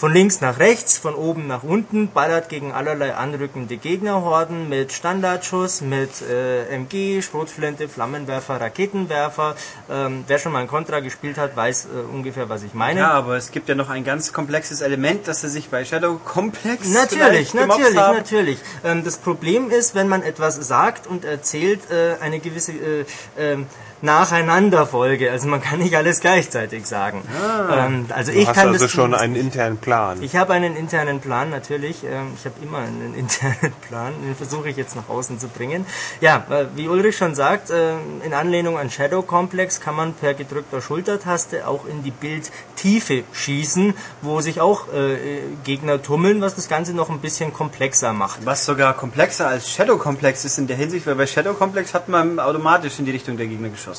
Von 0.00 0.14
links 0.14 0.40
nach 0.40 0.58
rechts, 0.58 0.96
von 0.96 1.14
oben 1.14 1.46
nach 1.46 1.62
unten, 1.62 2.08
ballert 2.10 2.48
gegen 2.48 2.72
allerlei 2.72 3.14
anrückende 3.14 3.76
Gegnerhorden 3.76 4.66
mit 4.70 4.92
Standardschuss, 4.92 5.82
mit 5.82 6.22
äh, 6.22 6.74
MG, 6.74 7.20
Schrotflinte, 7.20 7.86
Flammenwerfer, 7.86 8.58
Raketenwerfer. 8.58 9.56
Ähm, 9.90 10.24
wer 10.26 10.38
schon 10.38 10.52
mal 10.52 10.60
ein 10.60 10.68
Contra 10.68 11.00
gespielt 11.00 11.36
hat, 11.36 11.54
weiß 11.54 11.84
äh, 11.84 12.14
ungefähr, 12.14 12.48
was 12.48 12.62
ich 12.62 12.72
meine. 12.72 13.00
Ja, 13.00 13.10
aber 13.10 13.36
es 13.36 13.50
gibt 13.50 13.68
ja 13.68 13.74
noch 13.74 13.90
ein 13.90 14.02
ganz 14.02 14.32
komplexes 14.32 14.80
Element, 14.80 15.28
das 15.28 15.42
sie 15.42 15.50
sich 15.50 15.68
bei 15.68 15.84
Shadow 15.84 16.18
Complex 16.24 16.88
Natürlich, 16.88 17.52
natürlich, 17.52 17.98
haben. 17.98 18.16
natürlich. 18.16 18.58
Ähm, 18.82 19.04
das 19.04 19.18
Problem 19.18 19.68
ist, 19.68 19.94
wenn 19.94 20.08
man 20.08 20.22
etwas 20.22 20.54
sagt 20.54 21.08
und 21.08 21.26
erzählt, 21.26 21.90
äh, 21.90 22.14
eine 22.22 22.40
gewisse 22.40 22.72
äh, 22.72 23.04
ähm, 23.38 23.66
Nacheinanderfolge. 24.02 25.30
Also 25.30 25.48
man 25.48 25.60
kann 25.60 25.78
nicht 25.80 25.94
alles 25.96 26.20
gleichzeitig 26.20 26.86
sagen. 26.86 27.22
Ähm, 27.70 28.06
also 28.10 28.32
ich 28.32 28.46
hast 28.48 28.54
kann 28.56 28.68
also 28.68 28.88
schon 28.88 29.14
einen 29.14 29.36
internen 29.36 29.76
Plan. 29.78 30.22
ich 30.22 30.36
habe 30.36 30.52
einen 30.54 30.76
internen 30.76 31.20
Plan, 31.20 31.50
natürlich. 31.50 32.04
Ähm, 32.04 32.32
Ich 32.36 32.44
habe 32.44 32.54
immer 32.62 32.78
einen 32.78 33.14
internen 33.18 33.72
Plan. 33.88 34.12
Den 34.24 34.34
versuche 34.36 34.68
ich 34.70 34.76
jetzt 34.76 34.96
nach 34.96 35.08
außen 35.08 35.38
zu 35.38 35.48
bringen. 35.48 35.84
Ja, 36.20 36.46
äh, 36.50 36.66
wie 36.76 36.88
Ulrich 36.88 37.16
schon 37.16 37.34
sagt, 37.34 37.70
äh, 37.70 37.92
in 38.24 38.32
Anlehnung 38.34 38.78
an 38.78 38.90
Shadow 38.90 39.22
Complex 39.22 39.80
kann 39.80 39.94
man 39.96 40.14
per 40.14 40.34
gedrückter 40.34 40.80
Schultertaste 40.80 41.66
auch 41.68 41.84
in 41.86 42.02
die 42.02 42.10
Bildtiefe 42.10 43.24
schießen, 43.32 43.94
wo 44.22 44.40
sich 44.40 44.60
auch 44.60 44.88
äh, 44.92 45.18
Gegner 45.64 46.02
tummeln, 46.02 46.40
was 46.40 46.54
das 46.54 46.68
Ganze 46.68 46.94
noch 46.94 47.10
ein 47.10 47.20
bisschen 47.20 47.52
komplexer 47.52 48.12
macht. 48.12 48.44
Was 48.46 48.64
sogar 48.64 48.94
komplexer 48.94 49.48
als 49.48 49.70
Shadow 49.70 49.98
Complex 49.98 50.44
ist 50.44 50.58
in 50.58 50.66
der 50.66 50.76
Hinsicht, 50.76 51.06
weil 51.06 51.14
bei 51.16 51.26
Shadow 51.26 51.54
Complex 51.54 51.92
hat 51.94 52.08
man 52.08 52.38
automatisch 52.38 52.98
in 52.98 53.04
die 53.04 53.10
Richtung 53.10 53.36
der 53.36 53.46
Gegner 53.46 53.68
geschossen. 53.68 53.89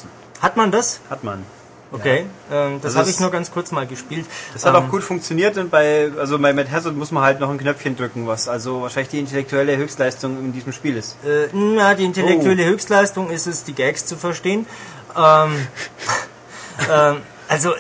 Hat 0.41 0.57
man 0.57 0.71
das? 0.71 0.99
Hat 1.09 1.23
man. 1.23 1.43
Okay, 1.93 2.25
ähm, 2.49 2.79
das 2.81 2.91
Also 2.91 2.99
habe 2.99 3.09
ich 3.09 3.19
nur 3.19 3.31
ganz 3.31 3.51
kurz 3.51 3.71
mal 3.73 3.85
gespielt. 3.85 4.25
Das 4.53 4.65
hat 4.65 4.73
Ähm, 4.73 4.83
auch 4.83 4.89
gut 4.89 5.03
funktioniert 5.03 5.57
und 5.57 5.69
bei, 5.69 6.09
also 6.17 6.39
bei 6.39 6.53
Mad 6.53 6.71
Hazard 6.71 6.95
muss 6.95 7.11
man 7.11 7.21
halt 7.21 7.41
noch 7.41 7.49
ein 7.49 7.57
Knöpfchen 7.57 7.97
drücken, 7.97 8.27
was 8.27 8.47
also 8.47 8.81
wahrscheinlich 8.83 9.09
die 9.09 9.19
intellektuelle 9.19 9.75
Höchstleistung 9.75 10.37
in 10.39 10.53
diesem 10.53 10.71
Spiel 10.71 10.95
ist. 10.95 11.17
Äh, 11.25 11.49
na, 11.51 11.93
die 11.93 12.03
Oh. 12.03 12.05
intellektuelle 12.05 12.63
Höchstleistung 12.63 13.29
ist 13.29 13.45
es, 13.45 13.65
die 13.65 13.73
Gags 13.73 14.05
zu 14.05 14.15
verstehen. 14.15 14.65
Ähm, 15.17 15.67
ähm, 16.89 17.17
also, 17.49 17.73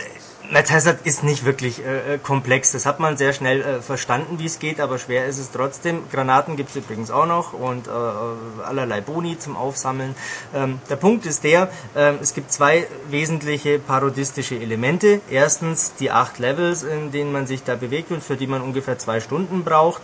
Night 0.51 0.69
Hazard 0.69 1.05
ist 1.05 1.23
nicht 1.23 1.45
wirklich 1.45 1.79
äh, 1.79 2.15
äh, 2.15 2.17
komplex. 2.17 2.73
Das 2.73 2.85
hat 2.85 2.99
man 2.99 3.15
sehr 3.15 3.31
schnell 3.31 3.61
äh, 3.61 3.81
verstanden, 3.81 4.37
wie 4.37 4.45
es 4.45 4.59
geht, 4.59 4.81
aber 4.81 4.99
schwer 4.99 5.25
ist 5.25 5.37
es 5.37 5.49
trotzdem. 5.51 6.03
Granaten 6.11 6.57
gibt 6.57 6.71
es 6.71 6.75
übrigens 6.75 7.09
auch 7.09 7.25
noch 7.25 7.53
und 7.53 7.87
äh, 7.87 7.91
äh, 7.91 8.63
allerlei 8.65 8.99
Boni 8.99 9.39
zum 9.39 9.55
Aufsammeln. 9.55 10.13
Ähm, 10.53 10.81
der 10.89 10.97
Punkt 10.97 11.25
ist 11.25 11.45
der, 11.45 11.71
ähm, 11.95 12.17
es 12.21 12.33
gibt 12.33 12.51
zwei 12.51 12.85
wesentliche 13.09 13.79
parodistische 13.79 14.55
Elemente. 14.55 15.21
Erstens 15.29 15.93
die 15.95 16.11
acht 16.11 16.37
Levels, 16.37 16.83
in 16.83 17.13
denen 17.13 17.31
man 17.31 17.47
sich 17.47 17.63
da 17.63 17.75
bewegt 17.75 18.11
und 18.11 18.21
für 18.21 18.35
die 18.35 18.47
man 18.47 18.61
ungefähr 18.61 18.99
zwei 18.99 19.21
Stunden 19.21 19.63
braucht. 19.63 20.01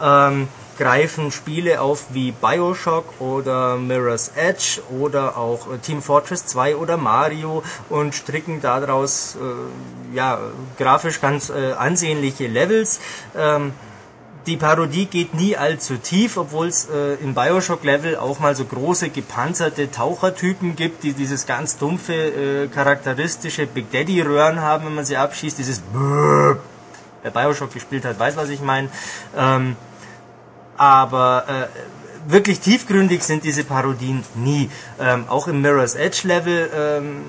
Ähm, 0.00 0.46
greifen 0.78 1.32
Spiele 1.32 1.80
auf 1.80 2.06
wie 2.10 2.32
Bioshock 2.32 3.20
oder 3.20 3.76
Mirror's 3.76 4.32
Edge 4.36 4.80
oder 4.98 5.36
auch 5.36 5.72
äh, 5.72 5.78
Team 5.78 6.00
Fortress 6.00 6.46
2 6.46 6.76
oder 6.76 6.96
Mario 6.96 7.62
und 7.90 8.14
stricken 8.14 8.62
daraus 8.62 9.36
äh, 9.36 10.16
ja, 10.16 10.38
grafisch 10.78 11.20
ganz 11.20 11.50
äh, 11.50 11.72
ansehnliche 11.72 12.46
Levels. 12.46 13.00
Ähm, 13.36 13.72
die 14.46 14.56
Parodie 14.56 15.04
geht 15.04 15.34
nie 15.34 15.56
allzu 15.56 15.96
tief, 15.96 16.38
obwohl 16.38 16.68
es 16.68 16.88
äh, 16.88 17.14
im 17.16 17.34
Bioshock-Level 17.34 18.16
auch 18.16 18.38
mal 18.38 18.54
so 18.54 18.64
große 18.64 19.10
gepanzerte 19.10 19.90
Tauchertypen 19.90 20.74
gibt, 20.74 21.02
die 21.02 21.12
dieses 21.12 21.44
ganz 21.44 21.76
dumpfe, 21.76 22.14
äh, 22.14 22.68
charakteristische 22.68 23.66
Big 23.66 23.90
Daddy-Röhren 23.90 24.62
haben, 24.62 24.86
wenn 24.86 24.94
man 24.94 25.04
sie 25.04 25.18
abschießt. 25.18 25.58
Dieses 25.58 25.80
Brrrr. 25.80 26.60
Wer 27.22 27.30
Bioshock 27.30 27.74
gespielt 27.74 28.06
hat, 28.06 28.18
weiß, 28.18 28.36
was 28.36 28.48
ich 28.48 28.62
meine. 28.62 28.88
Ähm, 29.36 29.76
aber 30.78 31.44
äh, 31.48 32.30
wirklich 32.32 32.60
tiefgründig 32.60 33.22
sind 33.22 33.44
diese 33.44 33.64
Parodien 33.64 34.24
nie. 34.34 34.70
Ähm, 35.00 35.24
auch 35.28 35.48
im 35.48 35.60
Mirror's 35.60 35.94
Edge 35.94 36.20
Level 36.24 36.70
ähm, 36.74 37.22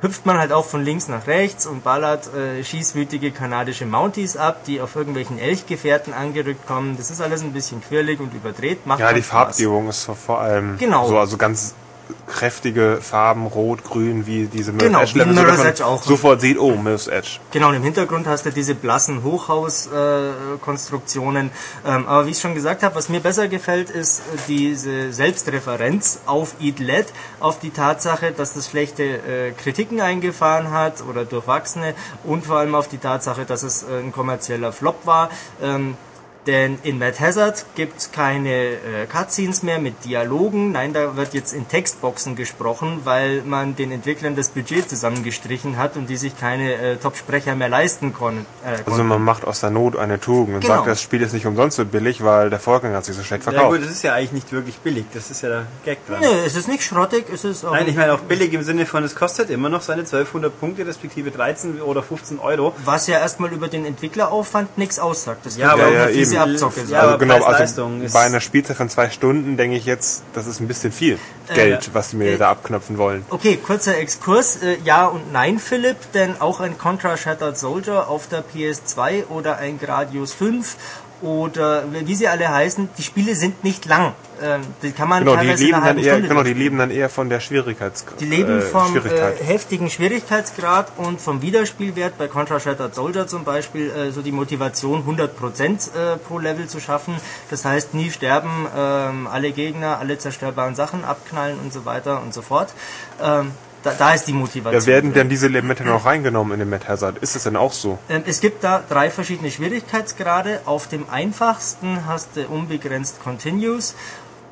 hüpft 0.00 0.26
man 0.26 0.38
halt 0.38 0.52
auch 0.52 0.64
von 0.64 0.84
links 0.84 1.08
nach 1.08 1.26
rechts 1.26 1.66
und 1.66 1.82
ballert 1.82 2.32
äh, 2.34 2.62
schießwütige 2.62 3.32
kanadische 3.32 3.84
Mounties 3.86 4.36
ab, 4.36 4.64
die 4.64 4.80
auf 4.80 4.94
irgendwelchen 4.94 5.38
Elchgefährten 5.38 6.12
angerückt 6.12 6.66
kommen. 6.66 6.96
Das 6.96 7.10
ist 7.10 7.20
alles 7.20 7.42
ein 7.42 7.52
bisschen 7.52 7.82
quirlig 7.82 8.20
und 8.20 8.32
überdreht. 8.34 8.86
Macht 8.86 9.00
Ja, 9.00 9.12
die 9.12 9.22
Spaß. 9.22 9.30
Farbgebung 9.30 9.88
ist 9.88 10.08
vor 10.24 10.40
allem 10.40 10.78
Genau. 10.78 11.08
so, 11.08 11.18
also 11.18 11.36
ganz 11.36 11.74
kräftige 12.26 12.98
Farben, 13.00 13.46
rot, 13.46 13.84
grün, 13.84 14.26
wie 14.26 14.46
diese 14.46 14.72
Mirror's 14.72 14.86
Genau, 14.88 15.00
Edge 15.02 15.14
wie 15.14 15.18
Level, 15.18 15.34
Mirror's 15.34 15.50
sodass 15.50 15.64
man 15.64 15.72
Edge 15.72 15.86
auch. 15.86 16.02
sofort 16.02 16.40
sieht, 16.40 16.58
oh, 16.58 16.74
Mirror's 16.76 17.08
Edge. 17.08 17.38
Genau, 17.50 17.68
und 17.68 17.74
im 17.74 17.82
Hintergrund 17.82 18.26
hast 18.26 18.46
du 18.46 18.50
diese 18.50 18.74
blassen 18.74 19.22
Hochhaus-Konstruktionen. 19.22 21.50
ähm, 21.86 22.06
aber 22.06 22.26
wie 22.26 22.30
ich 22.30 22.38
schon 22.40 22.54
gesagt 22.54 22.82
habe, 22.82 22.94
was 22.94 23.08
mir 23.08 23.20
besser 23.20 23.48
gefällt, 23.48 23.90
ist 23.90 24.20
äh, 24.20 24.22
diese 24.48 25.12
Selbstreferenz 25.12 26.20
auf 26.26 26.54
Eat 26.60 26.78
Led, 26.78 27.06
auf 27.40 27.58
die 27.60 27.70
Tatsache, 27.70 28.32
dass 28.32 28.54
das 28.54 28.68
schlechte 28.70 29.02
äh, 29.04 29.52
Kritiken 29.52 30.00
eingefahren 30.00 30.70
hat 30.70 31.02
oder 31.08 31.24
durchwachsene 31.24 31.94
und 32.24 32.46
vor 32.46 32.58
allem 32.58 32.74
auf 32.74 32.88
die 32.88 32.98
Tatsache, 32.98 33.44
dass 33.44 33.62
es 33.62 33.82
äh, 33.82 33.98
ein 34.00 34.12
kommerzieller 34.12 34.72
Flop 34.72 35.06
war. 35.06 35.30
Ähm, 35.62 35.96
denn 36.48 36.78
in 36.82 36.98
Mad 36.98 37.20
Hazard 37.20 37.64
gibt 37.76 37.98
es 37.98 38.10
keine 38.10 38.48
äh, 38.50 39.06
Cutscenes 39.08 39.62
mehr 39.62 39.78
mit 39.78 40.04
Dialogen. 40.04 40.72
Nein, 40.72 40.92
da 40.92 41.14
wird 41.14 41.34
jetzt 41.34 41.52
in 41.52 41.68
Textboxen 41.68 42.34
gesprochen, 42.34 43.02
weil 43.04 43.42
man 43.42 43.76
den 43.76 43.92
Entwicklern 43.92 44.34
das 44.34 44.48
Budget 44.48 44.88
zusammengestrichen 44.88 45.76
hat 45.76 45.96
und 45.96 46.08
die 46.08 46.16
sich 46.16 46.36
keine 46.36 46.72
äh, 46.74 46.96
Top-Sprecher 46.96 47.54
mehr 47.54 47.68
leisten 47.68 48.12
kon 48.12 48.46
äh, 48.64 48.70
Also 48.70 48.82
konnten. 48.84 49.06
man 49.06 49.22
macht 49.22 49.44
aus 49.46 49.60
der 49.60 49.70
Not 49.70 49.96
eine 49.96 50.18
Tugend 50.18 50.56
und 50.56 50.60
Genau. 50.62 50.74
sagt, 50.76 50.88
das 50.88 51.00
Spiel 51.02 51.22
ist 51.22 51.32
nicht 51.34 51.46
umsonst 51.46 51.76
so 51.76 51.84
billig, 51.84 52.24
weil 52.24 52.50
der 52.50 52.58
Vorgänger 52.58 52.96
hat 52.96 53.04
sich 53.04 53.14
so 53.16 53.22
schlecht 53.22 53.44
Ja 53.46 53.52
verkauft. 53.52 53.76
gut, 53.76 53.84
das 53.84 53.90
ist 53.92 54.02
ja 54.02 54.14
eigentlich 54.14 54.32
nicht 54.32 54.50
wirklich 54.52 54.78
billig, 54.78 55.04
das 55.14 55.30
ist 55.30 55.42
ja 55.42 55.48
der 55.50 55.66
Gag 55.84 56.06
dran. 56.06 56.20
Nö, 56.20 56.26
es 56.46 56.56
ist 56.56 56.66
nicht 56.66 56.82
schrottig, 56.82 57.26
es 57.32 57.44
ist 57.44 57.64
auch 57.64 57.72
Nein, 57.72 57.86
ich 57.88 57.96
meine 57.96 58.14
auch 58.14 58.20
billig 58.20 58.52
im 58.54 58.62
Sinne 58.62 58.86
von, 58.86 59.04
es 59.04 59.14
kostet 59.14 59.50
immer 59.50 59.68
noch 59.68 59.82
seine 59.82 60.00
1200 60.02 60.58
Punkte, 60.58 60.86
respektive 60.86 61.30
13 61.30 61.80
oder 61.82 62.02
15 62.02 62.38
Euro. 62.38 62.74
was 62.84 63.06
ja 63.06 63.18
erstmal 63.18 63.52
über 63.52 63.68
den 63.68 63.84
Entwickleraufwand 63.84 64.78
nichts 64.78 64.98
aussagt. 64.98 65.44
Das 65.44 65.56
Ja, 65.56 65.72
aber 65.72 65.86
auch 65.88 65.92
ja, 65.92 66.02
eine 66.04 66.12
Abzocke 66.40 66.84
Ja, 66.88 67.00
also 67.00 67.18
genau, 67.18 67.42
also 67.44 67.90
bei 68.12 68.20
einer 68.20 68.40
Spielzeit 68.40 68.76
von 68.76 68.88
zwei 68.88 69.10
Stunden 69.10 69.56
denke 69.56 69.76
ich 69.76 69.86
jetzt, 69.86 70.22
das 70.34 70.46
ist 70.46 70.60
ein 70.60 70.68
bisschen 70.68 70.92
viel 70.92 71.18
Geld, 71.54 71.90
was 71.92 72.10
die 72.10 72.16
mir 72.16 72.32
äh, 72.32 72.38
da 72.38 72.50
abknöpfen 72.50 72.98
wollen. 72.98 73.24
Okay, 73.30 73.56
kurzer 73.56 73.96
Exkurs. 73.98 74.62
Äh, 74.62 74.78
ja 74.84 75.06
und 75.06 75.32
nein, 75.32 75.58
Philipp, 75.58 76.12
denn 76.12 76.40
auch 76.40 76.60
ein 76.60 76.78
Contra 76.78 77.16
Shattered 77.16 77.58
Soldier 77.58 78.08
auf 78.08 78.28
der 78.28 78.44
PS2 78.44 79.28
oder 79.28 79.56
ein 79.58 79.78
Gradius 79.78 80.32
5 80.32 80.76
oder 81.22 81.84
wie 81.90 82.14
sie 82.14 82.28
alle 82.28 82.48
heißen, 82.48 82.88
die 82.96 83.02
Spiele 83.02 83.34
sind 83.34 83.64
nicht 83.64 83.86
lang. 83.86 84.14
Ähm, 84.40 84.60
die 84.82 84.92
kann 84.92 85.08
man 85.08 85.24
Genau, 85.24 85.32
die 85.32 85.38
teilweise 85.38 85.64
in 85.64 85.70
leben 85.70 85.84
dann 85.84 85.98
eher, 85.98 86.12
Stunde 86.12 86.28
genau, 86.28 86.42
die 86.44 86.54
leben 86.54 86.78
dann 86.78 86.90
eher 86.90 87.08
von 87.08 87.28
der 87.28 87.40
Schwierigkeitsgrad. 87.40 88.20
Die 88.20 88.24
leben 88.26 88.62
vom 88.62 88.90
Schwierigkeit. 88.90 89.40
äh, 89.40 89.44
heftigen 89.44 89.90
Schwierigkeitsgrad 89.90 90.92
und 90.96 91.20
vom 91.20 91.42
Wiederspielwert 91.42 92.18
bei 92.18 92.28
Contra 92.28 92.60
Shattered 92.60 92.94
Soldier 92.94 93.26
zum 93.26 93.44
Beispiel 93.44 93.90
äh, 93.90 94.10
so 94.12 94.22
die 94.22 94.30
Motivation 94.30 95.04
100% 95.04 96.14
äh, 96.14 96.16
pro 96.18 96.38
Level 96.38 96.68
zu 96.68 96.78
schaffen. 96.78 97.16
Das 97.50 97.64
heißt 97.64 97.94
nie 97.94 98.10
sterben, 98.10 98.66
ähm, 98.76 99.26
alle 99.26 99.50
Gegner, 99.50 99.98
alle 99.98 100.18
zerstörbaren 100.18 100.76
Sachen 100.76 101.04
abknallen 101.04 101.58
und 101.58 101.72
so 101.72 101.84
weiter 101.84 102.22
und 102.22 102.32
so 102.32 102.42
fort. 102.42 102.72
Ähm, 103.20 103.50
da, 103.82 103.92
da 103.92 104.14
ist 104.14 104.24
die 104.24 104.32
Motivation. 104.32 104.80
Ja, 104.80 104.86
werden 104.86 105.12
denn 105.12 105.28
diese 105.28 105.46
Elemente 105.46 105.84
noch 105.84 106.04
reingenommen 106.04 106.52
in 106.54 106.60
den 106.60 106.70
Mad 106.70 106.86
Hazard? 106.88 107.18
Ist 107.18 107.36
es 107.36 107.44
denn 107.44 107.56
auch 107.56 107.72
so? 107.72 107.98
Ähm, 108.08 108.22
Es 108.26 108.40
gibt 108.40 108.64
da 108.64 108.82
drei 108.88 109.10
verschiedene 109.10 109.50
Schwierigkeitsgrade. 109.50 110.60
Auf 110.64 110.88
dem 110.88 111.08
einfachsten 111.08 112.06
hast 112.06 112.36
du 112.36 112.46
unbegrenzt 112.46 113.22
Continues 113.22 113.94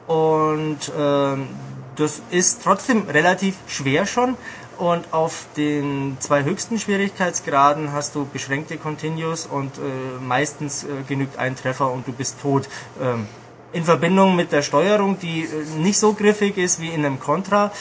und 0.07 0.79
ähm, 0.97 1.49
das 1.97 2.22
ist 2.31 2.62
trotzdem 2.62 3.09
relativ 3.09 3.57
schwer 3.66 4.07
schon. 4.07 4.37
Und 4.79 5.12
auf 5.12 5.47
den 5.57 6.18
zwei 6.20 6.45
höchsten 6.45 6.79
Schwierigkeitsgraden 6.79 7.93
hast 7.93 8.14
du 8.14 8.27
beschränkte 8.27 8.77
Continues 8.77 9.47
und 9.47 9.79
äh, 9.79 9.81
meistens 10.22 10.85
äh, 10.85 10.89
genügt 11.09 11.39
ein 11.39 11.57
Treffer 11.57 11.91
und 11.91 12.07
du 12.07 12.12
bist 12.12 12.43
tot. 12.43 12.68
Ähm, 13.01 13.27
in 13.72 13.85
Verbindung 13.85 14.37
mit 14.37 14.53
der 14.53 14.62
Steuerung, 14.62 15.18
die 15.18 15.45
äh, 15.45 15.79
nicht 15.79 15.99
so 15.99 16.12
griffig 16.12 16.59
ist 16.59 16.81
wie 16.81 16.89
in 16.89 17.07
einem 17.07 17.18
Contra, 17.18 17.72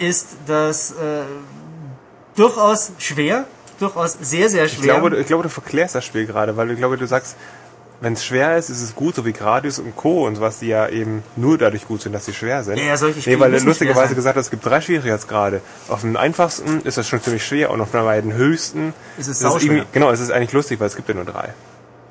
ist 0.00 0.28
das 0.46 0.92
äh, 0.92 1.22
durchaus 2.36 2.92
schwer, 2.98 3.44
durchaus 3.78 4.16
sehr, 4.20 4.48
sehr 4.48 4.68
schwer. 4.68 4.78
Ich 4.78 4.82
glaube, 4.82 5.16
ich 5.16 5.26
glaube, 5.26 5.42
du 5.44 5.48
verklärst 5.48 5.94
das 5.94 6.04
Spiel 6.04 6.26
gerade, 6.26 6.56
weil 6.56 6.70
ich 6.70 6.78
glaube, 6.78 6.96
du 6.96 7.06
sagst, 7.06 7.36
wenn 8.02 8.14
es 8.14 8.24
schwer 8.24 8.56
ist, 8.56 8.70
ist 8.70 8.80
es 8.80 8.94
gut, 8.94 9.14
so 9.14 9.26
wie 9.26 9.32
Gradius 9.34 9.78
und 9.78 9.94
Co. 9.94 10.26
und 10.26 10.36
sowas, 10.36 10.58
die 10.60 10.68
ja 10.68 10.88
eben 10.88 11.22
nur 11.36 11.58
dadurch 11.58 11.86
gut 11.86 12.00
sind, 12.00 12.14
dass 12.14 12.24
sie 12.24 12.32
schwer 12.32 12.64
sind. 12.64 12.78
Ja, 12.78 12.84
ja, 12.84 12.96
solche 12.96 13.20
Spiele 13.20 13.36
nee, 13.36 13.42
weil 13.42 13.50
schwer 13.58 13.66
lustigerweise 13.68 14.14
gesagt 14.14 14.36
hat, 14.36 14.42
es 14.42 14.50
gibt 14.50 14.64
drei 14.64 14.80
Schwierigkeitsgrade. 14.80 15.60
Auf 15.88 16.00
dem 16.00 16.16
einfachsten 16.16 16.80
ist 16.80 16.96
das 16.96 17.06
schon 17.06 17.22
ziemlich 17.22 17.44
schwer 17.44 17.70
und 17.70 17.80
auf 17.82 17.90
den 17.90 18.02
beiden 18.02 18.32
höchsten 18.32 18.94
Ist 19.18 19.28
es 19.28 19.42
ist 19.42 19.62
irgendwie- 19.62 19.84
Genau, 19.92 20.10
es 20.10 20.20
ist 20.20 20.30
eigentlich 20.30 20.52
lustig, 20.52 20.80
weil 20.80 20.86
es 20.86 20.96
gibt 20.96 21.08
ja 21.10 21.14
nur 21.14 21.26
drei. 21.26 21.52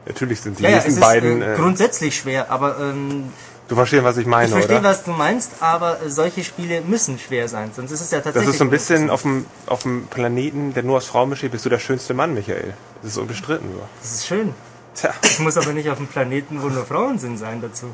Natürlich 0.06 0.42
sind 0.42 0.60
die 0.60 0.64
ja, 0.64 0.70
ja, 0.70 0.78
es 0.78 0.84
nächsten 0.86 1.02
ist 1.02 1.08
beiden. 1.08 1.42
äh, 1.42 1.54
Äh, 1.54 1.56
grundsätzlich 1.56 2.16
schwer, 2.18 2.52
aber 2.52 2.78
ähm, 2.80 3.32
du 3.70 3.76
verstehst, 3.76 4.04
was 4.04 4.18
ich 4.18 4.26
meine, 4.26 4.48
ich 4.48 4.52
verstehe, 4.52 4.80
oder? 4.80 4.90
was 4.90 5.04
du 5.04 5.12
meinst, 5.12 5.52
aber 5.62 5.98
solche 6.08 6.44
Spiele 6.44 6.82
müssen 6.82 7.18
schwer 7.18 7.48
sein, 7.48 7.72
sonst 7.74 7.92
ist 7.92 8.02
es 8.02 8.12
ja 8.12 8.18
Das 8.18 8.26
tatsächlich... 8.26 8.52
ist 8.52 8.58
so 8.58 8.66
ein 8.66 8.70
bisschen 8.70 9.10
auf 9.10 9.22
dem, 9.22 9.46
auf 9.68 9.84
dem 9.84 10.08
Planeten, 10.08 10.74
der 10.74 10.84
nur 10.84 10.98
aus 10.98 11.06
Frauen 11.06 11.30
besteht, 11.30 11.52
bist 11.52 11.66
du 11.66 11.70
der 11.70 11.80
schönste 11.80 12.14
Mann, 12.14 12.34
Michael. 12.34 12.74
Das 13.02 13.12
ist 13.12 13.18
unbestritten 13.18 13.72
nur. 13.72 13.88
Das 14.02 14.12
ist 14.12 14.28
schön. 14.28 14.54
Tja. 14.96 15.14
Ich 15.24 15.40
muss 15.40 15.56
aber 15.56 15.72
nicht 15.72 15.90
auf 15.90 15.98
einem 15.98 16.08
Planeten, 16.08 16.62
wo 16.62 16.68
nur 16.68 16.86
Frauen 16.86 17.20
sind, 17.20 17.38
sein 17.38 17.62
dazu. 17.62 17.88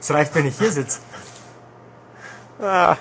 Es 0.00 0.10
reicht, 0.10 0.34
wenn 0.34 0.46
ich 0.46 0.58
hier 0.58 0.72
sitze. 0.72 0.98
Ah, 2.60 2.96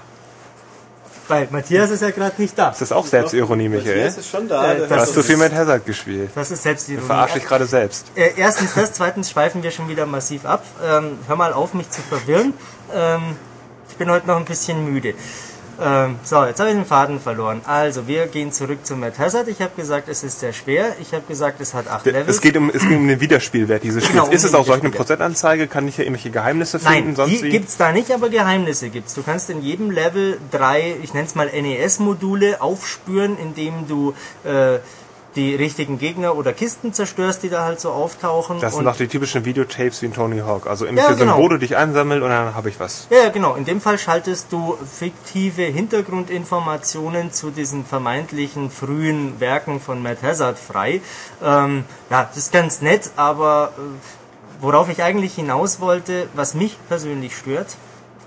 Weil 1.27 1.47
Matthias 1.51 1.89
ist 1.89 2.01
ja 2.01 2.11
gerade 2.11 2.41
nicht 2.41 2.57
da. 2.57 2.69
ist 2.69 2.81
das 2.81 2.91
auch 2.91 3.05
Selbstironie, 3.05 3.67
Michael? 3.69 3.95
Matthias 3.95 4.17
ist 4.17 4.29
schon 4.29 4.47
da. 4.47 4.73
Äh, 4.73 4.87
Du 4.87 4.95
hast 4.95 5.13
zu 5.13 5.23
viel 5.23 5.37
mit 5.37 5.53
Hazard 5.53 5.85
gespielt. 5.85 6.29
Das 6.35 6.51
ist 6.51 6.63
selbst 6.63 6.87
die 6.87 6.97
Verarsche 6.97 7.35
dich 7.39 7.45
gerade 7.47 7.65
selbst. 7.65 8.07
Äh, 8.15 8.31
erstens 8.37 8.73
das, 8.75 8.93
zweitens 8.93 9.29
schweifen 9.31 9.61
wir 9.63 9.71
schon 9.71 9.89
wieder 9.89 10.05
massiv 10.05 10.45
ab. 10.45 10.63
Ähm, 10.83 11.19
hör 11.27 11.35
mal 11.35 11.51
auf, 11.53 11.73
mich 11.73 11.89
zu 11.89 12.01
verwirren. 12.01 12.53
Ähm, 12.93 13.35
ich 13.89 13.95
bin 13.97 14.09
heute 14.09 14.27
noch 14.27 14.37
ein 14.37 14.45
bisschen 14.45 14.85
müde. 14.91 15.13
Ähm, 15.79 16.15
so, 16.23 16.43
jetzt 16.43 16.59
habe 16.59 16.69
ich 16.69 16.75
den 16.75 16.85
Faden 16.85 17.19
verloren. 17.19 17.61
Also, 17.65 18.07
wir 18.07 18.27
gehen 18.27 18.51
zurück 18.51 18.85
zu 18.85 18.95
Matt 18.95 19.19
Hazard. 19.19 19.47
Ich 19.47 19.61
habe 19.61 19.71
gesagt, 19.75 20.09
es 20.09 20.23
ist 20.23 20.39
sehr 20.39 20.53
schwer. 20.53 20.95
Ich 20.99 21.13
habe 21.13 21.23
gesagt, 21.27 21.61
es 21.61 21.73
hat 21.73 21.87
acht 21.87 22.05
Levels. 22.05 22.27
Es 22.27 22.41
geht 22.41 22.57
um, 22.57 22.69
es 22.69 22.81
geht 22.81 22.97
um 22.97 23.07
den 23.07 23.19
Wiederspielwert 23.19 23.83
dieses 23.83 24.03
Spiels. 24.03 24.13
Genau, 24.13 24.27
um 24.27 24.33
ist 24.33 24.43
es 24.43 24.53
auch 24.55 24.65
solch 24.65 24.81
eine. 24.81 24.91
Prozentanzeige? 24.91 25.67
Kann 25.67 25.87
ich 25.87 25.95
hier 25.95 26.05
irgendwelche 26.05 26.31
Geheimnisse 26.31 26.79
finden? 26.79 27.07
Nein, 27.09 27.15
sonst 27.15 27.31
die 27.31 27.43
wie? 27.43 27.49
gibt's 27.49 27.77
da 27.77 27.91
nicht, 27.91 28.11
aber 28.11 28.29
Geheimnisse 28.29 28.89
gibt's. 28.89 29.13
Du 29.13 29.23
kannst 29.23 29.49
in 29.49 29.61
jedem 29.61 29.91
Level 29.91 30.39
drei, 30.51 30.95
ich 31.03 31.13
nenne 31.13 31.27
es 31.27 31.35
mal 31.35 31.47
NES-Module 31.47 32.61
aufspüren, 32.61 33.37
indem 33.37 33.87
du 33.87 34.13
äh, 34.43 34.79
die 35.37 35.55
richtigen 35.55 35.99
Gegner 35.99 36.35
oder 36.35 36.51
Kisten 36.51 36.91
zerstörst, 36.91 37.43
die 37.43 37.49
da 37.49 37.63
halt 37.63 37.79
so 37.79 37.91
auftauchen. 37.91 38.59
Das 38.59 38.73
sind 38.73 38.79
Und- 38.79 38.85
doch 38.85 38.97
die 38.97 39.07
typischen 39.07 39.45
Videotapes 39.45 40.01
wie 40.01 40.07
in 40.07 40.13
Tony 40.13 40.39
Hawk. 40.39 40.67
Also 40.67 40.83
irgendwelche 40.85 41.11
Ja, 41.11 41.17
genau. 41.17 41.33
Symbole, 41.35 41.59
die 41.59 41.65
ich 41.65 41.77
einsammle 41.77 42.21
und 42.23 42.29
dann 42.29 42.53
habe 42.55 42.67
ich 42.69 42.79
was. 42.79 43.07
Ja, 43.09 43.19
ja, 43.25 43.29
genau. 43.29 43.53
In 43.55 43.63
dem 43.63 43.79
Fall 43.79 43.97
schaltest 43.97 44.51
du 44.51 44.77
fiktive 44.91 45.61
Hintergrundinformationen 45.63 47.31
zu 47.31 47.51
diesen 47.51 47.85
vermeintlichen 47.85 48.69
frühen 48.71 49.39
Werken 49.39 49.79
von 49.79 50.01
Matt 50.01 50.23
Hazard 50.23 50.57
frei. 50.59 51.01
Ähm, 51.43 51.85
ja, 52.09 52.23
das 52.25 52.37
ist 52.37 52.51
ganz 52.51 52.81
nett, 52.81 53.11
aber 53.15 53.71
äh, 53.77 54.61
worauf 54.61 54.89
ich 54.89 55.03
eigentlich 55.03 55.35
hinaus 55.35 55.79
wollte, 55.79 56.27
was 56.33 56.53
mich 56.53 56.77
persönlich 56.87 57.35
stört, 57.37 57.75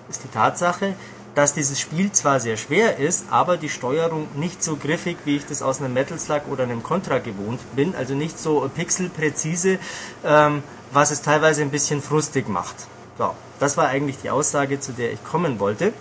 ist 0.09 0.23
die 0.25 0.29
Tatsache, 0.29 0.95
dass 1.41 1.55
dieses 1.55 1.81
Spiel 1.81 2.13
zwar 2.13 2.39
sehr 2.39 2.59
schwer 2.59 2.99
ist, 2.99 3.25
aber 3.31 3.57
die 3.57 3.71
Steuerung 3.71 4.29
nicht 4.35 4.63
so 4.63 4.77
griffig, 4.77 5.17
wie 5.25 5.37
ich 5.37 5.47
das 5.47 5.63
aus 5.63 5.81
einem 5.81 5.95
Metal 5.95 6.19
Slug 6.19 6.43
oder 6.51 6.65
einem 6.65 6.83
Contra 6.83 7.19
gewohnt 7.19 7.61
bin, 7.75 7.95
also 7.97 8.13
nicht 8.13 8.39
so 8.39 8.69
pixelpräzise, 8.75 9.79
ähm, 10.23 10.63
was 10.93 11.11
es 11.11 11.23
teilweise 11.23 11.63
ein 11.63 11.71
bisschen 11.71 12.03
frustig 12.03 12.47
macht. 12.47 12.75
So, 13.17 13.35
das 13.59 13.79
war 13.79 13.89
eigentlich 13.89 14.19
die 14.19 14.29
Aussage, 14.29 14.81
zu 14.81 14.93
der 14.93 15.13
ich 15.15 15.25
kommen 15.25 15.59
wollte. 15.61 15.95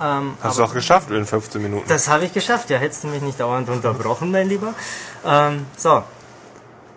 Ähm, 0.00 0.32
Hast 0.40 0.58
du 0.58 0.64
auch 0.64 0.72
geschafft 0.72 1.10
in 1.10 1.26
15 1.26 1.60
Minuten. 1.60 1.84
das 1.86 2.08
habe 2.08 2.24
ich 2.24 2.32
geschafft, 2.32 2.70
ja, 2.70 2.78
hättest 2.78 3.04
du 3.04 3.08
mich 3.08 3.20
nicht 3.20 3.38
dauernd 3.38 3.68
unterbrochen, 3.68 4.30
mein 4.30 4.48
Lieber. 4.48 4.72
Ähm, 5.26 5.66
so, 5.76 6.02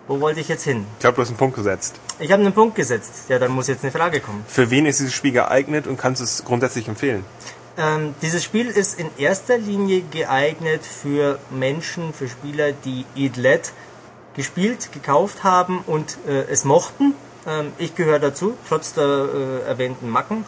wo 0.08 0.18
wollte 0.22 0.40
ich 0.40 0.48
jetzt 0.48 0.64
hin? 0.64 0.86
Ich 0.94 1.00
glaube, 1.00 1.16
du 1.16 1.20
hast 1.20 1.28
einen 1.28 1.36
Punkt 1.36 1.56
gesetzt. 1.56 2.00
Ich 2.18 2.32
habe 2.32 2.42
einen 2.42 2.54
Punkt 2.54 2.76
gesetzt. 2.76 3.24
Ja, 3.28 3.38
dann 3.38 3.50
muss 3.50 3.68
jetzt 3.68 3.82
eine 3.82 3.92
Frage 3.92 4.20
kommen. 4.20 4.44
Für 4.48 4.70
wen 4.70 4.86
ist 4.86 5.00
dieses 5.00 5.12
Spiel 5.12 5.32
geeignet 5.32 5.86
und 5.86 5.98
kannst 5.98 6.20
du 6.20 6.24
es 6.24 6.44
grundsätzlich 6.44 6.88
empfehlen? 6.88 7.24
Ähm, 7.78 8.14
dieses 8.22 8.42
Spiel 8.42 8.68
ist 8.68 8.98
in 8.98 9.10
erster 9.18 9.58
Linie 9.58 10.02
geeignet 10.02 10.80
für 10.84 11.38
Menschen, 11.50 12.14
für 12.14 12.28
Spieler, 12.28 12.72
die 12.72 13.04
Idlet 13.14 13.72
gespielt, 14.34 14.92
gekauft 14.92 15.44
haben 15.44 15.82
und 15.86 16.18
äh, 16.26 16.44
es 16.50 16.64
mochten. 16.64 17.14
Ähm, 17.46 17.72
ich 17.76 17.94
gehöre 17.94 18.18
dazu, 18.18 18.56
trotz 18.66 18.94
der 18.94 19.04
äh, 19.04 19.68
erwähnten 19.68 20.08
Macken. 20.08 20.46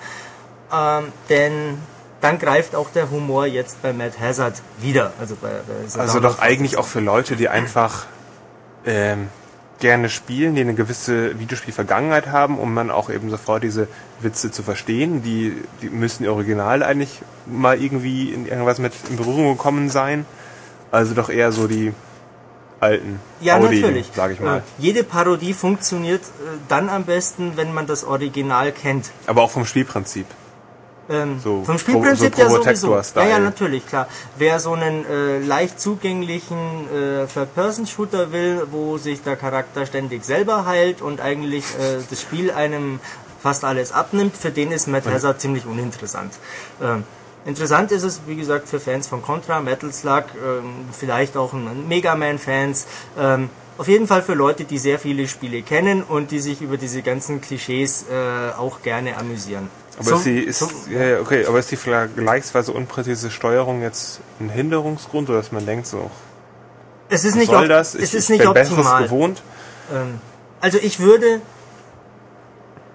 Ähm, 0.73 1.13
denn 1.29 1.79
dann 2.23 2.39
greift 2.39 2.75
auch 2.75 2.91
der 2.91 3.11
Humor 3.11 3.47
jetzt 3.47 3.83
bei 3.83 3.93
Matt 3.93 4.19
Hazard 4.19 4.63
wieder. 4.79 5.13
Also, 5.21 5.37
bei, 5.37 5.49
bei 5.49 5.87
so 5.87 6.01
Also 6.01 6.21
doch 6.21 6.39
eigentlich 6.39 6.79
auch 6.79 6.87
für 6.87 7.01
Leute, 7.01 7.37
die 7.37 7.49
einfach 7.49 8.07
ähm, 8.87 9.29
gerne 9.81 10.09
spielen, 10.09 10.55
die 10.55 10.61
eine 10.63 10.75
gewisse 10.75 11.39
Videospielvergangenheit 11.39 12.29
haben, 12.29 12.59
um 12.59 12.75
dann 12.75 12.91
auch 12.91 13.11
eben 13.11 13.31
sofort 13.31 13.63
diese 13.63 13.89
Witze 14.21 14.51
zu 14.51 14.63
verstehen. 14.63 15.23
Die, 15.23 15.57
die 15.83 15.89
müssen 15.89 16.27
original 16.27 16.83
eigentlich 16.83 17.21
mal 17.47 17.81
irgendwie 17.81 18.33
in 18.33 18.47
irgendwas 18.47 18.79
mit 18.79 18.93
in 19.09 19.17
Berührung 19.17 19.57
gekommen 19.57 19.89
sein. 19.89 20.27
Also 20.91 21.15
doch 21.15 21.29
eher 21.29 21.53
so 21.53 21.67
die 21.67 21.93
alten 22.81 23.21
Ja, 23.41 23.57
Audi, 23.57 23.81
natürlich. 23.81 24.11
sag 24.15 24.33
ich 24.33 24.41
mal. 24.41 24.59
Äh, 24.59 24.63
jede 24.79 25.05
Parodie 25.05 25.53
funktioniert 25.53 26.23
äh, 26.23 26.59
dann 26.69 26.89
am 26.89 27.05
besten, 27.05 27.53
wenn 27.57 27.73
man 27.73 27.87
das 27.87 28.05
Original 28.05 28.73
kennt. 28.73 29.11
Aber 29.27 29.43
auch 29.43 29.51
vom 29.51 29.65
Spielprinzip. 29.65 30.27
Ähm, 31.11 31.41
So 31.43 31.65
vom 31.65 31.79
Spielprinzip 31.79 32.35
so 32.35 32.43
ja 32.43 32.51
sowieso. 32.51 33.21
Ja, 33.21 33.27
ja, 33.27 33.39
natürlich, 33.39 33.87
klar. 33.87 34.09
Wer 34.37 34.61
so 34.61 34.73
einen 34.73 35.07
äh, 35.07 35.39
leicht 35.39 35.81
zugänglichen 35.81 36.87
äh, 36.93 37.27
Third-Person-Shooter 37.27 38.33
will, 38.33 38.67
wo 38.71 38.99
sich 38.99 39.23
der 39.23 39.37
Charakter 39.37 39.87
ständig 39.87 40.25
selber 40.25 40.67
heilt 40.67 41.01
und 41.01 41.21
eigentlich 41.21 41.65
äh, 41.65 42.03
das 42.09 42.21
Spiel 42.21 42.51
einem 42.51 43.01
fast 43.43 43.65
alles 43.65 43.93
abnimmt, 43.93 44.37
für 44.37 44.51
den 44.51 44.73
ist 44.73 44.89
Matt 44.89 45.07
Hazard 45.07 45.41
ziemlich 45.41 45.65
uninteressant. 45.65 46.35
Ähm, 46.83 47.05
interessant 47.47 47.93
ist 47.93 48.03
es, 48.03 48.21
wie 48.27 48.37
gesagt, 48.37 48.69
für 48.69 48.81
Fans 48.81 49.07
von 49.07 49.23
Contra, 49.23 49.61
Metal 49.61 49.93
Slug, 49.93 50.25
ähm, 50.45 50.87
vielleicht 50.93 51.37
auch 51.37 51.53
Mega 51.53 52.15
Man-Fans. 52.17 52.87
Ähm, 53.19 53.49
auf 53.79 53.87
jeden 53.87 54.09
Fall 54.09 54.23
für 54.23 54.35
Leute, 54.35 54.65
die 54.65 54.79
sehr 54.79 54.99
viele 54.99 55.29
Spiele 55.29 55.63
kennen 55.63 56.03
und 56.03 56.33
die 56.33 56.41
sich 56.41 56.61
über 56.61 56.77
diese 56.77 57.01
ganzen 57.03 57.41
Klischees 57.41 58.07
äh, 58.11 58.59
auch 58.59 58.83
gerne 58.83 59.17
amüsieren. 59.17 59.71
Aber 59.99 60.11
So- 60.11 60.17
ist 60.17 60.25
die, 60.27 60.39
ist, 60.41 60.59
so- 60.61 60.71
ja, 60.91 61.03
ja, 61.05 61.21
okay, 61.21 61.45
aber 61.47 61.59
ist 61.59 61.71
die 61.71 61.77
vergleichsweise 61.77 62.73
unpräzise 62.73 63.31
Steuerung 63.31 63.83
jetzt 63.83 64.21
ein 64.41 64.49
Hinderungsgrund 64.49 65.29
oder 65.29 65.39
dass 65.39 65.51
man 65.53 65.67
denkt 65.67 65.87
so, 65.87 66.11
Es 67.09 67.25
ist 67.25 67.35
nicht, 67.35 67.51
soll 67.51 67.65
op- 67.65 67.69
das? 67.69 67.95
es 67.95 68.03
Ich, 68.03 68.15
ist 68.15 68.25
ich 68.25 68.29
nicht 68.39 68.43
bin 68.45 68.53
Besseres 68.55 68.79
optimal. 68.79 69.03
gewohnt. 69.05 69.43
Ähm, 69.93 70.21
also 70.61 70.79
ich 70.79 71.01
würde 71.01 71.41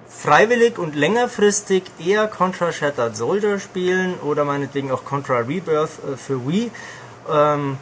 freiwillig 0.08 0.78
und 0.78 0.96
längerfristig 0.96 1.84
eher 2.00 2.28
Contra 2.28 2.72
Shattered 2.72 3.18
Soldier 3.18 3.60
spielen 3.60 4.16
oder 4.22 4.46
meinetwegen 4.46 4.92
auch 4.92 5.04
Contra 5.04 5.40
Rebirth 5.40 5.90
äh, 6.14 6.16
für 6.18 6.48
Wii 6.48 6.72
ähm, 7.30 7.78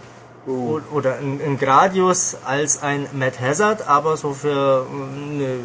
o- 0.48 0.80
oder 0.92 1.18
ein, 1.18 1.40
ein 1.46 1.60
Gradius 1.60 2.38
als 2.46 2.82
ein 2.82 3.08
Mad 3.14 3.38
Hazard, 3.40 3.88
aber 3.88 4.18
so 4.18 4.34
für 4.34 4.88
äh, 4.90 5.34
eine, 5.36 5.60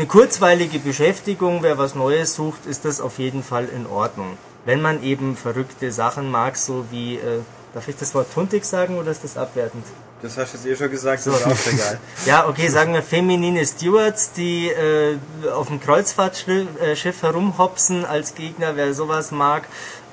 eine 0.00 0.08
kurzweilige 0.08 0.78
Beschäftigung, 0.78 1.62
wer 1.62 1.76
was 1.76 1.94
Neues 1.94 2.34
sucht, 2.34 2.64
ist 2.64 2.86
das 2.86 3.02
auf 3.02 3.18
jeden 3.18 3.42
Fall 3.42 3.66
in 3.68 3.86
Ordnung. 3.86 4.38
Wenn 4.64 4.80
man 4.80 5.02
eben 5.02 5.36
verrückte 5.36 5.92
Sachen 5.92 6.30
mag, 6.30 6.56
so 6.56 6.86
wie, 6.90 7.16
äh, 7.16 7.40
darf 7.74 7.86
ich 7.86 7.96
das 7.96 8.14
Wort 8.14 8.32
Tuntig 8.32 8.64
sagen 8.64 8.96
oder 8.96 9.10
ist 9.10 9.24
das 9.24 9.36
abwertend? 9.36 9.84
Das 10.22 10.38
hast 10.38 10.54
du 10.54 10.56
jetzt 10.56 10.66
eh 10.66 10.74
schon 10.74 10.90
gesagt, 10.90 11.26
das 11.26 11.36
ist 11.38 11.46
auch 11.46 11.72
egal. 11.72 12.00
Ja, 12.24 12.48
okay, 12.48 12.68
sagen 12.68 12.94
wir 12.94 13.02
feminine 13.02 13.66
Stewards, 13.66 14.32
die 14.32 14.70
äh, 14.70 15.18
auf 15.52 15.66
dem 15.66 15.82
Kreuzfahrtschiff 15.82 16.66
äh, 16.80 17.12
herumhopsen 17.20 18.06
als 18.06 18.34
Gegner, 18.34 18.76
wer 18.76 18.94
sowas 18.94 19.32
mag. 19.32 19.64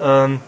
Ähm, 0.01 0.41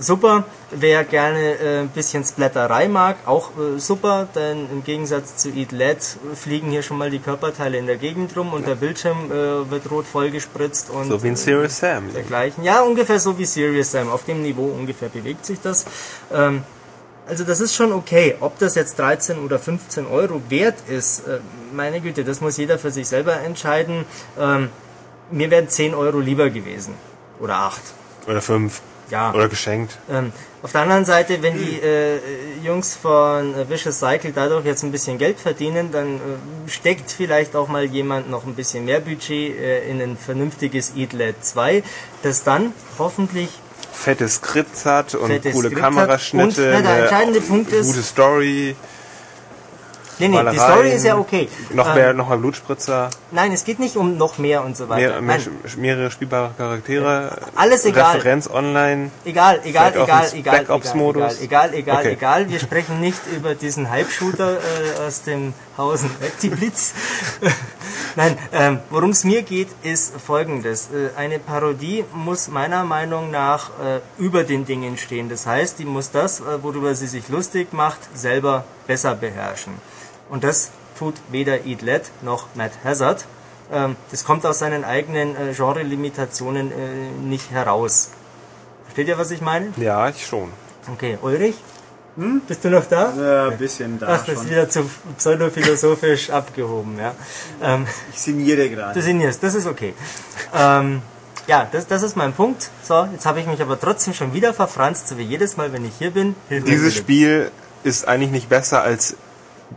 super. 0.00 0.44
Wer 0.72 1.04
gerne 1.04 1.58
äh, 1.58 1.78
ein 1.80 1.88
bisschen 1.88 2.24
Splatterei 2.24 2.88
mag, 2.88 3.18
auch 3.26 3.50
äh, 3.58 3.78
super, 3.78 4.28
denn 4.34 4.68
im 4.70 4.82
Gegensatz 4.82 5.36
zu 5.36 5.50
Eat 5.50 5.72
Led 5.72 5.98
fliegen 6.34 6.70
hier 6.70 6.82
schon 6.82 6.98
mal 6.98 7.10
die 7.10 7.18
Körperteile 7.18 7.78
in 7.78 7.86
der 7.86 7.96
Gegend 7.96 8.36
rum 8.36 8.52
und 8.52 8.66
der 8.66 8.74
Bildschirm 8.76 9.30
äh, 9.30 9.70
wird 9.70 9.90
rot 9.90 10.06
vollgespritzt 10.06 10.90
und 10.90 11.08
So 11.08 11.22
wie 11.22 11.28
in 11.28 11.36
Serious 11.36 11.78
Sam. 11.78 12.12
dergleichen. 12.12 12.64
Ja, 12.64 12.82
ungefähr 12.82 13.20
so 13.20 13.38
wie 13.38 13.44
Serious 13.44 13.92
Sam. 13.92 14.08
Auf 14.08 14.24
dem 14.24 14.42
Niveau 14.42 14.64
ungefähr 14.66 15.08
bewegt 15.08 15.44
sich 15.46 15.60
das. 15.60 15.84
Ähm, 16.32 16.64
also 17.28 17.44
das 17.44 17.60
ist 17.60 17.74
schon 17.74 17.92
okay. 17.92 18.36
Ob 18.40 18.58
das 18.58 18.74
jetzt 18.74 18.98
13 18.98 19.38
oder 19.38 19.58
15 19.58 20.06
Euro 20.06 20.42
wert 20.48 20.78
ist, 20.88 21.28
äh, 21.28 21.38
meine 21.72 22.00
Güte, 22.00 22.24
das 22.24 22.40
muss 22.40 22.56
jeder 22.56 22.78
für 22.78 22.90
sich 22.90 23.06
selber 23.06 23.40
entscheiden. 23.40 24.04
Ähm, 24.38 24.70
mir 25.30 25.50
wären 25.50 25.68
10 25.68 25.94
Euro 25.94 26.18
lieber 26.18 26.50
gewesen. 26.50 26.94
Oder 27.38 27.56
8. 27.56 27.80
Oder 28.26 28.42
fünf. 28.42 28.82
Ja. 29.10 29.32
Oder 29.34 29.48
geschenkt. 29.48 29.98
Ähm, 30.10 30.32
auf 30.62 30.72
der 30.72 30.82
anderen 30.82 31.04
Seite, 31.04 31.42
wenn 31.42 31.56
die 31.58 31.80
äh, 31.80 32.18
Jungs 32.62 32.94
von 32.96 33.54
äh, 33.54 33.68
Vicious 33.68 33.98
Cycle 33.98 34.32
dadurch 34.34 34.64
jetzt 34.66 34.82
ein 34.82 34.92
bisschen 34.92 35.16
Geld 35.18 35.38
verdienen, 35.40 35.90
dann 35.90 36.16
äh, 36.16 36.70
steckt 36.70 37.10
vielleicht 37.10 37.56
auch 37.56 37.68
mal 37.68 37.84
jemand 37.84 38.30
noch 38.30 38.44
ein 38.46 38.54
bisschen 38.54 38.84
mehr 38.84 39.00
Budget 39.00 39.30
äh, 39.58 39.88
in 39.90 40.00
ein 40.02 40.16
vernünftiges 40.16 40.92
Eatlet 40.96 41.42
2, 41.44 41.82
das 42.22 42.44
dann 42.44 42.72
hoffentlich 42.98 43.48
Fette 43.92 44.28
Skripts 44.28 44.86
hat 44.86 45.14
und 45.14 45.28
Fette 45.28 45.50
coole 45.50 45.68
Skripts 45.68 45.84
hat. 45.84 45.94
Kameraschnitte. 45.94 46.74
Und, 46.76 46.82
na, 46.84 46.90
der 46.94 46.98
entscheidende 47.02 47.40
Punkt 47.40 47.72
ist- 47.72 47.86
Gute 47.86 48.02
Story. 48.02 48.76
Nee, 50.20 50.28
nee, 50.28 50.50
die 50.50 50.58
Story 50.58 50.90
ist 50.92 51.04
ja 51.04 51.16
okay. 51.16 51.48
Noch 51.72 51.88
Ähm, 51.88 51.94
mehr, 51.94 52.12
noch 52.12 52.28
mal 52.28 52.38
Blutspritzer. 52.38 53.10
Nein, 53.30 53.52
es 53.52 53.64
geht 53.64 53.78
nicht 53.80 53.96
um 53.96 54.16
noch 54.16 54.38
mehr 54.38 54.62
und 54.64 54.76
so 54.76 54.88
weiter. 54.88 55.20
Mehr, 55.20 55.38
mehr, 55.38 55.38
mehrere 55.76 56.10
spielbare 56.10 56.52
Charaktere. 56.56 57.38
Alles 57.56 57.84
egal. 57.86 58.16
Referenz 58.16 58.48
online. 58.48 59.10
egal, 59.24 59.60
egal, 59.64 59.92
egal, 59.92 60.02
egal, 60.02 60.28
egal, 60.34 60.60
egal, 60.62 61.34
egal, 61.40 61.74
egal, 61.74 61.98
Okay. 62.00 62.12
egal. 62.12 62.48
Wir 62.50 62.60
sprechen 62.60 63.00
nicht 63.00 63.20
über 63.34 63.54
diesen 63.54 63.90
Hype-Shooter 63.90 64.58
äh, 64.58 65.06
aus 65.06 65.22
dem 65.22 65.54
Hausen 65.78 66.10
Actiblitz. 66.22 66.92
Nein, 68.16 68.36
ähm, 68.52 68.78
worum 68.90 69.10
es 69.10 69.24
mir 69.24 69.42
geht, 69.42 69.68
ist 69.82 70.12
folgendes. 70.20 70.88
Äh, 70.92 71.10
eine 71.16 71.38
Parodie 71.38 72.04
muss 72.12 72.48
meiner 72.48 72.84
Meinung 72.84 73.30
nach 73.30 73.70
äh, 73.80 74.00
über 74.18 74.44
den 74.44 74.64
Dingen 74.66 74.96
stehen. 74.98 75.28
Das 75.28 75.46
heißt, 75.46 75.78
die 75.78 75.84
muss 75.84 76.10
das, 76.10 76.40
äh, 76.40 76.62
worüber 76.62 76.94
sie 76.94 77.06
sich 77.06 77.28
lustig 77.28 77.72
macht, 77.72 78.00
selber 78.14 78.64
besser 78.86 79.14
beherrschen. 79.14 79.74
Und 80.30 80.44
das 80.44 80.70
tut 80.98 81.14
weder 81.30 81.66
Eat 81.66 81.82
Let 81.82 82.10
noch 82.22 82.46
Matt 82.54 82.72
Hazard. 82.84 83.26
Ähm, 83.72 83.96
das 84.10 84.24
kommt 84.24 84.44
aus 84.46 84.58
seinen 84.58 84.84
eigenen 84.84 85.36
äh, 85.36 85.52
Genre-Limitationen 85.54 86.72
äh, 86.72 87.10
nicht 87.22 87.50
heraus. 87.50 88.10
Versteht 88.84 89.08
ihr, 89.08 89.18
was 89.18 89.30
ich 89.30 89.40
meine? 89.40 89.72
Ja, 89.76 90.08
ich 90.08 90.26
schon. 90.26 90.50
Okay, 90.92 91.18
Ulrich? 91.22 91.56
Hm? 92.16 92.42
Bist 92.46 92.64
du 92.64 92.70
noch 92.70 92.86
da? 92.86 93.12
Ja, 93.16 93.48
ein 93.48 93.58
bisschen 93.58 93.98
da 93.98 94.08
Ach, 94.08 94.26
das 94.26 94.40
ist 94.42 94.50
wieder 94.50 94.68
zu 94.68 94.90
pseudophilosophisch 95.16 96.30
abgehoben, 96.40 96.98
ja. 96.98 97.14
Ähm, 97.62 97.86
Ich 98.12 98.20
sinniere 98.20 98.68
du 98.68 98.70
gerade. 98.70 99.00
sinnierst, 99.00 99.42
das 99.42 99.54
ist 99.54 99.66
okay. 99.66 99.94
Ähm, 100.52 101.02
ja, 101.46 101.68
das, 101.70 101.86
das 101.86 102.02
ist 102.02 102.16
mein 102.16 102.32
Punkt. 102.32 102.70
So, 102.82 103.06
jetzt 103.12 103.26
habe 103.26 103.40
ich 103.40 103.46
mich 103.46 103.62
aber 103.62 103.78
trotzdem 103.78 104.12
schon 104.14 104.32
wieder 104.34 104.52
verfranst, 104.52 105.08
so 105.08 105.18
wie 105.18 105.22
jedes 105.22 105.56
Mal, 105.56 105.72
wenn 105.72 105.84
ich 105.84 105.92
hier 105.98 106.10
bin. 106.10 106.34
Dieses. 106.50 106.94
Spiel 106.94 107.50
ist 107.84 108.06
eigentlich 108.08 108.30
nicht 108.32 108.48
besser 108.48 108.82
als 108.82 109.16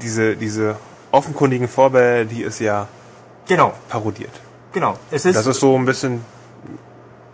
diese, 0.01 0.35
diese 0.35 0.75
offenkundigen 1.11 1.67
Vorbilder, 1.67 2.25
die 2.25 2.43
es 2.43 2.59
ja 2.59 2.87
Genau, 3.47 3.73
parodiert. 3.89 4.31
genau. 4.71 4.97
Es 5.11 5.25
ist, 5.25 5.35
Das 5.35 5.45
ist 5.47 5.59
so 5.59 5.75
ein 5.77 5.85
bisschen 5.85 6.23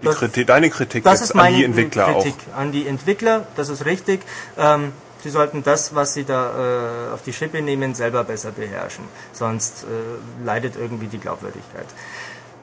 Das- 0.02 0.15
Kritik, 0.18 0.48
deine 0.48 0.69
Kritik 0.69 1.03
das 1.03 1.22
ist 1.22 1.34
meine 1.36 1.49
an 1.49 1.56
die 1.56 1.64
Entwickler 1.65 2.06
Kritik 2.14 2.36
an 2.56 2.72
die 2.72 2.88
Entwickler, 2.88 3.45
das 3.56 3.69
ist 3.69 3.86
richtig. 3.86 4.22
Ähm, 4.57 4.91
sie 5.23 5.30
sollten 5.30 5.61
das, 5.64 5.94
was 5.94 6.14
sie 6.14 6.23
da 6.23 7.10
äh, 7.10 7.14
auf 7.14 7.22
die 7.23 7.34
Schippe 7.34 7.61
nehmen, 7.61 7.94
selber 7.95 8.23
besser 8.23 8.52
beherrschen. 8.52 9.03
Sonst 9.34 9.84
äh, 9.84 10.45
leidet 10.45 10.76
irgendwie 10.77 11.07
die 11.07 11.19
Glaubwürdigkeit. 11.19 11.86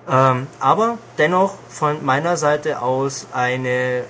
Ähm, 0.08 0.46
aber 0.60 0.98
dennoch 1.18 1.54
von 1.68 2.04
meiner 2.04 2.36
Seite 2.36 2.80
aus 2.80 3.26
eine 3.32 3.68
äh, 3.68 4.02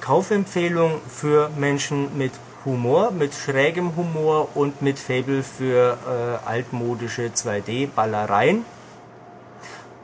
Kaufempfehlung 0.00 1.00
für 1.08 1.50
Menschen 1.56 2.16
mit 2.16 2.32
Humor, 2.64 3.10
mit 3.10 3.34
schrägem 3.34 3.96
Humor 3.96 4.48
und 4.54 4.82
mit 4.82 4.98
Fable 4.98 5.42
für 5.42 5.96
äh, 6.06 6.48
altmodische 6.48 7.30
2D-Ballereien 7.34 8.64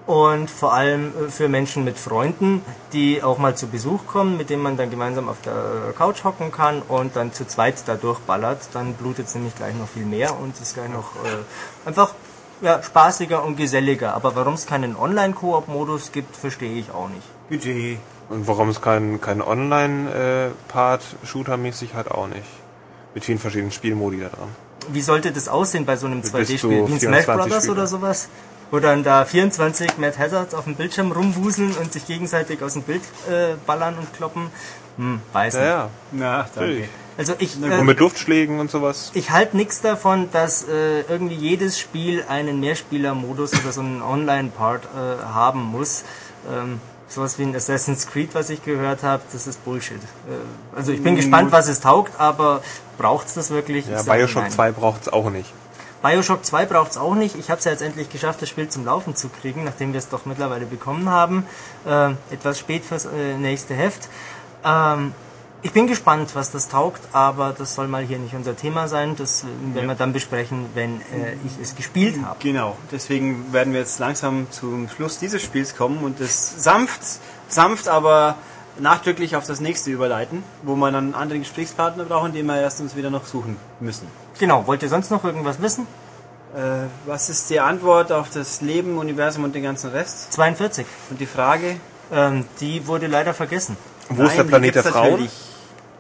und 0.06 0.48
vor 0.48 0.72
allem 0.72 1.12
äh, 1.26 1.30
für 1.30 1.48
Menschen 1.48 1.84
mit 1.84 1.98
Freunden, 1.98 2.62
die 2.92 3.22
auch 3.22 3.38
mal 3.38 3.56
zu 3.56 3.66
Besuch 3.66 4.06
kommen, 4.06 4.36
mit 4.36 4.50
denen 4.50 4.62
man 4.62 4.76
dann 4.76 4.90
gemeinsam 4.90 5.28
auf 5.28 5.40
der 5.44 5.92
Couch 5.96 6.24
hocken 6.24 6.52
kann 6.52 6.82
und 6.82 7.16
dann 7.16 7.32
zu 7.32 7.46
zweit 7.46 7.82
da 7.86 7.96
durchballert. 7.96 8.68
Dann 8.72 8.94
blutet 8.94 9.26
es 9.26 9.34
nämlich 9.34 9.54
gleich 9.56 9.74
noch 9.74 9.88
viel 9.88 10.06
mehr 10.06 10.38
und 10.38 10.58
ist 10.60 10.74
gleich 10.74 10.88
noch 10.88 11.16
äh, 11.16 11.88
einfach 11.88 12.14
ja, 12.62 12.82
spaßiger 12.82 13.44
und 13.44 13.56
geselliger. 13.56 14.14
Aber 14.14 14.34
warum 14.36 14.54
es 14.54 14.66
keinen 14.66 14.96
Online-Koop-Modus 14.96 16.12
gibt, 16.12 16.36
verstehe 16.36 16.78
ich 16.78 16.90
auch 16.90 17.08
nicht. 17.08 17.26
Budget. 17.48 17.98
Und 18.28 18.46
warum 18.48 18.68
es 18.70 18.80
keinen 18.80 19.20
kein 19.20 19.40
Online-Part 19.40 21.02
Shooter-mäßig 21.24 21.94
hat, 21.94 22.10
auch 22.10 22.26
nicht. 22.26 22.42
Mit 23.14 23.24
vielen 23.24 23.38
verschiedenen 23.38 23.70
Spielmodi 23.72 24.20
da 24.20 24.28
dran. 24.28 24.48
Wie 24.88 25.00
sollte 25.00 25.32
das 25.32 25.48
aussehen 25.48 25.84
bei 25.86 25.96
so 25.96 26.06
einem 26.06 26.20
Bis 26.20 26.32
2D-Spiel? 26.34 26.58
zu 26.58 26.70
Wie 26.70 26.74
ein 26.92 26.98
Smash 26.98 27.24
24 27.24 27.26
Brothers 27.36 27.62
Spieler. 27.64 27.72
oder 27.72 27.86
sowas? 27.86 28.28
Wo 28.70 28.78
dann 28.80 29.04
da 29.04 29.24
24 29.24 29.96
Mad 29.98 30.18
Hazards 30.18 30.54
auf 30.54 30.64
dem 30.64 30.74
Bildschirm 30.74 31.12
rumwuseln 31.12 31.72
und 31.76 31.92
sich 31.92 32.06
gegenseitig 32.06 32.62
aus 32.62 32.72
dem 32.74 32.82
Bild 32.82 33.02
äh, 33.30 33.54
ballern 33.64 33.96
und 33.98 34.12
kloppen? 34.12 34.50
Hm, 34.96 35.20
weiß 35.32 35.54
Ja, 35.54 35.60
nicht. 35.60 35.68
ja. 35.70 35.90
Na, 36.12 36.36
danke. 36.38 36.50
Natürlich. 36.60 36.88
Also 37.18 37.34
ich, 37.38 37.56
Und 37.56 37.70
äh, 37.70 37.82
mit 37.82 37.98
Luftschlägen 38.00 38.58
und 38.60 38.70
sowas. 38.70 39.10
ich 39.14 39.30
halte 39.30 39.56
nichts 39.56 39.80
davon, 39.80 40.28
dass 40.32 40.64
äh, 40.64 41.00
irgendwie 41.02 41.34
jedes 41.36 41.78
Spiel 41.78 42.24
einen 42.28 42.60
Mehrspieler-Modus 42.60 43.52
oder 43.54 43.72
so 43.72 43.80
einen 43.80 44.02
Online-Part 44.02 44.84
äh, 44.84 45.24
haben 45.24 45.62
muss. 45.62 46.04
Ähm, 46.52 46.80
sowas 47.08 47.38
wie 47.38 47.44
ein 47.44 47.54
Assassin's 47.54 48.06
Creed, 48.06 48.34
was 48.34 48.50
ich 48.50 48.64
gehört 48.64 49.02
habe, 49.02 49.22
das 49.32 49.46
ist 49.46 49.64
Bullshit. 49.64 49.96
Äh, 49.96 50.76
also 50.76 50.92
ich 50.92 51.02
bin 51.02 51.16
gespannt, 51.16 51.52
was 51.52 51.68
es 51.68 51.80
taugt, 51.80 52.18
aber 52.18 52.62
braucht's 52.98 53.34
das 53.34 53.50
wirklich? 53.50 53.86
Ja, 53.88 54.02
Bioshock 54.02 54.42
nein. 54.42 54.52
2 54.52 54.72
braucht 54.72 55.02
es 55.02 55.08
auch 55.12 55.30
nicht. 55.30 55.52
Bioshock 56.02 56.44
2 56.44 56.66
braucht's 56.66 56.96
auch 56.96 57.14
nicht. 57.14 57.36
Ich 57.36 57.50
habe 57.50 57.58
es 57.58 57.64
ja 57.64 57.72
jetzt 57.72 57.82
endlich 57.82 58.10
geschafft, 58.10 58.42
das 58.42 58.48
Spiel 58.48 58.68
zum 58.68 58.84
Laufen 58.84 59.16
zu 59.16 59.28
kriegen, 59.28 59.64
nachdem 59.64 59.92
wir 59.92 59.98
es 59.98 60.08
doch 60.08 60.26
mittlerweile 60.26 60.66
bekommen 60.66 61.08
haben. 61.08 61.46
Äh, 61.86 62.10
etwas 62.30 62.58
spät 62.58 62.84
fürs 62.84 63.06
äh, 63.06 63.36
nächste 63.38 63.74
Heft. 63.74 64.08
Ähm, 64.64 65.12
ich 65.62 65.72
bin 65.72 65.86
gespannt, 65.86 66.34
was 66.34 66.50
das 66.52 66.68
taugt, 66.68 67.02
aber 67.12 67.54
das 67.56 67.74
soll 67.74 67.88
mal 67.88 68.02
hier 68.02 68.18
nicht 68.18 68.34
unser 68.34 68.56
Thema 68.56 68.88
sein. 68.88 69.16
Das 69.16 69.42
äh, 69.42 69.74
werden 69.74 69.88
wir 69.88 69.94
dann 69.94 70.12
besprechen, 70.12 70.66
wenn 70.74 71.00
äh, 71.00 71.34
ich 71.44 71.60
es 71.62 71.74
gespielt 71.74 72.16
habe. 72.24 72.36
Genau, 72.40 72.76
deswegen 72.92 73.52
werden 73.52 73.72
wir 73.72 73.80
jetzt 73.80 73.98
langsam 73.98 74.46
zum 74.50 74.88
Schluss 74.88 75.18
dieses 75.18 75.42
Spiels 75.42 75.76
kommen 75.76 76.04
und 76.04 76.20
es 76.20 76.62
sanft, 76.62 77.00
sanft, 77.48 77.88
aber 77.88 78.36
nachdrücklich 78.78 79.36
auf 79.36 79.46
das 79.46 79.60
nächste 79.60 79.90
überleiten, 79.90 80.42
wo 80.62 80.76
wir 80.76 80.90
dann 80.90 81.04
einen 81.04 81.14
anderen 81.14 81.42
Gesprächspartner 81.42 82.04
brauchen, 82.04 82.32
den 82.32 82.46
wir 82.46 82.60
erst 82.60 82.80
uns 82.80 82.94
wieder 82.94 83.10
noch 83.10 83.26
suchen 83.26 83.56
müssen. 83.80 84.06
Genau, 84.38 84.66
wollt 84.66 84.82
ihr 84.82 84.88
sonst 84.88 85.10
noch 85.10 85.24
irgendwas 85.24 85.60
wissen? 85.62 85.86
Äh, 86.54 86.86
was 87.06 87.28
ist 87.28 87.50
die 87.50 87.60
Antwort 87.60 88.12
auf 88.12 88.30
das 88.30 88.60
Leben, 88.60 88.98
Universum 88.98 89.44
und 89.44 89.54
den 89.54 89.62
ganzen 89.62 89.90
Rest? 89.90 90.32
42. 90.32 90.86
Und 91.10 91.20
die 91.20 91.26
Frage? 91.26 91.76
Ähm, 92.12 92.44
die 92.60 92.86
wurde 92.86 93.08
leider 93.08 93.34
vergessen. 93.34 93.76
Wo 94.08 94.22
ist 94.24 94.32
der 94.36 94.44
Nein, 94.44 94.48
Planet 94.48 94.74
der 94.76 94.82
Frauen? 94.84 95.28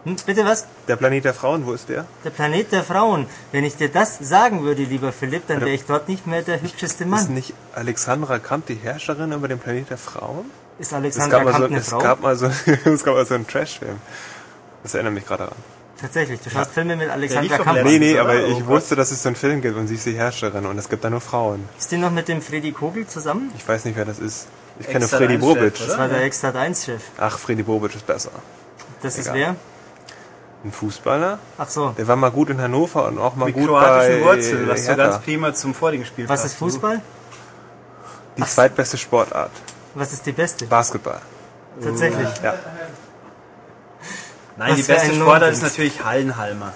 Hm, 0.04 0.16
bitte 0.24 0.44
was? 0.44 0.66
Der 0.86 0.94
Planet 0.96 1.24
der 1.24 1.34
Frauen, 1.34 1.66
wo 1.66 1.72
ist 1.72 1.88
der? 1.88 2.04
Der 2.24 2.30
Planet 2.30 2.70
der 2.70 2.84
Frauen. 2.84 3.26
Wenn 3.50 3.64
ich 3.64 3.76
dir 3.76 3.88
das 3.88 4.18
sagen 4.20 4.62
würde, 4.62 4.82
lieber 4.84 5.12
Philipp, 5.12 5.48
dann 5.48 5.60
wäre 5.60 5.70
ich 5.72 5.84
dort 5.84 6.08
nicht 6.08 6.26
mehr 6.26 6.42
der 6.42 6.62
hübscheste 6.62 7.02
Ist 7.04 7.10
Mann. 7.10 7.34
nicht 7.34 7.54
Alexandra 7.74 8.38
Kamp 8.38 8.66
die 8.66 8.76
Herrscherin 8.76 9.32
über 9.32 9.48
den 9.48 9.58
Planet 9.58 9.90
der 9.90 9.98
Frauen? 9.98 10.50
Ist 10.78 10.88
Es 10.88 10.92
Alexandra 10.92 11.38
gab, 11.38 11.44
mal 11.46 11.52
Kamp 11.52 11.62
so, 11.64 11.66
eine 11.70 11.78
es 11.78 11.88
Frau? 11.88 11.98
gab 11.98 12.22
mal 12.22 12.36
so, 12.36 12.46
es 12.84 13.02
gab 13.04 13.14
mal 13.14 13.26
so 13.26 13.34
einen 13.34 13.46
Trash-Film. 13.48 13.96
Das 14.84 14.94
erinnert 14.94 15.14
mich 15.14 15.26
gerade 15.26 15.44
daran. 15.44 15.58
Tatsächlich, 16.00 16.40
du 16.40 16.50
schaust 16.50 16.70
Filme 16.72 16.94
mit 16.94 17.08
Alexandra 17.08 17.56
Kamp. 17.58 17.82
Nee, 17.82 17.98
nee, 17.98 18.18
aber 18.18 18.34
Oh 18.34 18.46
ich 18.48 18.58
Gott. 18.58 18.66
wusste, 18.66 18.94
dass 18.96 19.10
es 19.10 19.22
so 19.22 19.30
einen 19.30 19.36
Film 19.36 19.60
gibt 19.62 19.76
und 19.76 19.88
sie 19.88 19.94
ist 19.94 20.04
die 20.06 20.12
Herrscherin 20.14 20.66
und 20.66 20.78
es 20.78 20.88
gibt 20.90 21.02
da 21.02 21.10
nur 21.10 21.22
Frauen. 21.22 21.64
Ist 21.78 21.90
die 21.90 21.96
noch 21.96 22.10
mit 22.12 22.28
dem 22.28 22.42
Freddy 22.42 22.70
Kogel 22.72 23.06
zusammen? 23.06 23.50
Ich 23.56 23.66
weiß 23.66 23.86
nicht, 23.86 23.96
wer 23.96 24.04
das 24.04 24.18
ist. 24.20 24.46
Ich 24.78 24.86
kenne 24.86 25.04
Extra 25.04 25.18
Freddy 25.18 25.38
Bobic. 25.38 25.78
Das 25.78 25.96
war 25.98 26.08
der 26.08 26.22
Extra 26.22 26.50
1 26.50 26.84
Chef. 26.84 27.02
Ach, 27.18 27.38
Freddy 27.38 27.62
Bobic 27.62 27.94
ist 27.94 28.06
besser. 28.06 28.30
Das 29.02 29.16
ist 29.18 29.26
Egal. 29.26 29.34
wer? 29.34 29.56
Ein 30.64 30.72
Fußballer. 30.72 31.38
Ach 31.58 31.68
so. 31.68 31.90
Der 31.90 32.06
war 32.08 32.16
mal 32.16 32.30
gut 32.30 32.50
in 32.50 32.60
Hannover 32.60 33.06
und 33.06 33.18
auch 33.18 33.36
mal 33.36 33.46
Mit 33.46 33.54
gut 33.54 33.68
kroatischen 33.68 34.20
bei 34.20 34.26
Wurzeln, 34.26 34.68
was 34.68 34.82
du 34.82 34.88
Hertha. 34.88 35.06
ganz 35.10 35.22
prima 35.24 35.54
zum 35.54 35.74
vorigen 35.74 36.04
Spiel 36.04 36.28
Was 36.28 36.40
passt. 36.42 36.54
ist 36.54 36.58
Fußball? 36.58 37.00
Die 38.36 38.42
zweitbeste 38.44 38.98
Sportart. 38.98 39.52
Was 39.94 40.12
ist 40.12 40.26
die 40.26 40.32
beste? 40.32 40.66
Basketball. 40.66 41.20
Tatsächlich. 41.82 42.28
Ja. 42.42 42.54
Nein, 44.56 44.70
Was 44.70 44.76
die 44.76 44.82
beste 44.92 45.14
Sportart 45.14 45.52
ist 45.52 45.62
natürlich 45.62 46.04
Hallenhalmer. 46.04 46.72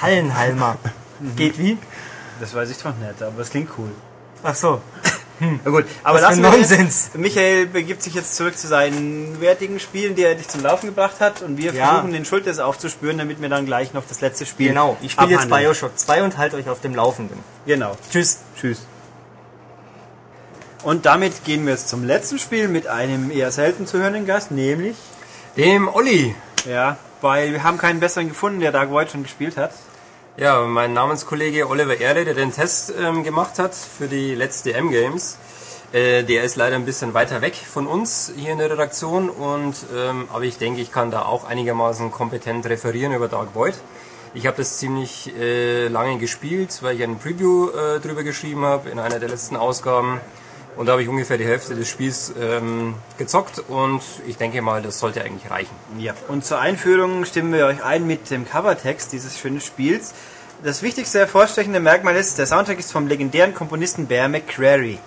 Hallenhalmer. 0.00 0.76
Geht 1.36 1.58
wie? 1.58 1.78
Das 2.40 2.54
weiß 2.54 2.70
ich 2.70 2.78
doch 2.78 2.94
nicht, 2.96 3.20
aber 3.22 3.40
es 3.42 3.50
klingt 3.50 3.70
cool. 3.78 3.90
Ach 4.44 4.54
so. 4.54 4.80
Na 5.40 5.70
gut, 5.70 5.84
aber 6.02 6.20
lassen 6.20 6.42
wir 6.42 6.50
Nonsens. 6.50 7.06
Jetzt. 7.06 7.18
Michael 7.18 7.66
begibt 7.66 8.02
sich 8.02 8.14
jetzt 8.14 8.34
zurück 8.36 8.58
zu 8.58 8.66
seinen 8.66 9.40
wertigen 9.40 9.78
Spielen, 9.78 10.14
die 10.14 10.22
er 10.24 10.34
dich 10.34 10.48
zum 10.48 10.62
Laufen 10.62 10.86
gebracht 10.86 11.20
hat 11.20 11.42
und 11.42 11.56
wir 11.58 11.72
Ja. 11.72 11.86
versuchen 11.90 12.12
den 12.12 12.24
Schulters 12.24 12.58
aufzuspüren, 12.58 13.18
damit 13.18 13.40
wir 13.40 13.48
dann 13.48 13.64
gleich 13.66 13.92
noch 13.94 14.02
das 14.08 14.20
letzte 14.20 14.46
Spiel 14.46 14.68
Genau. 14.68 14.96
Ich 15.00 15.12
spiele 15.12 15.30
jetzt. 15.30 15.48
Bioshock 15.48 15.96
2 15.98 16.22
und 16.24 16.38
halte 16.38 16.56
euch 16.56 16.68
auf 16.68 16.80
dem 16.80 16.94
Laufenden. 16.94 17.38
Genau. 17.66 17.96
Tschüss. 18.10 18.38
Tschüss. 18.60 18.82
Und 20.82 21.06
damit 21.06 21.44
gehen 21.44 21.64
wir 21.66 21.72
jetzt 21.72 21.88
zum 21.88 22.04
letzten 22.04 22.38
Spiel 22.38 22.68
mit 22.68 22.86
einem 22.86 23.30
eher 23.30 23.50
selten 23.50 23.86
zu 23.86 23.98
hörenden 23.98 24.26
Gast, 24.26 24.50
nämlich, 24.50 24.96
Dem 25.56 25.88
Olli. 25.88 26.34
ja, 26.64 26.96
weil 27.20 27.52
wir 27.52 27.64
haben 27.64 27.78
keinen 27.78 27.98
besseren 28.00 28.28
gefunden, 28.28 28.60
der 28.60 28.70
Dark 28.70 28.90
Void 28.90 29.10
schon 29.10 29.24
gespielt 29.24 29.56
hat. 29.56 29.72
Ja, 30.40 30.60
mein 30.60 30.92
Namenskollege 30.92 31.68
Oliver 31.68 31.98
Erde, 31.98 32.24
der 32.24 32.34
den 32.34 32.52
Test 32.52 32.94
ähm, 32.96 33.24
gemacht 33.24 33.58
hat 33.58 33.74
für 33.74 34.06
die 34.06 34.36
letzte 34.36 34.72
M-Games. 34.72 35.36
Äh, 35.92 36.22
der 36.22 36.44
ist 36.44 36.54
leider 36.54 36.76
ein 36.76 36.84
bisschen 36.84 37.12
weiter 37.12 37.42
weg 37.42 37.56
von 37.56 37.88
uns 37.88 38.32
hier 38.36 38.52
in 38.52 38.58
der 38.58 38.70
Redaktion, 38.70 39.30
und 39.30 39.74
ähm, 39.92 40.28
aber 40.32 40.44
ich 40.44 40.56
denke, 40.56 40.80
ich 40.80 40.92
kann 40.92 41.10
da 41.10 41.22
auch 41.22 41.42
einigermaßen 41.42 42.12
kompetent 42.12 42.66
referieren 42.66 43.12
über 43.12 43.26
Dark 43.26 43.56
Void. 43.56 43.74
Ich 44.32 44.46
habe 44.46 44.58
das 44.58 44.78
ziemlich 44.78 45.36
äh, 45.36 45.88
lange 45.88 46.18
gespielt, 46.18 46.84
weil 46.84 46.94
ich 46.94 47.02
ein 47.02 47.18
Preview 47.18 47.70
äh, 47.70 47.98
drüber 47.98 48.22
geschrieben 48.22 48.64
habe 48.64 48.90
in 48.90 49.00
einer 49.00 49.18
der 49.18 49.30
letzten 49.30 49.56
Ausgaben. 49.56 50.20
Und 50.78 50.86
da 50.86 50.92
habe 50.92 51.02
ich 51.02 51.08
ungefähr 51.08 51.38
die 51.38 51.44
Hälfte 51.44 51.74
des 51.74 51.88
Spiels 51.88 52.32
ähm, 52.40 52.94
gezockt 53.18 53.58
und 53.66 54.00
ich 54.28 54.36
denke 54.36 54.62
mal, 54.62 54.80
das 54.80 55.00
sollte 55.00 55.24
eigentlich 55.24 55.50
reichen. 55.50 55.74
Ja. 55.98 56.14
Und 56.28 56.44
zur 56.44 56.60
Einführung 56.60 57.24
stimmen 57.24 57.52
wir 57.52 57.66
euch 57.66 57.82
ein 57.82 58.06
mit 58.06 58.30
dem 58.30 58.48
Covertext 58.48 59.12
dieses 59.12 59.40
schönen 59.40 59.60
Spiels. 59.60 60.14
Das 60.62 60.84
wichtigste 60.84 61.18
hervorstechende 61.18 61.80
Merkmal 61.80 62.14
ist, 62.14 62.38
der 62.38 62.46
Soundtrack 62.46 62.78
ist 62.78 62.92
vom 62.92 63.08
legendären 63.08 63.54
Komponisten 63.54 64.06
Bear 64.06 64.28
McCreary. 64.28 65.00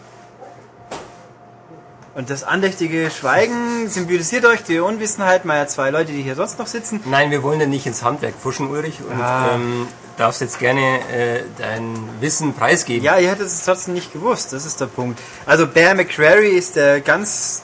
Und 2.13 2.29
das 2.29 2.43
andächtige 2.43 3.09
Schweigen 3.09 3.87
symbolisiert 3.87 4.45
euch 4.45 4.63
die 4.63 4.79
Unwissenheit 4.79 5.45
meiner 5.45 5.67
zwei 5.67 5.91
Leute, 5.91 6.11
die 6.11 6.21
hier 6.21 6.35
sonst 6.35 6.59
noch 6.59 6.67
sitzen. 6.67 6.99
Nein, 7.05 7.31
wir 7.31 7.41
wollen 7.41 7.61
ja 7.61 7.67
nicht 7.67 7.85
ins 7.85 8.03
Handwerk 8.03 8.33
pfuschen, 8.35 8.69
Ulrich, 8.69 8.99
und 9.09 9.21
Ah. 9.21 9.51
ähm, 9.55 9.87
darfst 10.17 10.41
jetzt 10.41 10.59
gerne 10.59 10.99
äh, 11.09 11.43
dein 11.57 11.97
Wissen 12.19 12.53
preisgeben. 12.53 13.03
Ja, 13.05 13.17
ihr 13.17 13.29
hättet 13.29 13.47
es 13.47 13.63
trotzdem 13.63 13.93
nicht 13.93 14.11
gewusst, 14.11 14.51
das 14.51 14.65
ist 14.65 14.81
der 14.81 14.87
Punkt. 14.87 15.19
Also 15.45 15.65
Bear 15.67 15.95
McCreary 15.95 16.49
ist 16.49 16.75
der 16.75 16.99
ganz 16.99 17.63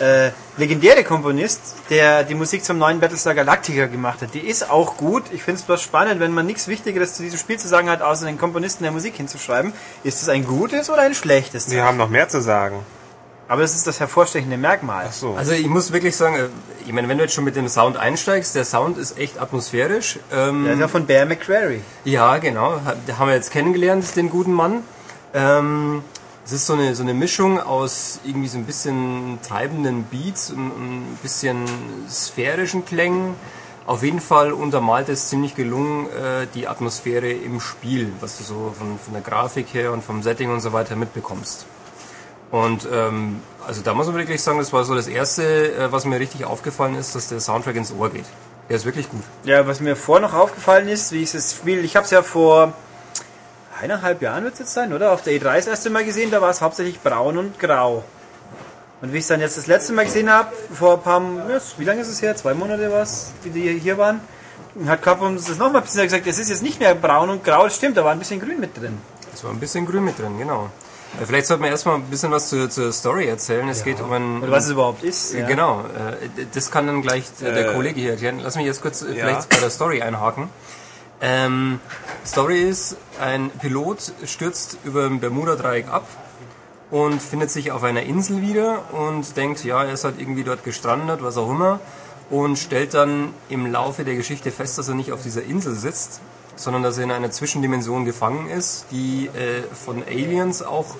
äh, 0.00 0.30
legendäre 0.56 1.04
Komponist, 1.04 1.60
der 1.88 2.24
die 2.24 2.34
Musik 2.34 2.64
zum 2.64 2.78
neuen 2.78 2.98
Battlestar 2.98 3.34
Galactica 3.34 3.86
gemacht 3.86 4.20
hat. 4.20 4.34
Die 4.34 4.40
ist 4.40 4.68
auch 4.68 4.96
gut. 4.96 5.22
Ich 5.30 5.44
finde 5.44 5.60
es 5.60 5.64
bloß 5.64 5.80
spannend, 5.80 6.20
wenn 6.20 6.32
man 6.32 6.44
nichts 6.44 6.66
Wichtigeres 6.66 7.14
zu 7.14 7.22
diesem 7.22 7.38
Spiel 7.38 7.58
zu 7.58 7.68
sagen 7.68 7.88
hat, 7.88 8.02
außer 8.02 8.26
den 8.26 8.36
Komponisten 8.36 8.82
der 8.82 8.92
Musik 8.92 9.14
hinzuschreiben. 9.14 9.72
Ist 10.02 10.20
es 10.22 10.28
ein 10.28 10.44
gutes 10.44 10.90
oder 10.90 11.02
ein 11.02 11.14
schlechtes? 11.14 11.66
Sie 11.66 11.80
haben 11.80 11.96
noch 11.96 12.10
mehr 12.10 12.28
zu 12.28 12.42
sagen. 12.42 12.80
Aber 13.48 13.62
das 13.62 13.74
ist 13.74 13.86
das 13.86 14.00
hervorstechende 14.00 14.56
Merkmal. 14.56 15.06
Ach 15.08 15.12
so. 15.12 15.34
Also 15.34 15.52
ich 15.52 15.68
muss 15.68 15.92
wirklich 15.92 16.16
sagen, 16.16 16.36
ich 16.84 16.92
meine, 16.92 17.08
wenn 17.08 17.16
du 17.18 17.24
jetzt 17.24 17.34
schon 17.34 17.44
mit 17.44 17.54
dem 17.54 17.68
Sound 17.68 17.96
einsteigst, 17.96 18.54
der 18.56 18.64
Sound 18.64 18.98
ist 18.98 19.18
echt 19.18 19.40
atmosphärisch. 19.40 20.18
Ähm, 20.32 20.64
Der 20.64 20.74
ist 20.74 20.80
ja 20.80 20.88
von 20.88 21.06
Bear 21.06 21.26
McCreary. 21.26 21.80
Ja, 22.04 22.38
genau. 22.38 22.80
Haben 23.18 23.28
wir 23.28 23.34
jetzt 23.34 23.52
kennengelernt, 23.52 24.16
den 24.16 24.30
guten 24.30 24.52
Mann. 24.52 24.82
Ähm, 25.32 26.02
es 26.44 26.52
ist 26.52 26.66
so 26.66 26.72
eine, 26.74 26.94
so 26.94 27.02
eine 27.02 27.14
Mischung 27.14 27.60
aus 27.60 28.20
irgendwie 28.24 28.48
so 28.48 28.58
ein 28.58 28.64
bisschen 28.64 29.38
treibenden 29.46 30.04
Beats 30.04 30.50
und 30.50 30.66
ein 30.68 31.18
bisschen 31.22 31.64
sphärischen 32.08 32.84
Klängen. 32.84 33.34
Auf 33.86 34.02
jeden 34.02 34.20
Fall 34.20 34.52
untermalt 34.52 35.08
es 35.08 35.28
ziemlich 35.28 35.54
gelungen 35.54 36.06
äh, 36.06 36.46
die 36.54 36.66
Atmosphäre 36.66 37.30
im 37.30 37.60
Spiel, 37.60 38.12
was 38.20 38.38
du 38.38 38.44
so 38.44 38.74
von, 38.76 38.98
von 38.98 39.12
der 39.12 39.22
Grafik 39.22 39.66
her 39.72 39.92
und 39.92 40.02
vom 40.02 40.22
Setting 40.24 40.50
und 40.52 40.60
so 40.60 40.72
weiter 40.72 40.96
mitbekommst. 40.96 41.66
Und 42.50 42.86
ähm, 42.92 43.40
also 43.66 43.82
da 43.82 43.94
muss 43.94 44.06
man 44.06 44.16
wirklich 44.16 44.42
sagen, 44.42 44.58
das 44.58 44.72
war 44.72 44.84
so 44.84 44.94
das 44.94 45.08
Erste, 45.08 45.72
äh, 45.74 45.92
was 45.92 46.04
mir 46.04 46.20
richtig 46.20 46.44
aufgefallen 46.44 46.94
ist, 46.94 47.14
dass 47.14 47.28
der 47.28 47.40
Soundtrack 47.40 47.76
ins 47.76 47.92
Ohr 47.92 48.10
geht. 48.10 48.26
Der 48.68 48.76
ist 48.76 48.84
wirklich 48.84 49.08
gut. 49.08 49.22
Ja, 49.44 49.66
was 49.66 49.80
mir 49.80 49.96
vorher 49.96 50.26
noch 50.26 50.34
aufgefallen 50.34 50.88
ist, 50.88 51.12
wie 51.12 51.22
ich 51.22 51.32
das 51.32 51.54
Spiel, 51.54 51.84
ich 51.84 51.96
habe 51.96 52.04
es 52.04 52.10
ja 52.10 52.22
vor 52.22 52.72
eineinhalb 53.80 54.22
Jahren 54.22 54.44
wird 54.44 54.54
es 54.54 54.60
jetzt 54.60 54.74
sein, 54.74 54.92
oder? 54.92 55.12
Auf 55.12 55.22
der 55.22 55.34
E3 55.34 55.56
das 55.56 55.66
erste 55.66 55.90
Mal 55.90 56.04
gesehen, 56.04 56.30
da 56.30 56.40
war 56.40 56.50
es 56.50 56.60
hauptsächlich 56.60 57.00
braun 57.00 57.36
und 57.36 57.58
grau. 57.58 58.04
Und 59.02 59.12
wie 59.12 59.18
ich 59.18 59.24
es 59.24 59.28
dann 59.28 59.40
jetzt 59.40 59.58
das 59.58 59.66
letzte 59.66 59.92
Mal 59.92 60.06
gesehen 60.06 60.30
habe, 60.30 60.52
vor 60.72 60.94
ein 60.94 61.02
paar, 61.02 61.20
ja, 61.50 61.60
wie 61.76 61.84
lange 61.84 62.00
ist 62.00 62.08
es 62.08 62.22
her? 62.22 62.34
Zwei 62.34 62.54
Monate 62.54 62.90
was, 62.90 63.32
wie 63.42 63.50
die 63.50 63.78
hier 63.78 63.98
waren, 63.98 64.20
hat 64.86 65.02
Capcom 65.02 65.36
das 65.36 65.48
nochmal 65.58 65.82
ein 65.82 65.82
bisschen 65.82 66.04
gesagt, 66.04 66.26
es 66.26 66.38
ist 66.38 66.48
jetzt 66.48 66.62
nicht 66.62 66.80
mehr 66.80 66.94
braun 66.94 67.28
und 67.30 67.44
grau, 67.44 67.64
das 67.64 67.76
stimmt, 67.76 67.96
da 67.96 68.04
war 68.04 68.12
ein 68.12 68.18
bisschen 68.18 68.40
grün 68.40 68.58
mit 68.58 68.76
drin. 68.76 68.98
Es 69.34 69.44
war 69.44 69.50
ein 69.50 69.60
bisschen 69.60 69.84
grün 69.84 70.04
mit 70.04 70.18
drin, 70.18 70.38
genau. 70.38 70.70
Äh, 71.20 71.26
Vielleicht 71.26 71.46
sollten 71.46 71.62
wir 71.62 71.70
erstmal 71.70 71.96
ein 71.96 72.04
bisschen 72.04 72.30
was 72.30 72.48
zur, 72.48 72.68
zur 72.70 72.92
Story 72.92 73.26
erzählen. 73.26 73.68
Es 73.68 73.84
geht 73.84 74.00
um 74.00 74.12
ein... 74.12 74.42
Oder 74.42 74.52
was 74.52 74.64
es 74.64 74.70
überhaupt 74.70 75.02
ist. 75.02 75.34
Äh, 75.34 75.40
Ja. 75.40 75.46
Genau, 75.46 75.80
äh, 75.80 76.46
das 76.52 76.70
kann 76.70 76.86
dann 76.86 77.02
gleich 77.02 77.24
der, 77.40 77.52
der 77.52 77.70
Äh, 77.70 77.74
Kollege 77.74 78.00
hier 78.00 78.10
erklären. 78.12 78.40
Lass 78.42 78.56
mich 78.56 78.66
jetzt 78.66 78.82
kurz 78.82 79.00
ja. 79.02 79.08
vielleicht 79.08 79.48
bei 79.48 79.58
der 79.58 79.70
Story 79.70 80.02
einhaken. 80.02 80.48
Ähm, 81.20 81.80
Story 82.26 82.62
ist, 82.68 82.96
ein 83.20 83.50
Pilot 83.50 84.12
stürzt 84.26 84.76
über 84.84 85.04
dem 85.04 85.18
Bermuda-Dreieck 85.20 85.88
ab 85.88 86.06
und 86.90 87.22
findet 87.22 87.50
sich 87.50 87.72
auf 87.72 87.82
einer 87.82 88.02
Insel 88.02 88.42
wieder 88.42 88.80
und 88.92 89.36
denkt, 89.36 89.64
ja, 89.64 89.82
er 89.82 89.94
ist 89.94 90.04
halt 90.04 90.20
irgendwie 90.20 90.44
dort 90.44 90.62
gestrandet, 90.62 91.22
was 91.22 91.38
auch 91.38 91.50
immer, 91.50 91.80
und 92.28 92.58
stellt 92.58 92.92
dann 92.92 93.32
im 93.48 93.66
Laufe 93.66 94.04
der 94.04 94.14
Geschichte 94.14 94.50
fest, 94.50 94.76
dass 94.76 94.88
er 94.88 94.94
nicht 94.94 95.10
auf 95.10 95.22
dieser 95.22 95.42
Insel 95.42 95.74
sitzt, 95.74 96.20
sondern 96.56 96.82
dass 96.82 96.98
er 96.98 97.04
in 97.04 97.10
einer 97.12 97.30
Zwischendimension 97.30 98.04
gefangen 98.04 98.48
ist, 98.48 98.86
die 98.90 99.26
äh, 99.28 99.62
von 99.74 100.02
Aliens 100.02 100.62
auch 100.62 100.96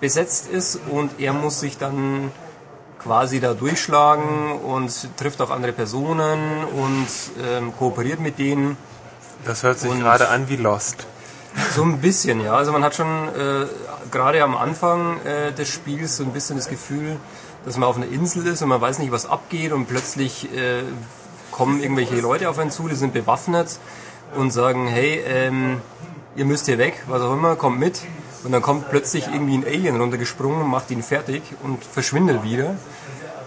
besetzt 0.00 0.48
ist 0.48 0.78
und 0.90 1.18
er 1.20 1.32
muss 1.32 1.60
sich 1.60 1.78
dann 1.78 2.30
quasi 3.02 3.40
da 3.40 3.54
durchschlagen 3.54 4.52
und 4.52 4.90
trifft 5.16 5.40
auch 5.40 5.50
andere 5.50 5.72
Personen 5.72 6.64
und 6.64 7.06
ähm, 7.42 7.72
kooperiert 7.76 8.20
mit 8.20 8.38
denen. 8.38 8.76
Das 9.44 9.62
hört 9.62 9.78
sich 9.78 9.90
Und- 9.90 10.00
gerade 10.00 10.28
an 10.28 10.48
wie 10.48 10.56
Lost. 10.56 11.06
So 11.74 11.82
ein 11.84 12.00
bisschen, 12.02 12.42
ja. 12.44 12.52
Also 12.54 12.70
man 12.72 12.84
hat 12.84 12.94
schon 12.94 13.28
äh, 13.28 13.66
gerade 14.10 14.42
am 14.42 14.54
Anfang 14.56 15.18
äh, 15.24 15.52
des 15.52 15.68
Spiels 15.70 16.18
so 16.18 16.24
ein 16.24 16.32
bisschen 16.32 16.56
das 16.58 16.68
Gefühl, 16.68 17.16
dass 17.64 17.78
man 17.78 17.88
auf 17.88 17.96
einer 17.96 18.08
Insel 18.08 18.46
ist 18.46 18.60
und 18.60 18.68
man 18.68 18.80
weiß 18.80 18.98
nicht, 18.98 19.10
was 19.10 19.24
abgeht 19.24 19.72
und 19.72 19.86
plötzlich 19.86 20.52
äh, 20.54 20.82
kommen 21.52 21.82
irgendwelche 21.82 22.20
Leute 22.20 22.50
auf 22.50 22.58
einen 22.58 22.70
zu, 22.70 22.88
die 22.88 22.94
sind 22.94 23.14
bewaffnet 23.14 23.78
und 24.34 24.50
sagen, 24.50 24.86
hey, 24.86 25.22
ähm, 25.26 25.80
ihr 26.36 26.44
müsst 26.44 26.66
hier 26.66 26.78
weg, 26.78 27.02
was 27.06 27.22
auch 27.22 27.32
immer, 27.32 27.56
kommt 27.56 27.78
mit. 27.78 28.02
Und 28.44 28.52
dann 28.52 28.62
kommt 28.62 28.90
plötzlich 28.90 29.26
irgendwie 29.26 29.56
ein 29.56 29.64
Alien 29.64 30.00
runtergesprungen 30.00 30.62
und 30.62 30.68
macht 30.68 30.90
ihn 30.90 31.02
fertig 31.02 31.42
und 31.62 31.84
verschwindet 31.84 32.44
wieder. 32.44 32.76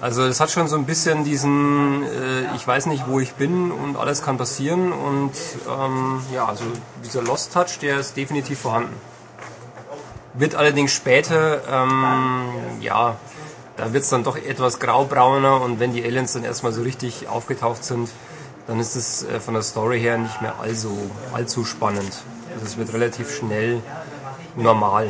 Also 0.01 0.23
es 0.23 0.39
hat 0.39 0.49
schon 0.49 0.67
so 0.67 0.77
ein 0.77 0.85
bisschen 0.85 1.25
diesen, 1.25 2.03
äh, 2.03 2.55
ich 2.55 2.65
weiß 2.65 2.85
nicht, 2.85 3.07
wo 3.07 3.19
ich 3.19 3.33
bin 3.33 3.71
und 3.71 3.97
alles 3.97 4.21
kann 4.21 4.37
passieren 4.37 4.93
und 4.93 5.31
ähm, 5.69 6.21
ja, 6.33 6.45
also 6.45 6.63
dieser 7.03 7.21
Lost 7.21 7.53
Touch, 7.53 7.79
der 7.81 7.99
ist 7.99 8.15
definitiv 8.15 8.59
vorhanden. 8.59 8.93
Wird 10.35 10.55
allerdings 10.55 10.93
später, 10.93 11.61
ähm, 11.69 12.45
ja, 12.79 13.17
da 13.75 13.91
wird 13.91 14.03
es 14.03 14.09
dann 14.09 14.23
doch 14.23 14.37
etwas 14.37 14.79
graubrauner 14.79 15.59
und 15.59 15.81
wenn 15.81 15.91
die 15.91 16.03
Aliens 16.03 16.31
dann 16.31 16.45
erstmal 16.45 16.71
so 16.71 16.81
richtig 16.81 17.27
aufgetaucht 17.27 17.83
sind, 17.83 18.09
dann 18.69 18.79
ist 18.79 18.95
es 18.95 19.23
äh, 19.23 19.39
von 19.39 19.55
der 19.55 19.63
Story 19.63 19.99
her 19.99 20.17
nicht 20.19 20.41
mehr 20.41 20.59
allzu, 20.59 20.95
allzu 21.33 21.65
spannend. 21.65 22.13
Also 22.53 22.65
es 22.65 22.77
wird 22.77 22.93
relativ 22.93 23.35
schnell 23.35 23.81
normal, 24.55 25.09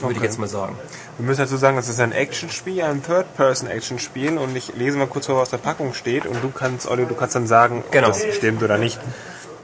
würde 0.00 0.14
ich 0.16 0.22
jetzt 0.22 0.38
mal 0.38 0.48
sagen. 0.48 0.76
Wir 1.18 1.26
müssen 1.26 1.40
dazu 1.40 1.56
sagen, 1.56 1.76
das 1.76 1.88
ist 1.88 1.98
ein 2.00 2.12
Actionspiel, 2.12 2.82
ein 2.82 3.02
Third-Person-Action-Spiel 3.02 4.38
und 4.38 4.56
ich 4.56 4.74
lese 4.76 4.96
mal 4.96 5.08
kurz 5.08 5.26
vor, 5.26 5.36
was 5.36 5.42
auf 5.42 5.50
der 5.50 5.58
Packung 5.58 5.92
steht 5.92 6.24
und 6.24 6.42
du 6.42 6.50
kannst, 6.50 6.86
Olli, 6.88 7.04
du 7.04 7.14
kannst 7.14 7.34
dann 7.34 7.46
sagen, 7.48 7.82
Genau. 7.90 8.08
ob 8.08 8.12
das 8.14 8.34
stimmt 8.36 8.62
oder 8.62 8.78
nicht. 8.78 8.98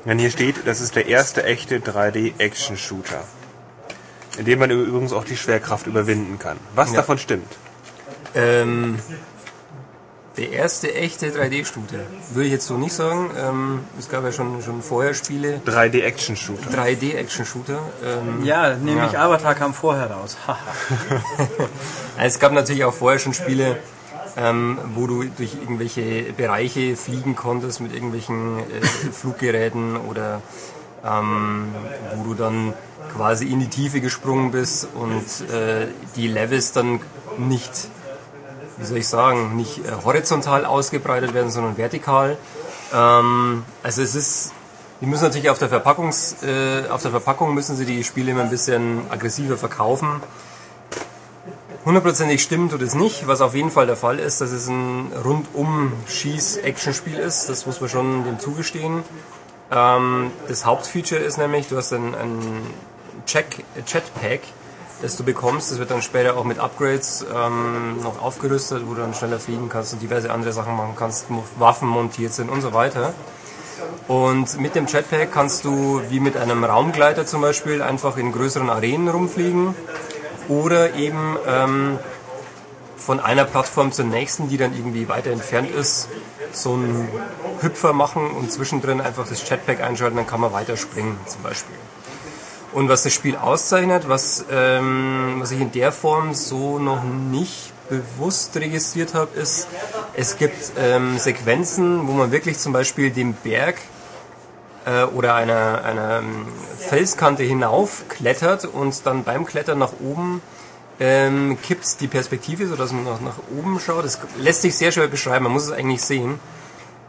Wenn 0.04 0.18
hier 0.18 0.30
steht, 0.30 0.66
das 0.66 0.80
ist 0.80 0.96
der 0.96 1.06
erste 1.06 1.44
echte 1.44 1.78
3D-Action-Shooter, 1.80 3.22
in 4.38 4.44
dem 4.44 4.58
man 4.58 4.70
übrigens 4.70 5.12
auch 5.12 5.24
die 5.24 5.36
Schwerkraft 5.36 5.86
überwinden 5.86 6.38
kann. 6.38 6.58
Was 6.74 6.90
Ja. 6.90 6.96
davon 6.96 7.18
stimmt? 7.18 7.56
Ähm, 8.34 8.98
der 10.38 10.52
erste 10.52 10.94
echte 10.94 11.26
3D-Shooter. 11.30 11.98
Würde 12.32 12.46
ich 12.46 12.52
jetzt 12.52 12.66
so 12.66 12.76
nicht 12.76 12.92
sagen. 12.92 13.30
Ähm, 13.36 13.80
es 13.98 14.08
gab 14.08 14.22
ja 14.24 14.32
schon, 14.32 14.62
schon 14.62 14.82
vorher 14.82 15.12
Spiele. 15.14 15.60
3D-Action-Shooter. 15.66 16.70
3D-Action-Shooter. 16.70 17.78
Ähm, 18.04 18.44
Ja, 18.44 18.74
nämlich 18.76 19.12
Ja. 19.12 19.24
Avatar 19.26 19.54
kam 19.54 19.74
vorher 19.74 20.10
raus. 20.10 20.36
Es 22.18 22.38
gab 22.38 22.52
natürlich 22.52 22.84
auch 22.84 22.94
vorher 22.94 23.18
schon 23.18 23.34
Spiele, 23.34 23.76
ähm, 24.36 24.78
wo 24.94 25.06
du 25.06 25.24
durch 25.24 25.54
irgendwelche 25.54 26.32
Bereiche 26.36 26.96
fliegen 26.96 27.36
konntest 27.36 27.80
mit 27.80 27.92
irgendwelchen 27.92 28.58
äh, 28.60 28.62
Fluggeräten 29.12 29.96
oder 29.96 30.40
ähm, 31.04 31.68
wo 32.14 32.24
du 32.24 32.34
dann 32.34 32.74
quasi 33.16 33.46
in 33.46 33.60
die 33.60 33.68
Tiefe 33.68 34.00
gesprungen 34.00 34.50
bist 34.50 34.88
und 34.94 35.24
äh, 35.52 35.86
die 36.16 36.28
Levels 36.28 36.72
dann 36.72 37.00
nicht 37.38 37.88
wie 38.78 38.86
soll 38.86 38.98
ich 38.98 39.08
sagen, 39.08 39.56
nicht 39.56 39.78
äh, 39.78 39.92
horizontal 40.04 40.64
ausgebreitet 40.64 41.34
werden, 41.34 41.50
sondern 41.50 41.76
vertikal. 41.76 42.36
Ähm, 42.94 43.64
also 43.82 44.02
es 44.02 44.14
ist, 44.14 44.52
die 45.00 45.06
müssen 45.06 45.24
natürlich 45.24 45.50
auf 45.50 45.58
der 45.58 45.68
Verpackungs, 45.68 46.42
äh, 46.42 46.88
auf 46.88 47.02
der 47.02 47.10
Verpackung 47.10 47.54
müssen 47.54 47.76
sie 47.76 47.84
die 47.84 48.04
Spiele 48.04 48.32
immer 48.32 48.42
ein 48.42 48.50
bisschen 48.50 49.02
aggressiver 49.10 49.56
verkaufen. 49.56 50.20
Hundertprozentig 51.84 52.42
stimmt 52.42 52.72
tut 52.72 52.82
es 52.82 52.94
nicht. 52.94 53.26
Was 53.26 53.40
auf 53.40 53.54
jeden 53.54 53.70
Fall 53.70 53.86
der 53.86 53.96
Fall 53.96 54.18
ist, 54.18 54.40
dass 54.40 54.50
es 54.50 54.68
ein 54.68 55.10
rundum 55.24 55.92
Schieß-Action-Spiel 56.06 57.18
ist. 57.18 57.48
Das 57.48 57.66
muss 57.66 57.80
man 57.80 57.88
schon 57.88 58.24
dem 58.24 58.38
zugestehen. 58.38 59.02
Ähm, 59.70 60.30
das 60.48 60.66
Hauptfeature 60.66 61.20
ist 61.20 61.38
nämlich, 61.38 61.68
du 61.68 61.76
hast 61.76 61.92
ein, 61.92 62.14
ein 62.14 62.66
Check, 63.26 63.64
Jetpack, 63.86 64.40
das 65.02 65.16
du 65.16 65.24
bekommst. 65.24 65.70
Das 65.70 65.78
wird 65.78 65.90
dann 65.90 66.02
später 66.02 66.36
auch 66.36 66.44
mit 66.44 66.58
Upgrades 66.58 67.24
ähm, 67.34 68.02
noch 68.02 68.20
aufgerüstet, 68.20 68.82
wo 68.86 68.94
du 68.94 69.00
dann 69.00 69.14
schneller 69.14 69.38
fliegen 69.38 69.68
kannst 69.68 69.92
und 69.92 70.02
diverse 70.02 70.30
andere 70.30 70.52
Sachen 70.52 70.76
machen 70.76 70.94
kannst, 70.96 71.26
Waffen 71.58 71.88
montiert 71.88 72.32
sind 72.32 72.50
und 72.50 72.60
so 72.60 72.72
weiter. 72.72 73.14
Und 74.06 74.60
mit 74.60 74.74
dem 74.74 74.86
Jetpack 74.86 75.32
kannst 75.32 75.64
du 75.64 76.02
wie 76.08 76.20
mit 76.20 76.36
einem 76.36 76.64
Raumgleiter 76.64 77.26
zum 77.26 77.42
Beispiel 77.42 77.82
einfach 77.82 78.16
in 78.16 78.32
größeren 78.32 78.70
Arenen 78.70 79.08
rumfliegen 79.08 79.74
oder 80.48 80.94
eben 80.94 81.36
ähm, 81.46 81.98
von 82.96 83.20
einer 83.20 83.44
Plattform 83.44 83.92
zur 83.92 84.06
nächsten, 84.06 84.48
die 84.48 84.56
dann 84.56 84.74
irgendwie 84.74 85.08
weiter 85.08 85.30
entfernt 85.30 85.70
ist, 85.70 86.08
so 86.52 86.72
einen 86.72 87.08
Hüpfer 87.60 87.92
machen 87.92 88.30
und 88.30 88.50
zwischendrin 88.50 89.00
einfach 89.00 89.28
das 89.28 89.48
Jetpack 89.48 89.80
einschalten, 89.80 90.16
dann 90.16 90.26
kann 90.26 90.40
man 90.40 90.52
weiterspringen 90.52 91.16
zum 91.26 91.42
Beispiel. 91.42 91.76
Und 92.72 92.88
was 92.88 93.02
das 93.02 93.14
Spiel 93.14 93.36
auszeichnet, 93.36 94.08
was, 94.08 94.44
ähm, 94.50 95.36
was 95.38 95.50
ich 95.52 95.60
in 95.60 95.72
der 95.72 95.90
Form 95.90 96.34
so 96.34 96.78
noch 96.78 97.02
nicht 97.02 97.72
bewusst 97.88 98.54
registriert 98.56 99.14
habe, 99.14 99.38
ist, 99.38 99.68
es 100.14 100.36
gibt 100.36 100.72
ähm, 100.78 101.18
Sequenzen, 101.18 102.06
wo 102.06 102.12
man 102.12 102.30
wirklich 102.30 102.58
zum 102.58 102.72
Beispiel 102.74 103.10
den 103.10 103.32
Berg 103.32 103.76
äh, 104.84 105.04
oder 105.04 105.34
eine, 105.34 105.82
eine 105.82 106.18
ähm, 106.18 106.46
Felskante 106.78 107.42
hinauf 107.42 108.04
klettert 108.08 108.66
und 108.66 109.06
dann 109.06 109.24
beim 109.24 109.46
Klettern 109.46 109.78
nach 109.78 109.92
oben 110.00 110.42
ähm, 111.00 111.56
kippt 111.62 112.00
die 112.00 112.08
Perspektive, 112.08 112.66
sodass 112.66 112.92
man 112.92 113.04
nach, 113.04 113.20
nach 113.20 113.38
oben 113.56 113.80
schaut. 113.80 114.04
Das 114.04 114.18
lässt 114.36 114.62
sich 114.62 114.76
sehr 114.76 114.92
schwer 114.92 115.08
beschreiben, 115.08 115.44
man 115.44 115.52
muss 115.52 115.64
es 115.64 115.72
eigentlich 115.72 116.02
sehen. 116.02 116.40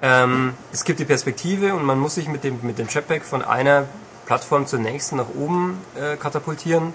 Ähm, 0.02 0.54
es 0.72 0.86
gibt 0.86 1.00
die 1.00 1.06
Perspektive 1.06 1.74
und 1.74 1.84
man 1.84 2.00
muss 2.00 2.16
sich 2.16 2.30
mit 2.30 2.44
dem, 2.44 2.60
mit 2.62 2.80
dem 2.80 2.88
Jetpack 2.88 3.26
von 3.26 3.44
einer 3.44 3.86
Plattform 4.30 4.68
zur 4.68 4.78
nächsten 4.78 5.16
nach 5.16 5.30
oben 5.36 5.82
äh, 5.96 6.16
katapultieren, 6.16 6.94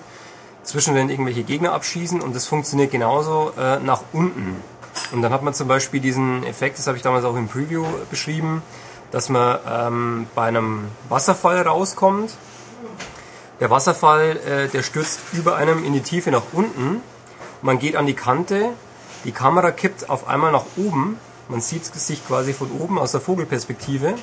zwischendrin 0.62 1.10
irgendwelche 1.10 1.42
Gegner 1.42 1.72
abschießen 1.72 2.20
und 2.20 2.36
das 2.36 2.46
funktioniert 2.46 2.92
genauso 2.92 3.52
äh, 3.58 3.80
nach 3.80 4.02
unten. 4.12 4.62
Und 5.10 5.20
dann 5.20 5.32
hat 5.32 5.42
man 5.42 5.52
zum 5.52 5.66
Beispiel 5.66 5.98
diesen 5.98 6.44
Effekt, 6.44 6.78
das 6.78 6.86
habe 6.86 6.96
ich 6.96 7.02
damals 7.02 7.24
auch 7.24 7.34
im 7.34 7.48
Preview 7.48 7.84
beschrieben, 8.08 8.62
dass 9.10 9.30
man 9.30 9.58
ähm, 9.68 10.26
bei 10.36 10.46
einem 10.46 10.84
Wasserfall 11.08 11.60
rauskommt. 11.62 12.30
Der 13.58 13.68
Wasserfall, 13.68 14.36
äh, 14.36 14.68
der 14.68 14.84
stürzt 14.84 15.18
über 15.32 15.56
einem 15.56 15.84
in 15.84 15.92
die 15.92 16.02
Tiefe 16.02 16.30
nach 16.30 16.44
unten. 16.52 17.00
Man 17.62 17.80
geht 17.80 17.96
an 17.96 18.06
die 18.06 18.14
Kante, 18.14 18.74
die 19.24 19.32
Kamera 19.32 19.72
kippt 19.72 20.08
auf 20.08 20.28
einmal 20.28 20.52
nach 20.52 20.66
oben. 20.76 21.18
Man 21.48 21.60
sieht 21.60 21.84
sich 21.84 22.24
quasi 22.28 22.52
von 22.52 22.70
oben 22.78 22.96
aus 22.96 23.10
der 23.10 23.20
Vogelperspektive. 23.20 24.14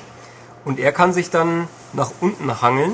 Und 0.64 0.78
er 0.78 0.92
kann 0.92 1.12
sich 1.12 1.30
dann 1.30 1.68
nach 1.92 2.12
unten 2.20 2.60
hangeln, 2.62 2.92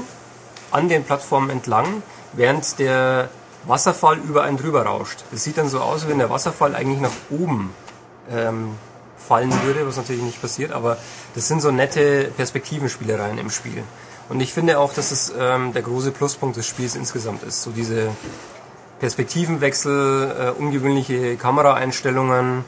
an 0.70 0.88
den 0.88 1.04
Plattformen 1.04 1.50
entlang, 1.50 2.02
während 2.32 2.78
der 2.78 3.28
Wasserfall 3.66 4.18
über 4.18 4.42
einen 4.42 4.56
drüber 4.56 4.84
rauscht. 4.84 5.24
Das 5.30 5.44
sieht 5.44 5.58
dann 5.58 5.68
so 5.68 5.80
aus, 5.80 6.06
wie 6.06 6.10
wenn 6.10 6.18
der 6.18 6.30
Wasserfall 6.30 6.74
eigentlich 6.74 7.00
nach 7.00 7.12
oben 7.30 7.74
ähm, 8.30 8.70
fallen 9.16 9.52
würde, 9.62 9.86
was 9.86 9.96
natürlich 9.96 10.22
nicht 10.22 10.40
passiert, 10.40 10.72
aber 10.72 10.96
das 11.34 11.48
sind 11.48 11.60
so 11.60 11.70
nette 11.70 12.30
Perspektivenspielereien 12.36 13.38
im 13.38 13.50
Spiel. 13.50 13.82
Und 14.28 14.40
ich 14.40 14.52
finde 14.52 14.78
auch, 14.78 14.92
dass 14.92 15.10
es 15.10 15.32
ähm, 15.38 15.72
der 15.72 15.82
große 15.82 16.12
Pluspunkt 16.12 16.56
des 16.56 16.66
Spiels 16.66 16.96
insgesamt 16.96 17.42
ist. 17.42 17.62
So 17.62 17.70
diese 17.70 18.10
Perspektivenwechsel, 19.00 20.54
äh, 20.56 20.60
ungewöhnliche 20.60 21.36
Kameraeinstellungen 21.36 22.64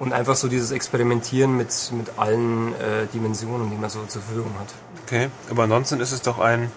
und 0.00 0.14
einfach 0.14 0.34
so 0.34 0.48
dieses 0.48 0.72
Experimentieren 0.72 1.56
mit, 1.56 1.92
mit 1.92 2.18
allen 2.18 2.74
äh, 2.74 3.06
Dimensionen, 3.12 3.70
die 3.70 3.76
man 3.76 3.90
so 3.90 4.02
zur 4.06 4.22
Verfügung 4.22 4.52
hat. 4.58 4.68
Okay, 5.06 5.30
aber 5.50 5.64
ansonsten 5.64 6.00
ist 6.00 6.10
es 6.10 6.22
doch 6.22 6.38
ein 6.40 6.72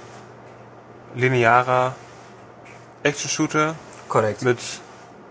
linearer 1.16 1.96
Action-Shooter 3.04 3.76
Korrekt. 4.10 4.44
mit 4.44 4.60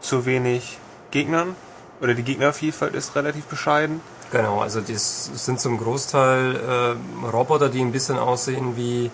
zu 0.01 0.25
wenig 0.25 0.79
Gegnern. 1.11 1.55
Oder 2.01 2.15
die 2.15 2.25
Gegnervielfalt 2.25 2.95
ist 2.95 3.15
relativ 3.15 3.45
bescheiden. 3.45 4.01
Genau, 4.33 4.61
also 4.61 4.81
das 4.81 5.31
sind 5.45 5.61
zum 5.61 5.79
Großteil 5.79 6.57
äh, 6.57 7.27
Roboter, 7.27 7.69
die 7.69 7.81
ein 7.81 7.93
bisschen 7.93 8.19
aussehen 8.19 8.77
wie 8.77 9.11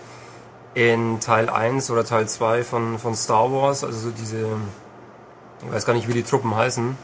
in 0.73 1.19
Teil 1.19 1.49
1 1.49 1.91
oder 1.91 2.05
Teil 2.05 2.27
2 2.29 2.63
von, 2.63 2.97
von 2.97 3.13
Star 3.13 3.51
Wars. 3.51 3.83
Also 3.83 3.99
so 3.99 4.11
diese, 4.11 4.47
ich 5.65 5.71
weiß 5.71 5.85
gar 5.85 5.93
nicht, 5.93 6.07
wie 6.07 6.13
die 6.13 6.23
Truppen 6.23 6.55
heißen. 6.55 6.97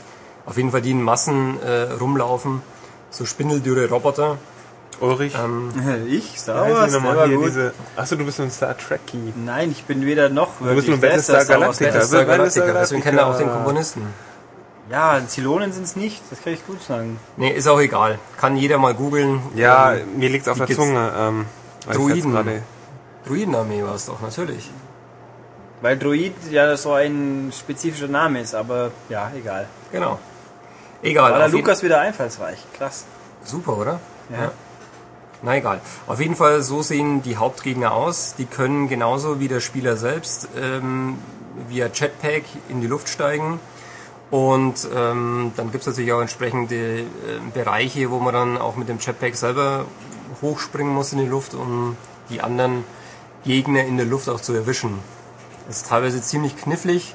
Auf 0.46 0.58
jeden 0.58 0.72
Fall 0.72 0.82
die 0.82 0.92
in 0.92 1.02
Massen 1.02 1.60
äh, 1.62 1.94
rumlaufen. 1.94 2.62
So 3.10 3.26
spindeldürre 3.26 3.90
Roboter. 3.90 4.38
Ulrich, 5.02 5.34
Ähm, 5.36 5.72
Ich? 6.08 6.40
Star 6.40 6.70
Wars? 6.72 6.94
wir 6.94 7.00
Der 7.02 7.16
war 7.18 7.28
gut. 7.28 7.48
diese. 7.48 7.74
Achso, 7.96 8.16
du 8.16 8.26
bist 8.26 8.40
ein 8.40 8.52
Star 8.52 8.78
Trekkie. 8.78 9.34
Nein, 9.36 9.72
ich 9.72 9.84
bin 9.86 10.06
weder 10.06 10.30
noch 10.30 10.58
Du 10.60 10.66
bist 10.66 10.76
wirklich. 10.76 10.88
nur 10.90 11.02
Wer 11.02 11.16
ist 11.16 11.28
Battlestar 11.28 11.60
Galactica. 11.60 12.26
Battlestar 12.26 12.74
deswegen 12.74 13.02
kennt 13.04 13.18
er 13.18 13.28
auch 13.28 13.38
den. 13.38 13.50
Komponisten. 13.52 14.02
Ja, 14.90 15.20
Zylonen 15.28 15.72
sind 15.74 15.84
es 15.84 15.96
nicht, 15.96 16.22
das 16.30 16.44
kann 16.44 16.54
ich 16.54 16.66
gut 16.68 16.82
sagen. 16.84 17.20
Nee, 17.38 17.50
ist 17.52 17.68
auch 17.68 17.80
egal. 17.80 18.20
Kann 18.38 18.56
jeder 18.56 18.78
mal 18.78 18.94
googeln. 18.94 19.42
Ja, 19.56 19.94
Ähm, 19.96 20.20
mir 20.20 20.30
liegt's 20.30 20.48
auf 20.48 20.58
der 20.60 20.68
Zunge. 20.68 21.12
Ähm, 21.18 21.46
Druiden. 21.92 22.62
Druidenarmee 23.28 23.84
war 23.84 23.96
es 23.96 24.06
doch, 24.06 24.22
natürlich. 24.22 24.70
Weil 25.82 25.98
Droid 25.98 26.34
ja 26.52 26.78
so 26.78 26.94
ein 26.94 27.52
spezifischer 27.58 28.08
Name 28.08 28.42
ist, 28.42 28.54
aber 28.54 28.92
ja, 29.10 29.32
egal. 29.36 29.68
Genau. 29.92 30.20
Egal. 31.06 31.32
War 31.32 31.40
der 31.40 31.50
Lukas 31.50 31.84
wieder 31.84 32.00
einfallsreich. 32.00 32.58
Krass. 32.78 33.06
Super, 33.44 33.78
oder? 33.78 34.00
Ja. 34.32 34.52
Na 35.44 35.56
egal. 35.56 35.80
Auf 36.08 36.20
jeden 36.20 36.36
Fall, 36.36 36.64
so 36.64 36.82
sehen 36.82 37.22
die 37.22 37.38
Hauptgegner 37.38 37.94
aus. 37.94 38.34
Die 38.36 38.46
können 38.46 38.90
genauso 38.90 39.40
wie 39.40 39.48
der 39.48 39.60
Spieler 39.60 39.98
selbst 39.98 40.50
ähm, 40.60 41.20
via 41.70 41.90
Jetpack 41.94 42.44
in 42.70 42.82
die 42.82 42.88
Luft 42.88 43.08
steigen. 43.08 43.60
Und 44.32 44.88
ähm, 44.96 45.52
dann 45.56 45.72
gibt 45.72 45.84
es 45.84 45.88
natürlich 45.88 46.12
auch 46.12 46.22
entsprechende 46.22 47.02
äh, 47.02 47.06
Bereiche, 47.54 48.10
wo 48.10 48.20
man 48.20 48.34
dann 48.34 48.58
auch 48.58 48.76
mit 48.76 48.90
dem 48.90 48.98
Jetpack 48.98 49.36
selber 49.36 49.86
hochspringen 50.42 50.92
muss 50.92 51.14
in 51.14 51.20
die 51.20 51.28
Luft, 51.28 51.54
um 51.54 51.96
die 52.30 52.42
anderen 52.42 52.84
Gegner 53.44 53.84
in 53.86 53.98
der 53.98 54.08
Luft 54.08 54.28
auch 54.28 54.42
zu 54.42 54.54
erwischen. 54.54 55.00
Das 55.68 55.78
ist 55.78 55.90
teilweise 55.90 56.20
ziemlich 56.24 56.58
knifflig, 56.58 57.14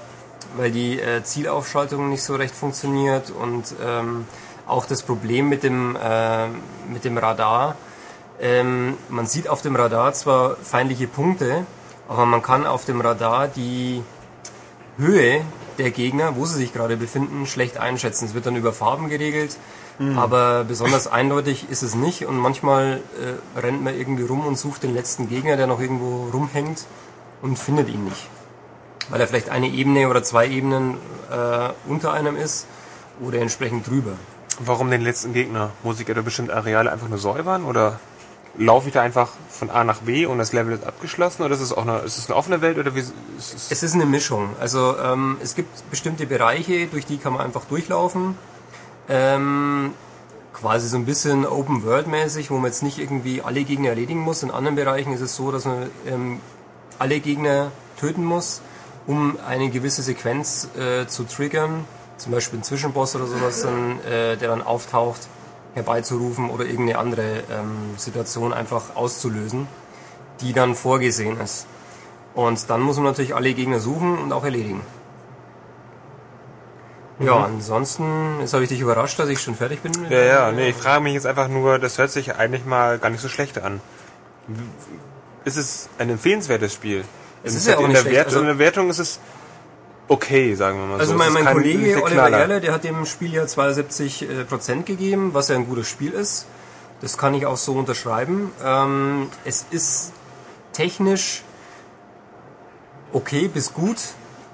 weil 0.56 0.70
die 0.70 1.00
äh, 1.00 1.22
Zielaufschaltung 1.22 2.10
nicht 2.10 2.22
so 2.22 2.34
recht 2.34 2.54
funktioniert 2.54 3.30
und 3.30 3.74
ähm, 3.84 4.26
auch 4.66 4.86
das 4.86 5.02
Problem 5.02 5.48
mit 5.48 5.62
dem, 5.62 5.96
äh, 5.96 6.48
mit 6.92 7.04
dem 7.04 7.18
Radar. 7.18 7.76
Ähm, 8.40 8.96
man 9.08 9.26
sieht 9.26 9.48
auf 9.48 9.62
dem 9.62 9.76
Radar 9.76 10.12
zwar 10.14 10.56
feindliche 10.56 11.06
Punkte, 11.06 11.66
aber 12.08 12.26
man 12.26 12.42
kann 12.42 12.66
auf 12.66 12.84
dem 12.84 13.00
Radar 13.00 13.48
die 13.48 14.02
Höhe 14.96 15.42
der 15.78 15.90
Gegner, 15.90 16.36
wo 16.36 16.44
sie 16.46 16.56
sich 16.56 16.72
gerade 16.72 16.96
befinden, 16.96 17.46
schlecht 17.46 17.78
einschätzen. 17.78 18.26
Es 18.26 18.34
wird 18.34 18.46
dann 18.46 18.56
über 18.56 18.72
Farben 18.72 19.08
geregelt, 19.08 19.56
aber 20.16 20.64
besonders 20.64 21.08
eindeutig 21.08 21.68
ist 21.68 21.82
es 21.82 21.94
nicht 21.94 22.24
und 22.24 22.38
manchmal 22.38 23.02
äh, 23.20 23.58
rennt 23.58 23.84
man 23.84 23.94
irgendwie 23.94 24.24
rum 24.24 24.46
und 24.46 24.56
sucht 24.56 24.82
den 24.82 24.94
letzten 24.94 25.28
Gegner, 25.28 25.58
der 25.58 25.66
noch 25.66 25.78
irgendwo 25.78 26.30
rumhängt 26.30 26.86
und 27.42 27.58
findet 27.58 27.90
ihn 27.90 28.04
nicht. 28.04 28.26
Weil 29.10 29.20
er 29.20 29.28
vielleicht 29.28 29.50
eine 29.50 29.68
Ebene 29.68 30.08
oder 30.08 30.22
zwei 30.22 30.48
Ebenen 30.48 30.94
äh, 31.30 31.70
unter 31.86 32.12
einem 32.12 32.36
ist 32.36 32.66
oder 33.20 33.38
entsprechend 33.40 33.86
drüber. 33.86 34.12
Warum 34.60 34.90
den 34.90 35.02
letzten 35.02 35.32
Gegner? 35.32 35.70
Muss 35.82 36.00
ich 36.00 36.08
etwa 36.08 36.22
bestimmte 36.22 36.54
Areale 36.54 36.90
einfach 36.92 37.08
nur 37.08 37.18
säubern? 37.18 37.64
Oder 37.64 37.98
laufe 38.56 38.88
ich 38.88 38.94
da 38.94 39.02
einfach 39.02 39.30
von 39.48 39.70
A 39.70 39.84
nach 39.84 40.00
B 40.00 40.26
und 40.26 40.38
das 40.38 40.52
Level 40.52 40.74
ist 40.74 40.84
abgeschlossen? 40.84 41.42
Oder 41.42 41.54
ist 41.54 41.60
es 41.60 41.72
auch 41.72 41.82
eine, 41.82 41.98
ist 42.00 42.18
es 42.18 42.26
eine 42.28 42.36
offene 42.36 42.60
Welt? 42.60 42.78
Oder 42.78 42.94
wie 42.94 43.00
ist 43.00 43.14
es? 43.38 43.70
Es 43.70 43.82
ist 43.82 43.94
eine 43.94 44.06
Mischung. 44.06 44.50
Also 44.60 44.96
ähm, 44.98 45.38
es 45.42 45.54
gibt 45.54 45.90
bestimmte 45.90 46.26
Bereiche, 46.26 46.86
durch 46.86 47.06
die 47.06 47.18
kann 47.18 47.32
man 47.32 47.42
einfach 47.42 47.64
durchlaufen. 47.64 48.36
Ähm, 49.08 49.92
quasi 50.52 50.88
so 50.88 50.96
ein 50.96 51.06
bisschen 51.06 51.46
Open 51.46 51.84
World 51.84 52.06
mäßig, 52.06 52.50
wo 52.50 52.54
man 52.56 52.66
jetzt 52.66 52.82
nicht 52.82 52.98
irgendwie 52.98 53.42
alle 53.42 53.64
Gegner 53.64 53.90
erledigen 53.90 54.20
muss. 54.20 54.42
In 54.42 54.50
anderen 54.50 54.76
Bereichen 54.76 55.12
ist 55.12 55.20
es 55.20 55.36
so, 55.36 55.50
dass 55.50 55.64
man 55.64 55.90
ähm, 56.06 56.40
alle 56.98 57.20
Gegner 57.20 57.72
töten 57.98 58.24
muss, 58.24 58.60
um 59.06 59.38
eine 59.46 59.70
gewisse 59.70 60.02
Sequenz 60.02 60.68
äh, 60.78 61.06
zu 61.06 61.24
triggern. 61.24 61.84
Zum 62.16 62.32
Beispiel 62.32 62.58
einen 62.58 62.64
Zwischenboss 62.64 63.16
oder 63.16 63.26
sowas, 63.26 63.62
dann, 63.62 64.00
äh, 64.04 64.36
der 64.36 64.48
dann 64.48 64.62
auftaucht, 64.62 65.28
herbeizurufen 65.74 66.50
oder 66.50 66.64
irgendeine 66.64 66.98
andere 66.98 67.42
ähm, 67.50 67.94
Situation 67.96 68.52
einfach 68.52 68.94
auszulösen, 68.96 69.66
die 70.40 70.52
dann 70.52 70.74
vorgesehen 70.74 71.40
ist. 71.40 71.66
Und 72.34 72.68
dann 72.70 72.80
muss 72.82 72.96
man 72.96 73.06
natürlich 73.06 73.34
alle 73.34 73.52
Gegner 73.54 73.80
suchen 73.80 74.18
und 74.18 74.32
auch 74.32 74.44
erledigen. 74.44 74.82
Ja, 77.18 77.44
ansonsten, 77.44 78.40
jetzt 78.40 78.54
habe 78.54 78.62
ich 78.62 78.70
dich 78.70 78.80
überrascht, 78.80 79.18
dass 79.18 79.28
ich 79.28 79.40
schon 79.42 79.54
fertig 79.54 79.80
bin. 79.82 79.92
mit- 80.00 80.10
Ja, 80.10 80.20
ja, 80.22 80.52
nee, 80.52 80.70
ich 80.70 80.76
frage 80.76 81.02
mich 81.02 81.12
jetzt 81.14 81.26
einfach 81.26 81.48
nur, 81.48 81.78
das 81.78 81.98
hört 81.98 82.10
sich 82.10 82.34
eigentlich 82.36 82.64
mal 82.64 82.98
gar 82.98 83.10
nicht 83.10 83.20
so 83.20 83.28
schlecht 83.28 83.58
an. 83.62 83.80
Ist 85.44 85.56
es 85.58 85.88
ein 85.98 86.08
empfehlenswertes 86.08 86.72
Spiel? 86.72 87.04
Es 87.42 87.52
In- 87.52 87.58
ist 87.58 87.66
ja 87.68 87.78
auch 87.78 87.84
in 87.84 87.92
der 87.92 88.04
Wert, 88.04 88.26
also- 88.26 88.40
in 88.40 88.46
der 88.46 88.58
Wertung 88.58 88.90
ist 88.90 88.98
es 88.98 89.18
okay, 90.08 90.54
sagen 90.54 90.78
wir 90.78 90.86
mal 90.86 91.00
Also 91.00 91.12
so. 91.12 91.18
mein, 91.18 91.28
ist 91.28 91.34
mein 91.34 91.44
kein- 91.44 91.54
Kollege 91.54 92.02
Oliver. 92.02 92.30
Erle, 92.30 92.60
der 92.60 92.72
hat 92.72 92.84
dem 92.84 93.06
Spiel 93.06 93.32
ja 93.32 93.46
72 93.46 94.22
äh, 94.28 94.44
Prozent 94.44 94.86
gegeben, 94.86 95.34
was 95.34 95.48
ja 95.48 95.54
ein 95.54 95.66
gutes 95.66 95.88
Spiel 95.88 96.12
ist. 96.12 96.46
Das 97.00 97.16
kann 97.16 97.32
ich 97.34 97.46
auch 97.46 97.56
so 97.56 97.72
unterschreiben. 97.74 98.50
Ähm, 98.62 99.28
es 99.44 99.64
ist 99.70 100.12
technisch 100.72 101.42
okay 103.12 103.48
bis 103.48 103.72
gut. 103.72 103.96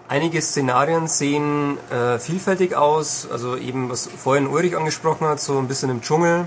Einige 0.09 0.41
Szenarien 0.41 1.09
sehen 1.09 1.79
äh, 1.91 2.19
vielfältig 2.21 2.77
aus. 2.77 3.27
Also 3.31 3.57
eben, 3.57 3.91
was 3.91 4.07
vorhin 4.07 4.47
Ulrich 4.47 4.77
angesprochen 4.77 5.27
hat, 5.27 5.41
so 5.41 5.59
ein 5.59 5.67
bisschen 5.67 5.91
im 5.91 6.01
Dschungel. 6.03 6.47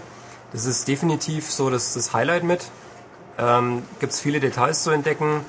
Das 0.53 0.66
ist 0.66 0.88
definitiv 0.88 1.52
so 1.52 1.70
das, 1.70 1.94
das 1.94 2.14
Highlight 2.14 2.44
mit. 2.44 2.66
Ähm, 3.38 3.84
Gibt 3.99 4.14
es 4.14 4.20
viele 4.22 4.40
Details 4.40 4.84
zu 4.84 4.91
entdecken. 4.91 5.41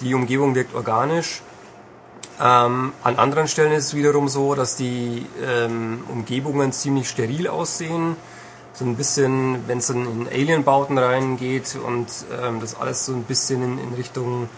Die 0.00 0.14
Umgebung 0.14 0.54
wirkt 0.54 0.74
organisch. 0.74 1.42
Ähm, 2.40 2.92
an 3.02 3.16
anderen 3.16 3.48
Stellen 3.48 3.72
ist 3.72 3.86
es 3.86 3.94
wiederum 3.94 4.28
so, 4.28 4.54
dass 4.54 4.76
die 4.76 5.26
ähm, 5.44 6.04
Umgebungen 6.08 6.72
ziemlich 6.72 7.08
steril 7.08 7.48
aussehen. 7.48 8.16
So 8.72 8.86
ein 8.86 8.96
bisschen, 8.96 9.68
wenn 9.68 9.78
es 9.78 9.88
dann 9.88 10.06
in 10.06 10.26
Alien-Bauten 10.26 10.96
reingeht 10.96 11.76
und 11.84 12.06
ähm, 12.42 12.60
das 12.60 12.80
alles 12.80 13.04
so 13.04 13.12
ein 13.12 13.24
bisschen 13.24 13.62
in, 13.62 13.78
in 13.78 13.94
Richtung 13.94 14.48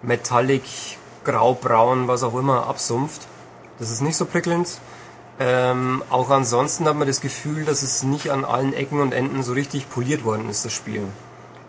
Metallic, 0.00 0.62
Graubraun, 1.24 2.08
was 2.08 2.22
auch 2.22 2.34
immer, 2.34 2.66
absumpft. 2.66 3.26
Das 3.78 3.90
ist 3.90 4.00
nicht 4.00 4.16
so 4.16 4.24
prickelnd. 4.24 4.80
Ähm, 5.40 6.02
auch 6.08 6.30
ansonsten 6.30 6.86
hat 6.86 6.96
man 6.96 7.06
das 7.06 7.20
Gefühl, 7.20 7.64
dass 7.64 7.82
es 7.82 8.02
nicht 8.02 8.30
an 8.30 8.44
allen 8.44 8.72
Ecken 8.72 9.00
und 9.00 9.12
Enden 9.12 9.42
so 9.42 9.52
richtig 9.52 9.90
poliert 9.90 10.24
worden 10.24 10.48
ist, 10.48 10.64
das 10.64 10.72
Spiel. 10.72 11.02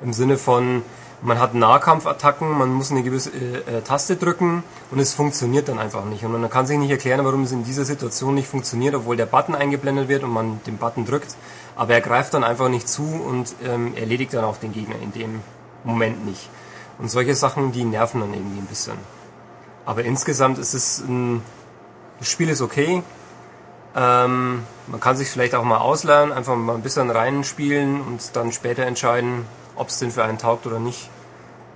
Im 0.02 0.14
Sinne 0.14 0.38
von, 0.38 0.84
man 1.22 1.40
hat 1.40 1.54
Nahkampfattacken, 1.54 2.58
man 2.58 2.70
muss 2.70 2.92
eine 2.92 3.04
gewisse 3.04 3.32
äh, 3.32 3.78
äh, 3.78 3.82
Taste 3.82 4.16
drücken 4.16 4.64
und 4.92 5.00
es 5.00 5.14
funktioniert 5.14 5.68
dann 5.68 5.80
einfach 5.80 6.06
nicht. 6.06 6.24
Und 6.24 6.32
man 6.32 6.50
kann 6.50 6.66
sich 6.66 6.78
nicht 6.78 6.92
erklären, 6.92 7.26
warum 7.26 7.44
es 7.44 7.52
in 7.52 7.64
dieser 7.64 7.86
Situation 7.86 8.36
nicht 8.36 8.48
funktioniert, 8.48 8.96
obwohl 8.96 9.18
der 9.18 9.26
Button 9.26 9.56
eingeblendet 9.56 10.08
wird 10.08 10.24
und 10.24 10.32
man 10.32 10.62
den 10.66 10.78
Button 10.78 11.06
drückt. 11.06 11.36
Aber 11.76 11.94
er 11.94 12.02
greift 12.02 12.34
dann 12.34 12.44
einfach 12.44 12.70
nicht 12.70 12.88
zu 12.88 13.04
und 13.04 13.56
ähm, 13.64 13.96
erledigt 13.96 14.34
dann 14.34 14.46
auch 14.46 14.58
den 14.58 14.74
Gegner 14.74 14.96
in 15.02 15.12
dem 15.12 15.42
Moment 15.84 16.26
nicht. 16.26 16.50
Und 17.00 17.10
solche 17.10 17.36
Sachen, 17.36 17.72
die 17.72 17.84
nerven 17.84 18.22
dann 18.22 18.34
irgendwie 18.34 18.60
ein 18.60 18.66
bisschen. 18.66 18.98
Aber 19.86 20.04
insgesamt 20.04 20.58
ist 20.58 20.74
es 20.74 21.00
ein, 21.00 21.42
das 22.20 22.30
Spiel 22.30 22.50
ist 22.50 22.62
okay. 22.62 23.02
Ähm, 23.96 24.64
man 24.88 25.00
kann 25.00 25.18
sich 25.18 25.30
vielleicht 25.30 25.56
auch 25.56 25.64
mal 25.64 25.78
ausleihen, 25.78 26.32
einfach 26.32 26.56
mal 26.56 26.76
ein 26.76 26.82
bisschen 26.82 27.10
reinspielen 27.10 28.02
und 28.02 28.36
dann 28.36 28.52
später 28.52 28.84
entscheiden, 28.84 29.46
ob 29.80 29.90
es 29.90 30.00
denn 30.00 30.12
für 30.12 30.24
einen 30.24 30.38
taugt 30.38 30.68
oder 30.68 30.80
nicht. 30.80 31.10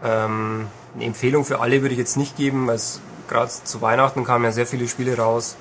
Ähm, 0.03 0.67
eine 0.95 1.05
Empfehlung 1.05 1.45
für 1.45 1.59
alle 1.59 1.81
würde 1.81 1.93
ich 1.93 1.99
jetzt 1.99 2.17
nicht 2.17 2.35
geben, 2.37 2.67
weil 2.67 2.75
es 2.75 3.01
gerade 3.27 3.49
zu 3.49 3.81
Weihnachten 3.81 4.23
kamen 4.23 4.45
ja 4.45 4.51
sehr 4.51 4.67
viele 4.67 4.87
Spiele 4.87 5.17
raus. 5.17 5.55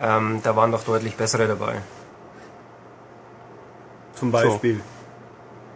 Ähm, 0.00 0.40
da 0.42 0.56
waren 0.56 0.72
doch 0.72 0.84
deutlich 0.84 1.16
bessere 1.16 1.48
dabei. 1.48 1.76
Zum 4.14 4.32
Beispiel. 4.32 4.80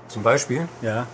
Zum 0.08 0.22
Beispiel. 0.22 0.68
Ja. 0.80 1.06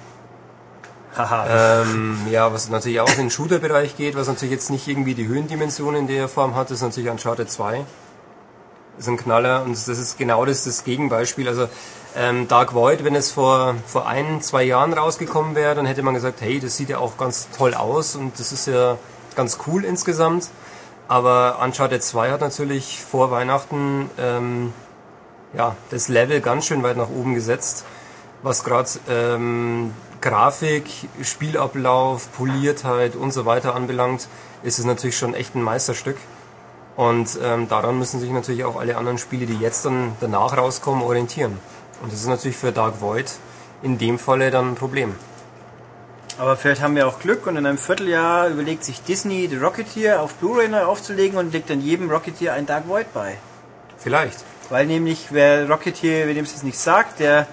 Haha. 1.16 1.82
Ähm, 1.82 2.18
ja, 2.30 2.52
was 2.52 2.68
natürlich 2.68 3.00
auch 3.00 3.10
in 3.10 3.18
den 3.18 3.30
Shooter-Bereich 3.30 3.96
geht, 3.96 4.14
was 4.16 4.28
natürlich 4.28 4.52
jetzt 4.52 4.70
nicht 4.70 4.88
irgendwie 4.88 5.14
die 5.14 5.26
Höhendimension 5.26 5.94
in 5.94 6.06
der 6.06 6.28
Form 6.28 6.54
hat, 6.54 6.70
ist 6.70 6.82
natürlich 6.82 7.10
Uncharted 7.10 7.50
2. 7.50 7.84
Das 8.96 9.06
ist 9.06 9.08
ein 9.08 9.16
Knaller 9.16 9.62
und 9.62 9.72
das 9.72 9.88
ist 9.88 10.18
genau 10.18 10.44
das, 10.44 10.64
das 10.64 10.84
Gegenbeispiel. 10.84 11.48
Also 11.48 11.68
ähm, 12.18 12.48
Dark 12.48 12.74
Void, 12.74 13.04
wenn 13.04 13.14
es 13.14 13.30
vor, 13.30 13.76
vor 13.86 14.06
ein, 14.06 14.42
zwei 14.42 14.64
Jahren 14.64 14.92
rausgekommen 14.92 15.54
wäre, 15.54 15.74
dann 15.74 15.86
hätte 15.86 16.02
man 16.02 16.14
gesagt, 16.14 16.40
hey, 16.40 16.58
das 16.58 16.76
sieht 16.76 16.88
ja 16.88 16.98
auch 16.98 17.16
ganz 17.16 17.48
toll 17.56 17.74
aus 17.74 18.16
und 18.16 18.38
das 18.38 18.52
ist 18.52 18.66
ja 18.66 18.98
ganz 19.36 19.58
cool 19.66 19.84
insgesamt. 19.84 20.50
Aber 21.06 21.60
Uncharted 21.62 22.02
2 22.02 22.32
hat 22.32 22.40
natürlich 22.40 23.02
vor 23.02 23.30
Weihnachten 23.30 24.10
ähm, 24.18 24.72
ja, 25.54 25.76
das 25.90 26.08
Level 26.08 26.40
ganz 26.40 26.66
schön 26.66 26.82
weit 26.82 26.96
nach 26.96 27.08
oben 27.08 27.34
gesetzt, 27.34 27.84
was 28.42 28.64
gerade 28.64 28.88
ähm, 29.08 29.94
Grafik, 30.20 30.86
Spielablauf, 31.22 32.32
Poliertheit 32.32 33.14
und 33.14 33.32
so 33.32 33.46
weiter 33.46 33.74
anbelangt, 33.74 34.28
ist 34.62 34.78
es 34.78 34.84
natürlich 34.84 35.16
schon 35.16 35.34
echt 35.34 35.54
ein 35.54 35.62
Meisterstück. 35.62 36.16
Und 36.96 37.38
ähm, 37.44 37.68
daran 37.68 37.96
müssen 37.96 38.18
sich 38.18 38.30
natürlich 38.30 38.64
auch 38.64 38.74
alle 38.74 38.96
anderen 38.96 39.18
Spiele, 39.18 39.46
die 39.46 39.58
jetzt 39.58 39.86
dann 39.86 40.16
danach 40.20 40.56
rauskommen, 40.56 41.02
orientieren. 41.04 41.58
Und 42.02 42.12
das 42.12 42.20
ist 42.20 42.26
natürlich 42.26 42.56
für 42.56 42.72
Dark 42.72 43.00
Void 43.00 43.30
in 43.82 43.98
dem 43.98 44.18
Falle 44.18 44.50
dann 44.50 44.70
ein 44.70 44.74
Problem. 44.74 45.14
Aber 46.38 46.56
vielleicht 46.56 46.82
haben 46.82 46.94
wir 46.94 47.08
auch 47.08 47.18
Glück 47.18 47.46
und 47.46 47.56
in 47.56 47.66
einem 47.66 47.78
Vierteljahr 47.78 48.48
überlegt 48.48 48.84
sich 48.84 49.02
Disney, 49.02 49.48
The 49.48 49.56
Rocketeer 49.56 50.22
auf 50.22 50.34
Blu-ray 50.34 50.68
neu 50.68 50.82
aufzulegen 50.82 51.36
und 51.36 51.52
legt 51.52 51.68
dann 51.68 51.80
jedem 51.80 52.10
Rocketeer 52.10 52.52
ein 52.52 52.64
Dark 52.64 52.88
Void 52.88 53.12
bei. 53.12 53.38
Vielleicht. 53.96 54.44
Weil 54.70 54.86
nämlich, 54.86 55.28
wer 55.30 55.68
Rocketeer, 55.68 56.28
wer 56.28 56.34
dem 56.34 56.44
es 56.44 56.52
jetzt 56.52 56.62
nicht 56.62 56.78
sagt, 56.78 57.18
der, 57.18 57.48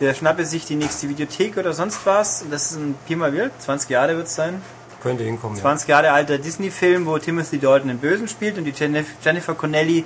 der 0.00 0.14
schnappe 0.14 0.46
sich 0.46 0.64
die 0.64 0.76
nächste 0.76 1.08
Videothek 1.10 1.58
oder 1.58 1.74
sonst 1.74 2.00
was. 2.04 2.42
Und 2.42 2.50
das 2.50 2.70
ist 2.70 2.78
ein 2.78 2.94
Pi 3.06 3.14
mal 3.14 3.32
Wild, 3.34 3.52
20 3.58 3.90
Jahre 3.90 4.16
wird 4.16 4.28
es 4.28 4.34
sein. 4.34 4.62
Könnte 5.02 5.24
hinkommen. 5.24 5.58
20 5.58 5.86
Jahre 5.88 6.12
alter 6.12 6.38
Disney-Film, 6.38 7.04
wo 7.04 7.18
Timothy 7.18 7.58
Dalton 7.58 7.88
den 7.88 7.98
Bösen 7.98 8.26
spielt 8.26 8.56
und 8.56 8.64
die 8.64 8.70
Jennifer 8.70 9.12
Jennifer 9.22 9.54
Connelly 9.54 10.04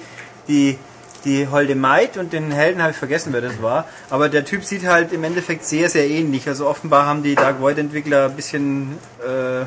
die, 0.48 0.76
die 1.24 1.48
holde 1.48 1.74
Maid 1.74 2.16
und 2.16 2.32
den 2.32 2.50
Helden 2.50 2.80
habe 2.80 2.92
ich 2.92 2.96
vergessen, 2.96 3.32
wer 3.32 3.40
das 3.40 3.60
war. 3.60 3.86
Aber 4.10 4.28
der 4.28 4.44
Typ 4.44 4.64
sieht 4.64 4.86
halt 4.86 5.12
im 5.12 5.24
Endeffekt 5.24 5.64
sehr, 5.64 5.88
sehr 5.88 6.08
ähnlich. 6.08 6.46
Also 6.48 6.68
offenbar 6.68 7.06
haben 7.06 7.22
die 7.22 7.34
Dark 7.34 7.60
Void-Entwickler 7.60 8.26
ein 8.26 8.36
bisschen 8.36 8.98
äh, 9.20 9.64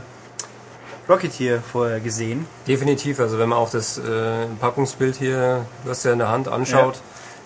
Rocketeer 1.09 1.61
vorher 1.61 1.99
gesehen. 1.99 2.45
Definitiv. 2.67 3.19
Also 3.19 3.37
wenn 3.37 3.49
man 3.49 3.57
auch 3.57 3.69
das 3.69 3.97
äh, 3.97 4.45
Packungsbild 4.59 5.15
hier, 5.17 5.65
was 5.83 6.03
ja 6.03 6.13
in 6.13 6.19
der 6.19 6.29
Hand 6.29 6.47
anschaut, 6.47 6.95
Ja. 6.95 7.01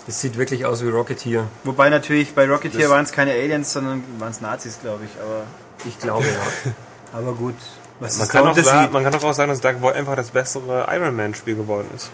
das 0.05 0.21
sieht 0.21 0.37
wirklich 0.37 0.65
aus 0.65 0.83
wie 0.83 0.89
Rocketeer. 0.89 1.47
Wobei 1.63 1.89
natürlich 1.89 2.35
bei 2.35 2.47
Rocketeer 2.47 2.89
waren 2.89 3.05
es 3.05 3.11
keine 3.11 3.31
Aliens, 3.31 3.73
sondern 3.73 4.03
waren 4.19 4.31
es 4.31 4.41
Nazis, 4.41 4.79
glaube 4.81 5.05
ich. 5.05 5.21
Aber, 5.21 5.43
Ich 5.85 5.97
glaube 5.99 6.25
ja. 6.25 6.71
aber 7.17 7.33
gut. 7.33 7.55
Was 7.99 8.17
Man 8.17 8.25
ist 8.27 8.31
kann, 8.31 8.47
auch 8.47 8.91
man 8.91 9.03
kann 9.03 9.13
doch 9.13 9.23
auch 9.23 9.33
sagen, 9.33 9.49
dass 9.49 9.61
Dark 9.61 9.81
Void 9.81 9.95
einfach 9.95 10.15
das 10.17 10.29
bessere 10.31 10.85
Iron 10.91 11.15
Man 11.15 11.33
Spiel 11.33 11.55
geworden 11.55 11.87
ist. 11.95 12.11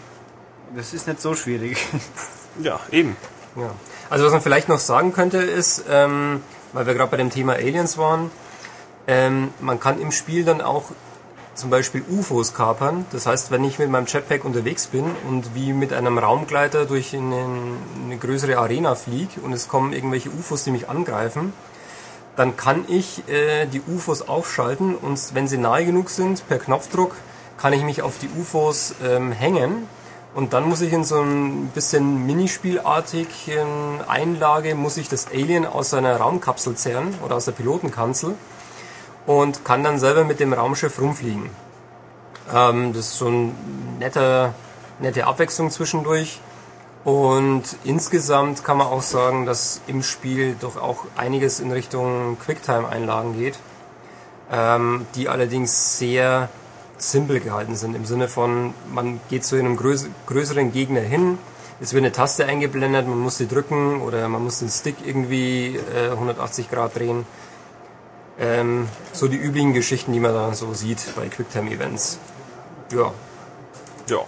Das 0.76 0.94
ist 0.94 1.08
nicht 1.08 1.22
so 1.22 1.36
schwierig. 1.36 1.78
Ja, 2.62 2.82
eben. 2.92 3.16
Ja. 3.56 3.72
Also 4.10 4.26
was 4.26 4.34
man 4.34 4.42
vielleicht 4.42 4.68
noch 4.68 4.78
sagen 4.78 5.14
könnte 5.14 5.38
ist, 5.38 5.86
ähm, 5.90 6.44
weil 6.74 6.86
wir 6.86 6.96
gerade 6.96 7.10
bei 7.10 7.16
dem 7.16 7.30
Thema 7.30 7.54
Aliens 7.54 7.98
waren, 7.98 8.30
ähm, 9.08 9.54
man 9.62 9.80
kann 9.80 10.02
im 10.02 10.12
Spiel 10.12 10.44
dann 10.44 10.60
auch 10.60 10.84
zum 11.56 11.70
Beispiel 11.70 12.04
UFOs 12.10 12.54
kapern. 12.54 13.06
Das 13.14 13.26
heißt, 13.26 13.52
wenn 13.52 13.64
ich 13.64 13.80
mit 13.80 13.90
meinem 13.90 14.06
Jetpack 14.06 14.44
unterwegs 14.44 14.88
bin 14.88 15.06
und 15.30 15.56
wie 15.56 15.72
mit 15.72 15.94
einem 15.94 16.18
Raumgleiter 16.18 16.86
durch 16.86 17.16
eine, 17.16 17.46
eine 18.04 18.18
größere 18.18 18.58
Arena 18.58 18.96
fliege 18.96 19.40
und 19.42 19.54
es 19.54 19.70
kommen 19.70 19.94
irgendwelche 19.94 20.30
UFOs, 20.30 20.66
die 20.66 20.72
mich 20.72 20.90
angreifen, 20.90 21.54
dann 22.36 22.58
kann 22.58 22.84
ich 22.90 23.28
äh, 23.30 23.66
die 23.66 23.82
UFOs 23.82 24.28
aufschalten 24.28 24.96
und 24.96 25.34
wenn 25.34 25.48
sie 25.48 25.58
nahe 25.58 25.86
genug 25.86 26.10
sind, 26.10 26.46
per 26.50 26.60
Knopfdruck, 26.60 27.16
kann 27.58 27.72
ich 27.72 27.84
mich 27.84 28.02
auf 28.02 28.18
die 28.18 28.30
UFOs 28.38 28.96
ähm, 29.02 29.32
hängen 29.32 29.88
und 30.34 30.54
dann 30.54 30.68
muss 30.68 30.82
ich 30.82 30.94
in 30.94 31.04
so 31.04 31.22
ein 31.22 31.68
bisschen 31.74 32.26
Minispielartigen 32.26 34.02
Einlage, 34.08 34.76
muss 34.76 34.98
ich 34.98 35.10
das 35.10 35.28
Alien 35.28 35.66
aus 35.66 35.90
seiner 35.90 36.16
Raumkapsel 36.18 36.76
zerren 36.76 37.14
oder 37.24 37.36
aus 37.36 37.46
der 37.46 37.52
Pilotenkanzel 37.52 38.36
und 39.26 39.66
kann 39.66 39.84
dann 39.84 40.00
selber 40.00 40.24
mit 40.24 40.40
dem 40.40 40.54
Raumschiff 40.54 41.00
rumfliegen. 41.02 41.50
Ähm, 42.54 42.94
das 42.94 43.08
ist 43.08 43.18
so 43.18 43.28
eine 43.28 43.52
nette, 44.00 44.54
nette 45.00 45.28
Abwechslung 45.28 45.70
zwischendurch. 45.70 46.40
Und 47.04 47.64
insgesamt 47.84 48.64
kann 48.64 48.78
man 48.78 48.88
auch 48.88 49.02
sagen, 49.02 49.46
dass 49.46 49.82
im 49.88 50.04
Spiel 50.04 50.56
doch 50.60 50.78
auch 50.78 51.06
einiges 51.18 51.60
in 51.60 51.72
Richtung 51.72 52.38
Quicktime-Einlagen 52.40 53.38
geht, 53.38 53.58
ähm, 54.52 55.08
die 55.16 55.28
allerdings 55.28 55.98
sehr 55.98 56.50
simpel 57.02 57.40
gehalten 57.40 57.76
sind. 57.76 57.96
Im 57.96 58.06
Sinne 58.06 58.28
von, 58.28 58.74
man 58.92 59.20
geht 59.30 59.44
zu 59.44 59.56
einem 59.56 59.76
größ 59.76 60.08
größeren 60.28 60.72
Gegner 60.72 61.02
hin, 61.02 61.38
es 61.82 61.94
wird 61.94 62.04
eine 62.04 62.12
Taste 62.12 62.46
eingeblendet, 62.46 63.08
man 63.08 63.18
muss 63.18 63.38
sie 63.38 63.48
drücken 63.48 64.02
oder 64.02 64.28
man 64.30 64.44
muss 64.44 64.60
den 64.60 64.70
Stick 64.70 64.96
irgendwie 65.04 65.78
äh, 65.96 66.12
180 66.12 66.70
Grad 66.70 66.96
drehen. 66.96 67.26
Ähm, 68.40 68.88
so 69.14 69.28
die 69.28 69.38
üblichen 69.38 69.74
Geschichten, 69.74 70.14
die 70.14 70.20
man 70.20 70.34
da 70.34 70.54
so 70.54 70.74
sieht 70.74 71.16
bei 71.16 71.28
Quicktime-Events. 71.28 72.20
Ja, 72.92 73.12
Ja. 74.08 74.20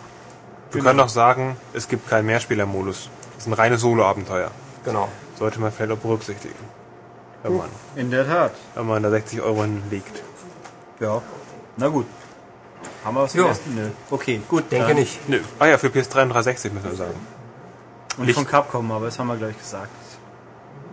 Wir 0.72 0.82
können 0.82 0.98
doch 0.98 1.10
sagen, 1.10 1.56
es 1.74 1.88
gibt 1.88 2.10
keinen 2.10 2.26
Mehrspielermodus. 2.26 3.10
Das 3.36 3.44
ist 3.44 3.48
ein 3.48 3.54
reines 3.54 3.82
Solo-Abenteuer. 3.82 4.50
genau. 4.84 5.08
Sollte 5.38 5.60
man 5.60 5.72
vielleicht 5.72 5.92
auch 5.92 5.98
berücksichtigen. 5.98 6.56
Wenn 7.44 7.58
man, 7.58 7.70
In 7.96 8.10
der 8.10 8.26
Tat. 8.26 8.54
wenn 8.76 8.88
man 8.88 9.04
da 9.04 9.10
60 9.12 9.42
Euro 9.42 9.62
hinlegt. 9.64 10.24
Ja. 11.00 11.22
Na 11.78 11.88
gut. 11.90 12.06
Haben 13.04 13.16
wir 13.16 13.24
was 13.24 13.34
Ja. 13.34 13.44
vergessen? 13.44 13.76
Nö. 13.76 13.90
Okay, 14.10 14.42
gut. 14.48 14.72
Denke 14.72 14.88
dann- 14.88 14.96
nicht. 14.98 15.28
Nö. 15.30 15.40
Ah 15.60 15.66
ja, 15.68 15.78
für 15.78 15.88
PS3 15.90 16.24
und 16.24 16.30
360 16.30 16.74
müssen 16.74 16.90
wir 16.90 16.96
sagen. 16.96 17.16
Und 18.18 18.26
Licht. 18.26 18.38
von 18.38 18.46
Capcom, 18.48 18.92
aber 18.92 19.06
das 19.08 19.18
haben 19.20 19.28
wir 19.28 19.36
gleich 19.38 19.58
gesagt. 19.58 19.90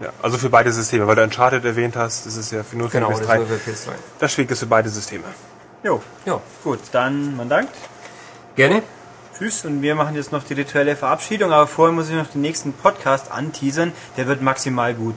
Ja, 0.01 0.09
also 0.23 0.39
für 0.39 0.49
beide 0.49 0.73
Systeme, 0.73 1.07
weil 1.07 1.17
du 1.17 1.23
Uncharted 1.23 1.65
erwähnt 1.65 1.95
hast, 1.95 2.25
das 2.25 2.37
ist 2.37 2.51
ja 2.53 2.63
für 2.63 2.77
nur 2.77 2.89
für 2.89 2.97
Genau, 2.99 3.11
das 3.11 3.21
ist 3.21 3.27
PS3. 3.29 3.37
nur 3.39 3.47
für 3.47 3.71
PS3. 3.71 3.91
Das 4.19 4.33
Spiel 4.33 4.47
ist 4.51 4.59
für 4.59 4.67
beide 4.67 4.89
Systeme. 4.89 5.25
Jo, 5.83 6.01
Ja, 6.25 6.41
gut. 6.65 6.79
Dann, 6.93 7.37
man 7.37 7.49
dankt. 7.49 7.75
gerne. 8.57 8.83
Tschüss 9.39 9.65
und 9.65 9.81
wir 9.83 9.95
machen 9.95 10.15
jetzt 10.17 10.33
noch 10.33 10.43
die 10.43 10.53
rituelle 10.55 10.97
Verabschiedung, 10.97 11.53
aber 11.53 11.67
vorher 11.67 11.95
muss 11.95 12.09
ich 12.11 12.15
noch 12.15 12.27
den 12.29 12.41
nächsten 12.43 12.73
Podcast 12.75 13.31
anteasern. 13.31 13.93
Der 14.17 14.27
wird 14.27 14.43
maximal 14.43 14.93
gut. 14.95 15.15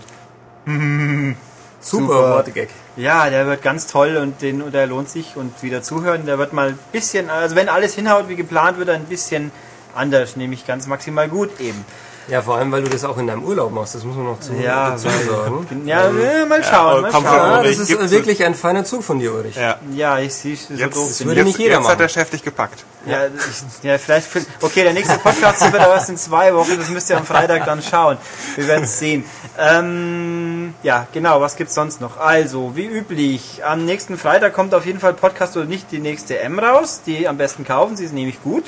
Super, 0.65 1.35
Super. 1.79 2.29
Wortegag. 2.35 2.69
Ja, 2.95 3.27
der 3.31 3.47
wird 3.47 3.63
ganz 3.63 3.87
toll 3.87 4.17
und 4.17 4.43
den 4.43 4.61
und 4.61 4.71
der 4.71 4.85
lohnt 4.85 5.09
sich 5.09 5.35
und 5.35 5.63
wieder 5.63 5.81
zuhören. 5.81 6.27
Der 6.27 6.37
wird 6.37 6.53
mal 6.53 6.69
ein 6.69 6.79
bisschen, 6.91 7.29
also 7.29 7.55
wenn 7.55 7.67
alles 7.67 7.95
hinhaut 7.95 8.29
wie 8.29 8.35
geplant, 8.35 8.77
wird 8.77 8.89
er 8.89 8.95
ein 8.95 9.05
bisschen 9.05 9.51
anders, 9.95 10.35
nämlich 10.35 10.67
ganz 10.67 10.85
maximal 10.85 11.27
gut 11.27 11.59
eben. 11.59 11.83
Ja, 12.29 12.41
vor 12.41 12.55
allem, 12.55 12.71
weil 12.71 12.83
du 12.83 12.89
das 12.89 13.03
auch 13.03 13.17
in 13.17 13.27
deinem 13.27 13.43
Urlaub 13.43 13.71
machst, 13.73 13.95
das 13.95 14.03
muss 14.05 14.15
man 14.15 14.25
noch 14.25 14.39
zu, 14.39 14.53
Ja, 14.53 14.91
dazu 14.91 15.09
sagen. 15.09 15.67
Ja, 15.85 16.07
äh, 16.07 16.45
mal 16.45 16.63
schauen, 16.63 17.01
mal 17.01 17.11
schauen. 17.11 17.23
Ja, 17.25 17.63
das 17.63 17.77
ist 17.79 17.87
gibt's- 17.89 18.11
wirklich 18.11 18.43
ein 18.45 18.55
feiner 18.55 18.85
Zug 18.85 19.03
von 19.03 19.19
dir, 19.19 19.33
Ulrich. 19.33 19.55
Ja. 19.57 19.77
Ja, 19.93 20.19
ich 20.19 20.33
sehe 20.33 20.55
so 20.55 20.73
Jetzt, 20.73 20.95
doof. 20.95 21.07
Das 21.09 21.17
bin. 21.17 21.27
würde 21.27 21.39
jetzt, 21.41 21.47
nicht 21.47 21.59
jeder 21.59 21.71
jetzt 21.75 21.81
machen. 21.83 21.91
hat 21.91 21.99
der 21.99 22.07
Chef 22.07 22.29
dich 22.29 22.43
gepackt. 22.43 22.85
Ja, 23.05 23.25
ich, 23.25 23.83
ja, 23.83 23.97
vielleicht. 23.97 24.27
für- 24.27 24.45
Okay, 24.61 24.83
der 24.83 24.93
nächste 24.93 25.17
Podcast 25.17 25.61
wird 25.61 25.75
aber 25.83 25.95
erst 25.95 26.09
in 26.09 26.17
zwei 26.17 26.53
Wochen. 26.55 26.77
Das 26.77 26.89
müsst 26.89 27.09
ihr 27.09 27.17
am 27.17 27.25
Freitag 27.25 27.65
dann 27.65 27.81
schauen. 27.81 28.17
Wir 28.55 28.67
werden 28.67 28.85
es 28.85 28.97
sehen. 28.97 29.25
Ähm, 29.59 30.73
ja, 30.83 31.07
genau. 31.11 31.41
Was 31.41 31.55
gibt's 31.57 31.75
sonst 31.75 31.99
noch? 31.99 32.17
Also, 32.17 32.75
wie 32.75 32.85
üblich, 32.85 33.61
am 33.65 33.83
nächsten 33.85 34.17
Freitag 34.17 34.53
kommt 34.53 34.73
auf 34.73 34.85
jeden 34.85 34.99
Fall 34.99 35.13
Podcast 35.13 35.57
oder 35.57 35.65
nicht 35.65 35.91
die 35.91 35.99
nächste 35.99 36.39
M 36.39 36.59
raus. 36.59 37.01
Die 37.05 37.27
am 37.27 37.37
besten 37.37 37.65
kaufen. 37.65 37.97
Sie 37.97 38.05
ist 38.05 38.13
nämlich 38.13 38.41
gut. 38.41 38.63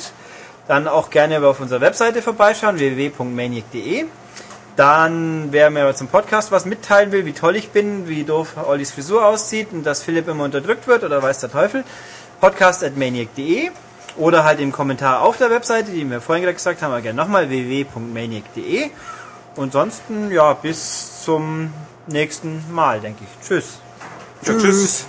Dann 0.67 0.87
auch 0.87 1.09
gerne 1.09 1.45
auf 1.45 1.59
unserer 1.59 1.81
Webseite 1.81 2.21
vorbeischauen 2.21 2.77
www.maniac.de. 2.77 4.05
Dann, 4.75 5.47
wer 5.51 5.69
mir 5.69 5.93
zum 5.95 6.07
Podcast 6.07 6.51
was 6.51 6.65
mitteilen 6.65 7.11
will, 7.11 7.25
wie 7.25 7.33
toll 7.33 7.55
ich 7.55 7.69
bin, 7.69 8.09
wie 8.09 8.23
doof 8.23 8.55
Ollis 8.67 8.91
Frisur 8.91 9.25
aussieht 9.25 9.69
und 9.71 9.83
dass 9.85 10.03
Philipp 10.03 10.27
immer 10.27 10.43
unterdrückt 10.43 10.87
wird 10.87 11.03
oder 11.03 11.23
weiß 11.23 11.39
der 11.39 11.51
Teufel, 11.51 11.85
podcast.maniac.de 12.41 13.69
oder 14.17 14.43
halt 14.43 14.59
im 14.59 14.71
Kommentar 14.71 15.21
auf 15.21 15.37
der 15.37 15.49
Webseite, 15.49 15.91
die 15.91 16.09
wir 16.09 16.19
vorhin 16.19 16.43
gerade 16.43 16.55
gesagt 16.55 16.81
haben, 16.81 16.91
aber 16.91 17.01
gerne 17.01 17.21
nochmal 17.21 17.49
www.maniac.de. 17.49 18.89
Und 19.55 19.63
ansonsten, 19.63 20.31
ja, 20.31 20.53
bis 20.53 21.23
zum 21.23 21.73
nächsten 22.07 22.63
Mal, 22.73 22.99
denke 22.99 23.23
ich. 23.23 23.47
Tschüss. 23.47 23.79
Tschüss. 24.43 25.07